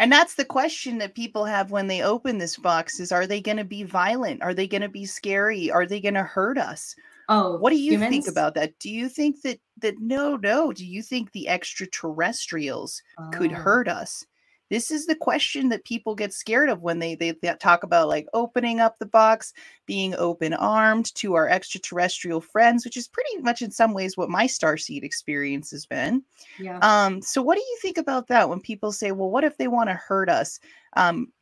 And 0.00 0.10
that's 0.10 0.34
the 0.34 0.46
question 0.46 0.96
that 0.98 1.14
people 1.14 1.44
have 1.44 1.70
when 1.70 1.86
they 1.86 2.02
open 2.02 2.38
this 2.38 2.56
box 2.56 3.00
is 3.00 3.12
are 3.12 3.26
they 3.26 3.42
going 3.42 3.58
to 3.58 3.64
be 3.64 3.82
violent? 3.82 4.42
Are 4.42 4.54
they 4.54 4.66
going 4.66 4.80
to 4.80 4.88
be 4.88 5.04
scary? 5.04 5.70
Are 5.70 5.84
they 5.84 6.00
going 6.00 6.14
to 6.14 6.22
hurt 6.22 6.56
us? 6.56 6.96
Oh, 7.28 7.58
what 7.58 7.68
do 7.68 7.76
you 7.76 7.92
humans? 7.92 8.10
think 8.10 8.26
about 8.26 8.54
that? 8.54 8.78
Do 8.78 8.90
you 8.90 9.10
think 9.10 9.42
that 9.42 9.60
that 9.82 10.00
no, 10.00 10.36
no, 10.36 10.72
do 10.72 10.86
you 10.86 11.02
think 11.02 11.30
the 11.32 11.48
extraterrestrials 11.48 13.02
oh. 13.18 13.28
could 13.30 13.52
hurt 13.52 13.88
us? 13.88 14.24
This 14.70 14.90
is 14.90 15.06
the 15.06 15.16
question 15.16 15.68
that 15.68 15.84
people 15.84 16.14
get 16.14 16.32
scared 16.32 16.70
of 16.70 16.80
when 16.80 17.00
they, 17.00 17.16
they, 17.16 17.32
they 17.32 17.52
talk 17.58 17.82
about 17.82 18.08
like 18.08 18.26
opening 18.32 18.80
up 18.80 18.98
the 18.98 19.06
box, 19.06 19.52
being 19.84 20.14
open 20.14 20.54
armed 20.54 21.14
to 21.16 21.34
our 21.34 21.48
extraterrestrial 21.48 22.40
friends, 22.40 22.84
which 22.84 22.96
is 22.96 23.08
pretty 23.08 23.38
much 23.38 23.62
in 23.62 23.70
some 23.70 23.92
ways 23.92 24.16
what 24.16 24.30
my 24.30 24.46
starseed 24.46 25.02
experience 25.02 25.70
has 25.72 25.86
been. 25.86 26.22
Yeah. 26.58 26.78
Um, 26.78 27.20
so 27.20 27.42
what 27.42 27.56
do 27.56 27.62
you 27.62 27.78
think 27.82 27.98
about 27.98 28.28
that 28.28 28.48
when 28.48 28.60
people 28.60 28.92
say, 28.92 29.10
well, 29.12 29.30
what 29.30 29.44
if 29.44 29.58
they 29.58 29.68
want 29.68 29.90
to 29.90 29.94
hurt 29.94 30.28
us? 30.28 30.60
Um, 30.96 31.32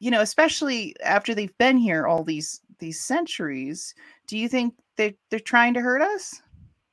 you 0.00 0.10
know, 0.10 0.22
especially 0.22 0.96
after 1.04 1.34
they've 1.34 1.56
been 1.58 1.76
here 1.76 2.06
all 2.06 2.24
these 2.24 2.60
these 2.78 3.00
centuries, 3.00 3.94
do 4.26 4.38
you 4.38 4.48
think 4.48 4.74
they 4.96 5.16
they're 5.30 5.40
trying 5.40 5.74
to 5.74 5.80
hurt 5.80 6.00
us? 6.00 6.40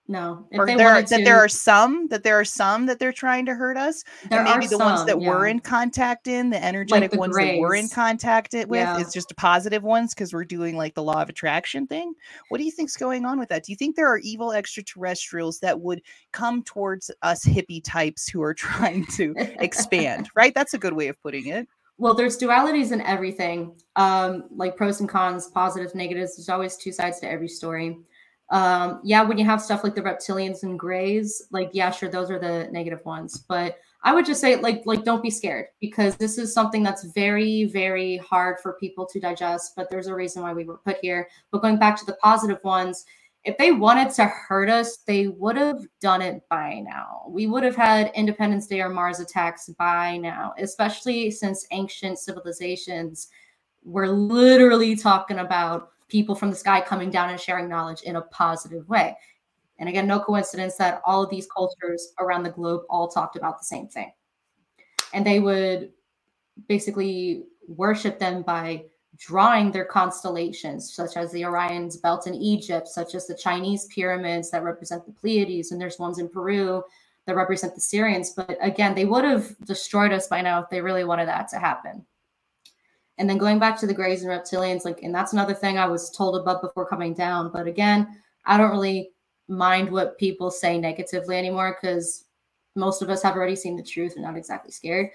No, 0.07 0.45
or 0.51 0.67
there, 0.67 1.01
that 1.01 1.23
there 1.23 1.37
are 1.37 1.47
some 1.47 2.07
that 2.09 2.21
there 2.21 2.39
are 2.39 2.45
some 2.45 2.85
that 2.85 2.99
they're 2.99 3.11
trying 3.11 3.43
to 3.47 3.55
hurt 3.55 3.75
us. 3.75 4.03
There 4.29 4.39
and 4.39 4.47
maybe 4.47 4.67
the 4.67 4.77
some, 4.77 4.93
ones 4.93 5.05
that 5.05 5.19
yeah. 5.19 5.27
we're 5.27 5.47
in 5.47 5.59
contact 5.59 6.27
in, 6.27 6.51
the 6.51 6.63
energetic 6.63 7.09
like 7.09 7.11
the 7.11 7.17
ones 7.17 7.33
grays. 7.33 7.55
that 7.55 7.59
we're 7.59 7.73
in 7.73 7.89
contact 7.89 8.53
with 8.53 8.69
yeah. 8.69 8.99
is 8.99 9.11
just 9.11 9.35
positive 9.35 9.81
ones 9.81 10.13
because 10.13 10.31
we're 10.31 10.45
doing 10.45 10.77
like 10.77 10.93
the 10.93 11.01
law 11.01 11.23
of 11.23 11.29
attraction 11.29 11.87
thing. 11.87 12.13
What 12.49 12.59
do 12.59 12.65
you 12.65 12.71
think's 12.71 12.95
going 12.95 13.25
on 13.25 13.39
with 13.39 13.49
that? 13.49 13.63
Do 13.63 13.71
you 13.71 13.75
think 13.75 13.95
there 13.95 14.07
are 14.07 14.19
evil 14.19 14.51
extraterrestrials 14.51 15.59
that 15.61 15.79
would 15.81 16.03
come 16.31 16.61
towards 16.61 17.09
us 17.23 17.43
hippie 17.43 17.83
types 17.83 18.29
who 18.29 18.43
are 18.43 18.53
trying 18.53 19.07
to 19.07 19.33
expand? 19.59 20.29
right? 20.35 20.53
That's 20.53 20.75
a 20.75 20.77
good 20.77 20.93
way 20.93 21.07
of 21.07 21.19
putting 21.23 21.47
it. 21.47 21.67
Well, 21.97 22.13
there's 22.13 22.37
dualities 22.37 22.91
in 22.91 23.01
everything, 23.01 23.73
um, 23.95 24.43
like 24.51 24.77
pros 24.77 24.99
and 24.99 25.09
cons, 25.09 25.47
positives, 25.47 25.95
negatives. 25.95 26.35
There's 26.35 26.49
always 26.49 26.77
two 26.77 26.91
sides 26.91 27.19
to 27.21 27.31
every 27.31 27.47
story 27.47 27.97
um 28.51 28.99
yeah 29.03 29.23
when 29.23 29.39
you 29.39 29.45
have 29.45 29.61
stuff 29.61 29.83
like 29.83 29.95
the 29.95 30.01
reptilians 30.01 30.61
and 30.61 30.77
grays 30.77 31.41
like 31.49 31.69
yeah 31.73 31.89
sure 31.89 32.09
those 32.09 32.29
are 32.29 32.39
the 32.39 32.67
negative 32.71 33.03
ones. 33.05 33.37
But 33.47 33.77
i 34.03 34.13
would 34.13 34.25
just 34.25 34.39
say 34.39 34.55
like 34.55 34.83
like 34.85 35.03
don't 35.03 35.23
be 35.23 35.31
scared 35.31 35.65
because 35.81 36.15
this 36.17 36.37
is 36.37 36.53
something 36.53 36.83
that's 36.83 37.05
very 37.05 37.65
very 37.65 38.17
hard 38.17 38.57
for 38.61 38.73
people 38.73 39.03
to 39.07 39.19
digest 39.19 39.73
but 39.75 39.89
there's 39.89 40.05
a 40.05 40.13
reason 40.13 40.43
why 40.43 40.53
we 40.53 40.63
were 40.63 40.77
put 40.77 40.97
here. 41.01 41.27
But 41.51 41.63
going 41.63 41.79
back 41.79 41.97
to 41.99 42.05
the 42.05 42.17
positive 42.21 42.59
ones 42.63 43.05
if 43.45 43.57
they 43.57 43.71
wanted 43.71 44.11
to 44.11 44.25
hurt 44.25 44.69
us 44.69 44.97
they 44.97 45.27
would 45.27 45.57
have 45.57 45.81
done 45.99 46.21
it 46.21 46.43
by 46.47 46.83
now. 46.87 47.23
We 47.27 47.47
would 47.47 47.63
have 47.63 47.75
had 47.75 48.11
independence 48.13 48.67
day 48.67 48.81
or 48.81 48.89
mars 48.89 49.19
attacks 49.19 49.69
by 49.79 50.17
now 50.17 50.53
especially 50.59 51.31
since 51.31 51.65
ancient 51.71 52.19
civilizations 52.19 53.29
were 53.83 54.07
literally 54.07 54.95
talking 54.95 55.39
about 55.39 55.89
people 56.07 56.35
from 56.35 56.49
the 56.49 56.55
sky 56.55 56.81
coming 56.81 57.09
down 57.09 57.29
and 57.29 57.39
sharing 57.39 57.67
knowledge 57.67 58.01
in 58.01 58.15
a 58.15 58.21
positive 58.21 58.87
way. 58.87 59.17
And 59.77 59.89
again, 59.89 60.07
no 60.07 60.19
coincidence 60.19 60.75
that 60.77 61.01
all 61.05 61.23
of 61.23 61.29
these 61.29 61.47
cultures 61.47 62.13
around 62.19 62.43
the 62.43 62.49
globe 62.49 62.83
all 62.89 63.07
talked 63.07 63.35
about 63.35 63.59
the 63.59 63.65
same 63.65 63.87
thing. 63.87 64.11
And 65.13 65.25
they 65.25 65.39
would 65.39 65.91
basically 66.67 67.43
worship 67.67 68.19
them 68.19 68.41
by 68.43 68.85
drawing 69.17 69.71
their 69.71 69.85
constellations, 69.85 70.93
such 70.93 71.17
as 71.17 71.31
the 71.31 71.45
Orion's 71.45 71.97
belt 71.97 72.27
in 72.27 72.35
Egypt, 72.35 72.87
such 72.87 73.15
as 73.15 73.27
the 73.27 73.35
Chinese 73.35 73.85
pyramids 73.85 74.51
that 74.51 74.63
represent 74.63 75.05
the 75.05 75.13
Pleiades, 75.13 75.71
and 75.71 75.79
there's 75.79 75.99
ones 75.99 76.19
in 76.19 76.29
Peru 76.29 76.83
that 77.25 77.35
represent 77.35 77.73
the 77.75 77.81
Sirians. 77.81 78.29
But 78.35 78.57
again, 78.61 78.93
they 78.93 79.05
would 79.05 79.23
have 79.23 79.57
destroyed 79.65 80.11
us 80.11 80.27
by 80.27 80.41
now 80.41 80.61
if 80.61 80.69
they 80.69 80.81
really 80.81 81.05
wanted 81.05 81.27
that 81.27 81.47
to 81.49 81.59
happen. 81.59 82.05
And 83.17 83.29
then 83.29 83.37
going 83.37 83.59
back 83.59 83.79
to 83.79 83.87
the 83.87 83.93
Greys 83.93 84.23
and 84.23 84.31
Reptilians, 84.31 84.83
like, 84.83 85.01
and 85.03 85.15
that's 85.15 85.33
another 85.33 85.53
thing 85.53 85.77
I 85.77 85.87
was 85.87 86.09
told 86.09 86.35
about 86.35 86.61
before 86.61 86.85
coming 86.85 87.13
down. 87.13 87.51
But 87.51 87.67
again, 87.67 88.21
I 88.45 88.57
don't 88.57 88.71
really 88.71 89.11
mind 89.47 89.89
what 89.89 90.17
people 90.17 90.51
say 90.51 90.77
negatively 90.77 91.37
anymore 91.37 91.77
because 91.79 92.25
most 92.75 93.01
of 93.01 93.09
us 93.09 93.23
have 93.23 93.35
already 93.35 93.55
seen 93.55 93.77
the 93.77 93.83
truth 93.83 94.13
and 94.15 94.23
not 94.23 94.35
exactly 94.35 94.71
scared. 94.71 95.09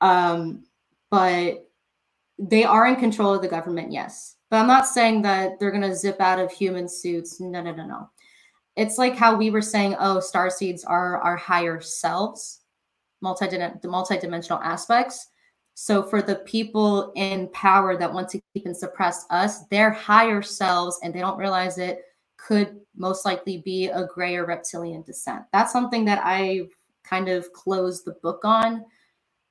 Um, 0.00 0.64
but 1.10 1.66
they 2.38 2.64
are 2.64 2.86
in 2.86 2.96
control 2.96 3.34
of 3.34 3.42
the 3.42 3.48
government, 3.48 3.92
yes. 3.92 4.36
But 4.50 4.58
I'm 4.58 4.66
not 4.66 4.86
saying 4.86 5.22
that 5.22 5.58
they're 5.58 5.70
going 5.70 5.82
to 5.82 5.94
zip 5.94 6.20
out 6.20 6.38
of 6.38 6.52
human 6.52 6.88
suits. 6.88 7.40
No, 7.40 7.62
no, 7.62 7.72
no, 7.72 7.86
no. 7.86 8.10
It's 8.76 8.98
like 8.98 9.16
how 9.16 9.34
we 9.36 9.50
were 9.50 9.62
saying, 9.62 9.96
oh, 9.98 10.20
star 10.20 10.50
seeds 10.50 10.84
are 10.84 11.18
our 11.18 11.36
higher 11.36 11.80
selves. 11.80 12.60
multi 13.20 13.48
multi-dimensional 13.84 14.60
aspects. 14.62 15.28
So 15.80 16.02
for 16.02 16.22
the 16.22 16.34
people 16.34 17.12
in 17.14 17.46
power 17.52 17.96
that 17.96 18.12
want 18.12 18.28
to 18.30 18.40
keep 18.52 18.66
and 18.66 18.76
suppress 18.76 19.26
us, 19.30 19.64
their 19.66 19.90
higher 19.92 20.42
selves, 20.42 20.98
and 21.04 21.14
they 21.14 21.20
don't 21.20 21.38
realize 21.38 21.78
it, 21.78 22.02
could 22.36 22.80
most 22.96 23.24
likely 23.24 23.58
be 23.58 23.86
a 23.86 24.04
gray 24.12 24.34
or 24.34 24.44
reptilian 24.44 25.02
descent. 25.02 25.42
That's 25.52 25.72
something 25.72 26.04
that 26.06 26.26
I've 26.26 26.68
kind 27.04 27.28
of 27.28 27.52
closed 27.52 28.04
the 28.04 28.16
book 28.24 28.40
on 28.42 28.84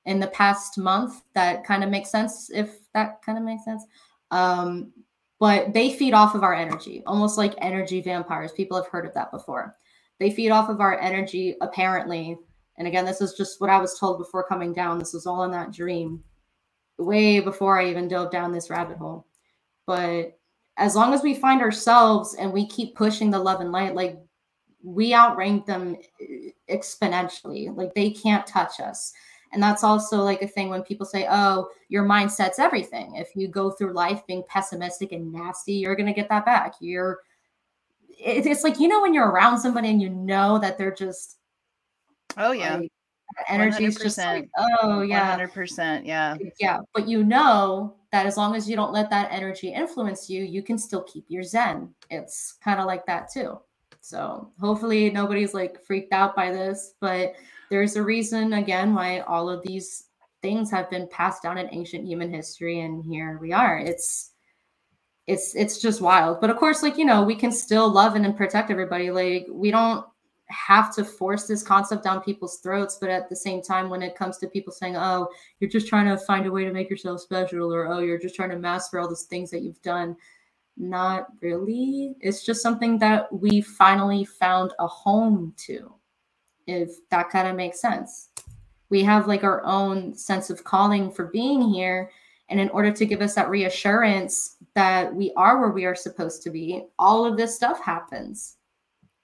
in 0.04 0.20
the 0.20 0.26
past 0.26 0.76
month. 0.76 1.22
That 1.32 1.64
kind 1.64 1.82
of 1.82 1.88
makes 1.88 2.10
sense, 2.10 2.50
if 2.52 2.76
that 2.92 3.22
kind 3.22 3.38
of 3.38 3.44
makes 3.44 3.64
sense. 3.64 3.86
Um, 4.30 4.92
but 5.40 5.72
they 5.72 5.94
feed 5.94 6.12
off 6.12 6.34
of 6.34 6.42
our 6.42 6.54
energy, 6.54 7.02
almost 7.06 7.38
like 7.38 7.54
energy 7.56 8.02
vampires. 8.02 8.52
People 8.52 8.76
have 8.76 8.88
heard 8.88 9.06
of 9.06 9.14
that 9.14 9.30
before. 9.30 9.76
They 10.20 10.30
feed 10.30 10.50
off 10.50 10.68
of 10.68 10.82
our 10.82 11.00
energy, 11.00 11.56
apparently. 11.62 12.36
And 12.78 12.88
again, 12.88 13.04
this 13.04 13.20
is 13.20 13.34
just 13.34 13.60
what 13.60 13.70
I 13.70 13.80
was 13.80 13.98
told 13.98 14.18
before 14.18 14.44
coming 14.44 14.72
down. 14.72 14.98
This 14.98 15.12
was 15.12 15.26
all 15.26 15.44
in 15.44 15.50
that 15.50 15.72
dream, 15.72 16.22
way 16.96 17.40
before 17.40 17.78
I 17.78 17.90
even 17.90 18.08
dove 18.08 18.30
down 18.30 18.52
this 18.52 18.70
rabbit 18.70 18.96
hole. 18.96 19.26
But 19.84 20.38
as 20.76 20.94
long 20.94 21.12
as 21.12 21.22
we 21.22 21.34
find 21.34 21.60
ourselves 21.60 22.34
and 22.34 22.52
we 22.52 22.66
keep 22.66 22.94
pushing 22.94 23.30
the 23.30 23.38
love 23.38 23.60
and 23.60 23.72
light, 23.72 23.96
like 23.96 24.18
we 24.82 25.12
outrank 25.12 25.66
them 25.66 25.96
exponentially. 26.70 27.74
Like 27.76 27.94
they 27.94 28.10
can't 28.10 28.46
touch 28.46 28.80
us. 28.80 29.12
And 29.52 29.62
that's 29.62 29.82
also 29.82 30.18
like 30.18 30.42
a 30.42 30.46
thing 30.46 30.68
when 30.68 30.82
people 30.82 31.06
say, 31.06 31.26
oh, 31.28 31.68
your 31.88 32.04
mindset's 32.04 32.58
everything. 32.58 33.16
If 33.16 33.34
you 33.34 33.48
go 33.48 33.70
through 33.70 33.94
life 33.94 34.26
being 34.26 34.44
pessimistic 34.46 35.12
and 35.12 35.32
nasty, 35.32 35.72
you're 35.72 35.96
going 35.96 36.06
to 36.06 36.12
get 36.12 36.28
that 36.28 36.44
back. 36.44 36.74
You're, 36.80 37.20
it's 38.08 38.62
like, 38.62 38.78
you 38.78 38.88
know, 38.88 39.00
when 39.00 39.14
you're 39.14 39.30
around 39.30 39.58
somebody 39.58 39.88
and 39.88 40.02
you 40.02 40.10
know 40.10 40.58
that 40.58 40.76
they're 40.76 40.94
just, 40.94 41.38
oh, 42.36 42.52
yeah. 42.52 42.76
Like, 42.76 42.90
energy 43.48 43.84
is 43.84 43.96
just 43.96 44.18
like, 44.18 44.48
oh, 44.58 45.02
yeah. 45.02 45.38
100%. 45.38 46.06
Yeah. 46.06 46.36
Yeah. 46.60 46.80
But 46.94 47.08
you 47.08 47.24
know 47.24 47.96
that 48.12 48.26
as 48.26 48.36
long 48.36 48.54
as 48.54 48.68
you 48.68 48.76
don't 48.76 48.92
let 48.92 49.10
that 49.10 49.30
energy 49.30 49.72
influence 49.72 50.30
you, 50.30 50.44
you 50.44 50.62
can 50.62 50.78
still 50.78 51.02
keep 51.02 51.24
your 51.28 51.42
zen. 51.42 51.94
It's 52.10 52.56
kind 52.62 52.80
of 52.80 52.86
like 52.86 53.06
that 53.06 53.30
too. 53.32 53.58
So 54.00 54.50
hopefully 54.58 55.10
nobody's 55.10 55.54
like 55.54 55.84
freaked 55.84 56.12
out 56.12 56.34
by 56.34 56.50
this, 56.50 56.94
but 57.00 57.34
there's 57.70 57.96
a 57.96 58.02
reason 58.02 58.54
again 58.54 58.94
why 58.94 59.20
all 59.20 59.48
of 59.50 59.62
these 59.62 60.04
things 60.42 60.70
have 60.70 60.90
been 60.90 61.08
passed 61.08 61.42
down 61.42 61.58
in 61.58 61.68
ancient 61.72 62.06
human 62.06 62.32
history 62.32 62.80
and 62.80 63.04
here 63.04 63.38
we 63.40 63.52
are 63.52 63.78
it's 63.78 64.32
it's 65.26 65.54
it's 65.54 65.78
just 65.78 66.00
wild 66.00 66.40
but 66.40 66.48
of 66.48 66.56
course 66.56 66.82
like 66.82 66.96
you 66.96 67.04
know 67.04 67.22
we 67.22 67.34
can 67.34 67.52
still 67.52 67.90
love 67.90 68.14
and 68.14 68.36
protect 68.36 68.70
everybody 68.70 69.10
like 69.10 69.46
we 69.50 69.70
don't 69.70 70.06
have 70.50 70.94
to 70.94 71.04
force 71.04 71.46
this 71.46 71.62
concept 71.62 72.04
down 72.04 72.22
people's 72.22 72.58
throats 72.58 72.96
but 73.00 73.10
at 73.10 73.28
the 73.28 73.36
same 73.36 73.60
time 73.60 73.90
when 73.90 74.02
it 74.02 74.16
comes 74.16 74.38
to 74.38 74.48
people 74.48 74.72
saying 74.72 74.96
oh 74.96 75.28
you're 75.60 75.70
just 75.70 75.88
trying 75.88 76.06
to 76.06 76.16
find 76.24 76.46
a 76.46 76.50
way 76.50 76.64
to 76.64 76.72
make 76.72 76.88
yourself 76.88 77.20
special 77.20 77.72
or 77.72 77.86
oh 77.88 77.98
you're 77.98 78.18
just 78.18 78.34
trying 78.34 78.50
to 78.50 78.58
master 78.58 78.98
all 78.98 79.08
those 79.08 79.24
things 79.24 79.50
that 79.50 79.62
you've 79.62 79.82
done 79.82 80.16
not 80.78 81.26
really 81.42 82.14
it's 82.20 82.46
just 82.46 82.62
something 82.62 82.98
that 82.98 83.30
we 83.32 83.60
finally 83.60 84.24
found 84.24 84.72
a 84.78 84.86
home 84.86 85.52
to 85.56 85.92
if 86.68 87.08
that 87.08 87.30
kind 87.30 87.48
of 87.48 87.56
makes 87.56 87.80
sense. 87.80 88.28
We 88.90 89.02
have 89.02 89.26
like 89.26 89.42
our 89.42 89.64
own 89.64 90.14
sense 90.14 90.50
of 90.50 90.62
calling 90.62 91.10
for 91.10 91.24
being 91.24 91.62
here. 91.62 92.10
And 92.50 92.60
in 92.60 92.68
order 92.70 92.92
to 92.92 93.06
give 93.06 93.20
us 93.20 93.34
that 93.34 93.50
reassurance 93.50 94.56
that 94.74 95.12
we 95.12 95.32
are 95.36 95.58
where 95.58 95.70
we 95.70 95.84
are 95.84 95.94
supposed 95.94 96.42
to 96.42 96.50
be, 96.50 96.84
all 96.98 97.26
of 97.26 97.36
this 97.36 97.54
stuff 97.56 97.80
happens. 97.80 98.57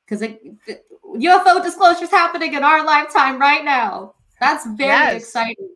Because 0.07 0.23
UFO 0.23 1.63
disclosures 1.63 2.11
happening 2.11 2.55
in 2.55 2.65
our 2.65 2.85
lifetime 2.85 3.41
right 3.41 3.65
now. 3.65 4.15
That's 4.41 4.67
very 4.67 4.91
yes. 4.91 5.23
exciting 5.23 5.69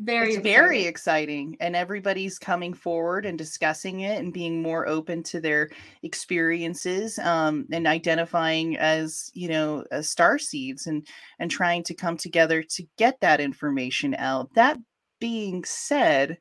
very 0.00 0.28
it's 0.28 0.36
exciting. 0.38 0.52
very 0.52 0.84
exciting 0.84 1.56
and 1.60 1.76
everybody's 1.76 2.38
coming 2.38 2.72
forward 2.72 3.26
and 3.26 3.36
discussing 3.36 4.00
it 4.00 4.18
and 4.18 4.32
being 4.32 4.62
more 4.62 4.88
open 4.88 5.22
to 5.22 5.40
their 5.40 5.68
experiences 6.02 7.18
um, 7.18 7.66
and 7.70 7.86
identifying 7.86 8.78
as 8.78 9.30
you 9.34 9.48
know 9.48 9.84
as 9.90 10.08
star 10.08 10.38
seeds 10.38 10.86
and 10.86 11.06
and 11.38 11.50
trying 11.50 11.82
to 11.82 11.94
come 11.94 12.16
together 12.16 12.62
to 12.62 12.82
get 12.96 13.20
that 13.20 13.40
information 13.40 14.14
out 14.16 14.52
that 14.54 14.78
being 15.20 15.62
said 15.64 16.38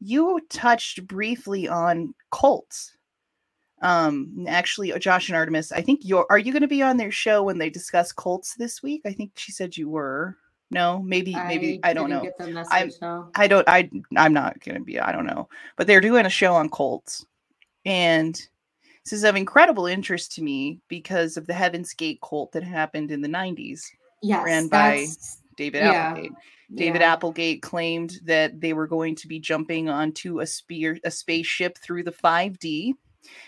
you 0.00 0.38
touched 0.50 1.06
briefly 1.06 1.66
on 1.66 2.14
cults 2.30 2.94
um 3.82 4.44
actually 4.48 4.92
josh 4.98 5.28
and 5.28 5.36
artemis 5.36 5.70
i 5.72 5.80
think 5.80 6.00
you're 6.02 6.26
are 6.30 6.38
you 6.38 6.52
going 6.52 6.62
to 6.62 6.68
be 6.68 6.82
on 6.82 6.96
their 6.96 7.12
show 7.12 7.42
when 7.42 7.58
they 7.58 7.70
discuss 7.70 8.12
cults 8.12 8.54
this 8.56 8.82
week 8.82 9.02
i 9.04 9.12
think 9.12 9.30
she 9.36 9.52
said 9.52 9.76
you 9.76 9.88
were 9.88 10.36
no, 10.70 11.02
maybe, 11.02 11.34
maybe 11.34 11.80
I, 11.82 11.90
I 11.90 11.92
don't 11.94 12.10
know. 12.10 12.30
I, 12.70 12.90
no. 13.00 13.30
I 13.34 13.46
don't. 13.46 13.66
I 13.66 13.90
I'm 14.16 14.34
not 14.34 14.60
gonna 14.60 14.80
be. 14.80 15.00
I 15.00 15.12
don't 15.12 15.24
know. 15.24 15.48
But 15.76 15.86
they're 15.86 16.02
doing 16.02 16.26
a 16.26 16.30
show 16.30 16.54
on 16.54 16.68
cults, 16.68 17.24
and 17.86 18.34
this 19.04 19.12
is 19.14 19.24
of 19.24 19.36
incredible 19.36 19.86
interest 19.86 20.32
to 20.32 20.42
me 20.42 20.80
because 20.88 21.38
of 21.38 21.46
the 21.46 21.54
Heaven's 21.54 21.94
Gate 21.94 22.20
cult 22.20 22.52
that 22.52 22.62
happened 22.62 23.10
in 23.10 23.22
the 23.22 23.28
90s. 23.28 23.86
Yes, 24.22 24.44
ran 24.44 24.68
by 24.68 25.06
David 25.56 25.84
yeah, 25.84 25.92
Applegate. 25.92 26.32
David 26.74 27.00
yeah. 27.00 27.12
Applegate 27.12 27.62
claimed 27.62 28.20
that 28.24 28.60
they 28.60 28.74
were 28.74 28.86
going 28.86 29.16
to 29.16 29.26
be 29.26 29.40
jumping 29.40 29.88
onto 29.88 30.40
a 30.40 30.46
spear, 30.46 30.98
a 31.04 31.10
spaceship 31.10 31.78
through 31.78 32.02
the 32.02 32.12
5D, 32.12 32.92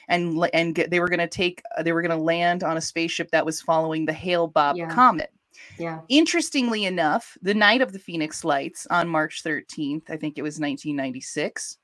and 0.08 0.48
and 0.52 0.74
get, 0.74 0.90
they 0.90 1.00
were 1.00 1.08
going 1.08 1.20
to 1.20 1.28
take, 1.28 1.62
they 1.82 1.92
were 1.92 2.02
going 2.02 2.16
to 2.16 2.22
land 2.22 2.62
on 2.62 2.76
a 2.76 2.80
spaceship 2.80 3.30
that 3.30 3.46
was 3.46 3.60
following 3.60 4.06
the 4.06 4.12
Hale 4.12 4.50
Bopp 4.50 4.76
yeah. 4.76 4.88
comet. 4.88 5.32
Yeah. 5.78 6.00
Interestingly 6.08 6.84
enough, 6.84 7.36
the 7.42 7.54
night 7.54 7.80
of 7.80 7.92
the 7.92 7.98
Phoenix 7.98 8.44
Lights 8.44 8.86
on 8.90 9.08
March 9.08 9.42
13th, 9.42 10.10
I 10.10 10.16
think 10.16 10.38
it 10.38 10.42
was 10.42 10.60
1996, 10.60 11.78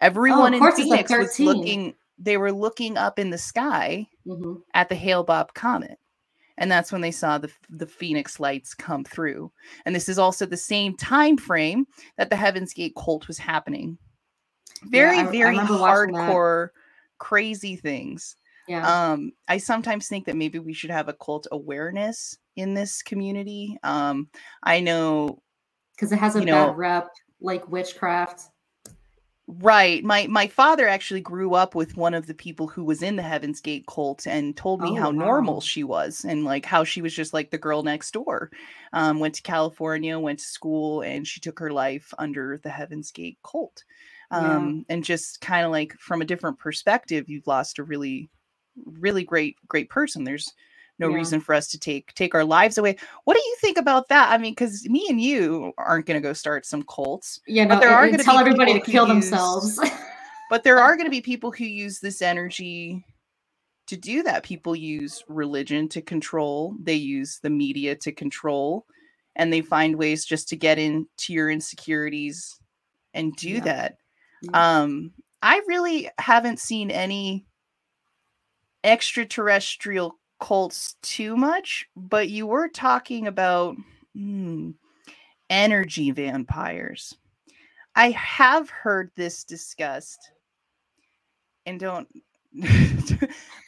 everyone 0.00 0.54
oh, 0.54 0.66
in 0.66 0.72
Phoenix 0.72 1.10
was 1.10 1.38
looking, 1.40 1.94
they 2.18 2.36
were 2.36 2.52
looking 2.52 2.96
up 2.96 3.18
in 3.18 3.30
the 3.30 3.38
sky 3.38 4.06
mm-hmm. 4.26 4.54
at 4.74 4.88
the 4.88 4.94
Hale 4.94 5.24
Bopp 5.24 5.54
comet. 5.54 5.98
And 6.58 6.70
that's 6.70 6.90
when 6.90 7.00
they 7.00 7.12
saw 7.12 7.38
the, 7.38 7.50
the 7.70 7.86
Phoenix 7.86 8.40
lights 8.40 8.74
come 8.74 9.04
through. 9.04 9.52
And 9.86 9.94
this 9.94 10.08
is 10.08 10.18
also 10.18 10.44
the 10.44 10.56
same 10.56 10.96
time 10.96 11.36
frame 11.36 11.86
that 12.16 12.30
the 12.30 12.36
Heaven's 12.36 12.74
Gate 12.74 12.94
cult 12.96 13.28
was 13.28 13.38
happening. 13.38 13.96
Very, 14.84 15.16
yeah, 15.16 15.28
I, 15.28 15.30
very 15.30 15.58
I 15.58 15.64
hardcore, 15.64 16.70
crazy 17.18 17.76
things. 17.76 18.36
Yeah. 18.66 18.86
Um, 18.86 19.32
I 19.48 19.58
sometimes 19.58 20.08
think 20.08 20.26
that 20.26 20.36
maybe 20.36 20.58
we 20.58 20.74
should 20.74 20.90
have 20.90 21.08
a 21.08 21.14
cult 21.14 21.46
awareness 21.50 22.36
in 22.56 22.74
this 22.74 23.02
community. 23.02 23.78
Um, 23.82 24.28
I 24.62 24.80
know 24.80 25.42
because 25.96 26.12
it 26.12 26.18
has 26.18 26.36
a 26.36 26.40
bad 26.40 26.46
know, 26.46 26.72
rep, 26.74 27.08
like 27.40 27.68
witchcraft. 27.68 28.42
Right. 29.50 30.04
My 30.04 30.26
my 30.26 30.46
father 30.46 30.86
actually 30.86 31.22
grew 31.22 31.54
up 31.54 31.74
with 31.74 31.96
one 31.96 32.12
of 32.12 32.26
the 32.26 32.34
people 32.34 32.68
who 32.68 32.84
was 32.84 33.02
in 33.02 33.16
the 33.16 33.22
Heaven's 33.22 33.62
Gate 33.62 33.86
cult 33.88 34.26
and 34.26 34.54
told 34.54 34.82
me 34.82 34.90
oh, 34.90 34.96
how 34.96 35.10
wow. 35.10 35.24
normal 35.24 35.60
she 35.62 35.82
was 35.84 36.26
and 36.26 36.44
like 36.44 36.66
how 36.66 36.84
she 36.84 37.00
was 37.00 37.14
just 37.14 37.32
like 37.32 37.50
the 37.50 37.56
girl 37.56 37.82
next 37.82 38.10
door. 38.10 38.50
Um, 38.92 39.18
went 39.18 39.34
to 39.36 39.42
California, 39.42 40.18
went 40.18 40.40
to 40.40 40.44
school, 40.44 41.00
and 41.00 41.26
she 41.26 41.40
took 41.40 41.58
her 41.60 41.72
life 41.72 42.12
under 42.18 42.60
the 42.62 42.68
Heaven's 42.68 43.10
Gate 43.10 43.38
cult. 43.42 43.84
Um, 44.30 44.84
yeah. 44.88 44.94
and 44.94 45.04
just 45.04 45.40
kind 45.40 45.64
of 45.64 45.72
like 45.72 45.94
from 45.98 46.20
a 46.20 46.26
different 46.26 46.58
perspective, 46.58 47.28
you've 47.28 47.46
lost 47.46 47.78
a 47.78 47.84
really, 47.84 48.28
really 48.84 49.24
great, 49.24 49.56
great 49.68 49.88
person. 49.88 50.24
There's 50.24 50.52
no 50.98 51.08
yeah. 51.08 51.16
reason 51.16 51.40
for 51.40 51.54
us 51.54 51.68
to 51.68 51.78
take 51.78 52.12
take 52.14 52.34
our 52.34 52.44
lives 52.44 52.78
away. 52.78 52.96
What 53.24 53.34
do 53.34 53.40
you 53.40 53.56
think 53.60 53.78
about 53.78 54.08
that? 54.08 54.30
I 54.30 54.38
mean, 54.38 54.52
because 54.52 54.86
me 54.88 55.06
and 55.08 55.20
you 55.20 55.72
aren't 55.78 56.06
going 56.06 56.20
to 56.20 56.26
go 56.26 56.32
start 56.32 56.66
some 56.66 56.82
cults. 56.82 57.40
Yeah, 57.46 57.64
no, 57.64 57.76
but 57.76 57.80
there 57.80 57.90
are 57.90 58.06
going 58.06 58.18
to 58.18 58.24
tell 58.24 58.38
everybody 58.38 58.74
to 58.74 58.80
kill 58.80 59.06
use, 59.06 59.30
themselves. 59.30 59.80
but 60.50 60.64
there 60.64 60.78
are 60.78 60.96
going 60.96 61.06
to 61.06 61.10
be 61.10 61.20
people 61.20 61.50
who 61.50 61.64
use 61.64 62.00
this 62.00 62.20
energy 62.20 63.04
to 63.86 63.96
do 63.96 64.22
that. 64.24 64.42
People 64.42 64.76
use 64.76 65.22
religion 65.28 65.88
to 65.88 66.02
control. 66.02 66.74
They 66.82 66.94
use 66.94 67.38
the 67.42 67.50
media 67.50 67.94
to 67.96 68.12
control, 68.12 68.86
and 69.36 69.52
they 69.52 69.60
find 69.60 69.96
ways 69.96 70.24
just 70.24 70.48
to 70.48 70.56
get 70.56 70.78
into 70.78 71.32
your 71.32 71.50
insecurities 71.50 72.58
and 73.14 73.34
do 73.36 73.50
yeah. 73.50 73.60
that. 73.60 73.96
Yeah. 74.42 74.80
Um, 74.80 75.12
I 75.42 75.62
really 75.66 76.10
haven't 76.18 76.58
seen 76.58 76.90
any 76.90 77.46
extraterrestrial 78.84 80.18
cults 80.40 80.96
too 81.02 81.36
much, 81.36 81.88
but 81.96 82.28
you 82.28 82.46
were 82.46 82.68
talking 82.68 83.26
about 83.26 83.76
hmm, 84.14 84.70
energy 85.50 86.10
vampires. 86.10 87.14
I 87.94 88.10
have 88.10 88.70
heard 88.70 89.10
this 89.16 89.44
discussed, 89.44 90.30
and 91.66 91.80
don't, 91.80 92.08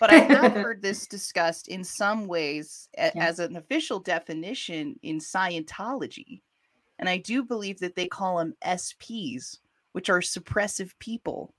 but 0.00 0.10
I 0.10 0.18
have 0.18 0.52
heard 0.54 0.82
this 0.82 1.06
discussed 1.06 1.68
in 1.68 1.82
some 1.82 2.26
ways 2.26 2.88
a, 2.96 3.10
yeah. 3.14 3.26
as 3.26 3.38
an 3.38 3.56
official 3.56 3.98
definition 3.98 4.98
in 5.02 5.18
Scientology. 5.18 6.42
And 6.98 7.08
I 7.08 7.16
do 7.16 7.42
believe 7.42 7.80
that 7.80 7.96
they 7.96 8.06
call 8.06 8.38
them 8.38 8.54
SPs, 8.64 9.58
which 9.92 10.10
are 10.10 10.20
suppressive 10.20 10.92
people. 10.98 11.54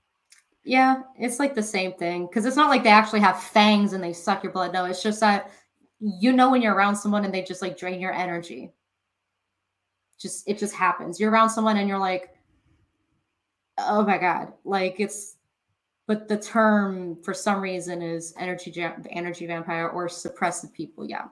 Yeah, 0.64 1.02
it's 1.18 1.38
like 1.38 1.54
the 1.54 1.62
same 1.62 1.92
thing 1.94 2.26
because 2.26 2.46
it's 2.46 2.56
not 2.56 2.70
like 2.70 2.84
they 2.84 2.90
actually 2.90 3.20
have 3.20 3.42
fangs 3.42 3.92
and 3.92 4.02
they 4.02 4.12
suck 4.12 4.42
your 4.44 4.52
blood. 4.52 4.72
No, 4.72 4.84
it's 4.84 5.02
just 5.02 5.20
that 5.20 5.50
you 6.00 6.32
know 6.32 6.50
when 6.50 6.62
you're 6.62 6.74
around 6.74 6.96
someone 6.96 7.24
and 7.24 7.34
they 7.34 7.42
just 7.42 7.62
like 7.62 7.78
drain 7.78 8.00
your 8.00 8.12
energy. 8.12 8.72
just 10.20 10.48
it 10.48 10.58
just 10.58 10.74
happens. 10.74 11.18
You're 11.18 11.30
around 11.30 11.50
someone 11.50 11.76
and 11.78 11.88
you're 11.88 11.98
like, 11.98 12.36
oh 13.78 14.04
my 14.04 14.18
god, 14.18 14.52
like 14.64 15.00
it's. 15.00 15.36
But 16.08 16.26
the 16.28 16.36
term 16.36 17.22
for 17.22 17.32
some 17.32 17.60
reason 17.60 18.02
is 18.02 18.34
energy 18.36 18.72
energy 19.10 19.46
vampire 19.46 19.88
or 19.88 20.08
suppressive 20.08 20.72
people. 20.72 21.08
Yeah. 21.08 21.26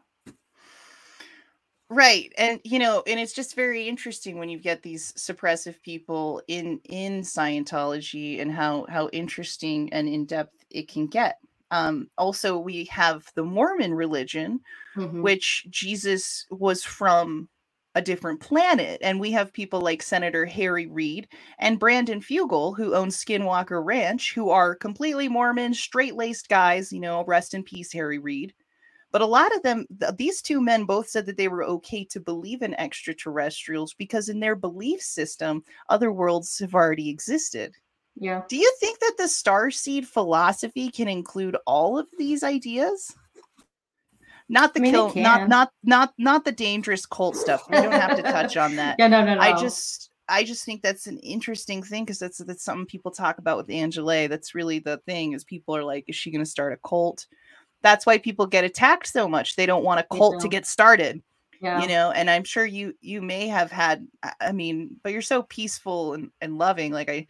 Right. 1.91 2.33
And 2.39 2.61
you 2.65 2.79
know, 2.79 3.03
and 3.07 3.19
it's 3.19 3.33
just 3.33 3.57
very 3.57 3.89
interesting 3.89 4.39
when 4.39 4.49
you 4.49 4.59
get 4.61 4.83
these 4.83 5.13
suppressive 5.15 5.83
people 5.83 6.41
in 6.47 6.81
in 6.85 7.23
Scientology 7.23 8.41
and 8.41 8.53
how 8.53 8.87
how 8.89 9.09
interesting 9.09 9.93
and 9.93 10.09
in 10.09 10.25
depth 10.25 10.65
it 10.71 10.89
can 10.89 11.09
get. 11.09 11.39
Um 11.73 12.09
also 12.17 12.59
we 12.59 12.85
have 12.87 13.25
the 13.35 13.43
Mormon 13.45 13.93
religion 13.95 14.61
mm-hmm. 14.97 15.23
which 15.23 15.67
Jesus 15.69 16.47
was 16.51 16.85
from 16.85 17.49
a 17.97 18.03
different 18.03 18.39
planet 18.41 19.01
and 19.03 19.19
we 19.19 19.33
have 19.33 19.53
people 19.53 19.81
like 19.81 20.01
Senator 20.03 20.47
Harry 20.47 20.87
Reid 20.87 21.27
and 21.59 21.81
Brandon 21.81 22.21
Fugal 22.21 22.77
who 22.77 22.95
own 22.95 23.09
Skinwalker 23.09 23.85
Ranch 23.85 24.33
who 24.33 24.51
are 24.51 24.77
completely 24.77 25.29
Mormon 25.29 25.75
straight-laced 25.75 26.49
guys, 26.49 26.93
you 26.93 27.01
know, 27.01 27.25
rest 27.27 27.53
in 27.53 27.65
peace 27.65 27.93
Harry 27.93 28.19
Reid 28.21 28.55
but 29.13 29.23
a 29.23 29.27
lot 29.27 29.55
of 29.55 29.63
them, 29.63 29.87
th- 30.01 30.17
these 30.17 30.41
two 30.43 30.61
men 30.61 30.85
both 30.85 31.09
said 31.09 31.27
that 31.27 31.37
they 31.37 31.49
were 31.49 31.65
okay 31.65 32.05
to 32.07 32.21
believe 32.21 32.63
in 32.63 32.75
extraterrestrials 32.75 33.95
because 33.95 34.29
in 34.29 34.41
their 34.41 34.57
belief 34.57 35.01
system, 35.03 35.65
other 35.89 36.13
worlds 36.13 36.59
have 36.59 36.75
already 36.75 37.11
existed. 37.11 37.75
Yeah. 38.17 38.43
Do 38.49 38.57
you 38.57 38.73
think 38.81 38.99
that 39.01 39.15
the 39.19 39.29
star 39.29 39.71
seed 39.71 40.07
philosophy 40.07 40.91
can 40.91 41.09
include 41.09 41.57
all 41.67 41.99
of 41.99 42.07
these 42.19 42.43
ideas? 42.43 43.15
Not 44.49 44.75
the 44.75 44.81
I 44.81 44.83
mean, 44.83 44.93
kill, 44.93 45.13
not 45.15 45.49
not 45.49 45.71
not 45.85 46.13
not 46.19 46.45
the 46.45 46.51
dangerous 46.51 47.07
cult 47.07 47.37
stuff. 47.37 47.63
We 47.71 47.77
don't 47.77 47.93
have 47.93 48.17
to 48.17 48.23
touch 48.23 48.57
on 48.57 48.75
that. 48.77 48.97
Yeah, 48.99 49.07
no, 49.07 49.25
no, 49.25 49.37
no. 49.37 49.41
I 49.41 49.59
just 49.61 50.11
I 50.29 50.43
just 50.43 50.65
think 50.65 50.83
that's 50.83 51.07
an 51.07 51.19
interesting 51.19 51.85
thing 51.85 52.05
because 52.05 52.19
that's 52.19 52.39
that's 52.39 52.65
something 52.65 52.87
people 52.87 53.13
talk 53.13 53.39
about 53.39 53.59
with 53.59 53.71
Angela. 53.71 54.27
That's 54.29 54.55
really 54.55 54.81
the 54.81 54.99
thing 54.99 55.33
is 55.33 55.45
people 55.45 55.77
are 55.77 55.85
like, 55.85 56.05
is 56.09 56.17
she 56.17 56.33
going 56.33 56.45
to 56.45 56.51
start 56.51 56.73
a 56.73 56.89
cult? 56.89 57.27
That's 57.83 58.07
why 58.07 58.19
people 58.19 58.47
get 58.47 58.65
attacked 58.65 59.07
so 59.07 59.29
much. 59.29 59.57
They 59.57 59.67
don't 59.67 59.85
want 59.85 60.01
a 60.01 60.17
cult 60.17 60.41
to 60.41 60.49
get 60.49 60.67
started 60.67 61.23
yeah. 61.61 61.83
you 61.83 61.89
know 61.89 62.11
and 62.11 62.31
i'm 62.31 62.45
sure 62.45 62.65
you 62.65 62.95
you 63.01 63.21
may 63.21 63.47
have 63.47 63.71
had 63.71 64.07
i 64.41 64.51
mean 64.51 64.97
but 65.03 65.13
you're 65.13 65.23
so 65.23 65.43
peaceful 65.43 66.15
and, 66.15 66.31
and 66.41 66.59
loving 66.59 66.91
like 66.93 67.11
i 67.11 67.27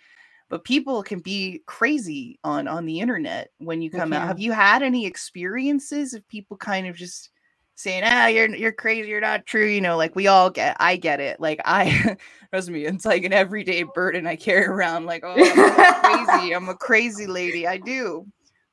but 0.51 0.64
people 0.64 1.03
can 1.03 1.20
be 1.20 1.62
crazy 1.66 2.38
on 2.44 2.68
on 2.68 2.84
the 2.84 3.01
internet 3.01 3.53
when 3.59 3.80
you 3.80 3.88
come 3.88 4.12
out. 4.12 4.26
Have 4.26 4.40
you 4.40 4.51
had 4.51 4.82
any 4.82 5.07
experiences 5.07 6.12
of 6.12 6.28
people 6.28 6.57
kind 6.57 6.88
of 6.88 6.96
just 6.96 7.30
saying 7.76 8.03
ah 8.05 8.26
you're 8.26 8.55
you're 8.55 8.72
crazy 8.72 9.09
you're 9.09 9.22
not 9.22 9.46
true 9.46 9.64
you 9.64 9.80
know 9.80 9.96
like 9.96 10.14
we 10.14 10.26
all 10.26 10.51
get 10.51 10.76
i 10.80 10.96
get 10.96 11.18
it 11.18 11.40
like 11.40 11.59
i 11.64 12.14
trust 12.51 12.68
me 12.68 12.84
it's 12.84 13.07
like 13.07 13.24
an 13.24 13.32
everyday 13.32 13.84
burden 13.84 14.26
i 14.26 14.36
carry 14.36 14.66
around 14.66 15.07
like 15.07 15.22
oh 15.24 15.34
i'm 15.34 16.26
crazy 16.26 16.55
i'm 16.55 16.68
a 16.68 16.74
crazy 16.74 17.26
lady 17.26 17.66
i 17.66 17.78
do 17.78 18.26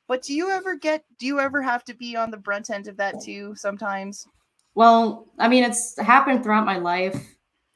but 0.07 0.21
do 0.21 0.33
you 0.33 0.49
ever 0.49 0.75
get 0.75 1.03
do 1.19 1.25
you 1.25 1.39
ever 1.39 1.61
have 1.61 1.83
to 1.85 1.93
be 1.93 2.15
on 2.15 2.31
the 2.31 2.37
brunt 2.37 2.69
end 2.69 2.87
of 2.87 2.97
that 2.97 3.21
too 3.21 3.53
sometimes? 3.55 4.27
Well, 4.75 5.27
I 5.39 5.47
mean, 5.47 5.63
it's 5.63 5.99
happened 5.99 6.43
throughout 6.43 6.65
my 6.65 6.77
life. 6.77 7.35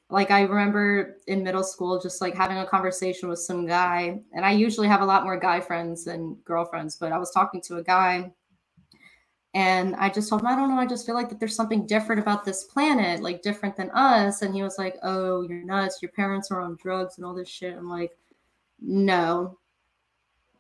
Like 0.10 0.30
I 0.30 0.42
remember 0.42 1.18
in 1.28 1.44
middle 1.44 1.64
school 1.64 2.00
just 2.00 2.22
like 2.22 2.36
having 2.36 2.58
a 2.58 2.66
conversation 2.66 3.30
with 3.30 3.40
some 3.40 3.66
guy, 3.66 4.20
and 4.34 4.46
I 4.46 4.52
usually 4.52 4.88
have 4.88 5.02
a 5.02 5.06
lot 5.06 5.24
more 5.24 5.40
guy 5.40 5.62
friends 5.62 6.06
than 6.06 6.38
girlfriends, 6.46 6.98
but 6.98 7.12
I 7.12 7.18
was 7.18 7.32
talking 7.32 7.62
to 7.62 7.78
a 7.78 7.84
guy 7.84 8.32
and 9.54 9.96
I 9.98 10.10
just 10.10 10.30
told 10.30 10.42
him, 10.42 10.48
I 10.48 10.56
don't 10.56 10.70
know, 10.70 10.80
I 10.80 10.86
just 10.86 11.06
feel 11.06 11.16
like 11.16 11.28
that 11.30 11.40
there's 11.40 11.56
something 11.56 11.86
different 11.86 12.22
about 12.22 12.46
this 12.46 12.64
planet, 12.64 13.22
like 13.22 13.42
different 13.42 13.76
than 13.76 13.90
us. 13.92 14.42
And 14.42 14.56
he 14.56 14.64
was 14.64 14.78
like, 14.78 14.96
Oh, 15.04 15.42
you're 15.42 15.66
nuts. 15.66 16.02
Your 16.02 16.12
parents 16.12 16.52
are 16.52 16.62
on 16.62 16.78
drugs 16.82 17.18
and 17.18 17.26
all 17.26 17.34
this 17.34 17.50
shit. 17.50 17.76
I'm 17.76 17.90
like, 17.90 18.12
No, 18.80 19.58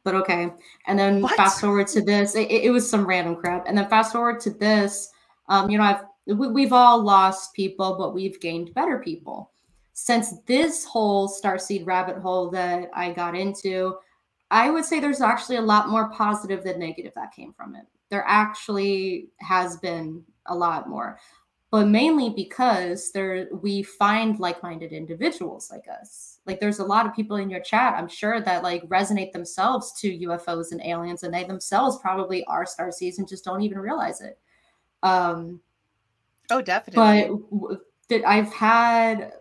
but 0.03 0.15
okay. 0.15 0.51
And 0.87 0.97
then 0.97 1.21
what? 1.21 1.35
fast 1.35 1.61
forward 1.61 1.87
to 1.87 2.01
this, 2.01 2.35
it, 2.35 2.49
it, 2.49 2.71
was 2.71 2.89
some 2.89 3.05
random 3.05 3.35
crap. 3.35 3.67
And 3.67 3.77
then 3.77 3.87
fast 3.89 4.11
forward 4.11 4.39
to 4.41 4.49
this, 4.49 5.09
um, 5.47 5.69
you 5.69 5.77
know, 5.77 5.83
I've 5.83 6.03
we, 6.25 6.63
have 6.63 6.73
all 6.73 7.01
lost 7.01 7.53
people, 7.53 7.95
but 7.97 8.13
we've 8.13 8.39
gained 8.39 8.73
better 8.73 8.99
people. 8.99 9.51
Since 9.93 10.33
this 10.45 10.85
whole 10.85 11.27
starseed 11.27 11.85
rabbit 11.85 12.17
hole 12.17 12.49
that 12.51 12.89
I 12.93 13.11
got 13.11 13.35
into, 13.35 13.95
I 14.49 14.69
would 14.69 14.85
say 14.85 14.99
there's 14.99 15.21
actually 15.21 15.57
a 15.57 15.61
lot 15.61 15.89
more 15.89 16.09
positive 16.11 16.63
than 16.63 16.79
negative 16.79 17.13
that 17.15 17.33
came 17.33 17.53
from 17.53 17.75
it. 17.75 17.85
There 18.09 18.23
actually 18.27 19.29
has 19.39 19.77
been 19.77 20.23
a 20.47 20.55
lot 20.55 20.89
more 20.89 21.19
but 21.71 21.87
mainly 21.87 22.29
because 22.29 23.11
there 23.13 23.47
we 23.61 23.81
find 23.81 24.39
like-minded 24.39 24.91
individuals 24.91 25.71
like 25.71 25.85
us. 25.89 26.39
Like 26.45 26.59
there's 26.59 26.79
a 26.79 26.85
lot 26.85 27.05
of 27.05 27.15
people 27.15 27.37
in 27.37 27.49
your 27.49 27.61
chat 27.61 27.93
i'm 27.97 28.07
sure 28.07 28.41
that 28.41 28.63
like 28.63 28.87
resonate 28.89 29.31
themselves 29.31 29.93
to 30.01 30.19
ufos 30.27 30.71
and 30.71 30.81
aliens 30.83 31.23
and 31.23 31.33
they 31.33 31.43
themselves 31.43 31.97
probably 31.99 32.43
are 32.45 32.65
star 32.65 32.91
seeds 32.91 33.19
and 33.19 33.27
just 33.27 33.45
don't 33.45 33.61
even 33.61 33.79
realize 33.79 34.21
it. 34.21 34.37
Um 35.01 35.61
oh 36.49 36.61
definitely. 36.61 37.37
but 37.51 37.81
that 38.09 38.27
i've 38.27 38.51
had 38.51 39.33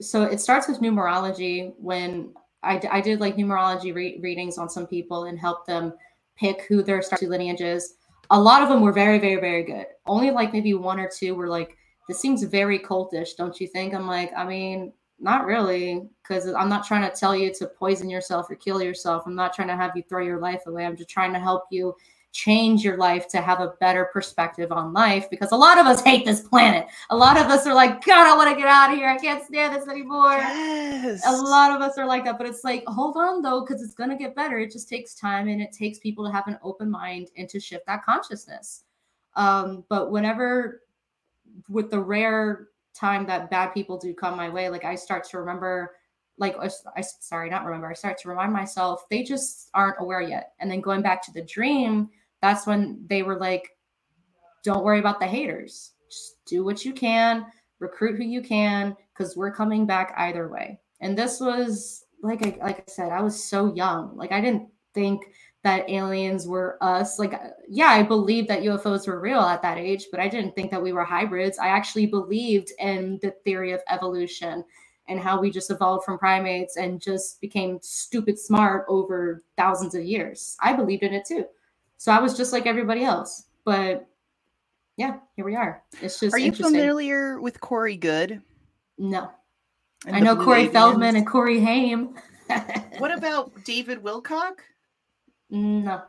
so 0.00 0.22
it 0.22 0.40
starts 0.40 0.66
with 0.66 0.80
numerology 0.80 1.74
when 1.78 2.32
i, 2.62 2.80
I 2.90 3.00
did 3.00 3.20
like 3.20 3.36
numerology 3.36 3.94
re- 3.94 4.18
readings 4.22 4.56
on 4.56 4.70
some 4.70 4.86
people 4.86 5.24
and 5.24 5.38
help 5.38 5.66
them 5.66 5.92
pick 6.36 6.62
who 6.62 6.82
their 6.82 7.02
star 7.02 7.18
lineage 7.22 7.60
is 7.60 7.94
a 8.30 8.40
lot 8.40 8.62
of 8.62 8.68
them 8.68 8.80
were 8.80 8.92
very, 8.92 9.18
very, 9.18 9.40
very 9.40 9.62
good. 9.62 9.86
Only 10.06 10.30
like 10.30 10.52
maybe 10.52 10.74
one 10.74 11.00
or 11.00 11.08
two 11.08 11.34
were 11.34 11.48
like, 11.48 11.76
this 12.08 12.20
seems 12.20 12.42
very 12.42 12.78
cultish, 12.78 13.36
don't 13.36 13.58
you 13.60 13.66
think? 13.66 13.94
I'm 13.94 14.06
like, 14.06 14.32
I 14.36 14.44
mean, 14.44 14.92
not 15.18 15.46
really, 15.46 16.08
because 16.22 16.46
I'm 16.46 16.68
not 16.68 16.86
trying 16.86 17.08
to 17.08 17.16
tell 17.16 17.34
you 17.34 17.52
to 17.54 17.66
poison 17.66 18.10
yourself 18.10 18.50
or 18.50 18.56
kill 18.56 18.82
yourself. 18.82 19.24
I'm 19.26 19.34
not 19.34 19.54
trying 19.54 19.68
to 19.68 19.76
have 19.76 19.92
you 19.94 20.02
throw 20.08 20.22
your 20.22 20.40
life 20.40 20.62
away. 20.66 20.84
I'm 20.84 20.96
just 20.96 21.08
trying 21.08 21.32
to 21.32 21.38
help 21.38 21.64
you 21.70 21.94
change 22.34 22.82
your 22.82 22.96
life 22.96 23.28
to 23.28 23.40
have 23.40 23.60
a 23.60 23.74
better 23.78 24.06
perspective 24.12 24.72
on 24.72 24.92
life 24.92 25.30
because 25.30 25.52
a 25.52 25.56
lot 25.56 25.78
of 25.78 25.86
us 25.86 26.02
hate 26.02 26.26
this 26.26 26.40
planet. 26.40 26.88
A 27.10 27.16
lot 27.16 27.38
of 27.38 27.46
us 27.46 27.64
are 27.64 27.72
like, 27.72 28.04
God, 28.04 28.26
I 28.26 28.36
want 28.36 28.50
to 28.50 28.56
get 28.56 28.66
out 28.66 28.90
of 28.90 28.96
here. 28.96 29.08
I 29.08 29.16
can't 29.16 29.42
stand 29.46 29.72
this 29.72 29.86
anymore. 29.86 30.38
Yes. 30.38 31.22
A 31.24 31.30
lot 31.32 31.70
of 31.70 31.80
us 31.80 31.96
are 31.96 32.06
like 32.06 32.24
that, 32.24 32.36
but 32.36 32.48
it's 32.48 32.64
like, 32.64 32.82
hold 32.88 33.16
on 33.16 33.40
though, 33.40 33.60
because 33.60 33.80
it's 33.80 33.94
going 33.94 34.10
to 34.10 34.16
get 34.16 34.34
better. 34.34 34.58
It 34.58 34.72
just 34.72 34.88
takes 34.88 35.14
time 35.14 35.46
and 35.46 35.62
it 35.62 35.70
takes 35.70 36.00
people 36.00 36.26
to 36.26 36.32
have 36.32 36.48
an 36.48 36.58
open 36.64 36.90
mind 36.90 37.28
and 37.36 37.48
to 37.48 37.60
shift 37.60 37.86
that 37.86 38.04
consciousness. 38.04 38.82
Um, 39.36 39.84
but 39.88 40.10
whenever, 40.10 40.82
with 41.68 41.88
the 41.88 42.00
rare 42.00 42.70
time 42.94 43.26
that 43.26 43.48
bad 43.48 43.68
people 43.68 43.96
do 43.96 44.12
come 44.12 44.36
my 44.36 44.48
way, 44.48 44.68
like 44.68 44.84
I 44.84 44.96
start 44.96 45.22
to 45.30 45.38
remember 45.38 45.92
like 46.36 46.56
I 46.58 47.00
sorry, 47.00 47.48
not 47.48 47.64
remember. 47.64 47.88
I 47.88 47.94
start 47.94 48.18
to 48.18 48.28
remind 48.28 48.52
myself 48.52 49.08
they 49.08 49.22
just 49.22 49.70
aren't 49.72 50.00
aware 50.00 50.20
yet. 50.20 50.54
And 50.58 50.68
then 50.68 50.80
going 50.80 51.00
back 51.00 51.22
to 51.26 51.32
the 51.32 51.42
dream, 51.42 52.10
that's 52.44 52.66
when 52.66 53.02
they 53.08 53.22
were 53.22 53.38
like, 53.38 53.70
don't 54.64 54.84
worry 54.84 54.98
about 54.98 55.18
the 55.18 55.26
haters. 55.26 55.92
Just 56.10 56.44
do 56.44 56.62
what 56.62 56.84
you 56.84 56.92
can, 56.92 57.46
recruit 57.78 58.18
who 58.18 58.24
you 58.24 58.42
can, 58.42 58.94
because 59.16 59.34
we're 59.34 59.54
coming 59.54 59.86
back 59.86 60.12
either 60.18 60.50
way. 60.50 60.78
And 61.00 61.16
this 61.16 61.40
was 61.40 62.04
like 62.22 62.44
I 62.44 62.58
like 62.62 62.80
I 62.80 62.84
said, 62.86 63.12
I 63.12 63.22
was 63.22 63.42
so 63.42 63.74
young. 63.74 64.14
Like 64.14 64.30
I 64.30 64.42
didn't 64.42 64.68
think 64.92 65.22
that 65.62 65.88
aliens 65.88 66.46
were 66.46 66.76
us. 66.82 67.18
Like, 67.18 67.32
yeah, 67.66 67.88
I 67.88 68.02
believed 68.02 68.48
that 68.48 68.62
UFOs 68.62 69.06
were 69.06 69.20
real 69.20 69.40
at 69.40 69.62
that 69.62 69.78
age, 69.78 70.08
but 70.10 70.20
I 70.20 70.28
didn't 70.28 70.54
think 70.54 70.70
that 70.70 70.82
we 70.82 70.92
were 70.92 71.02
hybrids. 71.02 71.58
I 71.58 71.68
actually 71.68 72.04
believed 72.04 72.72
in 72.78 73.18
the 73.22 73.30
theory 73.42 73.72
of 73.72 73.80
evolution 73.88 74.64
and 75.08 75.18
how 75.18 75.40
we 75.40 75.50
just 75.50 75.70
evolved 75.70 76.04
from 76.04 76.18
primates 76.18 76.76
and 76.76 77.00
just 77.00 77.40
became 77.40 77.78
stupid 77.80 78.38
smart 78.38 78.84
over 78.88 79.42
thousands 79.56 79.94
of 79.94 80.04
years. 80.04 80.58
I 80.60 80.74
believed 80.74 81.02
in 81.02 81.14
it 81.14 81.24
too. 81.26 81.46
So 82.04 82.12
I 82.12 82.20
was 82.20 82.36
just 82.36 82.52
like 82.52 82.66
everybody 82.66 83.02
else. 83.02 83.44
But 83.64 84.06
yeah, 84.98 85.20
here 85.36 85.44
we 85.46 85.56
are. 85.56 85.82
It's 86.02 86.20
just 86.20 86.34
Are 86.34 86.38
you 86.38 86.52
familiar 86.52 87.40
with 87.40 87.62
Corey 87.62 87.96
Goode? 87.96 88.42
No. 88.98 89.30
And 90.06 90.14
I 90.14 90.20
know 90.20 90.36
Corey 90.36 90.68
Feldman 90.68 91.16
and 91.16 91.26
Corey 91.26 91.60
Haim. 91.60 92.14
what 92.98 93.10
about 93.10 93.52
David 93.64 94.02
Wilcock? 94.02 94.56
No. 95.48 96.02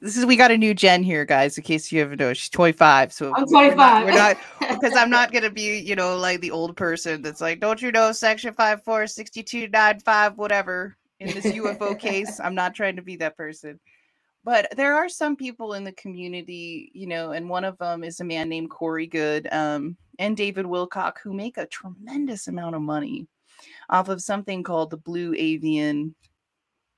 This 0.00 0.16
is 0.16 0.24
we 0.24 0.36
got 0.36 0.52
a 0.52 0.56
new 0.56 0.72
Jen 0.72 1.02
here, 1.02 1.24
guys. 1.24 1.58
In 1.58 1.64
case 1.64 1.90
you 1.90 1.98
haven't 1.98 2.20
noticed, 2.20 2.42
she's 2.42 2.50
25. 2.50 3.12
So 3.12 3.34
I'm 3.34 3.44
25. 3.44 4.04
We're 4.04 4.12
not 4.12 4.36
because 4.60 4.92
I'm 4.96 5.10
not 5.10 5.32
gonna 5.32 5.50
be, 5.50 5.80
you 5.80 5.96
know, 5.96 6.16
like 6.16 6.40
the 6.42 6.52
old 6.52 6.76
person 6.76 7.22
that's 7.22 7.40
like, 7.40 7.58
don't 7.58 7.82
you 7.82 7.90
know, 7.90 8.12
section 8.12 8.54
546295, 8.54 10.38
whatever. 10.38 10.96
In 11.18 11.34
this 11.34 11.46
UFO 11.56 11.98
case, 11.98 12.38
I'm 12.38 12.54
not 12.54 12.76
trying 12.76 12.94
to 12.94 13.02
be 13.02 13.16
that 13.16 13.36
person 13.36 13.80
but 14.44 14.68
there 14.76 14.94
are 14.94 15.08
some 15.08 15.36
people 15.36 15.74
in 15.74 15.84
the 15.84 15.92
community, 15.92 16.90
you 16.94 17.06
know, 17.06 17.32
and 17.32 17.48
one 17.48 17.64
of 17.64 17.78
them 17.78 18.04
is 18.04 18.20
a 18.20 18.24
man 18.24 18.48
named 18.48 18.70
Corey 18.70 19.06
Goode 19.06 19.48
um, 19.52 19.96
and 20.18 20.36
David 20.36 20.66
Wilcock, 20.66 21.18
who 21.22 21.32
make 21.34 21.56
a 21.56 21.66
tremendous 21.66 22.48
amount 22.48 22.76
of 22.76 22.82
money 22.82 23.26
off 23.90 24.08
of 24.08 24.22
something 24.22 24.62
called 24.62 24.90
the 24.90 24.96
Blue 24.96 25.34
Avian 25.36 26.14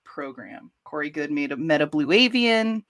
program. 0.05 0.70
Corey 0.84 1.11
Goode 1.11 1.30
made 1.30 1.53
a 1.53 1.57
Meta 1.57 1.86
Blue 1.86 2.12
Avian. 2.12 2.84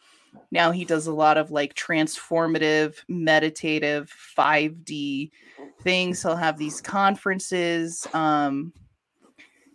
Now 0.50 0.70
he 0.70 0.84
does 0.84 1.06
a 1.06 1.12
lot 1.12 1.36
of 1.36 1.50
like 1.50 1.74
transformative, 1.74 2.96
meditative, 3.08 4.12
5D 4.36 5.30
things. 5.82 6.22
He'll 6.22 6.36
have 6.36 6.56
these 6.56 6.80
conferences. 6.80 8.06
Um, 8.14 8.72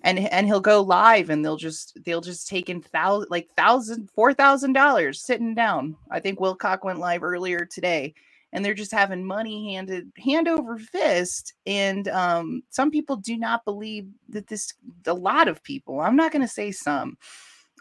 and 0.05 0.19
and 0.19 0.45
he'll 0.45 0.61
go 0.61 0.81
live 0.81 1.29
and 1.29 1.43
they'll 1.43 1.57
just 1.57 1.97
they'll 2.05 2.21
just 2.21 2.47
take 2.47 2.69
in 2.69 2.81
thousand 2.81 3.27
like 3.29 3.49
thousand 3.57 4.09
four 4.11 4.33
thousand 4.33 4.73
dollars 4.73 5.21
sitting 5.21 5.53
down. 5.55 5.97
I 6.11 6.19
think 6.21 6.39
Wilcock 6.39 6.85
went 6.85 6.99
live 6.99 7.23
earlier 7.23 7.65
today 7.65 8.13
and 8.53 8.63
they're 8.63 8.75
just 8.75 8.91
having 8.91 9.25
money 9.25 9.73
handed 9.73 10.11
hand 10.23 10.47
over 10.47 10.77
fist 10.77 11.55
and 11.65 12.07
um, 12.07 12.61
some 12.69 12.91
people 12.91 13.17
do 13.17 13.35
not 13.35 13.65
believe 13.65 14.07
that 14.29 14.47
this 14.47 14.73
a 15.07 15.13
lot 15.13 15.47
of 15.47 15.63
people 15.63 15.99
i'm 15.99 16.15
not 16.15 16.31
going 16.31 16.41
to 16.43 16.47
say 16.47 16.71
some. 16.71 17.17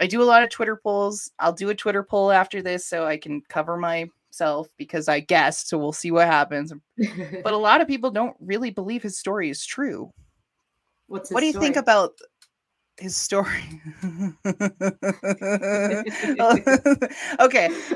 I 0.00 0.08
do 0.08 0.22
a 0.22 0.24
lot 0.24 0.42
of 0.42 0.50
twitter 0.50 0.76
polls. 0.76 1.30
I'll 1.38 1.52
do 1.52 1.68
a 1.68 1.74
twitter 1.74 2.02
poll 2.02 2.32
after 2.32 2.62
this 2.62 2.86
so 2.86 3.04
i 3.04 3.18
can 3.18 3.42
cover 3.50 3.76
myself 3.76 4.68
because 4.78 5.08
i 5.08 5.20
guessed 5.20 5.68
so 5.68 5.76
we'll 5.76 5.92
see 5.92 6.10
what 6.10 6.26
happens. 6.26 6.72
But 7.42 7.52
a 7.52 7.56
lot 7.68 7.82
of 7.82 7.86
people 7.86 8.10
don't 8.10 8.36
really 8.40 8.70
believe 8.70 9.02
his 9.02 9.18
story 9.18 9.50
is 9.50 9.66
true 9.66 10.10
What's 11.14 11.30
what 11.30 11.38
do 11.38 11.46
you 11.46 11.52
story? 11.52 11.66
think 11.66 11.76
about 11.76 12.18
his 12.98 13.14
story. 13.14 13.62
okay, 14.02 14.32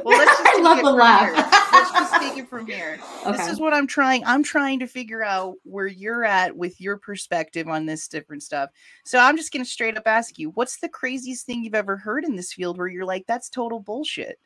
well 0.04 0.16
let's 0.16 0.30
just 0.38 0.46
I 0.46 0.60
love 0.62 0.84
the 0.84 0.92
laugh. 0.92 1.34
Here. 1.34 1.48
Let's 1.72 1.90
just 1.90 2.14
take 2.22 2.38
it 2.38 2.48
from 2.48 2.68
here. 2.68 3.00
Okay. 3.26 3.36
This 3.36 3.48
is 3.48 3.58
what 3.58 3.74
I'm 3.74 3.88
trying. 3.88 4.24
I'm 4.24 4.44
trying 4.44 4.78
to 4.78 4.86
figure 4.86 5.24
out 5.24 5.56
where 5.64 5.88
you're 5.88 6.24
at 6.24 6.56
with 6.56 6.80
your 6.80 6.96
perspective 6.96 7.66
on 7.66 7.86
this 7.86 8.06
different 8.06 8.44
stuff. 8.44 8.70
So 9.04 9.18
I'm 9.18 9.36
just 9.36 9.52
gonna 9.52 9.64
straight 9.64 9.96
up 9.96 10.06
ask 10.06 10.38
you, 10.38 10.50
what's 10.50 10.78
the 10.78 10.88
craziest 10.88 11.44
thing 11.44 11.64
you've 11.64 11.74
ever 11.74 11.96
heard 11.96 12.24
in 12.24 12.36
this 12.36 12.52
field 12.52 12.78
where 12.78 12.86
you're 12.86 13.04
like, 13.04 13.24
that's 13.26 13.48
total 13.48 13.80
bullshit? 13.80 14.38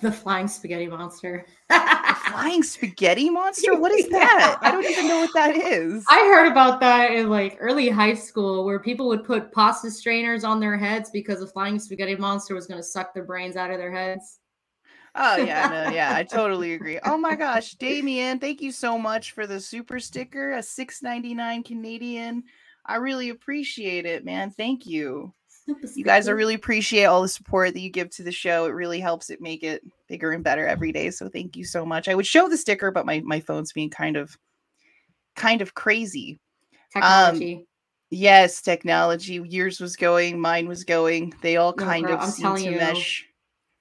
the 0.00 0.12
flying 0.12 0.48
spaghetti 0.48 0.86
monster. 0.86 1.46
Flying 2.34 2.62
spaghetti 2.62 3.30
monster? 3.30 3.78
What 3.78 3.92
is 3.92 4.08
that? 4.08 4.58
I 4.60 4.72
don't 4.72 4.84
even 4.90 5.06
know 5.06 5.18
what 5.18 5.32
that 5.34 5.56
is. 5.56 6.04
I 6.10 6.18
heard 6.32 6.50
about 6.50 6.80
that 6.80 7.12
in 7.12 7.30
like 7.30 7.56
early 7.60 7.88
high 7.88 8.14
school 8.14 8.64
where 8.64 8.80
people 8.80 9.06
would 9.08 9.24
put 9.24 9.52
pasta 9.52 9.90
strainers 9.90 10.42
on 10.42 10.58
their 10.58 10.76
heads 10.76 11.10
because 11.10 11.38
the 11.38 11.46
flying 11.46 11.78
spaghetti 11.78 12.16
monster 12.16 12.54
was 12.54 12.66
going 12.66 12.80
to 12.80 12.86
suck 12.86 13.14
their 13.14 13.24
brains 13.24 13.56
out 13.56 13.70
of 13.70 13.78
their 13.78 13.92
heads. 13.92 14.40
Oh 15.14 15.36
yeah, 15.36 15.68
no, 15.70 15.90
yeah, 15.94 16.12
I 16.12 16.24
totally 16.24 16.74
agree. 16.74 16.98
Oh 17.04 17.16
my 17.16 17.36
gosh, 17.36 17.74
Damien, 17.74 18.40
thank 18.40 18.60
you 18.60 18.72
so 18.72 18.98
much 18.98 19.30
for 19.30 19.46
the 19.46 19.60
super 19.60 20.00
sticker, 20.00 20.54
a 20.54 20.58
6.99 20.58 21.64
Canadian. 21.64 22.42
I 22.84 22.96
really 22.96 23.30
appreciate 23.30 24.06
it, 24.06 24.24
man. 24.24 24.50
Thank 24.50 24.86
you. 24.86 25.32
You 25.66 26.04
guys, 26.04 26.28
I 26.28 26.32
really 26.32 26.54
appreciate 26.54 27.04
all 27.04 27.22
the 27.22 27.28
support 27.28 27.72
that 27.74 27.80
you 27.80 27.90
give 27.90 28.10
to 28.10 28.22
the 28.22 28.32
show. 28.32 28.66
It 28.66 28.70
really 28.70 29.00
helps 29.00 29.30
it 29.30 29.40
make 29.40 29.62
it 29.62 29.82
bigger 30.08 30.32
and 30.32 30.44
better 30.44 30.66
every 30.66 30.92
day. 30.92 31.10
So 31.10 31.28
thank 31.28 31.56
you 31.56 31.64
so 31.64 31.86
much. 31.86 32.08
I 32.08 32.14
would 32.14 32.26
show 32.26 32.48
the 32.48 32.56
sticker, 32.56 32.90
but 32.90 33.06
my 33.06 33.20
my 33.20 33.40
phone's 33.40 33.72
being 33.72 33.90
kind 33.90 34.16
of 34.16 34.36
kind 35.36 35.62
of 35.62 35.74
crazy. 35.74 36.38
Um, 37.00 37.36
technology. 37.36 37.66
Yes, 38.10 38.62
technology. 38.62 39.34
Yours 39.44 39.80
was 39.80 39.96
going, 39.96 40.38
mine 40.38 40.68
was 40.68 40.84
going. 40.84 41.32
They 41.42 41.56
all 41.56 41.74
No, 41.76 41.84
kind 41.84 42.06
girl, 42.06 42.14
of 42.14 42.20
I'm 42.20 42.30
seem 42.30 42.42
telling 42.42 42.64
to 42.64 42.70
you. 42.70 42.76
mesh. 42.76 43.26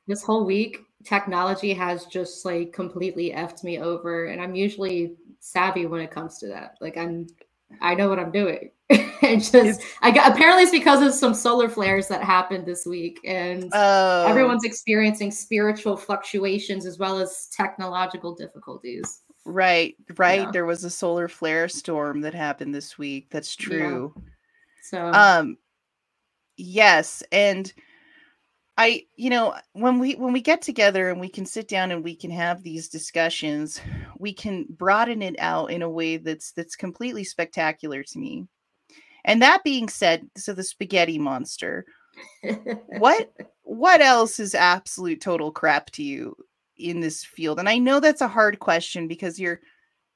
this 0.08 0.24
whole 0.24 0.46
week, 0.46 0.80
technology 1.04 1.74
has 1.74 2.06
just 2.06 2.46
like 2.46 2.74
completely 2.74 3.32
effed 3.32 3.64
me 3.64 3.80
over, 3.80 4.26
and 4.28 4.42
I'm 4.42 4.56
usually 4.56 5.16
savvy 5.40 5.86
when 5.86 6.02
it 6.02 6.12
comes 6.12 6.40
to 6.40 6.48
that. 6.48 6.78
Like 6.82 6.98
I'm, 6.98 7.28
I 7.82 7.96
know 7.96 8.10
what 8.10 8.20
I'm 8.20 8.32
doing. 8.32 8.72
and 9.22 9.44
just, 9.44 9.82
I 10.02 10.12
got 10.12 10.32
apparently 10.32 10.64
it's 10.64 10.72
because 10.72 11.02
of 11.02 11.14
some 11.14 11.34
solar 11.34 11.70
flares 11.70 12.08
that 12.08 12.24
happened 12.24 12.66
this 12.66 12.86
week, 12.86 13.20
and 13.26 13.70
Oh, 13.74 14.26
everyone's 14.28 14.64
experiencing 14.64 15.32
spiritual 15.32 15.98
fluctuations 15.98 16.86
as 16.86 16.98
well 17.00 17.18
as 17.20 17.48
technological 17.56 18.36
difficulties. 18.36 19.22
Right, 19.46 19.96
right. 20.18 20.42
Yeah. 20.42 20.52
There 20.52 20.66
was 20.66 20.84
a 20.84 20.90
solar 20.90 21.28
flare 21.28 21.68
storm 21.68 22.22
that 22.22 22.34
happened 22.34 22.74
this 22.74 22.98
week. 22.98 23.30
That's 23.30 23.58
Yeah. 23.60 23.66
true. 23.66 24.16
So 24.84 25.08
Um 25.14 25.58
yes, 26.58 27.24
and 27.32 27.74
I 28.78 29.06
you 29.16 29.30
know, 29.30 29.56
when 29.74 30.00
we 30.00 30.14
when 30.16 30.34
we 30.34 30.42
get 30.42 30.62
together 30.62 31.10
and 31.10 31.20
we 31.20 31.30
can 31.30 31.46
sit 31.46 31.68
down 31.68 31.92
and 31.92 32.04
we 32.04 32.16
can 32.16 32.32
have 32.32 32.64
these 32.64 32.90
discussions, 32.90 33.80
we 34.18 34.34
can 34.34 34.66
broaden 34.70 35.22
it 35.22 35.36
out 35.40 35.72
in 35.72 35.82
a 35.82 35.90
way 35.90 36.18
that's 36.18 36.52
that's 36.54 36.76
completely 36.76 37.24
spectacular 37.24 38.04
to 38.04 38.20
me. 38.20 38.48
And 39.26 39.42
that 39.42 39.64
being 39.64 39.90
said, 39.90 40.30
so 40.36 40.54
the 40.54 40.64
spaghetti 40.64 41.18
monster, 41.18 41.86
what 42.98 43.32
what 43.64 44.02
else 44.02 44.40
is 44.40 44.54
absolute 44.54 45.22
total 45.22 45.52
crap 45.52 45.90
to 45.92 46.04
you 46.04 46.36
in 46.78 47.00
this 47.00 47.24
field? 47.24 47.60
And 47.60 47.70
i 47.70 47.78
know 47.78 48.00
that's 48.00 48.22
a 48.22 48.28
hard 48.28 48.60
question 48.60 49.08
because 49.08 49.40
you're 49.40 49.62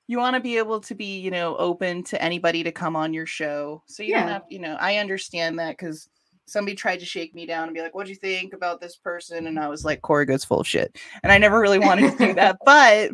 you 0.08 0.18
want 0.18 0.36
to 0.36 0.40
be 0.40 0.58
able 0.58 0.80
to 0.82 0.96
be 0.96 1.20
you 1.20 1.32
know 1.32 1.56
open 1.58 2.04
to 2.04 2.22
anybody 2.22 2.64
to 2.64 2.72
come 2.72 2.96
on 2.96 3.14
your 3.14 3.26
show. 3.26 3.84
So 3.88 4.04
you 4.04 4.14
don't 4.14 4.28
have 4.28 4.44
you 4.50 4.60
know 4.60 4.78
i 4.80 4.98
understand 4.98 5.60
that 5.60 5.78
because 5.78 6.10
somebody 6.48 6.76
tried 6.76 7.00
to 7.00 7.06
shake 7.06 7.36
me 7.36 7.46
down 7.46 7.66
and 7.66 7.74
be 7.74 7.82
like 7.82 7.94
what 7.94 8.06
do 8.06 8.12
you 8.12 8.16
think 8.16 8.54
about 8.54 8.82
this 8.82 8.96
person 8.96 9.48
and 9.48 9.60
i 9.60 9.68
was 9.68 9.86
like 9.86 10.02
corey 10.02 10.26
goes 10.26 10.44
full 10.44 10.62
of 10.62 10.68
shit 10.68 10.98
and 11.24 11.32
i 11.32 11.38
never 11.38 11.60
really 11.60 11.80
wanted 11.80 12.12
to 12.12 12.18
do 12.18 12.34
that 12.34 12.58
but 12.66 13.12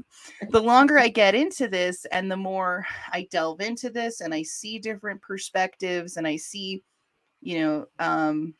the 0.49 0.61
longer 0.61 0.97
i 0.97 1.07
get 1.07 1.35
into 1.35 1.67
this 1.67 2.05
and 2.11 2.31
the 2.31 2.37
more 2.37 2.85
i 3.11 3.27
delve 3.31 3.59
into 3.59 3.89
this 3.89 4.21
and 4.21 4.33
i 4.33 4.41
see 4.41 4.79
different 4.79 5.21
perspectives 5.21 6.17
and 6.17 6.27
i 6.27 6.35
see 6.35 6.81
you 7.41 7.59
know 7.59 7.85
um 7.99 8.53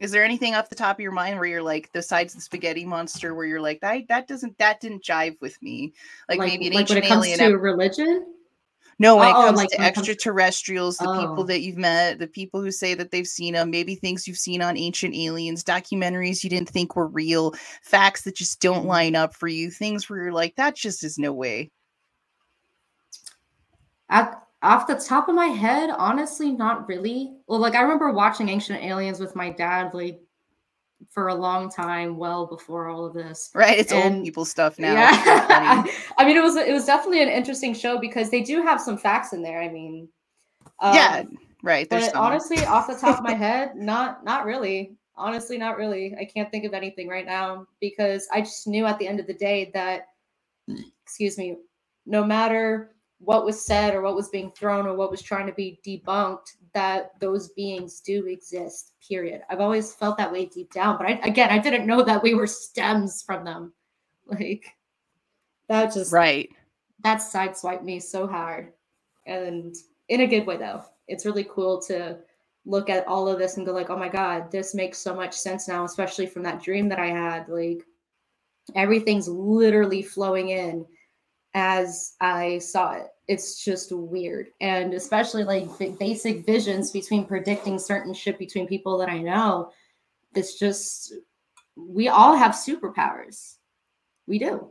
is 0.00 0.10
there 0.10 0.24
anything 0.24 0.54
off 0.54 0.68
the 0.68 0.74
top 0.74 0.96
of 0.96 1.00
your 1.00 1.12
mind 1.12 1.38
where 1.38 1.48
you're 1.48 1.62
like, 1.62 1.90
besides 1.92 2.34
the 2.34 2.40
spaghetti 2.40 2.84
monster, 2.84 3.34
where 3.34 3.46
you're 3.46 3.60
like, 3.60 3.80
that 3.80 4.02
that 4.08 4.28
doesn't 4.28 4.58
that 4.58 4.80
didn't 4.80 5.02
jive 5.02 5.40
with 5.40 5.60
me? 5.62 5.94
Like, 6.28 6.38
maybe 6.40 6.66
an 6.66 6.74
like 6.74 6.88
when 6.88 6.98
it 6.98 7.06
comes 7.06 7.26
alien. 7.26 7.38
to 7.38 7.54
ep- 7.54 7.62
religion. 7.62 8.35
No, 8.98 9.16
when 9.16 9.28
it 9.28 9.34
Oh, 9.34 9.44
comes 9.46 9.56
like 9.56 9.68
to 9.70 9.76
when 9.78 9.92
comes 9.92 10.06
to- 10.06 10.12
extraterrestrials, 10.12 10.96
the 10.96 11.04
people 11.20 11.40
Oh. 11.40 11.44
that 11.44 11.60
you've 11.62 11.76
met, 11.76 12.18
the 12.18 12.26
people 12.26 12.60
who 12.62 12.70
say 12.70 12.94
that 12.94 13.10
they've 13.10 13.26
seen 13.26 13.54
them, 13.54 13.70
maybe 13.70 13.94
things 13.94 14.26
you've 14.26 14.38
seen 14.38 14.62
on 14.62 14.76
ancient 14.76 15.14
aliens, 15.14 15.62
documentaries 15.64 16.42
you 16.42 16.50
didn't 16.50 16.68
think 16.70 16.96
were 16.96 17.06
real, 17.08 17.54
facts 17.82 18.22
that 18.22 18.36
just 18.36 18.60
don't 18.60 18.86
line 18.86 19.14
up 19.14 19.34
for 19.34 19.48
you, 19.48 19.70
things 19.70 20.08
where 20.08 20.22
you're 20.22 20.32
like, 20.32 20.56
that 20.56 20.74
just 20.76 21.04
is 21.04 21.18
no 21.18 21.32
way. 21.32 21.70
At, 24.08 24.42
off 24.62 24.86
the 24.86 24.94
top 24.94 25.28
of 25.28 25.34
my 25.34 25.46
head, 25.46 25.90
honestly, 25.90 26.50
not 26.52 26.88
really. 26.88 27.34
Well, 27.46 27.58
like 27.58 27.74
I 27.74 27.82
remember 27.82 28.10
watching 28.12 28.48
Ancient 28.48 28.82
Aliens 28.82 29.20
with 29.20 29.36
my 29.36 29.50
dad, 29.50 29.92
like 29.94 30.20
for 31.10 31.28
a 31.28 31.34
long 31.34 31.70
time, 31.70 32.16
well 32.16 32.46
before 32.46 32.88
all 32.88 33.04
of 33.04 33.14
this. 33.14 33.50
Right? 33.54 33.78
It's 33.78 33.92
old 33.92 34.24
people 34.24 34.44
stuff 34.44 34.78
now. 34.78 34.94
Yeah. 34.94 35.84
I 36.18 36.24
mean, 36.24 36.36
it 36.36 36.42
was 36.42 36.56
it 36.56 36.72
was 36.72 36.84
definitely 36.84 37.22
an 37.22 37.28
interesting 37.28 37.74
show 37.74 37.98
because 37.98 38.30
they 38.30 38.42
do 38.42 38.62
have 38.62 38.80
some 38.80 38.96
facts 38.96 39.32
in 39.32 39.42
there. 39.42 39.60
I 39.60 39.68
mean, 39.68 40.08
um, 40.80 40.94
yeah, 40.94 41.24
right. 41.62 41.88
There's 41.88 42.04
but 42.04 42.12
some. 42.12 42.22
honestly, 42.22 42.64
off 42.64 42.86
the 42.86 42.94
top 42.94 43.18
of 43.18 43.24
my 43.24 43.34
head, 43.46 43.76
not 43.76 44.24
not 44.24 44.44
really. 44.44 44.96
Honestly, 45.18 45.56
not 45.56 45.78
really. 45.78 46.14
I 46.20 46.26
can't 46.26 46.50
think 46.50 46.64
of 46.64 46.74
anything 46.74 47.08
right 47.08 47.24
now 47.24 47.66
because 47.80 48.28
I 48.30 48.42
just 48.42 48.66
knew 48.66 48.84
at 48.84 48.98
the 48.98 49.08
end 49.08 49.18
of 49.18 49.26
the 49.26 49.32
day 49.32 49.70
that, 49.72 50.08
excuse 51.02 51.38
me, 51.38 51.56
no 52.04 52.22
matter 52.22 52.94
what 53.18 53.46
was 53.46 53.64
said 53.64 53.94
or 53.94 54.02
what 54.02 54.14
was 54.14 54.28
being 54.28 54.50
thrown 54.50 54.86
or 54.86 54.94
what 54.94 55.10
was 55.10 55.22
trying 55.22 55.46
to 55.46 55.54
be 55.54 55.80
debunked, 55.86 56.56
that 56.76 57.18
those 57.20 57.48
beings 57.48 58.00
do 58.00 58.26
exist. 58.26 58.92
Period. 59.08 59.40
I've 59.48 59.60
always 59.60 59.94
felt 59.94 60.18
that 60.18 60.30
way 60.30 60.44
deep 60.44 60.70
down, 60.74 60.98
but 60.98 61.06
I, 61.06 61.12
again, 61.22 61.48
I 61.48 61.56
didn't 61.58 61.86
know 61.86 62.02
that 62.02 62.22
we 62.22 62.34
were 62.34 62.46
stems 62.46 63.22
from 63.22 63.44
them. 63.44 63.72
Like 64.28 64.66
that 65.68 65.94
just 65.94 66.12
right. 66.12 66.50
that 67.04 67.18
sideswiped 67.18 67.84
me 67.84 68.00
so 68.00 68.26
hard 68.26 68.72
and 69.24 69.76
in 70.08 70.22
a 70.22 70.26
good 70.26 70.46
way 70.46 70.56
though 70.56 70.82
it's 71.08 71.24
really 71.24 71.46
cool 71.48 71.80
to 71.82 72.18
look 72.64 72.90
at 72.90 73.06
all 73.06 73.28
of 73.28 73.38
this 73.38 73.56
and 73.56 73.66
go 73.66 73.72
like 73.72 73.90
oh 73.90 73.96
my 73.96 74.08
god 74.08 74.50
this 74.50 74.74
makes 74.74 74.98
so 74.98 75.14
much 75.14 75.32
sense 75.32 75.68
now 75.68 75.84
especially 75.84 76.26
from 76.26 76.42
that 76.42 76.60
dream 76.60 76.88
that 76.88 76.98
i 76.98 77.06
had 77.06 77.48
like 77.48 77.84
everything's 78.74 79.28
literally 79.28 80.02
flowing 80.02 80.48
in 80.48 80.84
as 81.54 82.14
i 82.20 82.58
saw 82.58 82.92
it 82.92 83.06
it's 83.28 83.64
just 83.64 83.92
weird 83.92 84.48
and 84.60 84.94
especially 84.94 85.44
like 85.44 85.68
basic 85.98 86.46
visions 86.46 86.90
between 86.90 87.26
predicting 87.26 87.78
certain 87.78 88.14
shit 88.14 88.38
between 88.38 88.66
people 88.66 88.96
that 88.98 89.08
i 89.08 89.18
know 89.18 89.70
it's 90.34 90.58
just 90.58 91.12
we 91.76 92.08
all 92.08 92.36
have 92.36 92.52
superpowers 92.52 93.56
we 94.26 94.38
do 94.38 94.70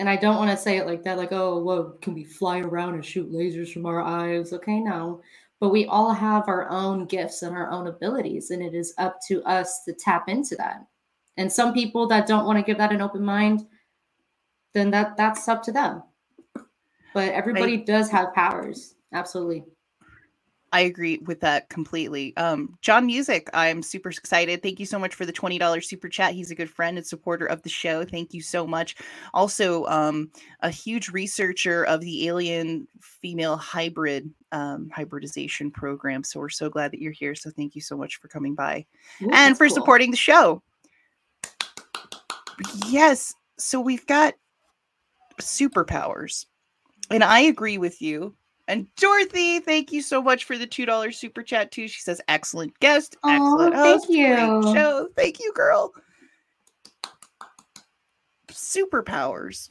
and 0.00 0.08
I 0.08 0.16
don't 0.16 0.38
want 0.38 0.50
to 0.50 0.56
say 0.56 0.78
it 0.78 0.86
like 0.86 1.02
that, 1.02 1.18
like, 1.18 1.30
oh, 1.30 1.58
well, 1.58 1.94
can 2.00 2.14
we 2.14 2.24
fly 2.24 2.60
around 2.60 2.94
and 2.94 3.04
shoot 3.04 3.30
lasers 3.30 3.70
from 3.70 3.84
our 3.84 4.00
eyes? 4.00 4.50
Okay, 4.54 4.80
no. 4.80 5.20
But 5.60 5.68
we 5.68 5.84
all 5.84 6.14
have 6.14 6.48
our 6.48 6.70
own 6.70 7.04
gifts 7.04 7.42
and 7.42 7.54
our 7.54 7.70
own 7.70 7.86
abilities, 7.86 8.50
and 8.50 8.62
it 8.62 8.74
is 8.74 8.94
up 8.96 9.18
to 9.28 9.42
us 9.42 9.84
to 9.84 9.92
tap 9.92 10.30
into 10.30 10.56
that. 10.56 10.86
And 11.36 11.52
some 11.52 11.74
people 11.74 12.06
that 12.06 12.26
don't 12.26 12.46
want 12.46 12.58
to 12.58 12.64
give 12.64 12.78
that 12.78 12.92
an 12.92 13.02
open 13.02 13.22
mind, 13.22 13.66
then 14.72 14.90
that 14.90 15.18
that's 15.18 15.46
up 15.48 15.62
to 15.64 15.72
them. 15.72 16.02
But 17.14 17.32
everybody 17.32 17.78
does 17.78 18.10
have 18.10 18.34
powers. 18.34 18.94
Absolutely. 19.12 19.64
I 20.72 20.80
agree 20.82 21.18
with 21.18 21.40
that 21.40 21.68
completely. 21.68 22.36
Um, 22.36 22.78
John 22.80 23.06
Music, 23.06 23.50
I'm 23.52 23.82
super 23.82 24.10
excited. 24.10 24.62
Thank 24.62 24.78
you 24.78 24.86
so 24.86 25.00
much 25.00 25.16
for 25.16 25.26
the 25.26 25.32
$20 25.32 25.84
super 25.84 26.08
chat. 26.08 26.32
He's 26.32 26.52
a 26.52 26.54
good 26.54 26.70
friend 26.70 26.96
and 26.96 27.04
supporter 27.04 27.46
of 27.46 27.60
the 27.62 27.68
show. 27.68 28.04
Thank 28.04 28.32
you 28.32 28.40
so 28.40 28.66
much. 28.66 28.94
Also, 29.34 29.84
um, 29.86 30.30
a 30.60 30.70
huge 30.70 31.08
researcher 31.08 31.84
of 31.84 32.00
the 32.02 32.28
alien 32.28 32.86
female 33.00 33.56
hybrid 33.56 34.30
um, 34.52 34.88
hybridization 34.94 35.72
program. 35.72 36.22
So 36.22 36.38
we're 36.38 36.48
so 36.48 36.70
glad 36.70 36.92
that 36.92 37.00
you're 37.00 37.10
here. 37.10 37.34
So 37.34 37.50
thank 37.50 37.74
you 37.74 37.80
so 37.80 37.96
much 37.96 38.16
for 38.20 38.28
coming 38.28 38.54
by 38.54 38.86
Ooh, 39.22 39.30
and 39.32 39.58
for 39.58 39.66
cool. 39.66 39.74
supporting 39.74 40.12
the 40.12 40.16
show. 40.16 40.62
Yes. 42.86 43.34
So 43.58 43.80
we've 43.80 44.06
got 44.06 44.34
superpowers. 45.40 46.46
And 47.10 47.24
I 47.24 47.40
agree 47.40 47.78
with 47.78 48.00
you. 48.00 48.34
And 48.68 48.86
Dorothy, 48.94 49.58
thank 49.58 49.90
you 49.90 50.00
so 50.00 50.22
much 50.22 50.44
for 50.44 50.56
the 50.56 50.66
$2 50.66 51.14
super 51.14 51.42
chat 51.42 51.72
too. 51.72 51.88
She 51.88 52.00
says, 52.00 52.20
excellent 52.28 52.78
guest, 52.78 53.16
Aw, 53.24 53.34
excellent 53.34 53.74
thank 53.74 53.84
host, 53.84 54.06
great 54.06 54.16
you. 54.16 54.74
show. 54.74 55.08
Thank 55.16 55.40
you, 55.40 55.52
girl. 55.54 55.92
Superpowers. 58.48 59.70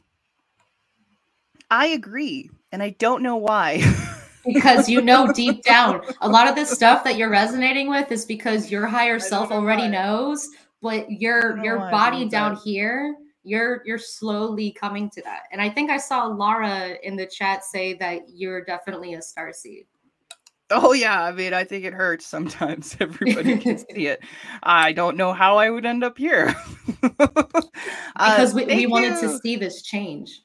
I 1.72 1.88
agree. 1.88 2.50
And 2.72 2.84
I 2.84 2.90
don't 2.90 3.24
know 3.24 3.38
why. 3.38 3.82
because 4.46 4.90
you 4.90 5.02
know 5.02 5.32
deep 5.34 5.64
down 5.64 6.02
a 6.22 6.30
lot 6.30 6.48
of 6.48 6.56
this 6.56 6.70
stuff 6.72 7.04
that 7.04 7.18
you're 7.18 7.30
resonating 7.30 7.90
with 7.90 8.12
is 8.12 8.26
because 8.26 8.72
your 8.72 8.88
higher 8.88 9.20
self 9.20 9.52
already 9.52 9.84
why. 9.84 9.90
knows 9.90 10.50
but 10.82 11.12
your 11.12 11.64
your 11.64 11.78
body 11.92 12.28
down 12.28 12.56
that. 12.56 12.64
here 12.64 13.16
you're 13.44 13.82
you're 13.86 13.98
slowly 13.98 14.72
coming 14.72 15.10
to 15.10 15.22
that 15.22 15.44
and 15.52 15.62
i 15.62 15.70
think 15.70 15.90
i 15.90 15.98
saw 15.98 16.26
lara 16.26 16.96
in 17.04 17.16
the 17.16 17.26
chat 17.26 17.64
say 17.64 17.94
that 17.94 18.22
you're 18.28 18.64
definitely 18.66 19.14
a 19.14 19.22
star 19.22 19.54
seed 19.54 19.86
Oh 20.72 20.94
yeah, 20.94 21.24
I 21.24 21.32
mean, 21.32 21.52
I 21.52 21.64
think 21.64 21.84
it 21.84 21.94
hurts 21.94 22.28
sometimes. 22.28 22.96
Everybody 23.00 23.58
can 23.58 23.78
see 23.92 24.06
it. 24.06 24.22
I 24.62 24.94
don't 24.94 25.18
know 25.18 25.34
how 25.34 25.58
I 25.58 25.72
would 25.72 25.84
end 25.84 26.04
up 26.04 26.16
here. 26.16 26.54
because 27.02 28.54
we, 28.54 28.66
we 28.66 28.86
Uh, 28.86 28.90
wanted 28.90 29.20
to 29.20 29.40
see 29.40 29.56
this 29.56 29.82
change 29.82 30.44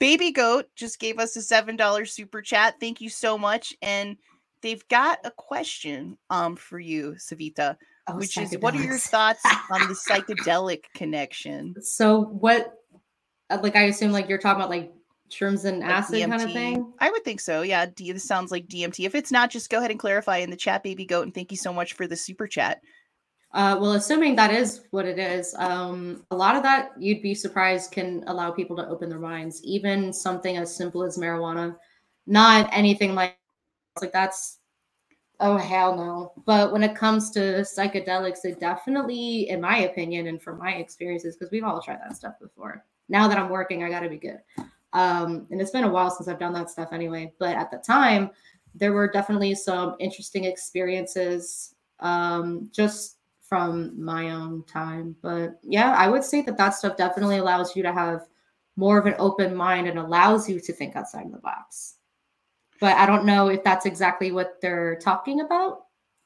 Baby 0.00 0.32
Goat 0.32 0.66
just 0.74 0.98
gave 0.98 1.18
us 1.18 1.36
a 1.36 1.42
seven 1.42 1.76
dollar 1.76 2.06
super 2.06 2.42
chat. 2.42 2.74
Thank 2.80 3.00
you 3.00 3.08
so 3.10 3.36
much. 3.38 3.72
And 3.82 4.16
they've 4.62 4.86
got 4.88 5.18
a 5.24 5.30
question 5.30 6.18
um 6.30 6.56
for 6.56 6.80
you, 6.80 7.12
Savita, 7.12 7.76
oh, 8.12 8.16
which 8.16 8.36
is 8.36 8.56
what 8.60 8.74
are 8.74 8.82
your 8.82 8.98
thoughts 8.98 9.42
on 9.70 9.80
the 9.88 9.94
psychedelic 9.94 10.84
connection? 10.94 11.74
so 11.80 12.22
what 12.24 12.74
uh, 13.50 13.58
like 13.62 13.76
i 13.76 13.84
assume 13.84 14.12
like 14.12 14.28
you're 14.28 14.38
talking 14.38 14.60
about 14.60 14.70
like 14.70 14.92
shrooms 15.30 15.64
and 15.64 15.80
Like 15.80 15.90
acid 15.90 16.28
kind 16.28 16.42
of 16.42 16.52
thing 16.52 16.92
I 16.98 17.10
would 17.10 17.24
think 17.24 17.40
so. 17.40 17.62
Yeah, 17.62 17.86
D- 17.86 18.12
this 18.12 18.24
sounds 18.24 18.50
like 18.50 18.66
DMT. 18.66 19.06
If 19.06 19.14
it's 19.14 19.30
not, 19.30 19.50
just 19.50 19.70
go 19.70 19.78
ahead 19.78 19.90
and 19.90 20.00
clarify 20.00 20.38
in 20.38 20.50
the 20.50 20.56
chat, 20.56 20.82
Baby 20.82 21.06
Goat. 21.06 21.22
And 21.22 21.34
thank 21.34 21.50
you 21.50 21.56
so 21.56 21.72
much 21.72 21.92
for 21.92 22.06
the 22.06 22.16
super 22.16 22.46
chat. 22.46 22.80
Uh, 23.52 23.76
well, 23.80 23.92
assuming 23.92 24.36
that 24.36 24.52
is 24.52 24.82
what 24.90 25.06
it 25.06 25.18
is, 25.18 25.54
um, 25.58 26.24
a 26.30 26.36
lot 26.36 26.54
of 26.54 26.62
that 26.62 26.90
you'd 26.98 27.22
be 27.22 27.34
surprised 27.34 27.90
can 27.90 28.22
allow 28.28 28.50
people 28.50 28.76
to 28.76 28.86
open 28.86 29.08
their 29.08 29.18
minds. 29.18 29.60
Even 29.64 30.12
something 30.12 30.56
as 30.56 30.74
simple 30.74 31.02
as 31.02 31.18
marijuana, 31.18 31.74
not 32.26 32.68
anything 32.72 33.14
like 33.14 33.36
like 34.00 34.12
that's 34.12 34.59
oh 35.40 35.56
hell 35.56 35.96
no. 35.96 36.32
But 36.44 36.72
when 36.72 36.82
it 36.82 36.94
comes 36.94 37.30
to 37.32 37.40
psychedelics, 37.62 38.44
it 38.44 38.60
definitely, 38.60 39.48
in 39.48 39.60
my 39.60 39.78
opinion, 39.78 40.26
and 40.26 40.40
from 40.40 40.58
my 40.58 40.74
experiences, 40.74 41.36
because 41.36 41.50
we've 41.50 41.64
all 41.64 41.82
tried 41.82 42.00
that 42.00 42.16
stuff 42.16 42.34
before. 42.40 42.84
Now 43.08 43.26
that 43.26 43.38
I'm 43.38 43.48
working, 43.48 43.82
I 43.82 43.90
got 43.90 44.00
to 44.00 44.08
be 44.08 44.18
good. 44.18 44.40
Um, 44.92 45.46
and 45.50 45.60
it's 45.60 45.70
been 45.70 45.84
a 45.84 45.90
while 45.90 46.10
since 46.10 46.28
I've 46.28 46.38
done 46.38 46.52
that 46.54 46.70
stuff 46.70 46.92
anyway. 46.92 47.32
But 47.38 47.56
at 47.56 47.70
the 47.70 47.78
time, 47.78 48.30
there 48.74 48.92
were 48.92 49.10
definitely 49.10 49.54
some 49.54 49.96
interesting 49.98 50.44
experiences 50.44 51.74
um, 52.00 52.68
just 52.72 53.16
from 53.42 54.00
my 54.02 54.30
own 54.30 54.64
time. 54.64 55.16
But 55.22 55.58
yeah, 55.62 55.94
I 55.96 56.08
would 56.08 56.22
say 56.22 56.42
that 56.42 56.56
that 56.56 56.70
stuff 56.70 56.96
definitely 56.96 57.38
allows 57.38 57.74
you 57.74 57.82
to 57.82 57.92
have 57.92 58.26
more 58.76 58.98
of 58.98 59.06
an 59.06 59.16
open 59.18 59.54
mind 59.54 59.88
and 59.88 59.98
allows 59.98 60.48
you 60.48 60.60
to 60.60 60.72
think 60.72 60.96
outside 60.96 61.26
of 61.26 61.32
the 61.32 61.38
box. 61.38 61.96
But 62.80 62.96
I 62.96 63.06
don't 63.06 63.24
know 63.24 63.48
if 63.48 63.62
that's 63.62 63.86
exactly 63.86 64.32
what 64.32 64.60
they're 64.60 64.96
talking 64.96 65.40
about. 65.40 65.82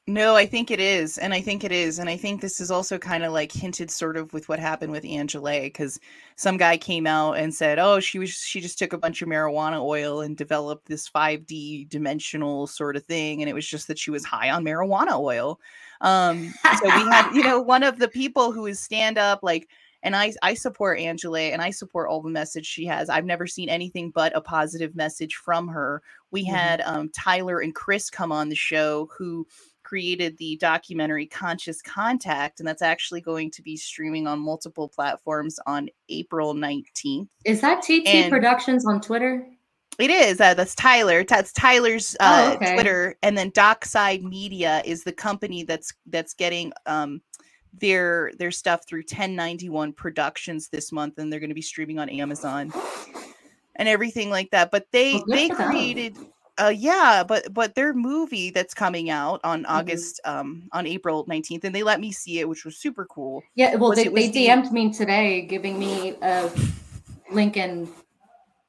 No, 0.07 0.35
I 0.35 0.45
think 0.45 0.69
it 0.69 0.79
is. 0.79 1.17
And 1.17 1.33
I 1.33 1.41
think 1.41 1.63
it 1.63 1.71
is. 1.71 1.97
And 1.97 2.07
I 2.07 2.15
think 2.15 2.39
this 2.39 2.61
is 2.61 2.69
also 2.69 2.99
kind 2.99 3.23
of 3.23 3.33
like 3.33 3.51
hinted 3.51 3.89
sort 3.89 4.17
of 4.17 4.31
with 4.33 4.47
what 4.47 4.59
happened 4.59 4.91
with 4.91 5.03
Angela, 5.03 5.61
because 5.61 5.99
some 6.35 6.57
guy 6.57 6.77
came 6.77 7.07
out 7.07 7.33
and 7.33 7.53
said, 7.53 7.79
Oh, 7.79 7.99
she 7.99 8.19
was 8.19 8.29
she 8.29 8.61
just 8.61 8.77
took 8.77 8.93
a 8.93 8.99
bunch 8.99 9.23
of 9.23 9.27
marijuana 9.27 9.81
oil 9.81 10.21
and 10.21 10.37
developed 10.37 10.87
this 10.87 11.09
5D 11.09 11.89
dimensional 11.89 12.67
sort 12.67 12.95
of 12.95 13.03
thing. 13.05 13.41
And 13.41 13.49
it 13.49 13.53
was 13.53 13.67
just 13.67 13.87
that 13.87 13.97
she 13.97 14.11
was 14.11 14.23
high 14.23 14.51
on 14.51 14.63
marijuana 14.63 15.19
oil. 15.19 15.59
Um, 16.01 16.53
so 16.79 16.85
we 16.85 17.09
had, 17.09 17.31
you 17.33 17.41
know, 17.41 17.59
one 17.59 17.81
of 17.81 17.97
the 17.97 18.07
people 18.07 18.51
who 18.51 18.67
is 18.67 18.79
stand 18.79 19.17
up, 19.17 19.39
like, 19.41 19.69
and 20.05 20.15
I 20.15 20.31
I 20.41 20.53
support 20.53 20.99
Angela 20.99 21.39
and 21.41 21.61
I 21.61 21.71
support 21.71 22.09
all 22.09 22.21
the 22.21 22.29
message 22.29 22.65
she 22.65 22.85
has. 22.85 23.09
I've 23.09 23.25
never 23.25 23.45
seen 23.47 23.67
anything 23.67 24.11
but 24.11 24.35
a 24.35 24.39
positive 24.41 24.95
message 24.95 25.35
from 25.35 25.67
her. 25.67 26.01
We 26.31 26.45
Mhm. 26.45 26.51
had 26.51 26.81
um 26.85 27.09
Tyler 27.09 27.59
and 27.59 27.75
Chris 27.75 28.09
come 28.09 28.31
on 28.31 28.47
the 28.47 28.55
show 28.55 29.09
who 29.17 29.45
created 29.83 30.37
the 30.37 30.57
documentary 30.57 31.25
Conscious 31.27 31.81
Contact, 31.81 32.59
and 32.59 32.67
that's 32.67 32.81
actually 32.81 33.21
going 33.21 33.51
to 33.51 33.61
be 33.61 33.75
streaming 33.77 34.25
on 34.27 34.39
multiple 34.39 34.87
platforms 34.89 35.59
on 35.67 35.89
April 36.09 36.53
19th. 36.55 37.27
Is 37.43 37.61
that 37.61 37.83
TT 37.83 38.07
And- 38.07 38.31
Productions 38.31 38.85
on 38.87 39.01
Twitter? 39.01 39.45
It 39.97 40.09
is. 40.09 40.41
Uh, 40.41 40.53
that's 40.55 40.75
Tyler. 40.75 41.23
That's 41.23 41.53
Tyler's 41.53 42.17
Oh, 42.19 42.25
uh, 42.51 42.53
okay. 42.55 42.73
Twitter, 42.73 43.15
and 43.23 43.37
then 43.37 43.49
Dockside 43.51 44.23
Media 44.23 44.81
is 44.85 45.03
the 45.03 45.13
company 45.13 45.63
that's 45.63 45.93
that's 46.07 46.33
getting 46.33 46.73
um 46.85 47.21
their 47.79 48.31
their 48.37 48.51
stuff 48.51 48.87
through 48.87 49.01
1091 49.01 49.93
Productions 49.93 50.69
this 50.69 50.91
month, 50.91 51.17
and 51.17 51.31
they're 51.31 51.39
going 51.39 51.49
to 51.49 51.55
be 51.55 51.61
streaming 51.61 51.99
on 51.99 52.09
Amazon 52.09 52.71
and 53.75 53.89
everything 53.89 54.29
like 54.29 54.51
that. 54.51 54.71
But 54.71 54.87
they 54.91 55.13
Well, 55.13 55.25
they 55.27 55.49
created. 55.49 56.17
Uh, 56.57 56.71
yeah, 56.73 57.21
but 57.27 57.53
but 57.53 57.75
their 57.75 57.93
movie 57.93 58.49
that's 58.49 58.73
coming 58.73 59.09
out 59.09 59.41
on 59.43 59.63
Mm-hmm. 59.63 59.75
August 59.75 60.21
um 60.23 60.69
on 60.71 60.87
April 60.87 61.25
19th, 61.25 61.65
and 61.65 61.75
they 61.75 61.83
let 61.83 61.99
me 61.99 62.11
see 62.11 62.39
it, 62.39 62.47
which 62.47 62.63
was 62.63 62.77
super 62.77 63.05
cool. 63.05 63.43
Yeah, 63.55 63.75
well, 63.75 63.91
they, 63.91 64.07
they 64.07 64.29
DM'd 64.29 64.71
me 64.71 64.93
today, 64.93 65.41
giving 65.41 65.77
me 65.77 66.15
a 66.21 66.49
link 67.29 67.57
and 67.57 67.89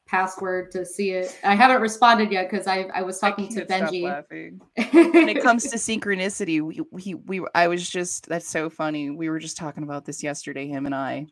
password 0.07 0.71
to 0.73 0.85
see 0.87 1.11
it. 1.11 1.37
I 1.43 1.55
haven't 1.55 1.81
responded 1.81 2.31
yet 2.31 2.51
because 2.51 2.67
I, 2.67 2.89
I 2.95 3.03
was 3.03 3.23
I 3.23 3.31
talking 3.31 3.49
to 3.55 3.65
Benji. 3.67 4.03
when 5.13 5.29
it 5.29 5.43
comes 5.43 5.65
to 5.65 5.77
synchronicity 5.77 6.61
we, 6.61 6.81
we 6.91 7.15
we 7.15 7.47
i 7.55 7.67
was 7.67 7.89
just 7.89 8.29
that's 8.29 8.49
so 8.49 8.71
funny 8.71 9.11
we 9.11 9.29
were 9.29 9.39
just 9.39 9.57
talking 9.57 9.83
about 9.83 10.05
this 10.05 10.23
yesterday 10.23 10.67
him 10.67 10.87
and 10.87 10.95
i 10.95 11.27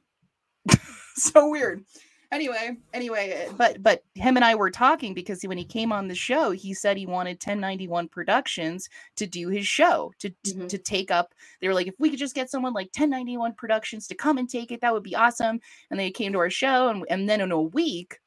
so 1.17 1.51
weird 1.51 1.85
anyway 2.33 2.77
anyway 2.93 3.49
but 3.57 3.83
but 3.83 4.03
him 4.15 4.37
and 4.37 4.45
i 4.45 4.55
were 4.55 4.71
talking 4.71 5.15
because 5.15 5.43
when 5.45 5.59
he 5.59 5.65
came 5.65 5.93
on 5.93 6.09
the 6.09 6.15
show 6.15 6.51
he 6.51 6.75
said 6.75 6.97
he 6.97 7.07
wanted 7.07 7.35
1091 7.35 8.09
productions 8.09 8.89
to 9.17 9.27
do 9.27 9.49
his 9.49 9.67
show 9.67 10.13
to 10.19 10.31
Mhm. 10.47 10.69
to 10.69 10.79
take 10.79 11.11
up 11.11 11.35
they 11.61 11.69
were 11.69 11.75
like 11.75 11.87
if 11.87 11.95
we 11.99 12.11
could 12.11 12.19
just 12.19 12.35
get 12.35 12.51
someone 12.51 12.73
like 12.73 12.87
1091 12.87 13.53
productions 13.55 14.07
to 14.09 14.15
come 14.15 14.39
and 14.39 14.49
take 14.49 14.73
it 14.73 14.81
that 14.81 14.93
would 14.93 15.03
be 15.05 15.15
awesome 15.15 15.61
and 15.91 16.01
they 16.01 16.11
came 16.11 16.33
to 16.33 16.39
our 16.39 16.51
show 16.51 16.89
and, 16.89 17.05
and 17.09 17.29
then 17.29 17.41
in 17.41 17.53
a 17.53 17.61
week 17.61 18.19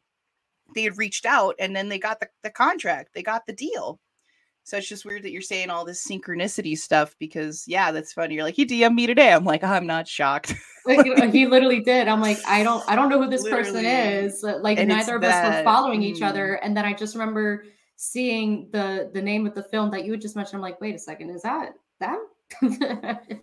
they 0.75 0.83
had 0.83 0.97
reached 0.97 1.25
out 1.25 1.55
and 1.59 1.75
then 1.75 1.89
they 1.89 1.99
got 1.99 2.19
the, 2.19 2.27
the 2.43 2.49
contract 2.49 3.09
they 3.13 3.23
got 3.23 3.45
the 3.45 3.53
deal 3.53 3.99
so 4.67 4.75
it's 4.75 4.89
just 4.89 5.05
weird 5.05 5.23
that 5.23 5.31
you're 5.31 5.41
saying 5.41 5.69
all 5.69 5.85
this 5.85 6.05
synchronicity 6.05 6.77
stuff 6.77 7.15
because 7.19 7.63
yeah, 7.67 7.93
that's 7.93 8.11
funny. 8.11 8.35
You're 8.35 8.43
like, 8.43 8.55
he 8.55 8.65
DM'd 8.65 8.95
me 8.95 9.07
today. 9.07 9.31
I'm 9.31 9.45
like, 9.45 9.63
I'm 9.63 9.87
not 9.87 10.09
shocked. 10.09 10.53
Like, 10.85 11.05
he 11.31 11.47
literally 11.47 11.79
did. 11.79 12.09
I'm 12.09 12.19
like, 12.19 12.37
I 12.45 12.63
don't, 12.63 12.83
I 12.85 12.97
don't 12.97 13.07
know 13.07 13.23
who 13.23 13.29
this 13.29 13.47
person 13.47 13.85
is. 13.85 14.43
Like, 14.43 14.77
And 14.77 14.89
neither 14.89 15.15
of 15.15 15.23
us 15.23 15.45
were 15.45 15.51
that- 15.51 15.63
following 15.63 16.03
each 16.03 16.19
mm. 16.19 16.27
other. 16.27 16.55
And 16.55 16.75
then 16.75 16.83
I 16.83 16.91
just 16.91 17.15
remember 17.15 17.63
seeing 17.95 18.69
the 18.71 19.09
the 19.13 19.21
name 19.21 19.47
of 19.47 19.55
the 19.55 19.63
film 19.63 19.89
that 19.91 20.03
you 20.03 20.11
had 20.11 20.19
just 20.19 20.35
mentioned. 20.35 20.55
I'm 20.55 20.61
like, 20.61 20.81
wait 20.81 20.95
a 20.95 20.99
second, 20.99 21.29
is 21.29 21.43
that 21.43 21.73
that? 22.01 22.19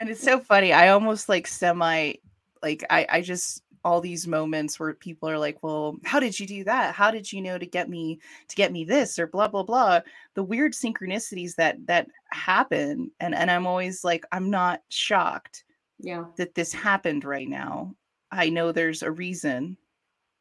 And 0.00 0.10
it's 0.10 0.22
so 0.22 0.40
funny. 0.40 0.72
I 0.72 0.88
almost 0.88 1.28
like 1.28 1.46
semi 1.46 2.14
like 2.62 2.84
I 2.90 3.06
I 3.08 3.20
just 3.20 3.62
all 3.84 4.00
these 4.00 4.26
moments 4.26 4.80
where 4.80 4.94
people 4.94 5.28
are 5.28 5.38
like, 5.38 5.62
"Well, 5.62 5.96
how 6.04 6.20
did 6.20 6.38
you 6.38 6.46
do 6.46 6.64
that? 6.64 6.94
How 6.94 7.10
did 7.10 7.32
you 7.32 7.42
know 7.42 7.58
to 7.58 7.66
get 7.66 7.88
me 7.88 8.18
to 8.48 8.56
get 8.56 8.72
me 8.72 8.84
this 8.84 9.18
or 9.18 9.26
blah 9.26 9.48
blah 9.48 9.62
blah." 9.62 10.00
The 10.34 10.42
weird 10.42 10.72
synchronicities 10.72 11.54
that 11.56 11.86
that 11.86 12.08
happen 12.30 13.10
and 13.20 13.34
and 13.34 13.50
I'm 13.50 13.66
always 13.66 14.04
like, 14.04 14.24
I'm 14.32 14.50
not 14.50 14.82
shocked 14.88 15.64
yeah, 16.00 16.24
that 16.36 16.54
this 16.54 16.72
happened 16.72 17.24
right 17.24 17.48
now. 17.48 17.94
I 18.32 18.48
know 18.50 18.72
there's 18.72 19.02
a 19.02 19.10
reason. 19.10 19.76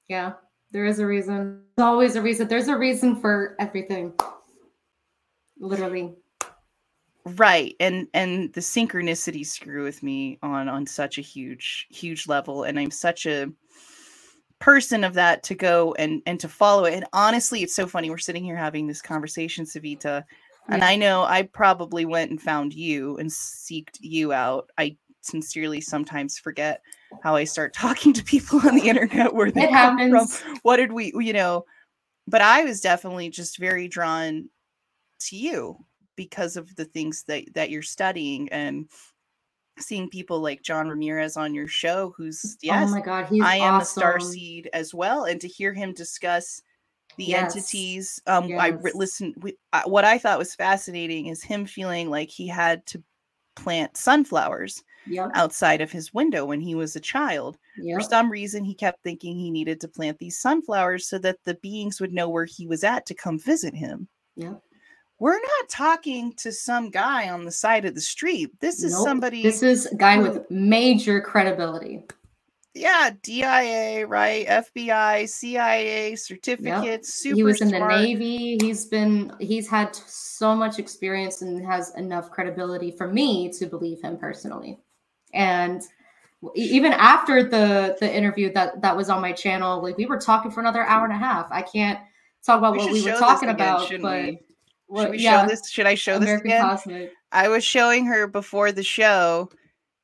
yeah. 0.07 0.33
There 0.71 0.85
is 0.85 0.97
a 0.97 1.05
reason. 1.05 1.61
There's 1.77 1.85
always 1.85 2.15
a 2.15 2.21
reason. 2.23 2.47
There's 2.47 2.67
a 2.67 2.75
reason 2.75 3.15
for 3.21 3.55
everything. 3.59 4.11
Literally. 5.59 6.15
Right 7.38 7.76
and 7.80 8.07
and 8.13 8.51
the 8.53 8.61
synchronicity 8.61 9.45
screw 9.45 9.84
with 9.84 10.03
me 10.03 10.38
on 10.43 10.67
on 10.67 10.86
such 10.86 11.17
a 11.17 11.21
huge 11.21 11.88
huge 11.89 12.28
level 12.28 12.63
and 12.63 12.78
i'm 12.78 12.91
such 12.91 13.26
a 13.26 13.47
person 14.59 15.03
of 15.03 15.13
that 15.15 15.43
to 15.43 15.55
go 15.55 15.93
and 15.99 16.21
and 16.26 16.39
to 16.39 16.47
follow 16.47 16.86
it. 16.86 16.93
And 16.93 17.05
honestly, 17.11 17.63
it's 17.63 17.76
so 17.76 17.86
funny. 17.86 18.09
We're 18.09 18.17
sitting 18.17 18.45
here 18.45 18.55
having 18.55 18.88
this 18.88 19.01
conversation, 19.01 19.65
Savita, 19.65 20.24
and 20.69 20.82
Yeah. 20.82 20.88
I 20.88 20.95
know 20.95 21.24
I 21.24 21.41
probably 21.41 22.05
went 22.05 22.32
and 22.32 22.41
found 22.41 22.74
you 22.74 23.17
and 23.17 23.30
seeked 23.30 23.97
you 23.99 24.32
out. 24.32 24.69
I 24.78 24.95
sincerely 25.21 25.82
sometimes 25.82 26.38
forget 26.39 26.82
how 27.24 27.36
I 27.36 27.43
start 27.43 27.74
talking 27.86 28.13
to 28.13 28.24
people 28.24 28.59
on 28.65 28.76
the 28.76 28.88
internet 28.88 29.34
where 29.34 29.51
they 29.51 29.63
It 29.63 29.71
come 29.71 29.97
happens. 29.97 30.39
from. 30.39 30.57
What 30.61 30.78
did 30.78 30.93
we, 30.93 31.11
you 31.19 31.34
know? 31.34 31.65
But 32.26 32.39
I 32.41 32.63
was 32.63 32.80
definitely 32.80 33.30
just 33.32 33.57
very 33.57 33.89
drawn 33.89 34.49
to 35.28 35.36
you 35.36 35.78
because 36.16 36.57
of 36.57 36.76
the 36.76 36.86
things 36.86 37.24
that 37.28 37.45
that 37.53 37.70
you're 37.70 37.82
studying 37.82 38.49
and 38.49 38.89
seeing 39.80 40.09
people 40.09 40.39
like 40.39 40.61
John 40.64 40.88
Ramirez 40.89 41.38
on 41.38 41.53
your 41.53 41.68
show, 41.68 42.14
who's 42.18 42.57
yes, 42.61 42.89
Oh 42.89 42.91
my 42.91 43.01
god, 43.01 43.28
he's 43.30 43.43
I 43.43 43.57
am 43.57 43.76
a 43.76 43.78
awesome. 43.78 43.86
star 43.86 44.20
seed 44.20 44.70
as 44.74 44.93
well, 44.93 45.26
and 45.26 45.41
to 45.41 45.47
hear 45.47 45.74
him 45.74 45.93
discuss 45.93 46.61
the 47.18 47.26
Yes. 47.26 47.53
entities, 47.55 48.22
um, 48.28 48.53
I 48.57 48.70
re- 48.70 48.91
Yes. 48.91 48.95
listened. 48.95 49.36
We, 49.41 49.57
uh, 49.74 49.84
what 49.86 50.05
I 50.05 50.18
thought 50.20 50.39
was 50.39 50.55
fascinating 50.55 51.28
is 51.28 51.43
him 51.43 51.66
feeling 51.66 52.09
like 52.09 52.30
he 52.32 52.47
had 52.47 52.86
to 52.88 53.03
plant 53.55 53.97
sunflowers 53.97 54.84
Yep. 55.05 55.32
outside 55.36 55.82
of 55.82 55.91
his 55.91 56.14
window 56.14 56.45
when 56.45 56.61
he 56.61 56.76
was 56.76 56.95
a 56.95 56.99
child. 56.99 57.57
Yep. 57.76 57.95
For 57.95 58.01
some 58.01 58.32
reason, 58.32 58.64
he 58.66 58.76
kept 58.76 59.03
thinking 59.03 59.38
he 59.38 59.51
needed 59.51 59.82
to 59.82 59.88
plant 59.88 60.20
these 60.20 60.39
sunflowers 60.39 61.07
so 61.07 61.18
that 61.20 61.43
the 61.45 61.55
beings 61.55 62.01
would 62.01 62.14
know 62.14 62.30
where 62.30 62.45
he 62.45 62.68
was 62.68 62.84
at 62.84 63.05
to 63.07 63.16
come 63.16 63.39
visit 63.39 63.76
him. 63.76 64.09
Yep. 64.36 64.64
We're 65.24 65.39
not 65.39 65.69
talking 65.69 66.34
to 66.39 66.51
some 66.51 66.89
guy 66.89 67.30
on 67.30 67.45
the 67.45 67.51
side 67.51 67.86
of 67.86 67.95
the 67.95 68.01
street. 68.01 68.59
This 68.59 68.84
is 68.84 68.91
Nope. 68.91 69.05
somebody. 69.07 69.41
This 69.41 69.63
is 69.63 69.86
a 69.86 69.95
guy 69.95 70.17
who- 70.17 70.24
with 70.24 70.51
major 70.51 71.21
credibility. 71.21 72.03
yeah, 72.74 73.11
DIA, 73.21 74.05
right? 74.05 74.45
FBI, 74.49 75.26
CIA 75.26 76.17
certificates. 76.17 77.13
Super 77.13 77.36
he 77.38 77.43
was 77.43 77.61
in 77.61 77.69
smart. 77.69 77.93
the 77.93 77.99
Navy. 78.01 78.57
He's 78.59 78.86
been 78.88 79.32
he's 79.39 79.69
had 79.69 79.95
so 79.95 80.53
much 80.57 80.78
experience 80.78 81.41
and 81.41 81.65
has 81.65 81.95
enough 81.95 82.30
credibility 82.30 82.91
for 82.91 83.07
me 83.07 83.49
to 83.53 83.65
believe 83.65 84.01
him 84.01 84.17
personally. 84.17 84.78
And 85.34 85.84
even 86.53 86.91
after 86.91 87.43
the 87.43 87.95
the 88.01 88.13
interview 88.13 88.51
that 88.55 88.82
that 88.82 88.97
was 88.97 89.09
on 89.09 89.21
my 89.21 89.32
channel, 89.32 89.82
like 89.82 89.95
we 89.95 90.05
were 90.05 90.19
talking 90.19 90.51
for 90.51 90.59
another 90.59 90.84
hour 90.84 91.05
and 91.05 91.13
a 91.13 91.17
half. 91.17 91.47
I 91.49 91.61
can't 91.61 91.99
talk 92.45 92.57
about 92.57 92.74
We 92.74 92.80
what 92.80 92.91
we 92.91 93.03
were 93.05 93.17
talking 93.17 93.47
again, 93.47 93.67
about, 93.76 93.89
but 94.01 94.26
we? 94.26 94.39
What, 94.93 95.03
Should 95.05 95.11
we 95.11 95.17
yeah, 95.19 95.41
show 95.41 95.47
this? 95.47 95.69
Should 95.69 95.87
I 95.87 95.95
show 95.95 96.17
American 96.17 96.49
this 96.49 96.53
again? 96.53 96.61
Cosmic. 96.61 97.11
I 97.31 97.47
was 97.47 97.63
showing 97.63 98.05
her 98.05 98.27
before 98.27 98.71
the 98.71 98.83
show, 98.83 99.49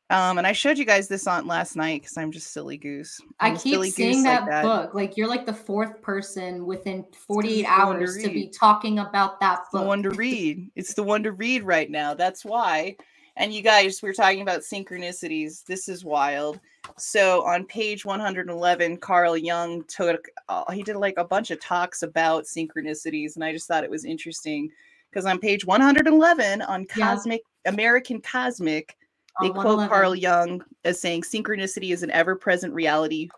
um, 0.10 0.40
and 0.40 0.48
I 0.48 0.52
showed 0.52 0.80
you 0.80 0.86
guys 0.86 1.08
this 1.08 1.28
on 1.28 1.46
last 1.46 1.76
night 1.76 2.02
because 2.02 2.18
I'm 2.18 2.32
just 2.32 2.52
silly 2.52 2.78
goose. 2.78 3.22
I 3.40 3.50
I'm 3.50 3.56
a 3.56 3.60
keep 3.60 3.84
seeing 3.94 4.24
goose 4.24 4.26
like 4.26 4.48
that, 4.48 4.64
book. 4.64 4.96
Like 4.96 5.16
you're 5.16 5.28
like 5.28 5.46
the 5.46 5.54
fourth 5.54 6.02
person 6.02 6.66
within 6.66 7.06
48 7.28 7.60
it's 7.60 7.68
the 7.68 7.86
one 7.86 8.00
to 8.00 8.02
hours 8.02 8.18
to 8.24 8.30
be 8.30 8.50
talking 8.50 8.98
about 8.98 9.40
that 9.42 9.60
It's 9.62 9.70
the 9.72 9.84
one 9.84 10.02
to 10.02 10.10
read. 10.10 10.72
It's 10.76 10.96
the 10.96 11.04
one 11.04 11.22
to 11.22 11.34
read 11.34 11.62
right 11.62 11.92
now. 11.92 12.16
That's 12.16 12.44
why. 12.44 12.96
And 13.40 13.54
you 13.54 13.62
guys, 13.62 14.02
we 14.02 14.10
are 14.10 14.14
talking 14.14 14.42
about 14.42 14.64
synchronicities. 14.64 15.64
This 15.64 15.88
is 15.88 16.04
wild. 16.04 16.60
So 16.98 17.42
on 17.46 17.64
page 17.66 18.04
111, 18.04 18.98
Carl 18.98 19.38
Jung 19.38 19.86
took, 19.86 20.28
uh, 20.50 20.70
he 20.74 20.84
did 20.84 20.98
like 20.98 21.14
a 21.16 21.24
bunch 21.24 21.50
of 21.50 21.62
talks 21.62 22.04
about 22.04 22.44
synchronicities, 22.44 23.36
and 23.36 23.44
I 23.46 23.54
just 23.54 23.66
thought 23.66 23.86
it 23.86 23.90
was 23.90 24.04
interesting 24.04 24.70
because 25.10 25.26
on 25.26 25.40
page 25.40 25.66
111 25.66 26.62
on 26.64 26.82
Yeah. 26.82 27.16
Cosmic 27.16 27.42
American 27.66 28.20
Cosmic, 28.20 28.98
they 29.42 29.50
quote 29.52 29.88
Carl 29.88 30.16
Jung 30.16 30.62
as 30.84 31.00
saying 31.00 31.22
synchronicity 31.22 31.94
is 31.94 32.04
an 32.04 32.12
ever-present 32.12 32.74
reality 32.74 33.30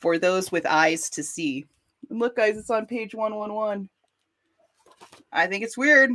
for 0.00 0.18
those 0.18 0.50
with 0.50 0.66
eyes 0.66 1.08
to 1.10 1.22
see. 1.22 1.64
And 2.10 2.18
look, 2.18 2.34
guys, 2.34 2.58
it's 2.58 2.70
on 2.70 2.86
page 2.86 3.14
111. 3.14 3.88
I 5.32 5.46
think 5.46 5.62
it's 5.62 5.78
weird. 5.78 6.10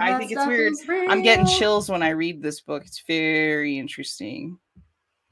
I 0.00 0.18
think 0.18 0.32
it's 0.32 0.46
weird. 0.46 0.74
I'm 1.10 1.22
getting 1.22 1.46
chills 1.46 1.88
when 1.88 2.02
I 2.02 2.10
read 2.10 2.42
this 2.42 2.60
book. 2.60 2.84
It's 2.86 3.02
very 3.06 3.78
interesting. 3.78 4.58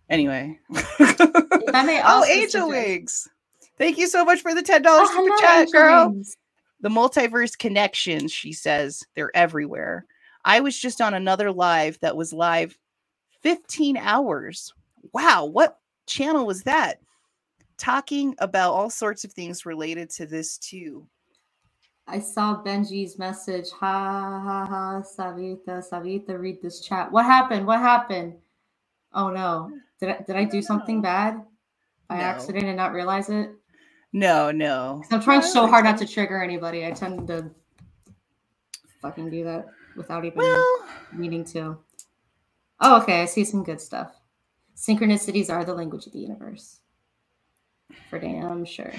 Anyway. 0.09 0.59
Oh, 1.73 2.25
Angel 2.25 2.69
Wigs. 2.69 3.29
Thank 3.79 3.97
you 3.97 4.09
so 4.09 4.25
much 4.25 4.41
for 4.41 4.55
the 4.55 4.63
$10 4.63 4.83
Oh, 4.85 5.07
super 5.07 5.23
hello, 5.23 5.37
chat, 5.39 5.71
girl. 5.73 6.09
Wings. 6.11 6.37
The 6.81 6.89
multiverse 6.89 7.57
connections, 7.57 8.33
she 8.33 8.53
says, 8.53 9.03
they're 9.15 9.35
everywhere. 9.35 10.05
I 10.45 10.61
was 10.61 10.79
just 10.79 11.01
on 11.01 11.15
another 11.15 11.53
live 11.53 11.99
that 12.01 12.17
was 12.17 12.33
live 12.33 12.77
15 13.43 13.97
hours. 13.97 14.73
Wow, 15.13 15.45
what 15.47 15.79
channel 16.07 16.47
was 16.47 16.63
that? 16.65 17.01
Talking 17.79 18.35
about 18.39 18.73
all 18.73 18.91
sorts 18.91 19.25
of 19.25 19.33
things 19.33 19.65
related 19.65 20.11
to 20.11 20.27
this 20.27 20.59
too. 20.59 21.07
I 22.11 22.21
saw 22.21 22.63
Benji's 22.63 23.19
message. 23.19 23.71
Ha 23.73 24.41
ha 24.45 24.67
ha. 24.67 25.03
Savita, 25.03 25.83
Savita, 25.91 26.39
read 26.39 26.63
this 26.63 26.81
chat. 26.81 27.13
What 27.13 27.27
happened? 27.27 27.67
What 27.67 27.81
happened? 27.81 28.35
Oh 29.15 29.31
no. 29.31 29.71
Did 30.01 30.11
I, 30.11 30.23
did 30.27 30.37
I 30.37 30.45
do 30.45 30.63
something 30.63 31.01
bad 31.03 31.43
by 32.09 32.17
No. 32.17 32.23
accident 32.23 32.65
and 32.67 32.77
not 32.77 32.93
realize 32.93 33.29
it? 33.31 33.51
No, 34.13 34.51
no. 34.51 35.03
I'm 35.11 35.23
trying 35.23 35.43
so 35.43 35.67
hard 35.67 35.85
not 35.85 35.99
to 35.99 36.07
trigger 36.07 36.43
anybody. 36.43 36.87
I 36.87 36.93
tend 36.93 37.29
to 37.29 37.51
fucking 39.03 39.31
do 39.31 39.45
that 39.45 39.67
without 39.97 40.25
even 40.25 40.39
Well, 40.39 40.87
meaning 41.13 41.45
to. 41.47 41.79
Oh, 42.81 43.03
okay. 43.03 43.23
I 43.23 43.27
see 43.27 43.45
some 43.45 43.65
good 43.65 43.81
stuff. 43.81 44.13
Synchronicities 44.77 45.51
are 45.51 45.65
the 45.65 45.75
language 45.75 46.07
of 46.07 46.13
the 46.13 46.19
universe. 46.21 46.81
For 48.09 48.19
damn 48.19 48.65
sure. 48.65 48.93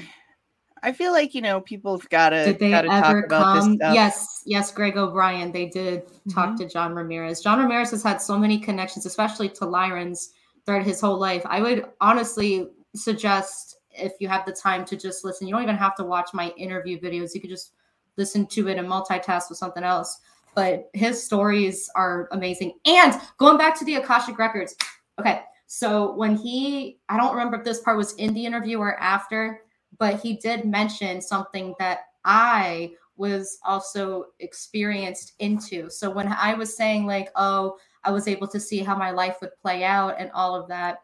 I 0.83 0.91
feel 0.91 1.11
like 1.11 1.35
you 1.35 1.41
know 1.41 1.61
people 1.61 1.97
have 1.97 2.09
got 2.09 2.29
to 2.29 2.45
Did 2.45 2.59
they 2.59 2.71
got 2.71 2.81
to 2.81 2.87
talk 2.87 3.05
ever 3.05 3.23
about 3.23 3.53
this 3.55 3.65
come? 3.65 3.75
stuff. 3.75 3.93
Yes, 3.93 4.43
yes, 4.45 4.71
Greg 4.71 4.97
O'Brien. 4.97 5.51
They 5.51 5.67
did 5.67 6.03
talk 6.29 6.51
Mhm. 6.51 6.57
to 6.57 6.67
John 6.67 6.95
Ramirez. 6.95 7.41
John 7.41 7.59
Ramirez 7.59 7.91
has 7.91 8.03
had 8.03 8.21
so 8.21 8.37
many 8.37 8.59
connections, 8.59 9.05
especially 9.05 9.49
to 9.49 9.65
Lyrans 9.65 10.29
throughout 10.65 10.83
his 10.83 10.99
whole 10.99 11.17
life. 11.19 11.43
I 11.45 11.61
would 11.61 11.85
honestly 12.01 12.69
suggest 12.95 13.77
if 13.91 14.13
you 14.19 14.27
have 14.27 14.45
the 14.45 14.53
time 14.53 14.85
to 14.85 14.95
just 14.97 15.23
listen. 15.23 15.47
You 15.47 15.53
don't 15.53 15.63
even 15.63 15.75
have 15.75 15.95
to 15.95 16.03
watch 16.03 16.29
my 16.33 16.49
interview 16.57 16.99
videos. 16.99 17.35
You 17.35 17.41
could 17.41 17.49
just 17.49 17.73
listen 18.17 18.45
to 18.47 18.67
it 18.67 18.77
and 18.77 18.87
multitask 18.87 19.49
with 19.49 19.57
something 19.57 19.83
else. 19.83 20.19
But 20.55 20.89
his 20.93 21.23
stories 21.23 21.89
are 21.95 22.27
amazing. 22.31 22.73
And 22.85 23.19
going 23.37 23.57
back 23.57 23.77
to 23.79 23.85
the 23.85 23.95
Akashic 23.95 24.37
records. 24.37 24.75
Okay, 25.19 25.41
so 25.67 26.13
when 26.15 26.35
he, 26.35 26.99
I 27.07 27.17
don't 27.17 27.31
remember 27.31 27.57
if 27.57 27.63
this 27.63 27.79
part 27.81 27.97
was 27.97 28.13
in 28.13 28.33
the 28.33 28.45
interview 28.45 28.79
or 28.79 28.99
after, 28.99 29.61
but 29.97 30.19
he 30.19 30.33
did 30.33 30.65
mention 30.65 31.21
something 31.21 31.75
that 31.79 31.99
I 32.25 32.93
was 33.17 33.59
also 33.63 34.25
experienced 34.39 35.33
into. 35.39 35.89
So 35.89 36.09
when 36.09 36.27
I 36.27 36.53
was 36.53 36.75
saying 36.75 37.05
like, 37.05 37.29
oh, 37.35 37.77
I 38.03 38.11
was 38.11 38.27
able 38.27 38.47
to 38.47 38.59
see 38.59 38.79
how 38.79 38.95
my 38.95 39.11
life 39.11 39.37
would 39.41 39.55
play 39.61 39.83
out 39.83 40.15
and 40.17 40.31
all 40.31 40.55
of 40.55 40.67
that, 40.69 40.99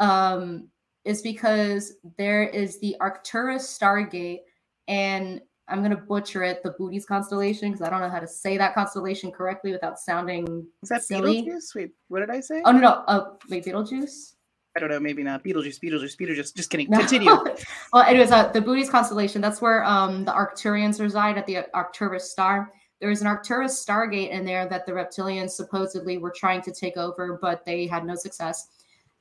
um, 0.00 0.68
is 1.04 1.22
because 1.22 1.94
there 2.18 2.42
is 2.42 2.78
the 2.80 2.96
Arcturus 3.00 3.78
Stargate, 3.78 4.40
and 4.88 5.40
I'm 5.68 5.82
gonna 5.82 5.96
butcher 5.96 6.42
it, 6.42 6.62
the 6.62 6.72
Booties 6.72 7.06
constellation, 7.06 7.70
because 7.70 7.86
I 7.86 7.90
don't 7.90 8.00
know 8.00 8.10
how 8.10 8.20
to 8.20 8.28
say 8.28 8.56
that 8.58 8.74
constellation 8.74 9.30
correctly 9.30 9.72
without 9.72 9.98
sounding. 9.98 10.66
Is 10.82 10.88
that 10.88 11.04
silly. 11.04 11.42
Beetlejuice? 11.42 11.74
Wait, 11.74 11.90
what 12.08 12.20
did 12.20 12.30
I 12.30 12.40
say? 12.40 12.60
Oh 12.64 12.72
no, 12.72 12.80
no, 12.80 12.90
uh, 13.06 13.30
wait, 13.48 13.64
Beetlejuice. 13.64 14.34
I 14.76 14.78
don't 14.78 14.90
know. 14.90 15.00
Maybe 15.00 15.22
not. 15.22 15.42
Beetlejuice. 15.42 15.80
Beetlejuice. 15.80 16.16
Beetlejuice. 16.16 16.54
Just 16.54 16.68
kidding. 16.68 16.90
No. 16.90 16.98
Continue. 16.98 17.30
well, 17.92 18.02
anyways, 18.02 18.30
uh, 18.30 18.48
the 18.52 18.60
Booties 18.60 18.90
constellation. 18.90 19.40
That's 19.40 19.62
where 19.62 19.84
um 19.84 20.24
the 20.24 20.32
Arcturians 20.32 21.00
reside 21.00 21.38
at 21.38 21.46
the 21.46 21.66
Arcturus 21.74 22.30
star. 22.30 22.72
There 23.00 23.10
is 23.10 23.22
an 23.22 23.26
Arcturus 23.26 23.84
stargate 23.84 24.30
in 24.30 24.44
there 24.44 24.68
that 24.68 24.84
the 24.86 24.92
reptilians 24.92 25.50
supposedly 25.50 26.18
were 26.18 26.30
trying 26.30 26.62
to 26.62 26.72
take 26.72 26.96
over, 26.96 27.38
but 27.40 27.64
they 27.64 27.86
had 27.86 28.04
no 28.04 28.14
success. 28.14 28.68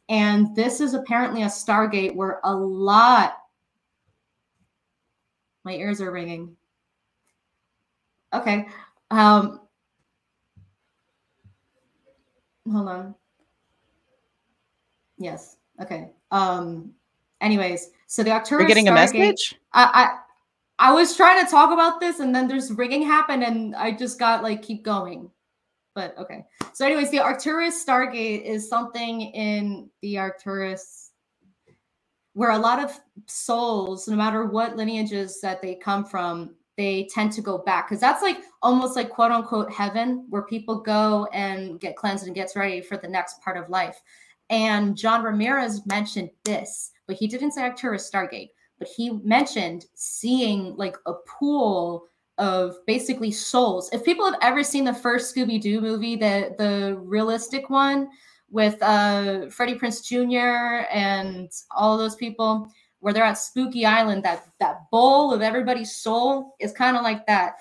And 0.09 0.55
this 0.55 0.81
is 0.81 0.93
apparently 0.93 1.43
a 1.43 1.47
stargate 1.47 2.15
where 2.15 2.41
a 2.43 2.53
lot. 2.53 3.37
My 5.63 5.73
ears 5.73 6.01
are 6.01 6.11
ringing. 6.11 6.55
Okay. 8.33 8.67
Um. 9.09 9.61
Hold 12.69 12.89
on. 12.89 13.15
Yes. 15.18 15.57
Okay. 15.82 16.09
Um. 16.32 16.91
Anyways, 17.41 17.89
so 18.07 18.24
the 18.24 18.32
Arcturus 18.32 18.61
We're 18.61 18.68
getting 18.68 18.88
a 18.88 18.91
Stargate- 18.91 19.20
message. 19.20 19.55
I, 19.74 20.18
I 20.80 20.89
I 20.89 20.93
was 20.93 21.16
trying 21.16 21.43
to 21.43 21.49
talk 21.49 21.72
about 21.72 21.99
this, 21.99 22.20
and 22.20 22.34
then 22.34 22.47
there's 22.47 22.72
rigging 22.72 23.03
happened, 23.03 23.43
and 23.43 23.76
I 23.76 23.91
just 23.91 24.20
got 24.20 24.43
like 24.43 24.61
keep 24.61 24.84
going. 24.84 25.30
But 25.93 26.18
okay. 26.18 26.45
So, 26.74 26.86
anyways, 26.86 27.11
the 27.11 27.20
Arcturus 27.20 27.84
Stargate 27.86 28.43
is 28.43 28.68
something 28.68 29.22
in 29.22 29.89
the 30.01 30.18
Arcturus 30.18 31.11
where 32.34 32.51
a 32.51 32.57
lot 32.57 32.84
of 32.84 32.99
souls, 33.28 34.09
no 34.09 34.16
matter 34.18 34.43
what 34.45 34.76
lineages 34.76 35.39
that 35.39 35.61
they 35.61 35.74
come 35.76 36.03
from, 36.03 36.53
they 36.76 37.07
tend 37.13 37.32
to 37.32 37.41
go 37.41 37.57
back 37.59 37.88
because 37.88 38.01
that's 38.01 38.22
like 38.22 38.39
almost 38.61 38.97
like 38.97 39.09
quote 39.09 39.32
unquote 39.32 39.72
heaven, 39.72 40.26
where 40.30 40.41
people 40.41 40.82
go 40.82 41.28
and 41.32 41.80
get 41.80 41.95
cleansed 41.95 42.26
and 42.26 42.36
gets 42.36 42.57
ready 42.57 42.82
for 42.82 42.97
the 42.97 43.07
next 43.07 43.41
part 43.41 43.55
of 43.55 43.70
life. 43.70 44.01
And 44.49 44.95
John 44.95 45.23
Ramirez 45.23 45.85
mentioned 45.85 46.29
this, 46.43 46.91
but 47.07 47.15
he 47.15 47.27
didn't 47.27 47.51
say 47.51 47.61
Arcturus 47.63 48.09
Stargate. 48.09 48.49
but 48.79 48.87
he 48.87 49.09
mentioned 49.23 49.85
seeing 49.95 50.75
like 50.75 50.97
a 51.05 51.13
pool 51.39 52.07
of 52.37 52.75
basically 52.85 53.31
souls. 53.31 53.89
If 53.93 54.03
people 54.03 54.25
have 54.25 54.39
ever 54.41 54.63
seen 54.63 54.83
the 54.83 54.93
first 54.93 55.33
Scooby 55.33 55.59
Doo 55.61 55.79
movie, 55.81 56.15
the 56.15 56.53
the 56.57 56.97
realistic 56.99 57.69
one 57.69 58.09
with 58.49 58.81
uh 58.81 59.49
Freddie 59.49 59.75
Prinze 59.79 60.03
Jr. 60.03 60.85
and 60.91 61.49
all 61.71 61.97
those 61.97 62.15
people, 62.15 62.67
where 62.99 63.13
they're 63.13 63.23
at 63.23 63.37
Spooky 63.37 63.85
Island, 63.85 64.23
that 64.23 64.45
that 64.59 64.89
bowl 64.91 65.33
of 65.33 65.41
everybody's 65.41 65.95
soul 65.95 66.55
is 66.59 66.73
kind 66.73 66.97
of 66.97 67.03
like 67.03 67.25
that. 67.27 67.55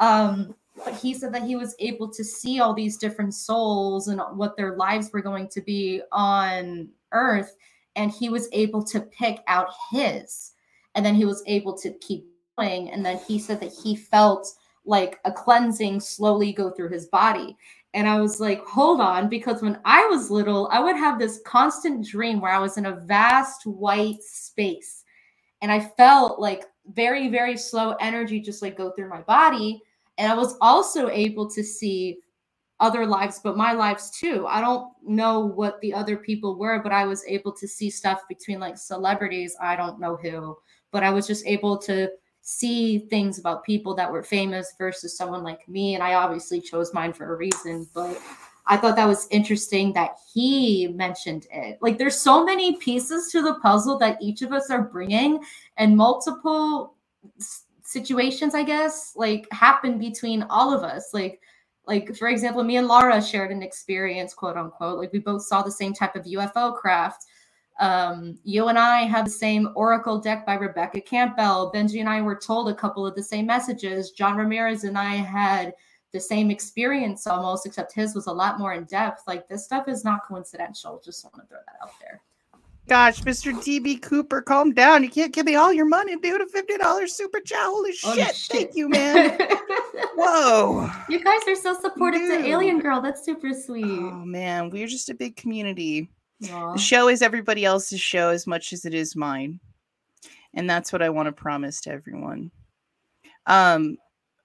Um, 0.00 0.54
but 0.84 0.94
he 0.94 1.14
said 1.14 1.32
that 1.34 1.42
he 1.42 1.56
was 1.56 1.74
able 1.78 2.10
to 2.10 2.24
see 2.24 2.60
all 2.60 2.74
these 2.74 2.96
different 2.96 3.34
souls 3.34 4.08
and 4.08 4.20
what 4.34 4.56
their 4.56 4.76
lives 4.76 5.10
were 5.12 5.22
going 5.22 5.48
to 5.48 5.60
be 5.60 6.02
on 6.12 6.88
Earth, 7.12 7.56
and 7.96 8.10
he 8.10 8.28
was 8.28 8.48
able 8.52 8.82
to 8.84 9.00
pick 9.00 9.40
out 9.46 9.68
his, 9.90 10.52
and 10.94 11.04
then 11.04 11.14
he 11.14 11.24
was 11.24 11.42
able 11.46 11.76
to 11.78 11.92
keep 11.98 12.26
going, 12.58 12.90
and 12.90 13.04
then 13.04 13.18
he 13.28 13.38
said 13.38 13.60
that 13.60 13.72
he 13.72 13.94
felt 13.94 14.48
like 14.84 15.20
a 15.24 15.32
cleansing 15.32 16.00
slowly 16.00 16.52
go 16.52 16.70
through 16.70 16.88
his 16.88 17.06
body. 17.06 17.56
And 17.94 18.08
I 18.08 18.20
was 18.20 18.40
like, 18.40 18.64
hold 18.64 19.00
on, 19.00 19.28
because 19.28 19.62
when 19.62 19.78
I 19.84 20.06
was 20.06 20.30
little, 20.30 20.68
I 20.72 20.80
would 20.80 20.96
have 20.96 21.18
this 21.18 21.40
constant 21.44 22.06
dream 22.06 22.40
where 22.40 22.52
I 22.52 22.58
was 22.58 22.78
in 22.78 22.86
a 22.86 22.96
vast 22.96 23.66
white 23.66 24.22
space. 24.22 25.04
And 25.60 25.70
I 25.70 25.80
felt 25.80 26.40
like 26.40 26.64
very, 26.94 27.28
very 27.28 27.56
slow 27.56 27.94
energy 28.00 28.40
just 28.40 28.62
like 28.62 28.76
go 28.76 28.90
through 28.90 29.10
my 29.10 29.20
body. 29.20 29.82
And 30.18 30.30
I 30.30 30.34
was 30.34 30.56
also 30.60 31.08
able 31.08 31.48
to 31.50 31.62
see 31.62 32.18
other 32.80 33.06
lives, 33.06 33.40
but 33.42 33.56
my 33.56 33.72
lives 33.72 34.10
too. 34.10 34.46
I 34.48 34.60
don't 34.60 34.92
know 35.06 35.40
what 35.40 35.80
the 35.80 35.94
other 35.94 36.16
people 36.16 36.58
were, 36.58 36.80
but 36.82 36.92
I 36.92 37.04
was 37.04 37.24
able 37.26 37.52
to 37.52 37.68
see 37.68 37.88
stuff 37.90 38.22
between 38.28 38.58
like 38.58 38.76
celebrities. 38.76 39.56
I 39.60 39.76
don't 39.76 40.00
know 40.00 40.16
who, 40.16 40.56
but 40.90 41.04
I 41.04 41.10
was 41.10 41.26
just 41.26 41.46
able 41.46 41.78
to 41.78 42.10
see 42.40 42.98
things 42.98 43.38
about 43.38 43.64
people 43.64 43.94
that 43.94 44.10
were 44.10 44.24
famous 44.24 44.74
versus 44.76 45.16
someone 45.16 45.44
like 45.44 45.68
me. 45.68 45.94
And 45.94 46.02
I 46.02 46.14
obviously 46.14 46.60
chose 46.60 46.92
mine 46.92 47.12
for 47.12 47.32
a 47.32 47.36
reason, 47.36 47.88
but 47.94 48.20
I 48.66 48.76
thought 48.76 48.96
that 48.96 49.08
was 49.08 49.28
interesting 49.30 49.92
that 49.92 50.16
he 50.32 50.88
mentioned 50.88 51.46
it. 51.52 51.78
Like, 51.80 51.98
there's 51.98 52.16
so 52.16 52.44
many 52.44 52.76
pieces 52.76 53.30
to 53.32 53.42
the 53.42 53.54
puzzle 53.54 53.98
that 53.98 54.20
each 54.20 54.42
of 54.42 54.52
us 54.52 54.70
are 54.70 54.82
bringing, 54.82 55.40
and 55.76 55.96
multiple 55.96 56.94
situations, 57.92 58.54
I 58.54 58.62
guess, 58.62 59.12
like 59.16 59.46
happen 59.52 59.98
between 59.98 60.42
all 60.44 60.72
of 60.74 60.82
us. 60.82 61.10
Like, 61.12 61.40
like 61.86 62.16
for 62.16 62.28
example, 62.28 62.64
me 62.64 62.76
and 62.76 62.88
Laura 62.88 63.20
shared 63.22 63.50
an 63.50 63.62
experience, 63.62 64.34
quote 64.34 64.56
unquote. 64.56 64.98
Like, 64.98 65.12
we 65.12 65.18
both 65.18 65.42
saw 65.42 65.62
the 65.62 65.70
same 65.70 65.92
type 65.92 66.16
of 66.16 66.24
UFO 66.24 66.74
craft 66.74 67.26
um, 67.80 68.38
you 68.44 68.68
and 68.68 68.78
I 68.78 69.00
have 69.00 69.24
the 69.24 69.30
same 69.30 69.70
Oracle 69.74 70.20
deck 70.20 70.44
by 70.46 70.54
Rebecca 70.54 71.00
Campbell. 71.00 71.72
Benji 71.74 72.00
and 72.00 72.08
I 72.08 72.20
were 72.22 72.36
told 72.36 72.68
a 72.68 72.74
couple 72.74 73.06
of 73.06 73.14
the 73.14 73.22
same 73.22 73.46
messages. 73.46 74.10
John 74.10 74.36
Ramirez 74.36 74.84
and 74.84 74.98
I 74.98 75.14
had 75.14 75.74
the 76.12 76.20
same 76.20 76.50
experience 76.50 77.26
almost, 77.26 77.64
except 77.64 77.92
his 77.92 78.14
was 78.14 78.26
a 78.26 78.32
lot 78.32 78.58
more 78.58 78.74
in 78.74 78.84
depth. 78.84 79.22
Like 79.26 79.48
this 79.48 79.64
stuff 79.64 79.88
is 79.88 80.04
not 80.04 80.26
coincidental. 80.28 81.00
Just 81.04 81.24
want 81.24 81.36
to 81.36 81.48
throw 81.48 81.58
that 81.66 81.76
out 81.82 81.92
there. 82.00 82.22
Gosh, 82.88 83.20
Mr. 83.22 83.52
DB 83.52 84.02
Cooper, 84.02 84.42
calm 84.42 84.72
down. 84.72 85.04
You 85.04 85.08
can't 85.08 85.32
give 85.32 85.46
me 85.46 85.54
all 85.54 85.72
your 85.72 85.86
money, 85.86 86.16
dude. 86.16 86.40
A 86.40 86.46
fifty 86.46 86.76
dollars 86.76 87.14
super 87.14 87.40
chat. 87.40 87.60
Holy 87.62 87.92
shit. 87.92 88.34
shit! 88.34 88.50
Thank 88.50 88.74
you, 88.74 88.88
man. 88.88 89.38
Whoa. 90.16 90.90
You 91.08 91.22
guys 91.22 91.40
are 91.46 91.54
so 91.54 91.80
supportive 91.80 92.22
dude. 92.22 92.42
to 92.42 92.48
Alien 92.48 92.80
Girl. 92.80 93.00
That's 93.00 93.24
super 93.24 93.52
sweet. 93.54 93.84
Oh 93.84 94.24
man, 94.24 94.68
we're 94.68 94.88
just 94.88 95.08
a 95.10 95.14
big 95.14 95.36
community. 95.36 96.10
Aww. 96.42 96.74
The 96.74 96.80
show 96.80 97.08
is 97.08 97.22
everybody 97.22 97.64
else's 97.64 98.00
show 98.00 98.30
as 98.30 98.46
much 98.46 98.72
as 98.72 98.84
it 98.84 98.94
is 98.94 99.14
mine. 99.14 99.60
And 100.54 100.68
that's 100.68 100.92
what 100.92 101.02
I 101.02 101.08
want 101.08 101.26
to 101.26 101.32
promise 101.32 101.80
to 101.82 101.90
everyone. 101.90 102.50
Um 103.46 103.96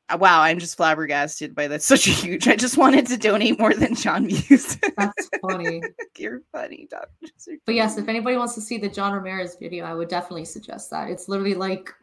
Uh, 0.09 0.17
wow, 0.17 0.41
I'm 0.41 0.57
just 0.57 0.77
flabbergasted 0.77 1.53
by 1.53 1.67
that. 1.67 1.81
Such 1.81 2.07
a 2.07 2.11
huge. 2.11 2.47
I 2.47 2.55
just 2.55 2.77
wanted 2.77 3.07
to 3.07 3.17
donate 3.17 3.59
more 3.59 3.73
than 3.73 3.93
John 3.93 4.25
Muse. 4.25 4.77
That's 4.97 5.29
funny. 5.41 5.81
You're 6.17 6.41
funny, 6.51 6.87
Doctor. 6.89 7.27
But 7.65 7.75
yes, 7.75 7.97
if 7.97 8.07
anybody 8.07 8.37
wants 8.37 8.55
to 8.55 8.61
see 8.61 8.77
the 8.77 8.87
John 8.87 9.11
Ramirez 9.13 9.57
video, 9.59 9.83
I 9.85 9.93
would 9.93 10.07
definitely 10.07 10.45
suggest 10.45 10.89
that. 10.91 11.09
It's 11.09 11.27
literally 11.27 11.55
like 11.55 11.93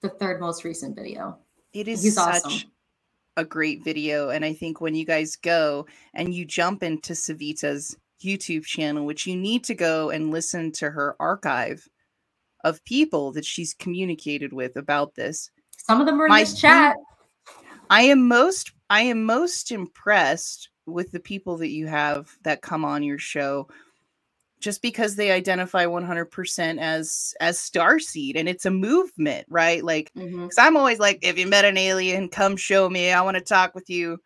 the 0.00 0.08
third 0.08 0.40
most 0.40 0.64
recent 0.64 0.96
video. 0.96 1.38
It 1.72 1.86
is 1.86 2.02
He's 2.02 2.16
such 2.16 2.44
awesome. 2.44 2.70
a 3.36 3.44
great 3.44 3.84
video, 3.84 4.30
and 4.30 4.44
I 4.44 4.52
think 4.52 4.80
when 4.80 4.96
you 4.96 5.06
guys 5.06 5.36
go 5.36 5.86
and 6.14 6.34
you 6.34 6.44
jump 6.44 6.82
into 6.82 7.12
Savita's 7.12 7.96
YouTube 8.20 8.64
channel, 8.64 9.06
which 9.06 9.26
you 9.28 9.36
need 9.36 9.62
to 9.64 9.74
go 9.74 10.10
and 10.10 10.30
listen 10.32 10.72
to 10.72 10.90
her 10.90 11.16
archive 11.20 11.88
of 12.64 12.84
people 12.84 13.32
that 13.32 13.44
she's 13.44 13.74
communicated 13.74 14.52
with 14.52 14.76
about 14.76 15.14
this. 15.14 15.50
Some 15.76 16.00
of 16.00 16.06
them 16.06 16.20
are 16.20 16.26
in 16.26 16.30
My, 16.30 16.40
this 16.40 16.60
chat. 16.60 16.96
I 17.92 18.04
am 18.04 18.26
most 18.26 18.72
I 18.88 19.02
am 19.02 19.24
most 19.26 19.70
impressed 19.70 20.70
with 20.86 21.12
the 21.12 21.20
people 21.20 21.58
that 21.58 21.68
you 21.68 21.86
have 21.88 22.34
that 22.42 22.62
come 22.62 22.86
on 22.86 23.02
your 23.02 23.18
show 23.18 23.68
just 24.60 24.80
because 24.80 25.14
they 25.14 25.30
identify 25.30 25.84
100% 25.84 26.78
as 26.78 27.34
as 27.38 27.58
starseed 27.58 28.36
and 28.36 28.48
it's 28.48 28.64
a 28.64 28.70
movement 28.70 29.46
right? 29.50 29.84
Like 29.84 30.10
because 30.14 30.30
mm-hmm. 30.30 30.48
i'm 30.58 30.78
always 30.78 31.00
like 31.00 31.18
if 31.20 31.36
you 31.36 31.46
met 31.46 31.66
an 31.66 31.76
alien 31.76 32.30
come 32.30 32.56
show 32.56 32.88
me. 32.88 33.12
I 33.12 33.20
want 33.20 33.36
to 33.36 33.42
talk 33.42 33.74
with 33.74 33.90
you. 33.90 34.16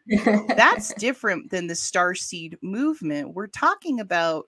That's 0.47 0.95
different 0.99 1.51
than 1.51 1.67
the 1.67 1.75
starseed 1.75 2.55
movement. 2.63 3.35
We're 3.35 3.49
talking 3.49 3.99
about 3.99 4.45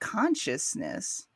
consciousness. 0.00 1.26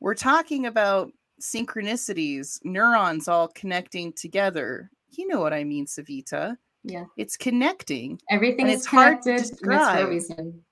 We're 0.00 0.16
talking 0.16 0.66
about 0.66 1.12
synchronicities 1.40 2.58
neurons 2.62 3.26
all 3.26 3.48
connecting 3.48 4.12
together 4.12 4.90
you 5.12 5.26
know 5.28 5.40
what 5.40 5.52
i 5.52 5.64
mean 5.64 5.86
savita. 5.86 6.56
Yeah. 6.84 7.04
It's 7.16 7.36
connecting 7.36 8.20
everything 8.30 8.66
is 8.66 8.80
it's 8.80 8.86
hard 8.86 9.22
to 9.22 9.36
describe. 9.36 10.08
reason. 10.08 10.64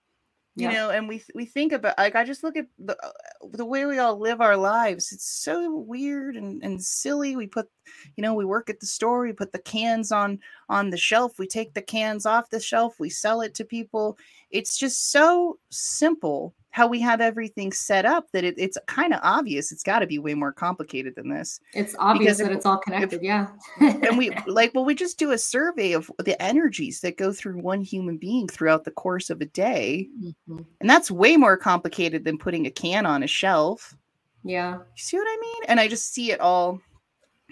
You 0.57 0.71
know 0.71 0.91
and 0.91 1.09
we 1.09 1.23
we 1.35 1.47
think 1.47 1.73
about 1.73 1.97
like 1.97 2.17
i 2.17 2.25
just 2.25 2.43
look 2.43 2.57
at 2.57 2.67
the 2.79 2.97
uh, 3.03 3.11
the 3.53 3.65
way 3.65 3.87
we 3.87 3.99
all 3.99 4.19
live 4.19 4.41
our 4.41 4.57
lives. 4.57 5.13
It's 5.13 5.31
so 5.31 5.75
weird 5.75 6.37
and, 6.37 6.63
and 6.63 6.83
silly. 6.83 7.37
We 7.37 7.47
put 7.47 7.69
you 8.17 8.23
know 8.23 8.35
we 8.35 8.45
work 8.45 8.69
at 8.69 8.81
the 8.81 8.87
store 8.87 9.23
we 9.23 9.33
put 9.33 9.53
the 9.53 9.61
cans 9.61 10.13
on 10.13 10.39
on 10.69 10.91
the 10.91 10.99
shelf 10.99 11.39
we 11.39 11.47
take 11.47 11.73
the 11.73 11.83
cans 11.83 12.27
off 12.27 12.51
the 12.51 12.61
shelf 12.61 12.99
we 12.99 13.09
sell 13.09 13.41
it 13.41 13.55
to 13.55 13.65
people. 13.65 14.19
It's 14.51 14.77
just 14.77 15.13
so 15.13 15.59
simple 15.71 16.55
how 16.73 16.87
we 16.87 17.01
have 17.01 17.21
everything 17.21 17.73
set 17.73 18.07
up 18.07 18.31
that 18.33 18.45
it, 18.45 18.55
it's 18.57 18.79
kind 18.87 19.13
of 19.13 19.21
obvious 19.23 19.73
it's 19.73 19.83
got 19.83 19.99
to 20.01 20.07
be 20.07 20.19
way 20.19 20.35
more 20.35 20.53
complicated 20.53 21.15
than 21.17 21.29
this. 21.29 21.61
It's 21.75 21.97
obvious 21.99 22.39
that 22.39 22.51
if, 22.51 22.59
it's 22.59 22.67
all 22.67 22.79
connected 22.79 23.17
if, 23.17 23.23
yeah. 23.23 23.49
and 23.81 24.17
we 24.17 24.31
like 24.47 24.73
well 24.75 24.85
we 24.85 24.95
just 24.95 25.19
do 25.19 25.33
a 25.33 25.39
survey 25.39 25.93
of 25.93 26.11
the 26.19 26.41
energies 26.41 27.01
that 27.01 27.17
go 27.17 27.33
through 27.33 27.61
one 27.61 27.81
human 27.81 28.19
being 28.19 28.47
throughout 28.47 28.85
the 28.85 28.93
course 28.93 29.31
of 29.31 29.41
a 29.41 29.47
day. 29.47 30.09
Mm-hmm. 30.23 30.59
and 30.81 30.89
that's 30.91 31.11
way 31.11 31.37
more 31.37 31.57
complicated 31.57 32.25
than 32.25 32.39
putting 32.39 32.67
a 32.67 32.71
can 32.71 33.05
on 33.05 33.23
a 33.23 33.27
shelf. 33.27 33.97
Yeah. 34.45 34.75
You 34.75 34.83
see 34.97 35.17
what 35.17 35.27
i 35.29 35.39
mean? 35.41 35.63
And 35.69 35.81
i 35.81 35.89
just 35.89 36.15
see 36.15 36.31
it 36.31 36.41
all 36.41 36.81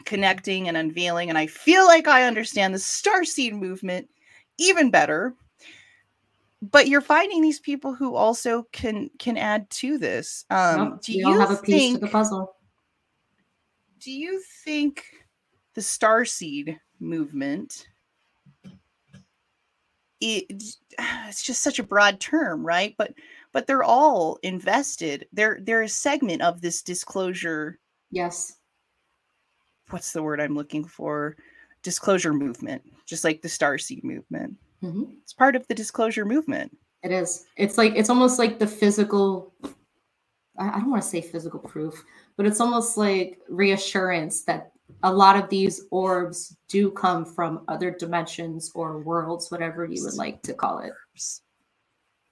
connecting 0.04 0.68
and 0.68 0.76
unveiling 0.76 1.28
and 1.28 1.36
i 1.36 1.44
feel 1.46 1.84
like 1.86 2.06
i 2.06 2.22
understand 2.22 2.72
the 2.72 2.78
star 2.78 3.24
seed 3.24 3.52
movement 3.52 4.08
even 4.56 4.90
better 4.90 5.34
but 6.60 6.88
you're 6.88 7.00
finding 7.00 7.40
these 7.40 7.60
people 7.60 7.94
who 7.94 8.14
also 8.14 8.66
can 8.72 9.10
can 9.18 9.36
add 9.36 9.68
to 9.70 9.98
this. 9.98 10.44
Um, 10.50 10.98
do 11.02 11.12
you 11.12 11.38
have 11.38 11.50
a 11.50 11.56
piece 11.56 11.74
think, 11.74 12.00
to 12.00 12.06
the 12.06 12.10
puzzle? 12.10 12.56
Do 14.00 14.10
you 14.10 14.42
think 14.64 15.04
the 15.74 15.80
starseed 15.80 16.78
movement? 17.00 17.86
It, 20.20 20.46
it's 21.28 21.42
just 21.44 21.62
such 21.62 21.78
a 21.78 21.84
broad 21.84 22.18
term, 22.18 22.66
right? 22.66 22.94
But 22.98 23.14
but 23.52 23.66
they're 23.66 23.84
all 23.84 24.38
invested. 24.42 25.26
They're 25.32 25.60
they're 25.62 25.82
a 25.82 25.88
segment 25.88 26.42
of 26.42 26.60
this 26.60 26.82
disclosure. 26.82 27.78
Yes. 28.10 28.56
What's 29.90 30.12
the 30.12 30.22
word 30.22 30.40
I'm 30.40 30.56
looking 30.56 30.84
for? 30.84 31.36
Disclosure 31.82 32.34
movement, 32.34 32.82
just 33.06 33.22
like 33.22 33.40
the 33.40 33.48
starseed 33.48 34.02
movement. 34.02 34.56
Mm-hmm. 34.82 35.04
It's 35.22 35.32
part 35.32 35.56
of 35.56 35.66
the 35.68 35.74
disclosure 35.74 36.24
movement. 36.24 36.76
It 37.02 37.12
is. 37.12 37.46
It's 37.56 37.78
like 37.78 37.94
it's 37.94 38.10
almost 38.10 38.38
like 38.38 38.58
the 38.58 38.66
physical. 38.66 39.52
I 40.58 40.80
don't 40.80 40.90
want 40.90 41.02
to 41.02 41.08
say 41.08 41.20
physical 41.20 41.60
proof, 41.60 42.02
but 42.36 42.44
it's 42.44 42.60
almost 42.60 42.96
like 42.96 43.38
reassurance 43.48 44.42
that 44.44 44.72
a 45.04 45.12
lot 45.12 45.36
of 45.36 45.48
these 45.48 45.82
orbs 45.90 46.56
do 46.68 46.90
come 46.90 47.24
from 47.24 47.64
other 47.68 47.92
dimensions 47.92 48.72
or 48.74 48.98
worlds, 48.98 49.50
whatever 49.50 49.84
you 49.84 50.02
would 50.04 50.14
like 50.14 50.42
to 50.42 50.54
call 50.54 50.80
it. 50.80 50.92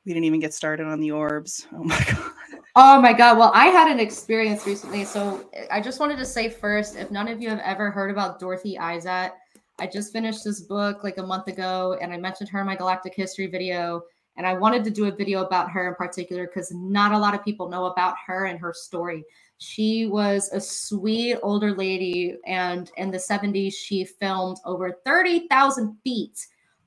We 0.05 0.13
didn't 0.13 0.25
even 0.25 0.41
get 0.41 0.55
started 0.55 0.87
on 0.87 1.01
the 1.01 1.13
orbs. 1.13 1.67
Oh 1.73 1.85
my 1.85 1.99
god. 2.11 2.33
Oh 2.75 3.01
my 3.01 3.13
god. 3.13 3.39
Well, 3.39 3.53
I 3.55 3.67
had 3.67 3.91
an 3.91 4.01
experience 4.01 4.67
recently. 4.67 5.05
So 5.05 5.49
I 5.71 5.81
just 5.81 5.99
wanted 5.99 6.19
to 6.19 6.27
say 6.27 6.49
first, 6.49 6.97
if 6.97 7.11
none 7.11 7.29
of 7.29 7.41
you 7.41 7.49
have 7.49 7.61
ever 7.61 7.91
heard 7.91 8.11
about 8.11 8.39
Dorothy 8.39 8.77
Izatt, 8.77 9.33
I 9.79 9.87
just 9.87 10.13
finished 10.13 10.45
this 10.45 10.61
book 10.61 11.05
like 11.05 11.19
a 11.19 11.27
month 11.27 11.49
ago, 11.49 11.99
and 12.01 12.13
I 12.13 12.17
mentioned 12.17 12.49
her 12.51 12.61
in 12.61 12.67
my 12.67 12.77
Galactic 12.77 13.15
History 13.15 13.47
video. 13.47 14.03
And 14.39 14.47
I 14.47 14.53
wanted 14.53 14.85
to 14.85 14.91
do 14.91 15.07
a 15.07 15.11
video 15.11 15.45
about 15.45 15.71
her 15.71 15.89
in 15.89 15.95
particular 15.95 16.47
because 16.47 16.71
not 16.71 17.13
a 17.13 17.19
lot 17.19 17.35
of 17.35 17.43
people 17.43 17.71
know 17.71 17.87
about 17.87 18.17
her 18.27 18.45
and 18.45 18.59
her 18.59 18.75
story. 18.75 19.25
She 19.59 20.07
was 20.07 20.51
a 20.53 20.61
sweet 20.61 21.39
older 21.43 21.75
lady, 21.75 22.37
and 22.47 22.91
in 22.99 23.11
the 23.11 23.19
70s, 23.19 23.73
she 23.73 24.05
filmed 24.05 24.59
over 24.67 24.99
30,000 25.05 25.97
feet 26.05 26.47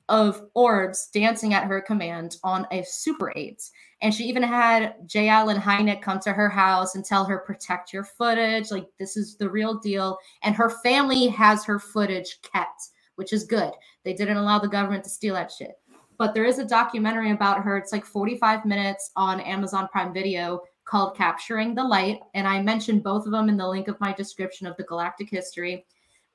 of 0.10 0.44
orbs 0.56 1.10
dancing 1.14 1.54
at 1.54 1.64
her 1.64 1.80
command 1.80 2.38
on 2.44 2.68
a 2.72 2.84
Super 2.84 3.32
8. 3.36 3.62
And 4.02 4.14
she 4.14 4.26
even 4.26 4.44
had 4.44 4.96
J. 5.06 5.30
Allen 5.30 5.58
Hynek 5.58 6.02
come 6.02 6.20
to 6.22 6.34
her 6.34 6.50
house 6.50 6.96
and 6.96 7.06
tell 7.06 7.26
her, 7.26 7.40
protect 7.40 7.94
your 7.94 8.04
footage. 8.04 8.72
Like, 8.72 8.88
this 8.98 9.16
is 9.16 9.38
the 9.38 9.50
real 9.50 9.78
deal. 9.78 10.18
And 10.44 10.56
her 10.56 10.70
family 10.70 11.28
has 11.28 11.64
her 11.66 11.80
footage 11.80 12.40
kept, 12.42 12.90
which 13.16 13.34
is 13.34 13.44
good. 13.44 13.72
They 14.04 14.14
didn't 14.14 14.38
allow 14.38 14.60
the 14.60 14.68
government 14.68 15.04
to 15.04 15.10
steal 15.10 15.36
that 15.36 15.52
shit. 15.52 15.74
But 16.18 16.34
there 16.34 16.46
is 16.46 16.60
a 16.60 16.66
documentary 16.66 17.32
about 17.32 17.64
her. 17.64 17.78
It's 17.78 17.94
like 17.94 18.06
45 18.06 18.66
minutes 18.66 19.12
on 19.16 19.40
Amazon 19.42 19.88
Prime 19.92 20.14
Video 20.14 20.62
called 20.86 21.16
Capturing 21.16 21.76
the 21.76 21.84
Light. 21.84 22.20
And 22.34 22.48
I 22.48 22.62
mentioned 22.62 23.04
both 23.04 23.26
of 23.26 23.32
them 23.32 23.48
in 23.48 23.58
the 23.58 23.68
link 23.68 23.88
of 23.88 24.00
my 24.00 24.12
description 24.14 24.66
of 24.66 24.76
the 24.78 24.84
galactic 24.84 25.30
history. 25.30 25.86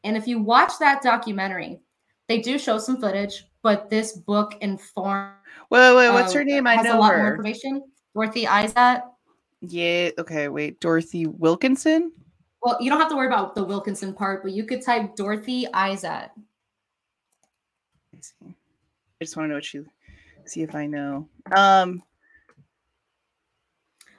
And 0.05 0.17
if 0.17 0.27
you 0.27 0.39
watch 0.39 0.73
that 0.79 1.03
documentary, 1.03 1.81
they 2.29 2.41
do 2.41 2.59
show 2.59 2.79
some 2.79 3.01
footage, 3.01 3.47
but 3.65 3.91
this 3.91 4.13
book 4.13 4.57
informs 4.61 5.33
Wait, 5.71 5.97
wait, 5.97 6.11
what's 6.11 6.33
uh, 6.35 6.39
her 6.39 6.45
name? 6.45 6.67
I 6.67 6.77
know 6.77 6.99
a 6.99 7.01
lot 7.01 7.15
her. 7.15 7.19
more 7.19 7.31
information. 7.31 7.83
Dorothy 8.15 8.47
Isaac. 8.47 9.03
Yeah. 9.63 10.11
Okay. 10.19 10.49
Wait. 10.49 10.79
Dorothy 10.79 11.27
Wilkinson. 11.27 12.13
Well, 12.63 12.77
you 12.81 12.91
don't 12.91 13.01
have 13.01 13.09
to 13.09 13.17
worry 13.17 13.27
about 13.27 13.55
the 13.55 13.65
Wilkinson 13.65 14.13
part, 14.15 14.43
but 14.43 14.53
you 14.53 14.65
could 14.65 14.83
type 14.83 15.17
Dorothy 15.17 15.67
Isaac. 15.73 16.31
I 18.15 18.21
see. 18.21 18.35
I 18.51 19.25
just 19.25 19.37
want 19.37 19.47
to 19.47 19.49
know 19.49 19.55
what 19.57 19.65
she. 19.65 19.81
See 20.45 20.63
if 20.63 20.75
I 20.75 20.87
know. 20.87 21.29
Um. 21.57 22.03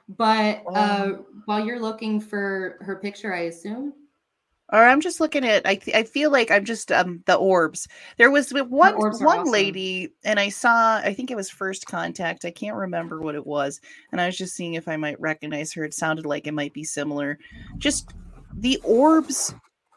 But 0.08 0.62
uh, 0.72 1.04
um, 1.04 1.42
while 1.46 1.64
you're 1.64 1.80
looking 1.80 2.20
for 2.20 2.78
her 2.80 2.96
picture, 2.96 3.32
I 3.32 3.42
assume 3.42 3.92
or 4.72 4.84
I'm 4.84 5.00
just 5.00 5.20
looking 5.20 5.44
at 5.44 5.66
I 5.66 5.78
I 5.94 6.02
feel 6.02 6.30
like 6.30 6.50
I'm 6.50 6.64
just 6.64 6.90
um 6.90 7.22
the 7.26 7.36
orbs. 7.36 7.86
There 8.16 8.30
was 8.30 8.50
one 8.50 8.68
one 8.98 9.12
awesome. 9.12 9.50
lady 9.50 10.12
and 10.24 10.40
I 10.40 10.48
saw 10.48 10.96
I 10.96 11.14
think 11.14 11.30
it 11.30 11.36
was 11.36 11.50
first 11.50 11.86
contact. 11.86 12.44
I 12.44 12.50
can't 12.50 12.76
remember 12.76 13.20
what 13.20 13.34
it 13.34 13.46
was. 13.46 13.80
And 14.10 14.20
I 14.20 14.26
was 14.26 14.36
just 14.36 14.54
seeing 14.54 14.74
if 14.74 14.88
I 14.88 14.96
might 14.96 15.20
recognize 15.20 15.72
her. 15.74 15.84
It 15.84 15.94
sounded 15.94 16.26
like 16.26 16.46
it 16.46 16.54
might 16.54 16.72
be 16.72 16.84
similar. 16.84 17.38
Just 17.78 18.12
the 18.54 18.80
orbs 18.82 19.54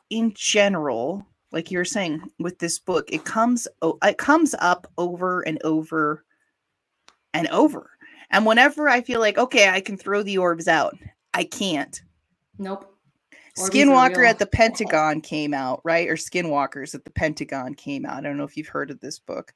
in 0.10 0.34
general, 0.36 1.26
like 1.52 1.72
you 1.72 1.78
were 1.78 1.86
saying 1.86 2.22
with 2.40 2.60
this 2.60 2.78
book, 2.78 3.12
it 3.12 3.26
comes 3.26 3.68
it 3.82 4.18
comes 4.18 4.54
up 4.60 4.88
over 4.98 5.42
and 5.42 5.60
over 5.64 6.24
and 7.34 7.48
over. 7.48 7.92
And 8.32 8.46
whenever 8.46 8.88
I 8.88 9.02
feel 9.02 9.20
like 9.20 9.40
okay, 9.40 9.70
I 9.70 9.82
can 9.82 9.98
throw 9.98 10.22
the 10.22 10.38
orbs 10.38 10.68
out, 10.68 10.96
I 11.34 11.44
can't. 11.44 12.00
Nope 12.60 12.99
Skinwalker 13.60 14.28
at 14.28 14.40
the 14.40 14.46
Pentagon 14.46 15.22
came 15.22 15.54
out, 15.54 15.82
right? 15.84 16.08
Or 16.08 16.16
Skinwalkers 16.16 16.96
at 16.96 17.04
the 17.04 17.12
Pentagon 17.12 17.76
came 17.76 18.06
out. 18.06 18.18
I 18.18 18.22
don't 18.22 18.38
know 18.38 18.44
if 18.44 18.58
you've 18.58 18.68
heard 18.68 18.92
of 18.92 19.00
this 19.00 19.20
book, 19.20 19.54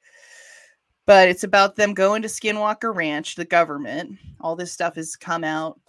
but 1.06 1.28
it's 1.28 1.44
about 1.44 1.76
them 1.76 1.94
going 1.94 2.22
to 2.22 2.28
Skinwalker 2.28 2.94
Ranch, 2.94 3.34
the 3.34 3.44
government. 3.44 4.18
All 4.40 4.56
this 4.56 4.72
stuff 4.72 4.96
has 4.96 5.16
come 5.16 5.44
out, 5.44 5.80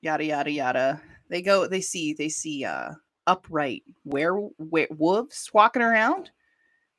yada 0.00 0.24
yada 0.24 0.50
yada. 0.50 1.00
They 1.28 1.42
go, 1.42 1.66
they 1.66 1.80
see, 1.80 2.12
they 2.14 2.28
see 2.28 2.64
uh 2.64 2.92
upright 3.26 3.84
where, 4.02 4.34
where 4.34 4.88
wolves 4.90 5.50
walking 5.54 5.82
around 5.82 6.30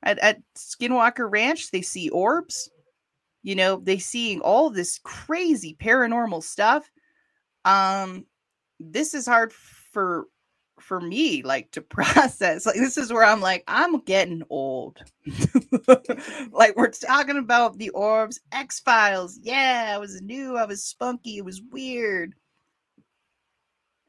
at, 0.03 0.19
at 0.19 0.41
Skinwalker 0.55 1.29
Ranch. 1.31 1.71
They 1.71 1.81
see 1.81 2.09
orbs. 2.09 2.69
You 3.43 3.55
know, 3.55 3.77
they 3.77 3.97
seeing 3.97 4.39
all 4.39 4.69
this 4.69 4.99
crazy 5.03 5.75
paranormal 5.79 6.43
stuff. 6.43 6.89
Um, 7.65 8.25
this 8.79 9.13
is 9.13 9.25
hard 9.25 9.51
for 9.53 10.27
for 10.83 10.99
me 10.99 11.41
like 11.43 11.71
to 11.71 11.81
process 11.81 12.65
like 12.65 12.75
this 12.75 12.97
is 12.97 13.11
where 13.11 13.23
i'm 13.23 13.41
like 13.41 13.63
i'm 13.67 13.99
getting 14.01 14.43
old. 14.49 14.99
Like 16.51 16.75
we're 16.75 16.91
talking 16.91 17.37
about 17.37 17.77
the 17.77 17.89
orbs 17.89 18.39
x 18.51 18.79
files 18.79 19.39
yeah 19.41 19.91
i 19.93 19.97
was 19.97 20.21
new 20.21 20.55
i 20.57 20.65
was 20.65 20.83
spunky 20.83 21.37
it 21.37 21.45
was 21.45 21.61
weird. 21.71 22.33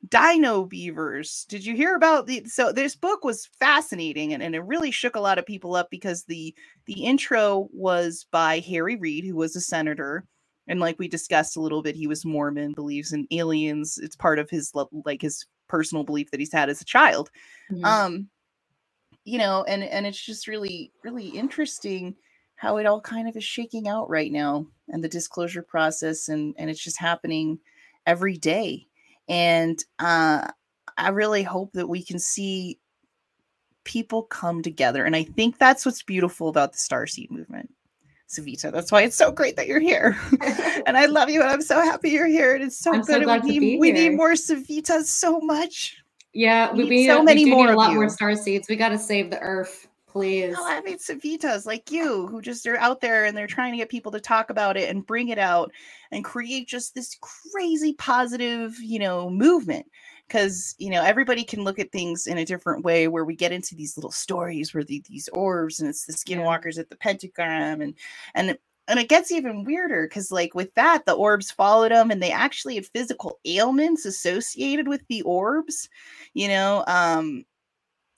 Dino 0.08 0.64
beavers 0.66 1.46
did 1.48 1.64
you 1.64 1.74
hear 1.74 1.96
about 1.96 2.26
the 2.26 2.44
so 2.44 2.72
this 2.72 2.94
book 2.94 3.24
was 3.24 3.48
fascinating 3.58 4.34
and, 4.34 4.42
and 4.42 4.54
it 4.54 4.60
really 4.60 4.90
shook 4.90 5.16
a 5.16 5.20
lot 5.20 5.38
of 5.38 5.46
people 5.46 5.74
up 5.74 5.88
because 5.90 6.24
the 6.24 6.54
the 6.86 7.04
intro 7.04 7.68
was 7.72 8.26
by 8.30 8.58
harry 8.60 8.96
reid 8.96 9.24
who 9.24 9.34
was 9.34 9.56
a 9.56 9.60
senator 9.62 10.24
and 10.68 10.78
like 10.78 10.98
we 10.98 11.08
discussed 11.08 11.56
a 11.56 11.60
little 11.60 11.82
bit 11.82 11.96
he 11.96 12.06
was 12.06 12.24
mormon 12.24 12.72
believes 12.72 13.12
in 13.12 13.26
aliens 13.30 13.98
it's 14.02 14.16
part 14.16 14.38
of 14.38 14.50
his 14.50 14.72
like 15.06 15.22
his 15.22 15.46
personal 15.68 16.04
belief 16.04 16.30
that 16.30 16.40
he's 16.40 16.52
had 16.52 16.68
as 16.68 16.80
a 16.80 16.84
child. 16.84 17.30
Mm-hmm. 17.70 17.84
Um, 17.84 18.28
you 19.24 19.38
know, 19.38 19.64
and 19.64 19.82
and 19.82 20.06
it's 20.06 20.22
just 20.22 20.48
really 20.48 20.92
really 21.02 21.28
interesting 21.28 22.14
how 22.56 22.76
it 22.76 22.86
all 22.86 23.00
kind 23.00 23.28
of 23.28 23.36
is 23.36 23.44
shaking 23.44 23.88
out 23.88 24.08
right 24.08 24.30
now 24.30 24.66
and 24.88 25.02
the 25.02 25.08
disclosure 25.08 25.62
process 25.62 26.28
and 26.28 26.54
and 26.58 26.70
it's 26.70 26.82
just 26.82 26.98
happening 26.98 27.58
every 28.06 28.36
day. 28.36 28.86
And 29.28 29.82
uh 29.98 30.48
I 30.96 31.08
really 31.08 31.42
hope 31.42 31.72
that 31.72 31.88
we 31.88 32.04
can 32.04 32.18
see 32.18 32.78
people 33.84 34.22
come 34.22 34.62
together. 34.62 35.04
And 35.04 35.16
I 35.16 35.24
think 35.24 35.58
that's 35.58 35.84
what's 35.84 36.02
beautiful 36.02 36.48
about 36.48 36.72
the 36.72 36.78
Starseed 36.78 37.30
movement. 37.30 37.73
Savita. 38.28 38.72
That's 38.72 38.90
why 38.90 39.02
it's 39.02 39.16
so 39.16 39.30
great 39.30 39.56
that 39.56 39.66
you're 39.66 39.80
here. 39.80 40.18
and 40.86 40.96
I 40.96 41.06
love 41.06 41.28
you 41.28 41.40
and 41.40 41.50
I'm 41.50 41.62
so 41.62 41.80
happy 41.80 42.10
you're 42.10 42.26
here. 42.26 42.54
And 42.54 42.64
it's 42.64 42.78
so 42.78 42.92
I'm 42.92 43.02
good. 43.02 43.24
So 43.24 43.40
we 43.40 43.58
need 43.58 43.80
we 43.80 43.92
need 43.92 44.10
more 44.10 44.32
Savitas 44.32 45.04
so 45.04 45.40
much. 45.40 45.96
Yeah, 46.32 46.72
we, 46.72 46.88
need 46.88 47.06
so 47.06 47.20
uh, 47.20 47.22
many 47.22 47.44
more. 47.44 47.70
a 47.70 47.76
lot 47.76 47.90
you. 47.90 47.96
more 47.96 48.08
star 48.08 48.34
seeds. 48.34 48.68
We 48.68 48.74
got 48.74 48.88
to 48.88 48.98
save 48.98 49.30
the 49.30 49.38
earth, 49.38 49.86
please. 50.08 50.52
No, 50.54 50.64
I 50.66 50.80
mean 50.80 50.98
Savitas 50.98 51.64
like 51.64 51.92
you 51.92 52.26
who 52.26 52.40
just 52.40 52.66
are 52.66 52.76
out 52.78 53.00
there 53.00 53.24
and 53.24 53.36
they're 53.36 53.46
trying 53.46 53.72
to 53.72 53.78
get 53.78 53.88
people 53.88 54.10
to 54.12 54.20
talk 54.20 54.50
about 54.50 54.76
it 54.76 54.90
and 54.90 55.06
bring 55.06 55.28
it 55.28 55.38
out 55.38 55.70
and 56.10 56.24
create 56.24 56.66
just 56.66 56.94
this 56.94 57.16
crazy 57.52 57.92
positive, 57.94 58.76
you 58.80 58.98
know, 58.98 59.30
movement 59.30 59.86
because 60.28 60.74
you 60.78 60.90
know 60.90 61.02
everybody 61.02 61.44
can 61.44 61.64
look 61.64 61.78
at 61.78 61.92
things 61.92 62.26
in 62.26 62.38
a 62.38 62.44
different 62.44 62.84
way 62.84 63.08
where 63.08 63.24
we 63.24 63.36
get 63.36 63.52
into 63.52 63.74
these 63.74 63.96
little 63.96 64.10
stories 64.10 64.72
where 64.72 64.84
the, 64.84 65.02
these 65.08 65.28
orbs 65.32 65.80
and 65.80 65.88
it's 65.88 66.06
the 66.06 66.12
skinwalkers 66.12 66.78
at 66.78 66.90
the 66.90 66.96
pentagram 66.96 67.80
and 67.80 67.94
and 68.34 68.56
and 68.86 68.98
it 68.98 69.08
gets 69.08 69.32
even 69.32 69.64
weirder 69.64 70.06
because 70.06 70.30
like 70.30 70.54
with 70.54 70.72
that 70.74 71.06
the 71.06 71.12
orbs 71.12 71.50
followed 71.50 71.92
them 71.92 72.10
and 72.10 72.22
they 72.22 72.32
actually 72.32 72.74
had 72.74 72.86
physical 72.86 73.38
ailments 73.44 74.04
associated 74.04 74.88
with 74.88 75.02
the 75.08 75.22
orbs 75.22 75.88
you 76.34 76.48
know 76.48 76.84
um 76.86 77.44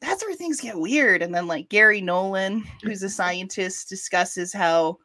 that's 0.03 0.23
where 0.25 0.35
things 0.35 0.61
get 0.61 0.79
weird. 0.79 1.23
And 1.23 1.35
then 1.35 1.47
like 1.47 1.71
garry 1.71 2.01
nolan 2.01 2.65
who's 2.83 3.03
a 3.03 3.09
scientist 3.09 3.89
discusses 3.89 4.53
how 4.53 4.99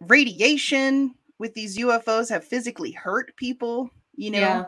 radiation 0.00 1.14
with 1.38 1.54
these 1.54 1.78
ufos 1.78 2.28
have 2.28 2.44
physically 2.44 2.92
hurt 2.92 3.34
people 3.36 3.90
you 4.14 4.30
know? 4.30 4.38
Yeah 4.38 4.64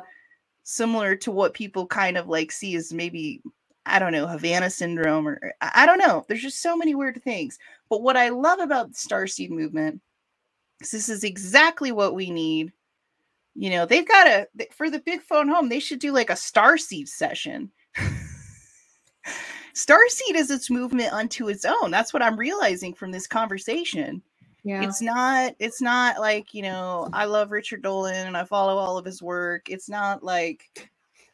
similar 0.65 1.15
to 1.15 1.31
what 1.31 1.55
people 1.55 1.86
kind 1.86 2.16
of 2.16 2.27
like 2.27 2.51
see 2.51 2.74
as 2.74 2.93
maybe 2.93 3.41
I 3.86 3.99
don't 3.99 4.12
know, 4.12 4.27
Havana 4.27 4.70
syndrome 4.70 5.28
or 5.28 5.53
I 5.61 5.85
don't 5.85 5.99
know. 5.99 6.24
There's 6.27 6.43
just 6.43 6.62
so 6.62 6.77
many 6.77 6.95
weird 6.95 7.23
things. 7.23 7.59
But 7.91 8.03
what 8.03 8.16
I 8.16 8.31
love 8.31 8.59
about 8.59 8.89
the 8.89 8.97
Starseed 8.97 9.51
movement 9.51 10.01
is 10.81 10.91
this 10.91 11.09
is 11.11 11.23
exactly 11.23 11.93
what 11.93 12.15
we 12.15 12.31
need. 12.31 12.73
You 13.55 13.70
know, 13.70 13.86
they've 13.86 14.09
got 14.09 14.27
a 14.27 14.49
for 14.73 14.91
the 14.91 15.01
big 15.01 15.20
phone 15.23 15.49
home, 15.49 15.69
they 15.69 15.81
should 15.81 16.01
do 16.01 16.12
like 16.12 16.31
a 16.31 16.35
Starseed 16.35 17.09
session. 17.09 17.70
Starseed 19.74 20.35
is 20.35 20.51
its 20.51 20.70
movement 20.70 21.12
unto 21.12 21.49
its 21.49 21.65
own. 21.65 21.91
That's 21.91 22.12
what 22.12 22.23
I'm 22.23 22.39
realizing 22.39 22.95
from 22.95 23.12
this 23.12 23.27
conversation. 23.27 24.23
Yeah. 24.65 24.82
It's 24.82 25.03
not 25.03 25.55
it's 25.59 25.82
not 25.82 26.19
like, 26.19 26.55
you 26.55 26.62
know, 26.62 27.09
I 27.12 27.27
love 27.27 27.51
Richard 27.51 27.82
Dolan 27.82 28.27
and 28.27 28.36
I 28.36 28.45
follow 28.45 28.78
all 28.78 28.97
of 28.97 29.05
his 29.05 29.23
work. 29.23 29.69
It's 29.69 29.91
not 29.91 30.24
like 30.24 30.91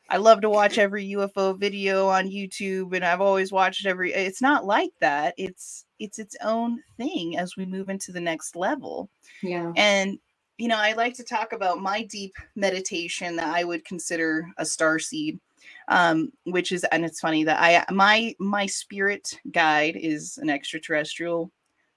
I 0.09 0.17
love 0.17 0.41
to 0.41 0.51
watch 0.51 0.79
every 0.79 1.11
UFO 1.11 1.57
video 1.57 2.09
on 2.09 2.29
YouTube 2.29 2.93
and 2.95 3.05
I've 3.05 3.21
always 3.21 3.53
watched 3.53 3.87
every 3.87 4.13
it's 4.13 4.43
not 4.43 4.67
like 4.67 4.91
that. 4.99 5.35
It's 5.39 5.85
it's 6.01 6.19
its 6.19 6.35
own 6.43 6.83
thing 6.97 7.39
as 7.39 7.57
we 7.57 7.65
move 7.65 7.89
into 7.89 8.11
the 8.11 8.21
next 8.21 8.57
level. 8.57 9.09
Yeah. 9.43 9.73
And 9.77 10.19
you 10.59 10.67
know, 10.67 10.77
I 10.79 10.93
like 10.93 11.15
to 11.15 11.25
talk 11.25 11.53
about 11.53 11.81
my 11.81 12.03
deep 12.03 12.35
meditation 12.57 13.37
that 13.37 13.55
I 13.55 13.63
would 13.63 13.85
consider 13.85 14.47
a 14.59 14.67
star 14.67 14.99
seed. 14.99 15.39
Um, 15.89 16.33
which 16.45 16.73
is 16.73 16.85
and 16.85 17.05
it's 17.05 17.21
funny 17.21 17.45
that 17.45 17.61
I 17.61 17.85
my 17.93 18.35
my 18.39 18.67
spirit 18.67 19.39
guide 19.53 19.97
is 19.97 20.39
an 20.39 20.49
extraterrestrial 20.49 21.51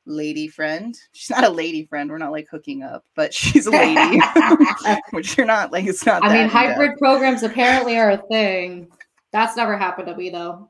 lady 0.06 0.48
friend. 0.48 0.98
She's 1.12 1.30
not 1.30 1.44
a 1.44 1.50
lady 1.50 1.86
friend. 1.86 2.10
We're 2.10 2.18
not 2.18 2.32
like 2.32 2.48
hooking 2.50 2.84
up, 2.84 3.06
but 3.16 3.34
she's 3.34 3.68
a 3.68 3.72
lady, 3.72 4.22
which 5.12 5.38
you're 5.38 5.46
not 5.46 5.72
like. 5.72 5.86
It's 5.86 6.06
not. 6.06 6.24
I 6.24 6.34
mean, 6.34 6.50
hybrid 6.50 6.98
programs 6.98 7.44
apparently 7.44 7.98
are 7.98 8.12
a 8.12 8.18
thing. 8.30 8.88
That's 9.32 9.58
never 9.58 9.78
happened 9.78 10.08
to 10.08 10.16
me 10.16 10.30
though. 10.30 10.70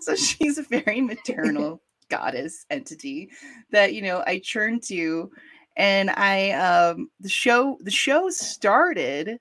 So 0.00 0.14
she's 0.14 0.58
a 0.58 0.62
very 0.62 1.00
maternal 1.00 1.82
goddess 2.08 2.64
entity 2.70 3.30
that 3.70 3.94
you 3.94 4.02
know 4.02 4.22
I 4.26 4.38
turn 4.38 4.80
to, 4.82 5.30
and 5.76 6.10
I 6.10 6.52
um 6.52 7.10
the 7.20 7.28
show 7.28 7.78
the 7.80 7.90
show 7.90 8.30
started 8.30 9.38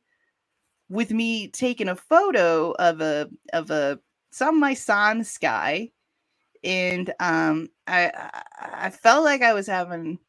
with 0.90 1.12
me 1.12 1.50
taking 1.50 1.90
a 1.90 1.96
photo 1.96 2.72
of 2.72 3.02
a 3.02 3.30
of 3.54 3.72
a 3.72 4.00
some 4.32 4.60
my 4.60 4.74
sun 4.74 5.24
sky 5.24 5.92
and 6.64 7.14
um 7.20 7.70
I 7.88 8.12
I 8.60 8.90
felt 8.90 9.24
like 9.24 9.42
I 9.42 9.54
was 9.54 9.68
having 9.68 10.20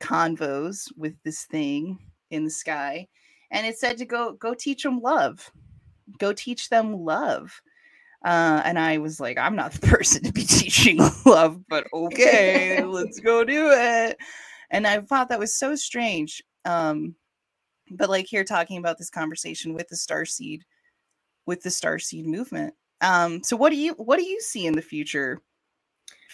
convos 0.00 0.90
with 0.96 1.14
this 1.24 1.44
thing 1.44 1.98
in 2.30 2.44
the 2.44 2.50
sky 2.50 3.06
and 3.50 3.66
it 3.66 3.78
said 3.78 3.98
to 3.98 4.04
go 4.04 4.32
go 4.32 4.54
teach 4.54 4.82
them 4.82 5.00
love 5.00 5.50
go 6.18 6.32
teach 6.32 6.68
them 6.68 6.92
love 6.92 7.60
uh, 8.24 8.62
and 8.64 8.78
I 8.78 8.98
was 8.98 9.18
like, 9.18 9.36
I'm 9.36 9.56
not 9.56 9.72
the 9.72 9.86
person 9.86 10.22
to 10.24 10.32
be 10.32 10.44
teaching 10.44 10.98
love, 11.26 11.60
but 11.68 11.86
okay, 11.92 12.82
let's 12.84 13.18
go 13.24 13.44
do 13.44 13.70
it. 13.70 14.16
And 14.70 14.86
I 14.86 15.00
thought 15.00 15.28
that 15.28 15.38
was 15.38 15.54
so 15.54 15.74
strange. 15.74 16.42
Um, 16.64 17.14
but 17.90 18.08
like 18.08 18.26
here 18.26 18.44
talking 18.44 18.78
about 18.78 18.98
this 18.98 19.10
conversation 19.10 19.74
with 19.74 19.88
the 19.88 19.96
star 19.96 20.24
seed, 20.24 20.64
with 21.46 21.62
the 21.62 21.70
star 21.70 21.98
seed 21.98 22.26
movement. 22.26 22.74
Um, 23.00 23.42
so 23.42 23.56
what 23.56 23.70
do 23.70 23.76
you 23.76 23.94
what 23.94 24.18
do 24.18 24.24
you 24.24 24.40
see 24.40 24.66
in 24.66 24.74
the 24.74 24.82
future 24.82 25.40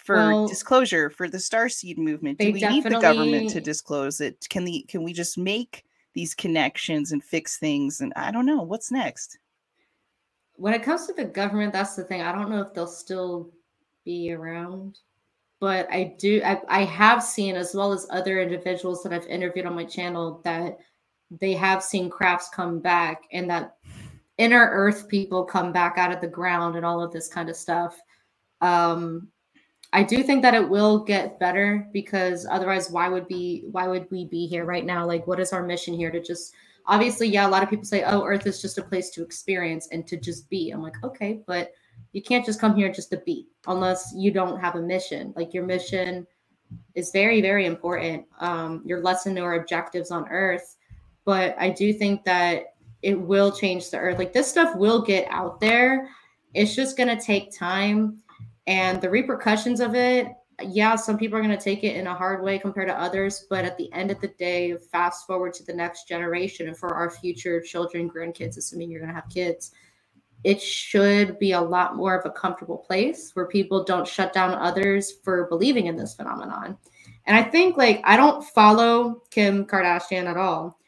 for 0.09 0.16
well, 0.16 0.48
disclosure 0.48 1.10
for 1.10 1.28
the 1.28 1.39
star 1.39 1.68
seed 1.68 1.98
movement? 1.98 2.39
Do 2.39 2.52
we 2.52 2.60
need 2.60 2.85
the 2.85 3.01
government 3.01 3.51
to 3.51 3.60
disclose 3.60 4.20
it? 4.20 4.47
Can 4.48 4.64
the 4.64 4.85
can 4.89 5.02
we 5.02 5.12
just 5.12 5.39
make 5.39 5.85
these 6.14 6.35
connections 6.35 7.12
and 7.12 7.22
fix 7.22 7.59
things? 7.59 8.01
And 8.01 8.12
I 8.16 8.30
don't 8.30 8.47
know 8.47 8.62
what's 8.62 8.90
next 8.90 9.39
when 10.59 10.74
it 10.74 10.82
comes 10.82 11.06
to 11.06 11.12
the 11.12 11.24
government, 11.24 11.72
that's 11.72 11.94
the 11.94 12.02
thing. 12.02 12.20
I 12.20 12.32
don't 12.32 12.51
know 12.51 12.60
if 12.60 12.74
they'll 12.74 12.86
still 12.89 13.51
be 14.05 14.32
around, 14.32 14.98
but 15.60 15.89
I 15.90 16.16
do. 16.18 16.43
I, 16.44 16.60
I 16.68 16.85
have 16.85 17.22
seen, 17.22 17.55
as 17.55 17.74
well 17.74 17.93
as 17.93 18.09
other 18.10 18.40
individuals 18.40 19.02
that 19.05 19.12
I've 19.12 19.26
interviewed 19.26 19.66
on 19.66 19.76
my 19.76 19.85
channel, 19.85 20.40
that 20.44 20.78
they 21.30 21.52
have 21.52 21.82
seen 21.82 22.10
crafts 22.10 22.48
come 22.48 22.80
back 22.80 23.22
and 23.32 23.48
that 23.48 23.76
inner 24.36 24.68
earth 24.72 25.09
people 25.09 25.44
come 25.44 25.72
back 25.72 25.97
out 25.97 26.12
of 26.12 26.20
the 26.20 26.26
ground 26.26 26.74
and 26.74 26.85
all 26.85 27.01
of 27.01 27.12
this 27.12 27.28
kind 27.28 27.48
of 27.48 27.56
stuff. 27.56 28.01
Um, 28.60 29.28
I 29.93 30.02
do 30.02 30.23
think 30.23 30.43
that 30.43 30.55
it 30.55 30.69
will 30.69 31.02
get 31.02 31.40
better 31.40 31.89
because 31.93 32.47
otherwise, 32.51 32.90
why 32.90 33.09
would 33.09 33.27
be 33.27 33.65
why 33.70 33.89
would 33.89 34.10
we 34.10 34.27
be 34.27 34.47
here 34.47 34.65
right 34.65 34.85
now? 34.85 35.06
Like, 35.06 35.27
what 35.27 35.40
is 35.40 35.52
our 35.52 35.62
mission 35.62 35.94
here 35.94 36.10
to 36.10 36.20
just 36.20 36.55
obviously, 36.89 37.28
yeah, 37.28 37.47
a 37.47 37.51
lot 37.51 37.62
of 37.62 37.70
people 37.70 37.85
say, 37.85 38.02
oh, 38.05 38.24
Earth 38.24 38.47
is 38.47 38.60
just 38.60 38.78
a 38.78 38.82
place 38.82 39.10
to 39.10 39.23
experience 39.23 39.89
and 39.93 40.06
to 40.06 40.16
just 40.16 40.48
be. 40.51 40.70
I'm 40.70 40.82
like, 40.82 40.97
okay, 41.05 41.40
but 41.47 41.73
you 42.12 42.23
can't 42.23 42.44
just 42.44 42.60
come 42.60 42.74
here 42.74 42.90
just 42.90 43.10
to 43.10 43.19
be 43.19 43.47
unless 43.66 44.12
you 44.16 44.32
don't 44.32 44.59
have 44.59 44.74
a 44.74 44.81
mission. 44.81 45.32
Like 45.36 45.52
your 45.52 45.65
mission 45.65 46.27
is 46.94 47.10
very, 47.10 47.40
very 47.40 47.66
important. 47.66 48.24
Um, 48.40 48.82
your 48.85 49.02
lesson 49.02 49.39
or 49.39 49.55
objectives 49.55 50.10
on 50.10 50.28
Earth. 50.28 50.77
But 51.24 51.55
I 51.59 51.70
do 51.70 51.93
think 51.93 52.24
that 52.24 52.74
it 53.02 53.20
will 53.20 53.52
change 53.52 53.90
the 53.90 53.98
Earth. 53.98 54.19
Like 54.19 54.32
this 54.32 54.48
stuff 54.48 54.74
will 54.74 55.02
get 55.02 55.27
out 55.31 55.60
there. 55.60 56.09
It's 56.55 56.74
just 56.74 56.97
going 56.97 57.15
to 57.15 57.23
take 57.23 57.56
time. 57.56 58.23
And 58.69 59.01
the 59.01 59.11
repercussions 59.11 59.81
of 59.81 59.97
it 59.97 60.28
yeah, 60.62 60.97
some 60.97 61.16
people 61.16 61.39
are 61.39 61.43
going 61.43 61.57
to 61.57 61.62
take 61.62 61.85
it 61.85 61.97
in 61.97 62.09
a 62.09 62.15
hard 62.15 62.43
way 62.43 62.59
compared 62.59 62.89
to 62.89 63.01
others, 63.01 63.47
but 63.49 63.65
at 63.65 63.77
the 63.78 63.93
end 63.93 64.11
of 64.11 64.20
the 64.20 64.28
day, 64.28 64.77
fast 64.77 65.27
forward 65.27 65.55
to 65.55 65.65
the 65.65 65.73
next 65.73 66.09
generation 66.09 66.66
and 66.66 66.77
for 66.77 66.95
our 66.95 67.11
future 67.11 67.61
children, 67.61 68.11
grandkids, 68.11 68.57
assuming 68.57 68.90
you're 68.90 69.01
going 69.01 69.15
to 69.15 69.20
have 69.20 69.28
kids, 69.28 69.70
it 70.45 70.61
should 70.61 71.39
be 71.39 71.53
a 71.53 71.61
lot 71.61 71.97
more 71.97 72.16
of 72.16 72.27
a 72.27 72.31
comfortable 72.31 72.78
place 72.78 73.31
where 73.35 73.47
people 73.47 73.85
don't 73.85 74.07
shut 74.07 74.32
down 74.32 74.55
others 74.55 75.12
for 75.23 75.47
believing 75.49 75.86
in 75.86 75.97
this 75.97 76.15
phenomenon. 76.15 76.77
And 77.27 77.36
I 77.36 77.43
think, 77.43 77.77
like, 77.77 78.01
I 78.05 78.16
don't 78.16 78.45
follow 78.45 79.23
Kim 79.31 79.65
Kardashian 79.65 80.27
at 80.27 80.36
all, 80.36 80.78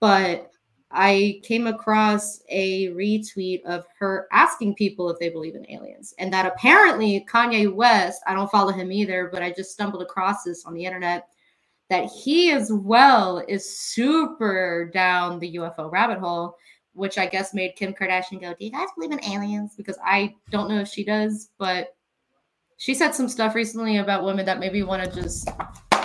but 0.00 0.51
I 0.92 1.40
came 1.42 1.66
across 1.66 2.42
a 2.48 2.88
retweet 2.88 3.62
of 3.64 3.86
her 3.98 4.28
asking 4.30 4.74
people 4.74 5.08
if 5.08 5.18
they 5.18 5.30
believe 5.30 5.54
in 5.54 5.70
aliens. 5.70 6.14
And 6.18 6.32
that 6.32 6.46
apparently 6.46 7.26
Kanye 7.30 7.72
West, 7.72 8.22
I 8.26 8.34
don't 8.34 8.50
follow 8.50 8.72
him 8.72 8.92
either, 8.92 9.28
but 9.32 9.42
I 9.42 9.52
just 9.52 9.72
stumbled 9.72 10.02
across 10.02 10.44
this 10.44 10.64
on 10.66 10.74
the 10.74 10.84
internet 10.84 11.28
that 11.88 12.06
he 12.06 12.52
as 12.52 12.72
well 12.72 13.44
is 13.48 13.78
super 13.78 14.90
down 14.94 15.38
the 15.38 15.56
UFO 15.56 15.90
rabbit 15.90 16.18
hole, 16.18 16.56
which 16.94 17.18
I 17.18 17.26
guess 17.26 17.54
made 17.54 17.76
Kim 17.76 17.92
Kardashian 17.92 18.40
go, 18.40 18.54
Do 18.54 18.64
you 18.64 18.70
guys 18.70 18.88
believe 18.94 19.12
in 19.12 19.24
aliens? 19.24 19.74
Because 19.76 19.98
I 20.04 20.34
don't 20.50 20.68
know 20.68 20.80
if 20.80 20.88
she 20.88 21.04
does, 21.04 21.50
but 21.58 21.94
she 22.76 22.94
said 22.94 23.14
some 23.14 23.28
stuff 23.28 23.54
recently 23.54 23.98
about 23.98 24.24
women 24.24 24.46
that 24.46 24.58
maybe 24.58 24.82
want 24.82 25.04
to 25.04 25.20
just 25.22 25.48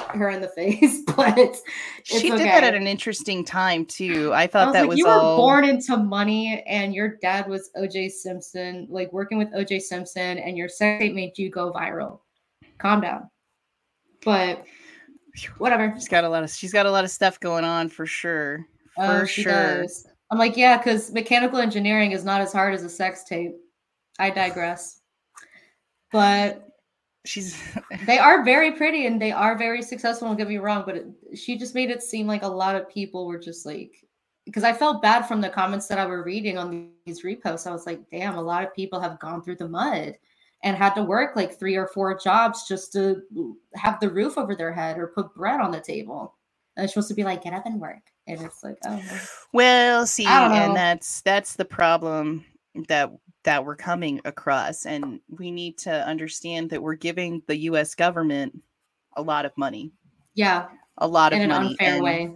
her 0.10 0.30
in 0.30 0.42
the 0.42 0.48
face, 0.56 1.02
but 1.16 1.56
she 2.04 2.30
did 2.30 2.40
that 2.40 2.64
at 2.64 2.76
an 2.76 2.88
interesting 2.88 3.44
time 3.44 3.86
too. 3.86 4.34
I 4.34 4.48
thought 4.48 4.64
I 4.64 4.66
was 4.66 4.74
that 4.74 4.82
like, 4.82 4.90
was 4.90 5.00
you 5.00 5.08
all... 5.08 5.36
were 5.36 5.42
born 5.42 5.66
into 5.66 5.98
money, 5.98 6.64
and 6.68 6.94
your 6.94 7.18
dad 7.22 7.48
was 7.48 7.70
OJ 7.78 8.12
Simpson, 8.12 8.88
like 8.90 9.12
working 9.14 9.38
with 9.38 9.54
OJ 9.54 9.82
Simpson, 9.82 10.38
and 10.38 10.58
your 10.58 10.70
sex 10.70 11.02
tape 11.02 11.14
made 11.14 11.38
you 11.38 11.50
go 11.50 11.72
viral. 11.72 12.20
Calm 12.78 13.02
down, 13.02 13.30
but 14.24 14.64
whatever. 15.58 15.94
She's 15.96 16.08
got 16.08 16.24
a 16.24 16.30
lot 16.30 16.44
of 16.44 16.50
she's 16.50 16.74
got 16.74 16.86
a 16.86 16.92
lot 16.92 17.04
of 17.04 17.12
stuff 17.12 17.40
going 17.40 17.66
on 17.66 17.90
for 17.90 18.06
sure. 18.06 18.66
Oh, 18.98 19.08
for 19.08 19.22
oh, 19.22 19.26
sure. 19.26 19.82
Does. 19.82 20.08
I'm 20.30 20.38
like, 20.38 20.58
yeah, 20.58 20.78
because 20.78 21.12
mechanical 21.14 21.60
engineering 21.60 22.12
is 22.12 22.26
not 22.26 22.42
as 22.42 22.52
hard 22.52 22.74
as 22.74 22.84
a 22.84 22.90
sex 22.90 23.24
tape. 23.24 23.56
I 24.20 24.30
digress. 24.30 25.02
But 26.12 26.66
she's 27.28 27.62
they 28.06 28.18
are 28.18 28.44
very 28.44 28.72
pretty 28.72 29.06
and 29.06 29.22
they 29.22 29.32
are 29.32 29.58
very 29.58 29.82
successful 29.82 30.28
don't 30.28 30.38
get 30.38 30.48
me 30.48 30.58
wrong 30.58 30.84
but 30.86 30.95
it, 30.95 31.08
she 31.36 31.58
just 31.58 31.76
made 31.76 31.90
it 31.90 32.02
seem 32.02 32.28
like 32.28 32.44
a 32.44 32.48
lot 32.48 32.76
of 32.76 32.90
people 32.90 33.28
were 33.28 33.40
just 33.40 33.66
like 33.66 34.04
because 34.45 34.64
i 34.64 34.74
felt 34.74 35.02
bad 35.02 35.24
from 35.24 35.41
the 35.41 35.49
comments 35.49 35.88
that 35.88 35.99
i 35.99 36.06
were 36.06 36.24
reading 36.24 36.58
on 36.58 36.90
these 37.06 37.24
reposts. 37.24 37.68
I 37.68 37.72
was 37.72 37.86
like 37.86 38.10
damn 38.10 38.36
a 38.36 38.41
lot 38.41 38.64
of 38.64 38.74
people 38.74 38.99
have 38.99 39.20
gone 39.20 39.44
through 39.44 39.58
the 39.58 39.68
mud 39.68 40.16
and 40.64 40.76
had 40.76 40.95
to 40.95 41.04
work 41.04 41.36
like 41.36 41.58
three 41.58 41.76
or 41.76 41.88
four 41.88 42.18
jobs 42.18 42.68
just 42.68 42.91
to 42.94 43.22
have 43.76 43.99
the 43.99 44.10
roof 44.10 44.38
over 44.38 44.56
their 44.56 44.74
head 44.74 44.98
or 44.98 45.08
put 45.08 45.34
bread 45.36 45.60
on 45.60 45.72
the 45.72 45.80
table. 45.80 46.36
And 46.76 46.84
it's 46.84 46.94
supposed 46.94 47.10
to 47.10 47.16
be 47.16 47.24
like 47.24 47.44
get 47.44 47.54
up 47.54 47.66
and 47.66 47.80
work. 47.80 48.02
And 48.28 48.41
it's 48.41 48.64
like 48.64 48.78
oh 48.86 49.02
well 49.54 50.06
see 50.06 50.26
and 50.26 50.76
that's 50.76 51.22
that's 51.22 51.56
the 51.56 51.66
problem 51.66 52.45
that 52.88 53.12
that 53.48 53.64
we're 53.64 53.78
coming 53.78 54.19
across 54.26 54.86
and 54.86 55.22
we 55.30 55.52
need 55.52 55.78
to 55.78 56.06
understand 56.06 56.69
that 56.69 56.84
we're 56.84 56.95
giving 56.95 57.41
the 57.48 57.56
US 57.60 57.95
government 57.95 58.61
a 59.15 59.22
lot 59.22 59.45
of 59.45 59.57
money. 59.57 59.94
Yeah. 60.36 60.65
A 60.98 61.07
lot 61.07 61.32
in 61.32 61.44
of 61.44 61.48
money. 61.48 61.56
In 61.56 61.64
an 61.64 61.72
unfair 61.72 61.94
and, 61.94 62.03
way. 62.03 62.32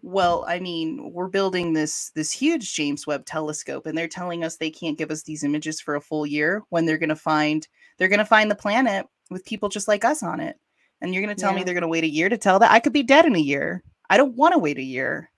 Well, 0.00 0.46
I 0.48 0.58
mean, 0.58 1.12
we're 1.12 1.28
building 1.28 1.74
this 1.74 2.10
this 2.14 2.32
huge 2.32 2.72
James 2.72 3.06
Webb 3.06 3.26
telescope 3.26 3.84
and 3.84 3.98
they're 3.98 4.08
telling 4.08 4.42
us 4.42 4.56
they 4.56 4.70
can't 4.70 4.96
give 4.96 5.10
us 5.10 5.24
these 5.24 5.44
images 5.44 5.78
for 5.78 5.94
a 5.96 6.00
full 6.00 6.24
year 6.24 6.62
when 6.70 6.86
they're 6.86 6.96
going 6.96 7.10
to 7.10 7.16
find 7.16 7.68
they're 7.98 8.08
going 8.08 8.18
to 8.18 8.24
find 8.24 8.50
the 8.50 8.54
planet 8.54 9.04
with 9.30 9.44
people 9.44 9.68
just 9.68 9.88
like 9.88 10.06
us 10.06 10.22
on 10.22 10.40
it. 10.40 10.56
And 11.02 11.12
you're 11.12 11.22
going 11.22 11.36
to 11.36 11.38
tell 11.38 11.52
yeah. 11.52 11.58
me 11.58 11.64
they're 11.64 11.74
going 11.74 11.82
to 11.82 11.88
wait 11.88 12.04
a 12.04 12.08
year 12.08 12.30
to 12.30 12.38
tell 12.38 12.58
that 12.60 12.72
I 12.72 12.80
could 12.80 12.94
be 12.94 13.02
dead 13.02 13.26
in 13.26 13.36
a 13.36 13.40
year. 13.40 13.82
I 14.08 14.16
don't 14.16 14.36
want 14.36 14.54
to 14.54 14.58
wait 14.58 14.78
a 14.78 14.82
year. 14.82 15.30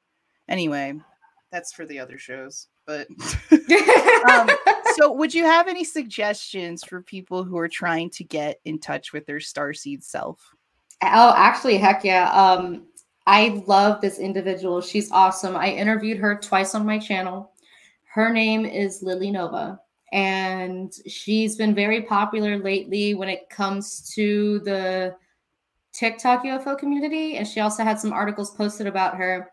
Anyway, 0.48 0.94
that's 1.50 1.72
for 1.72 1.86
the 1.86 1.98
other 1.98 2.18
shows. 2.18 2.68
But 2.86 3.08
um, 4.30 4.48
so, 4.96 5.12
would 5.12 5.34
you 5.34 5.44
have 5.44 5.68
any 5.68 5.84
suggestions 5.84 6.84
for 6.84 7.02
people 7.02 7.44
who 7.44 7.58
are 7.58 7.68
trying 7.68 8.10
to 8.10 8.24
get 8.24 8.60
in 8.64 8.78
touch 8.78 9.12
with 9.12 9.26
their 9.26 9.38
starseed 9.38 10.02
self? 10.02 10.54
Oh, 11.02 11.34
actually, 11.36 11.78
heck 11.78 12.04
yeah. 12.04 12.30
Um, 12.30 12.86
I 13.26 13.62
love 13.66 14.00
this 14.00 14.18
individual. 14.18 14.80
She's 14.80 15.10
awesome. 15.10 15.56
I 15.56 15.68
interviewed 15.72 16.18
her 16.18 16.36
twice 16.36 16.74
on 16.74 16.86
my 16.86 16.98
channel. 16.98 17.52
Her 18.04 18.32
name 18.32 18.66
is 18.66 19.02
Lily 19.02 19.30
Nova, 19.30 19.80
and 20.12 20.92
she's 21.06 21.56
been 21.56 21.74
very 21.74 22.02
popular 22.02 22.58
lately 22.58 23.14
when 23.14 23.28
it 23.28 23.48
comes 23.48 24.12
to 24.14 24.58
the 24.60 25.16
TikTok 25.92 26.44
UFO 26.44 26.76
community. 26.78 27.36
And 27.36 27.46
she 27.46 27.60
also 27.60 27.84
had 27.84 27.98
some 28.00 28.12
articles 28.12 28.54
posted 28.54 28.86
about 28.86 29.16
her 29.16 29.51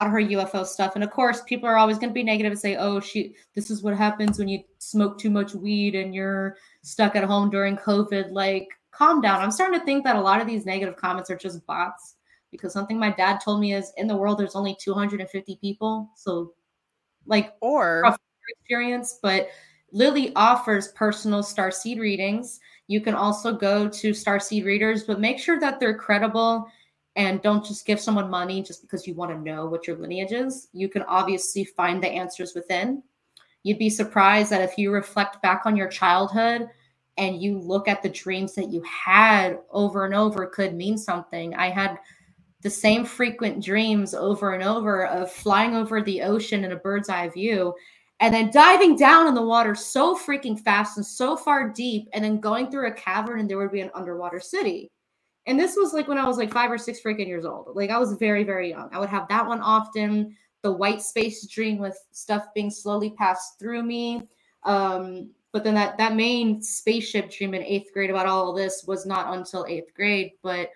her 0.00 0.20
UFO 0.20 0.66
stuff. 0.66 0.94
And 0.94 1.02
of 1.02 1.10
course, 1.10 1.42
people 1.42 1.68
are 1.68 1.76
always 1.76 1.98
going 1.98 2.10
to 2.10 2.14
be 2.14 2.22
negative 2.22 2.52
and 2.52 2.60
say, 2.60 2.76
"Oh, 2.76 3.00
she 3.00 3.34
this 3.54 3.70
is 3.70 3.82
what 3.82 3.96
happens 3.96 4.38
when 4.38 4.48
you 4.48 4.62
smoke 4.78 5.18
too 5.18 5.30
much 5.30 5.54
weed 5.54 5.94
and 5.94 6.14
you're 6.14 6.56
stuck 6.82 7.16
at 7.16 7.24
home 7.24 7.50
during 7.50 7.76
COVID." 7.76 8.30
Like, 8.30 8.68
calm 8.90 9.20
down. 9.20 9.40
I'm 9.40 9.50
starting 9.50 9.78
to 9.78 9.84
think 9.84 10.04
that 10.04 10.16
a 10.16 10.20
lot 10.20 10.40
of 10.40 10.46
these 10.46 10.66
negative 10.66 10.96
comments 10.96 11.30
are 11.30 11.36
just 11.36 11.66
bots 11.66 12.16
because 12.50 12.72
something 12.72 12.98
my 12.98 13.10
dad 13.10 13.40
told 13.40 13.60
me 13.60 13.74
is 13.74 13.92
in 13.96 14.06
the 14.06 14.16
world 14.16 14.38
there's 14.38 14.56
only 14.56 14.76
250 14.80 15.56
people. 15.60 16.10
So 16.14 16.54
like 17.26 17.54
or 17.60 18.02
experience, 18.48 19.18
but 19.22 19.48
Lily 19.92 20.32
offers 20.36 20.88
personal 20.92 21.42
star 21.42 21.70
seed 21.70 21.98
readings. 21.98 22.60
You 22.86 23.00
can 23.00 23.14
also 23.14 23.52
go 23.52 23.88
to 23.88 24.14
star 24.14 24.38
seed 24.38 24.64
readers, 24.64 25.04
but 25.04 25.20
make 25.20 25.38
sure 25.38 25.58
that 25.60 25.80
they're 25.80 25.98
credible 25.98 26.66
and 27.16 27.40
don't 27.40 27.64
just 27.64 27.86
give 27.86 27.98
someone 27.98 28.30
money 28.30 28.62
just 28.62 28.82
because 28.82 29.06
you 29.06 29.14
want 29.14 29.30
to 29.30 29.38
know 29.40 29.66
what 29.66 29.86
your 29.86 29.96
lineage 29.96 30.32
is. 30.32 30.68
You 30.72 30.88
can 30.88 31.02
obviously 31.02 31.64
find 31.64 32.02
the 32.02 32.08
answers 32.08 32.54
within. 32.54 33.02
You'd 33.62 33.78
be 33.78 33.90
surprised 33.90 34.50
that 34.50 34.60
if 34.60 34.78
you 34.78 34.92
reflect 34.92 35.42
back 35.42 35.62
on 35.64 35.76
your 35.76 35.88
childhood 35.88 36.68
and 37.16 37.40
you 37.42 37.58
look 37.58 37.88
at 37.88 38.02
the 38.02 38.10
dreams 38.10 38.54
that 38.54 38.70
you 38.70 38.82
had 38.82 39.58
over 39.70 40.04
and 40.04 40.14
over 40.14 40.46
could 40.46 40.74
mean 40.74 40.98
something. 40.98 41.54
I 41.54 41.70
had 41.70 41.98
the 42.60 42.70
same 42.70 43.04
frequent 43.04 43.64
dreams 43.64 44.12
over 44.12 44.52
and 44.52 44.62
over 44.62 45.06
of 45.06 45.32
flying 45.32 45.74
over 45.74 46.02
the 46.02 46.20
ocean 46.20 46.64
in 46.64 46.72
a 46.72 46.76
bird's 46.76 47.08
eye 47.08 47.28
view 47.30 47.74
and 48.20 48.32
then 48.34 48.50
diving 48.50 48.96
down 48.96 49.26
in 49.26 49.34
the 49.34 49.42
water 49.42 49.74
so 49.74 50.16
freaking 50.16 50.58
fast 50.58 50.96
and 50.96 51.06
so 51.06 51.36
far 51.36 51.68
deep 51.68 52.08
and 52.12 52.24
then 52.24 52.40
going 52.40 52.70
through 52.70 52.88
a 52.88 52.92
cavern 52.92 53.40
and 53.40 53.48
there 53.48 53.58
would 53.58 53.72
be 53.72 53.80
an 53.80 53.90
underwater 53.94 54.40
city 54.40 54.90
and 55.46 55.58
this 55.58 55.76
was 55.76 55.92
like 55.92 56.08
when 56.08 56.18
i 56.18 56.26
was 56.26 56.38
like 56.38 56.52
five 56.52 56.70
or 56.70 56.78
six 56.78 57.00
freaking 57.00 57.26
years 57.26 57.44
old 57.44 57.68
like 57.74 57.90
i 57.90 57.98
was 57.98 58.12
very 58.14 58.44
very 58.44 58.70
young 58.70 58.88
i 58.92 58.98
would 58.98 59.08
have 59.08 59.28
that 59.28 59.46
one 59.46 59.60
often 59.60 60.34
the 60.62 60.72
white 60.72 61.00
space 61.00 61.46
dream 61.46 61.78
with 61.78 61.98
stuff 62.12 62.46
being 62.54 62.70
slowly 62.70 63.10
passed 63.10 63.58
through 63.58 63.82
me 63.82 64.22
um 64.64 65.30
but 65.52 65.64
then 65.64 65.74
that 65.74 65.96
that 65.98 66.14
main 66.14 66.62
spaceship 66.62 67.30
dream 67.30 67.54
in 67.54 67.62
eighth 67.62 67.92
grade 67.92 68.10
about 68.10 68.26
all 68.26 68.50
of 68.50 68.56
this 68.56 68.84
was 68.86 69.06
not 69.06 69.36
until 69.36 69.64
eighth 69.68 69.92
grade 69.94 70.32
but 70.42 70.70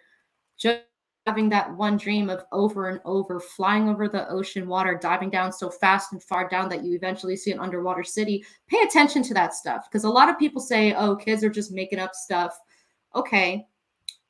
just 0.56 0.82
having 1.26 1.48
that 1.48 1.72
one 1.76 1.97
dream 1.97 2.30
of 2.30 2.44
over 2.51 2.88
and 2.88 3.01
over 3.05 3.38
flying 3.38 3.88
over 3.88 4.09
the 4.09 4.28
ocean 4.30 4.66
water, 4.66 4.98
diving 5.01 5.30
down 5.30 5.52
so 5.52 5.70
fast 5.70 6.12
and 6.12 6.22
far 6.22 6.48
down 6.48 6.68
that 6.68 6.82
you 6.82 6.94
eventually 6.94 7.36
see 7.36 7.52
an 7.52 7.60
underwater 7.60 8.02
city. 8.02 8.44
Pay 8.68 8.78
attention 8.82 9.22
to 9.22 9.34
that 9.34 9.55
stuff 9.55 9.86
because 9.88 10.05
a 10.05 10.10
lot 10.10 10.28
of 10.28 10.38
people 10.38 10.60
say, 10.60 10.94
oh, 10.94 11.14
kids 11.14 11.44
are 11.44 11.51
just 11.51 11.72
making 11.72 11.98
up 11.98 12.14
stuff. 12.14 12.59
Okay, 13.14 13.66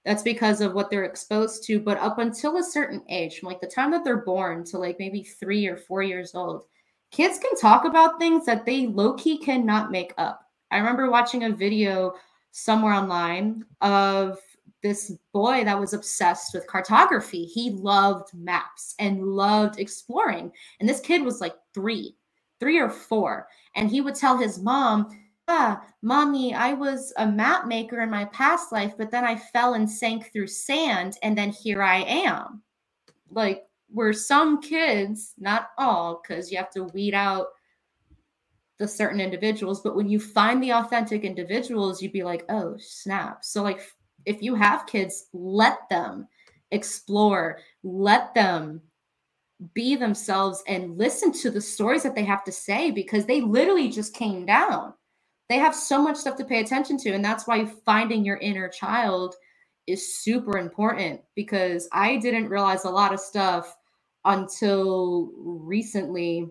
that's 0.05 0.23
because 0.23 0.61
of 0.61 0.73
what 0.73 0.91
they're 0.91 1.05
exposed 1.05 1.65
to. 1.65 1.79
But 1.81 1.99
up 1.99 2.19
until 2.19 2.57
a 2.57 2.63
certain 2.63 3.03
age, 3.09 3.39
from 3.39 3.49
like 3.49 3.61
the 3.61 3.67
time 3.67 3.91
that 3.91 4.05
they're 4.05 4.25
born 4.25 4.65
to 4.67 4.79
like 4.79 4.99
maybe 4.99 5.23
three 5.23 5.67
or 5.67 5.77
four 5.77 6.03
years 6.03 6.35
old, 6.35 6.65
kids 7.11 7.39
can 7.39 7.57
talk 7.57 7.85
about 7.85 8.19
things 8.19 8.47
that 8.47 8.65
they 8.65 8.87
low 8.87 9.15
key 9.15 9.39
cannot 9.39 9.91
make 9.91 10.15
up. 10.17 10.47
I 10.71 10.79
remember 10.79 11.11
watching 11.11 11.45
a 11.45 11.51
video 11.51 12.15
somewhere 12.53 12.95
online 12.95 13.65
of 13.81 14.39
this 14.83 15.13
boy 15.33 15.65
that 15.65 15.79
was 15.79 15.93
obsessed 15.93 16.55
with 16.55 16.67
cartography. 16.67 17.45
He 17.45 17.71
loved 17.71 18.33
maps 18.35 18.95
and 18.99 19.23
loved 19.23 19.79
exploring. 19.79 20.53
And 20.79 20.89
this 20.89 21.01
kid 21.01 21.23
was 21.23 21.41
like 21.41 21.55
three, 21.75 22.17
three 22.61 22.79
or 22.79 22.89
four. 22.89 23.49
And 23.77 23.91
he 23.91 24.01
would 24.01 24.15
tell 24.15 24.39
his 24.39 24.59
mom, 24.59 25.09
Yeah, 25.51 25.81
mommy, 26.01 26.55
I 26.55 26.75
was 26.75 27.13
a 27.17 27.27
map 27.27 27.67
maker 27.67 28.03
in 28.03 28.09
my 28.09 28.27
past 28.27 28.71
life, 28.71 28.95
but 28.97 29.11
then 29.11 29.25
I 29.25 29.35
fell 29.35 29.75
and 29.75 29.91
sank 29.91 30.33
through 30.33 30.47
sand. 30.47 31.17
And 31.25 31.37
then 31.37 31.51
here 31.51 31.83
I 31.83 32.05
am. 32.05 32.63
Like, 33.33 33.65
where 33.89 34.13
some 34.13 34.63
kids, 34.63 35.35
not 35.39 35.71
all, 35.77 36.23
because 36.23 36.53
you 36.53 36.59
have 36.59 36.71
to 36.71 36.85
weed 36.85 37.15
out 37.15 37.49
the 38.79 38.87
certain 38.87 39.21
individuals, 39.21 39.81
but 39.81 39.97
when 39.97 40.09
you 40.09 40.21
find 40.21 40.63
the 40.63 40.73
authentic 40.73 41.25
individuals, 41.25 42.01
you'd 42.01 42.13
be 42.13 42.23
like, 42.23 42.45
oh, 42.49 42.77
snap. 42.79 43.45
So, 43.45 43.65
like, 43.65 43.81
if 44.27 44.41
you 44.43 44.55
have 44.55 44.87
kids, 44.87 45.27
let 45.33 45.81
them 45.91 46.29
explore, 46.71 47.59
let 47.83 48.33
them 48.35 48.81
be 49.75 49.97
themselves 49.97 50.63
and 50.69 50.97
listen 50.97 51.33
to 51.33 51.51
the 51.51 51.61
stories 51.61 52.05
that 52.05 52.15
they 52.15 52.25
have 52.25 52.45
to 52.45 52.53
say 52.53 52.93
because 52.93 53.27
they 53.27 53.41
literally 53.41 53.89
just 53.89 54.15
came 54.15 54.47
down. 54.47 54.95
They 55.51 55.59
have 55.59 55.75
so 55.75 56.01
much 56.01 56.17
stuff 56.17 56.37
to 56.37 56.45
pay 56.45 56.61
attention 56.61 56.97
to. 56.99 57.11
And 57.11 57.23
that's 57.23 57.47
why 57.47 57.67
finding 57.85 58.25
your 58.25 58.39
inner 58.39 58.69
child 58.69 59.35
is 59.87 60.17
super 60.17 60.57
important 60.57 61.21
because 61.35 61.89
I 61.93 62.17
didn't 62.17 62.49
realize 62.49 62.85
a 62.85 62.91
lot 62.91 63.13
of 63.13 63.21
stuff 63.21 63.77
until 64.25 65.33
recently 65.37 66.49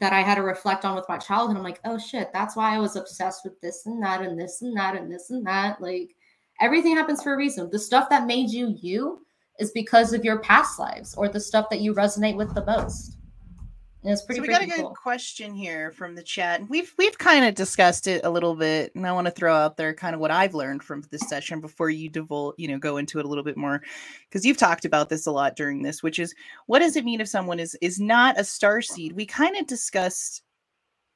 that 0.00 0.12
I 0.12 0.20
had 0.20 0.34
to 0.34 0.42
reflect 0.42 0.84
on 0.84 0.96
with 0.96 1.08
my 1.08 1.16
childhood. 1.16 1.56
I'm 1.56 1.62
like, 1.62 1.80
oh 1.86 1.96
shit, 1.96 2.30
that's 2.34 2.56
why 2.56 2.74
I 2.74 2.78
was 2.78 2.96
obsessed 2.96 3.44
with 3.44 3.58
this 3.62 3.86
and 3.86 4.02
that 4.02 4.20
and 4.20 4.38
this 4.38 4.60
and 4.60 4.76
that 4.76 4.96
and 4.96 5.10
this 5.10 5.30
and 5.30 5.46
that. 5.46 5.80
Like, 5.80 6.16
Everything 6.60 6.96
happens 6.96 7.22
for 7.22 7.34
a 7.34 7.36
reason. 7.36 7.68
The 7.70 7.78
stuff 7.78 8.08
that 8.08 8.26
made 8.26 8.50
you 8.50 8.74
you 8.80 9.26
is 9.58 9.70
because 9.72 10.12
of 10.12 10.24
your 10.24 10.38
past 10.38 10.78
lives 10.78 11.14
or 11.14 11.28
the 11.28 11.40
stuff 11.40 11.68
that 11.70 11.80
you 11.80 11.94
resonate 11.94 12.36
with 12.36 12.54
the 12.54 12.64
most. 12.64 13.15
And 14.06 14.12
it's 14.12 14.22
pretty. 14.22 14.38
So 14.38 14.42
we 14.42 14.48
got 14.48 14.62
a 14.62 14.66
good 14.66 14.76
cool. 14.76 14.94
question 14.94 15.52
here 15.52 15.90
from 15.90 16.14
the 16.14 16.22
chat. 16.22 16.62
We've 16.68 16.94
we've 16.96 17.18
kind 17.18 17.44
of 17.44 17.56
discussed 17.56 18.06
it 18.06 18.24
a 18.24 18.30
little 18.30 18.54
bit, 18.54 18.94
and 18.94 19.04
I 19.04 19.10
want 19.10 19.24
to 19.26 19.32
throw 19.32 19.52
out 19.52 19.76
there 19.76 19.92
kind 19.94 20.14
of 20.14 20.20
what 20.20 20.30
I've 20.30 20.54
learned 20.54 20.84
from 20.84 21.02
this 21.10 21.28
session 21.28 21.60
before 21.60 21.90
you 21.90 22.08
divulge, 22.08 22.54
you 22.56 22.68
know, 22.68 22.78
go 22.78 22.98
into 22.98 23.18
it 23.18 23.24
a 23.24 23.28
little 23.28 23.42
bit 23.42 23.56
more, 23.56 23.82
because 24.28 24.46
you've 24.46 24.58
talked 24.58 24.84
about 24.84 25.08
this 25.08 25.26
a 25.26 25.32
lot 25.32 25.56
during 25.56 25.82
this, 25.82 26.04
which 26.04 26.20
is 26.20 26.36
what 26.66 26.78
does 26.78 26.94
it 26.94 27.04
mean 27.04 27.20
if 27.20 27.26
someone 27.26 27.58
is 27.58 27.76
is 27.82 27.98
not 27.98 28.38
a 28.38 28.44
star 28.44 28.80
seed? 28.80 29.12
We 29.12 29.26
kind 29.26 29.56
of 29.56 29.66
discussed 29.66 30.44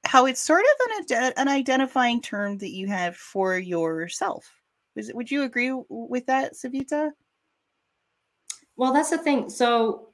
how 0.05 0.27
it's 0.27 0.41
sort 0.41 0.65
of 0.65 1.07
an 1.11 1.33
an 1.37 1.47
identifying 1.47 2.21
term 2.21 2.59
that 2.59 2.71
you 2.73 2.89
have 2.89 3.17
for 3.17 3.57
yourself 3.57 4.53
was, 4.97 5.13
would 5.15 5.31
you 5.31 5.43
agree 5.43 5.73
with 5.89 6.27
that, 6.27 6.55
Savita? 6.55 7.13
Well, 8.77 8.93
that's 8.93 9.11
the 9.11 9.19
thing. 9.19 9.51
So 9.51 10.10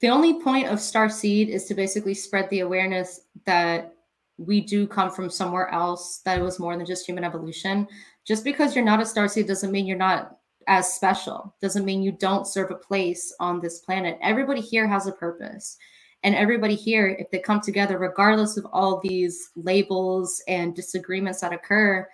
the 0.00 0.08
only 0.08 0.42
point 0.42 0.68
of 0.68 0.80
Star 0.80 1.08
Seed 1.08 1.48
is 1.48 1.64
to 1.64 1.74
basically 1.74 2.14
spread 2.14 2.50
the 2.50 2.60
awareness 2.60 3.20
that 3.44 3.96
we 4.38 4.60
do 4.60 4.86
come 4.86 5.10
from 5.10 5.30
somewhere 5.30 5.68
else 5.70 6.18
that 6.24 6.38
it 6.38 6.42
was 6.42 6.58
more 6.58 6.76
than 6.76 6.86
just 6.86 7.06
human 7.06 7.24
evolution. 7.24 7.88
Just 8.26 8.44
because 8.44 8.74
you're 8.74 8.84
not 8.84 9.00
a 9.00 9.06
star 9.06 9.28
seed 9.28 9.46
doesn't 9.46 9.72
mean 9.72 9.86
you're 9.86 9.96
not 9.96 10.38
as 10.66 10.94
special. 10.94 11.54
Doesn't 11.62 11.84
mean 11.84 12.02
you 12.02 12.12
don't 12.12 12.46
serve 12.46 12.70
a 12.70 12.76
place 12.76 13.34
on 13.40 13.60
this 13.60 13.80
planet. 13.80 14.18
Everybody 14.20 14.60
here 14.60 14.86
has 14.86 15.06
a 15.06 15.12
purpose. 15.12 15.78
And 16.22 16.34
everybody 16.34 16.74
here, 16.74 17.16
if 17.18 17.30
they 17.30 17.38
come 17.38 17.60
together, 17.60 17.98
regardless 17.98 18.56
of 18.56 18.66
all 18.72 19.00
these 19.00 19.50
labels 19.54 20.42
and 20.48 20.74
disagreements 20.74 21.40
that 21.40 21.52
occur, 21.52 22.08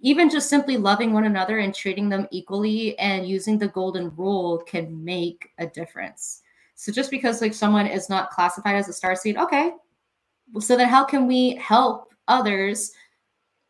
even 0.00 0.30
just 0.30 0.48
simply 0.48 0.76
loving 0.76 1.12
one 1.12 1.24
another 1.24 1.58
and 1.58 1.74
treating 1.74 2.08
them 2.08 2.28
equally 2.30 2.96
and 2.98 3.26
using 3.26 3.58
the 3.58 3.68
golden 3.68 4.14
rule 4.14 4.58
can 4.58 5.04
make 5.04 5.48
a 5.58 5.66
difference. 5.66 6.42
So 6.84 6.92
just 6.92 7.10
because 7.10 7.40
like 7.40 7.54
someone 7.54 7.86
is 7.86 8.10
not 8.10 8.28
classified 8.28 8.76
as 8.76 8.90
a 8.90 8.92
star 8.92 9.16
seed, 9.16 9.38
okay. 9.38 9.72
So 10.60 10.76
then 10.76 10.86
how 10.86 11.02
can 11.02 11.26
we 11.26 11.54
help 11.54 12.12
others, 12.28 12.92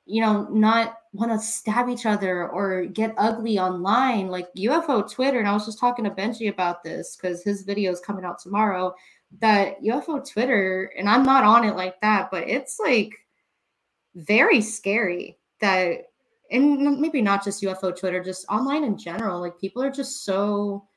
you 0.04 0.20
know, 0.20 0.48
not 0.50 0.96
want 1.12 1.30
to 1.30 1.38
stab 1.38 1.88
each 1.88 2.06
other 2.06 2.48
or 2.48 2.86
get 2.86 3.14
ugly 3.16 3.56
online 3.56 4.26
like 4.26 4.48
UFO 4.58 5.08
Twitter 5.08 5.38
and 5.38 5.46
I 5.46 5.52
was 5.52 5.64
just 5.64 5.78
talking 5.78 6.04
to 6.06 6.10
Benji 6.10 6.50
about 6.50 6.82
this 6.82 7.14
cuz 7.14 7.44
his 7.44 7.62
video 7.62 7.92
is 7.92 8.00
coming 8.00 8.24
out 8.24 8.40
tomorrow 8.40 8.92
that 9.40 9.80
UFO 9.80 10.28
Twitter 10.28 10.92
and 10.98 11.08
I'm 11.08 11.22
not 11.22 11.44
on 11.44 11.64
it 11.64 11.76
like 11.76 12.00
that, 12.00 12.32
but 12.32 12.48
it's 12.48 12.80
like 12.80 13.14
very 14.16 14.60
scary 14.60 15.38
that 15.60 16.06
and 16.50 17.00
maybe 17.00 17.22
not 17.22 17.44
just 17.44 17.62
UFO 17.62 17.96
Twitter, 17.96 18.24
just 18.24 18.44
online 18.48 18.82
in 18.82 18.98
general. 18.98 19.40
Like 19.40 19.56
people 19.60 19.84
are 19.84 19.90
just 19.90 20.24
so 20.24 20.88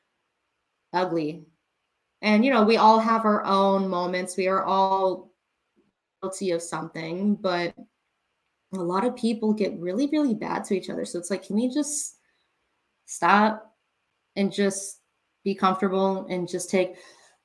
ugly. 0.94 1.46
And 2.22 2.44
you 2.44 2.52
know, 2.52 2.64
we 2.64 2.78
all 2.78 3.00
have 3.00 3.26
our 3.26 3.44
own 3.46 3.88
moments. 3.88 4.38
We 4.38 4.48
are 4.48 4.64
all 4.64 5.32
guilty 6.22 6.52
of 6.52 6.62
something, 6.62 7.36
but 7.36 7.76
a 8.74 8.80
lot 8.80 9.06
of 9.06 9.16
people 9.16 9.54
get 9.54 9.78
really, 9.80 10.08
really 10.08 10.34
bad 10.34 10.64
to 10.66 10.76
each 10.76 10.90
other. 10.90 11.06
So 11.06 11.20
it's 11.20 11.30
like, 11.30 11.46
can 11.46 11.56
we 11.56 11.70
just 11.70 12.18
stop 13.06 13.76
and 14.36 14.52
just 14.52 15.00
be 15.44 15.56
comfortable 15.56 16.26
and 16.30 16.48
just 16.48 16.70
take 16.70 16.96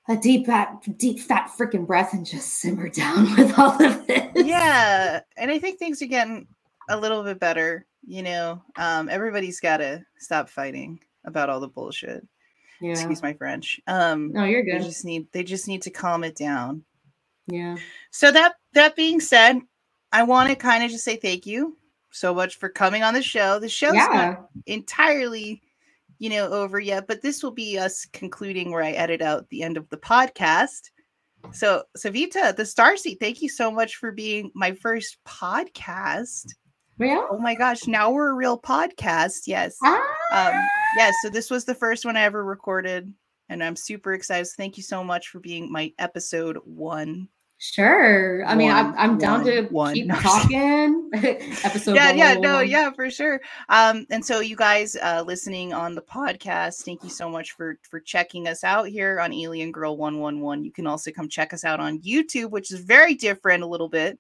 a 0.09 0.17
deep 0.17 0.47
fat 0.47 0.83
deep 0.97 1.21
fat 1.21 1.49
freaking 1.57 1.87
breath 1.87 2.13
and 2.13 2.27
just 2.27 2.59
simmer 2.59 2.89
down 2.91 3.37
with 3.37 3.57
all 3.59 3.81
of 3.83 4.07
this. 4.07 4.31
Yeah. 4.35 5.21
And 5.37 5.51
I 5.51 5.59
think 5.59 5.79
things 5.79 6.03
are 6.03 6.07
getting 6.07 6.49
a 6.89 6.97
little 6.99 7.23
bit 7.23 7.39
better 7.39 7.87
you 8.05 8.23
know, 8.23 8.63
um, 8.77 9.09
everybody's 9.09 9.61
got 9.61 9.79
to 9.79 10.05
stop 10.19 10.49
fighting 10.49 11.01
about 11.25 11.49
all 11.49 11.61
the 11.61 11.69
bullshit. 11.69 12.27
Yeah. 12.83 12.93
Excuse 12.93 13.23
my 13.23 13.33
French. 13.33 13.81
Um, 13.87 14.33
no, 14.33 14.45
you're 14.45 14.65
good. 14.65 14.81
They 14.81 14.85
just 14.85 15.05
need 15.05 15.29
they 15.33 15.45
just 15.45 15.69
need 15.69 15.83
to 15.83 15.91
calm 15.91 16.25
it 16.25 16.37
down. 16.37 16.85
Yeah. 17.47 17.77
So 18.11 18.33
that 18.33 18.55
that 18.75 18.97
being 18.97 19.21
said, 19.21 19.61
I 20.13 20.25
want 20.25 20.51
to 20.51 20.57
kind 20.57 20.85
of 20.85 20.91
just 20.91 21.05
say 21.05 21.17
thank 21.17 21.47
you 21.47 21.77
so 22.11 22.35
much 22.35 22.57
for 22.57 22.69
coming 22.69 23.03
on 23.03 23.15
the 23.15 23.23
show. 23.23 23.59
The 23.59 23.69
show's 23.69 23.95
yeah. 23.95 24.09
not 24.39 24.49
entirely, 24.67 25.63
you 26.19 26.31
know, 26.31 26.49
over 26.51 26.81
yet, 26.81 27.07
but 27.07 27.23
this 27.23 27.43
will 27.43 27.53
be 27.53 27.79
us 27.79 28.07
concluding 28.13 28.71
where 28.71 28.83
I 28.83 28.93
edit 28.93 29.23
out 29.23 29.49
the 29.49 29.63
end 29.63 29.77
of 29.77 29.89
the 29.89 29.97
podcast. 29.97 30.91
So, 31.51 31.83
Savita, 31.97 32.55
the 32.55 32.63
Starseed, 32.63 33.19
thank 33.19 33.43
you 33.43 33.49
so 33.49 33.71
much 33.71 33.97
for 33.97 34.13
being 34.13 34.51
my 34.55 34.73
first 34.73 35.19
podcast. 35.27 36.47
Yeah. 37.05 37.27
Oh 37.31 37.39
my 37.39 37.55
gosh, 37.55 37.87
now 37.87 38.11
we're 38.11 38.31
a 38.31 38.35
real 38.35 38.59
podcast. 38.59 39.43
Yes. 39.47 39.77
Ah. 39.83 39.97
Um, 40.33 40.55
yes. 40.97 41.15
So 41.23 41.29
this 41.29 41.51
was 41.51 41.65
the 41.65 41.75
first 41.75 42.05
one 42.05 42.17
I 42.17 42.23
ever 42.23 42.45
recorded, 42.45 43.13
and 43.49 43.63
I'm 43.63 43.77
super 43.77 44.15
excited. 44.15 44.49
Thank 44.57 44.77
you 44.77 44.83
so 44.83 45.03
much 45.03 45.29
for 45.29 45.41
being 45.41 45.71
my 45.71 45.93
episode 45.99 46.59
one. 46.65 47.29
Sure. 47.65 48.45
I 48.45 48.49
one, 48.49 48.59
mean, 48.59 48.73
I'm, 48.73 48.93
I'm 48.99 49.19
down 49.19 49.45
to 49.45 49.63
one. 49.69 49.95
keep 49.95 50.11
talking. 50.11 51.09
episode. 51.15 51.95
Yeah, 51.95 52.11
yeah, 52.11 52.35
no, 52.35 52.59
yeah, 52.59 52.91
for 52.91 53.09
sure. 53.09 53.41
Um, 53.69 54.05
and 54.11 54.25
so 54.25 54.41
you 54.41 54.57
guys 54.57 54.97
uh, 54.97 55.23
listening 55.25 55.73
on 55.73 55.95
the 55.95 56.03
podcast, 56.03 56.85
thank 56.85 57.05
you 57.05 57.09
so 57.09 57.29
much 57.29 57.53
for 57.53 57.79
for 57.89 58.01
checking 58.01 58.49
us 58.49 58.65
out 58.65 58.89
here 58.89 59.21
on 59.21 59.33
Alien 59.33 59.71
Girl 59.71 59.97
One 59.97 60.19
One 60.19 60.41
One. 60.41 60.65
You 60.65 60.73
can 60.73 60.89
also 60.89 61.13
come 61.13 61.29
check 61.29 61.53
us 61.53 61.63
out 61.63 61.79
on 61.79 62.01
YouTube, 62.01 62.51
which 62.51 62.73
is 62.73 62.81
very 62.81 63.15
different 63.15 63.63
a 63.63 63.67
little 63.69 63.89
bit. 63.89 64.19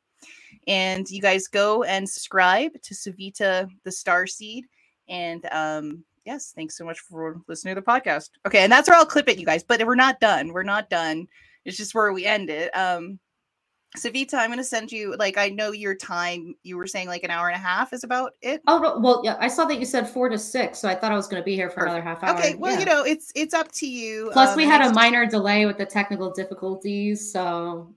And 0.66 1.08
you 1.10 1.20
guys 1.20 1.48
go 1.48 1.82
and 1.82 2.08
subscribe 2.08 2.72
to 2.82 2.94
Savita 2.94 3.68
the 3.84 3.92
Star 3.92 4.26
Seed. 4.26 4.66
And 5.08 5.46
um, 5.52 6.04
yes, 6.24 6.52
thanks 6.54 6.76
so 6.76 6.84
much 6.84 7.00
for 7.00 7.40
listening 7.48 7.74
to 7.74 7.80
the 7.80 7.86
podcast. 7.86 8.30
Okay, 8.46 8.60
and 8.60 8.72
that's 8.72 8.88
where 8.88 8.96
I'll 8.96 9.06
clip 9.06 9.28
it, 9.28 9.38
you 9.38 9.46
guys. 9.46 9.62
But 9.62 9.84
we're 9.84 9.94
not 9.94 10.20
done. 10.20 10.52
We're 10.52 10.62
not 10.62 10.88
done. 10.88 11.26
It's 11.64 11.76
just 11.76 11.94
where 11.94 12.12
we 12.12 12.26
end 12.26 12.50
it. 12.50 12.76
Um, 12.76 13.18
Savita, 13.96 14.34
I'm 14.34 14.48
going 14.48 14.58
to 14.58 14.64
send 14.64 14.90
you. 14.90 15.14
Like, 15.18 15.36
I 15.36 15.50
know 15.50 15.72
your 15.72 15.94
time. 15.94 16.54
You 16.62 16.78
were 16.78 16.86
saying 16.86 17.08
like 17.08 17.24
an 17.24 17.30
hour 17.30 17.48
and 17.48 17.56
a 17.56 17.58
half 17.58 17.92
is 17.92 18.04
about 18.04 18.32
it. 18.40 18.62
Oh 18.66 18.98
well, 19.00 19.20
yeah. 19.22 19.36
I 19.38 19.48
saw 19.48 19.66
that 19.66 19.78
you 19.78 19.84
said 19.84 20.08
four 20.08 20.30
to 20.30 20.38
six, 20.38 20.78
so 20.78 20.88
I 20.88 20.94
thought 20.94 21.12
I 21.12 21.16
was 21.16 21.26
going 21.26 21.42
to 21.42 21.44
be 21.44 21.54
here 21.54 21.68
for 21.68 21.80
Perfect. 21.80 21.96
another 21.96 22.02
half 22.02 22.24
hour. 22.24 22.38
Okay, 22.38 22.54
well, 22.54 22.72
yeah. 22.72 22.78
you 22.80 22.86
know, 22.86 23.04
it's 23.04 23.30
it's 23.34 23.52
up 23.52 23.70
to 23.72 23.86
you. 23.86 24.30
Plus, 24.32 24.50
um, 24.50 24.56
we 24.56 24.64
had 24.64 24.80
a 24.80 24.94
minor 24.94 25.26
delay 25.26 25.66
with 25.66 25.76
the 25.76 25.84
technical 25.84 26.30
difficulties, 26.30 27.32
so 27.32 27.94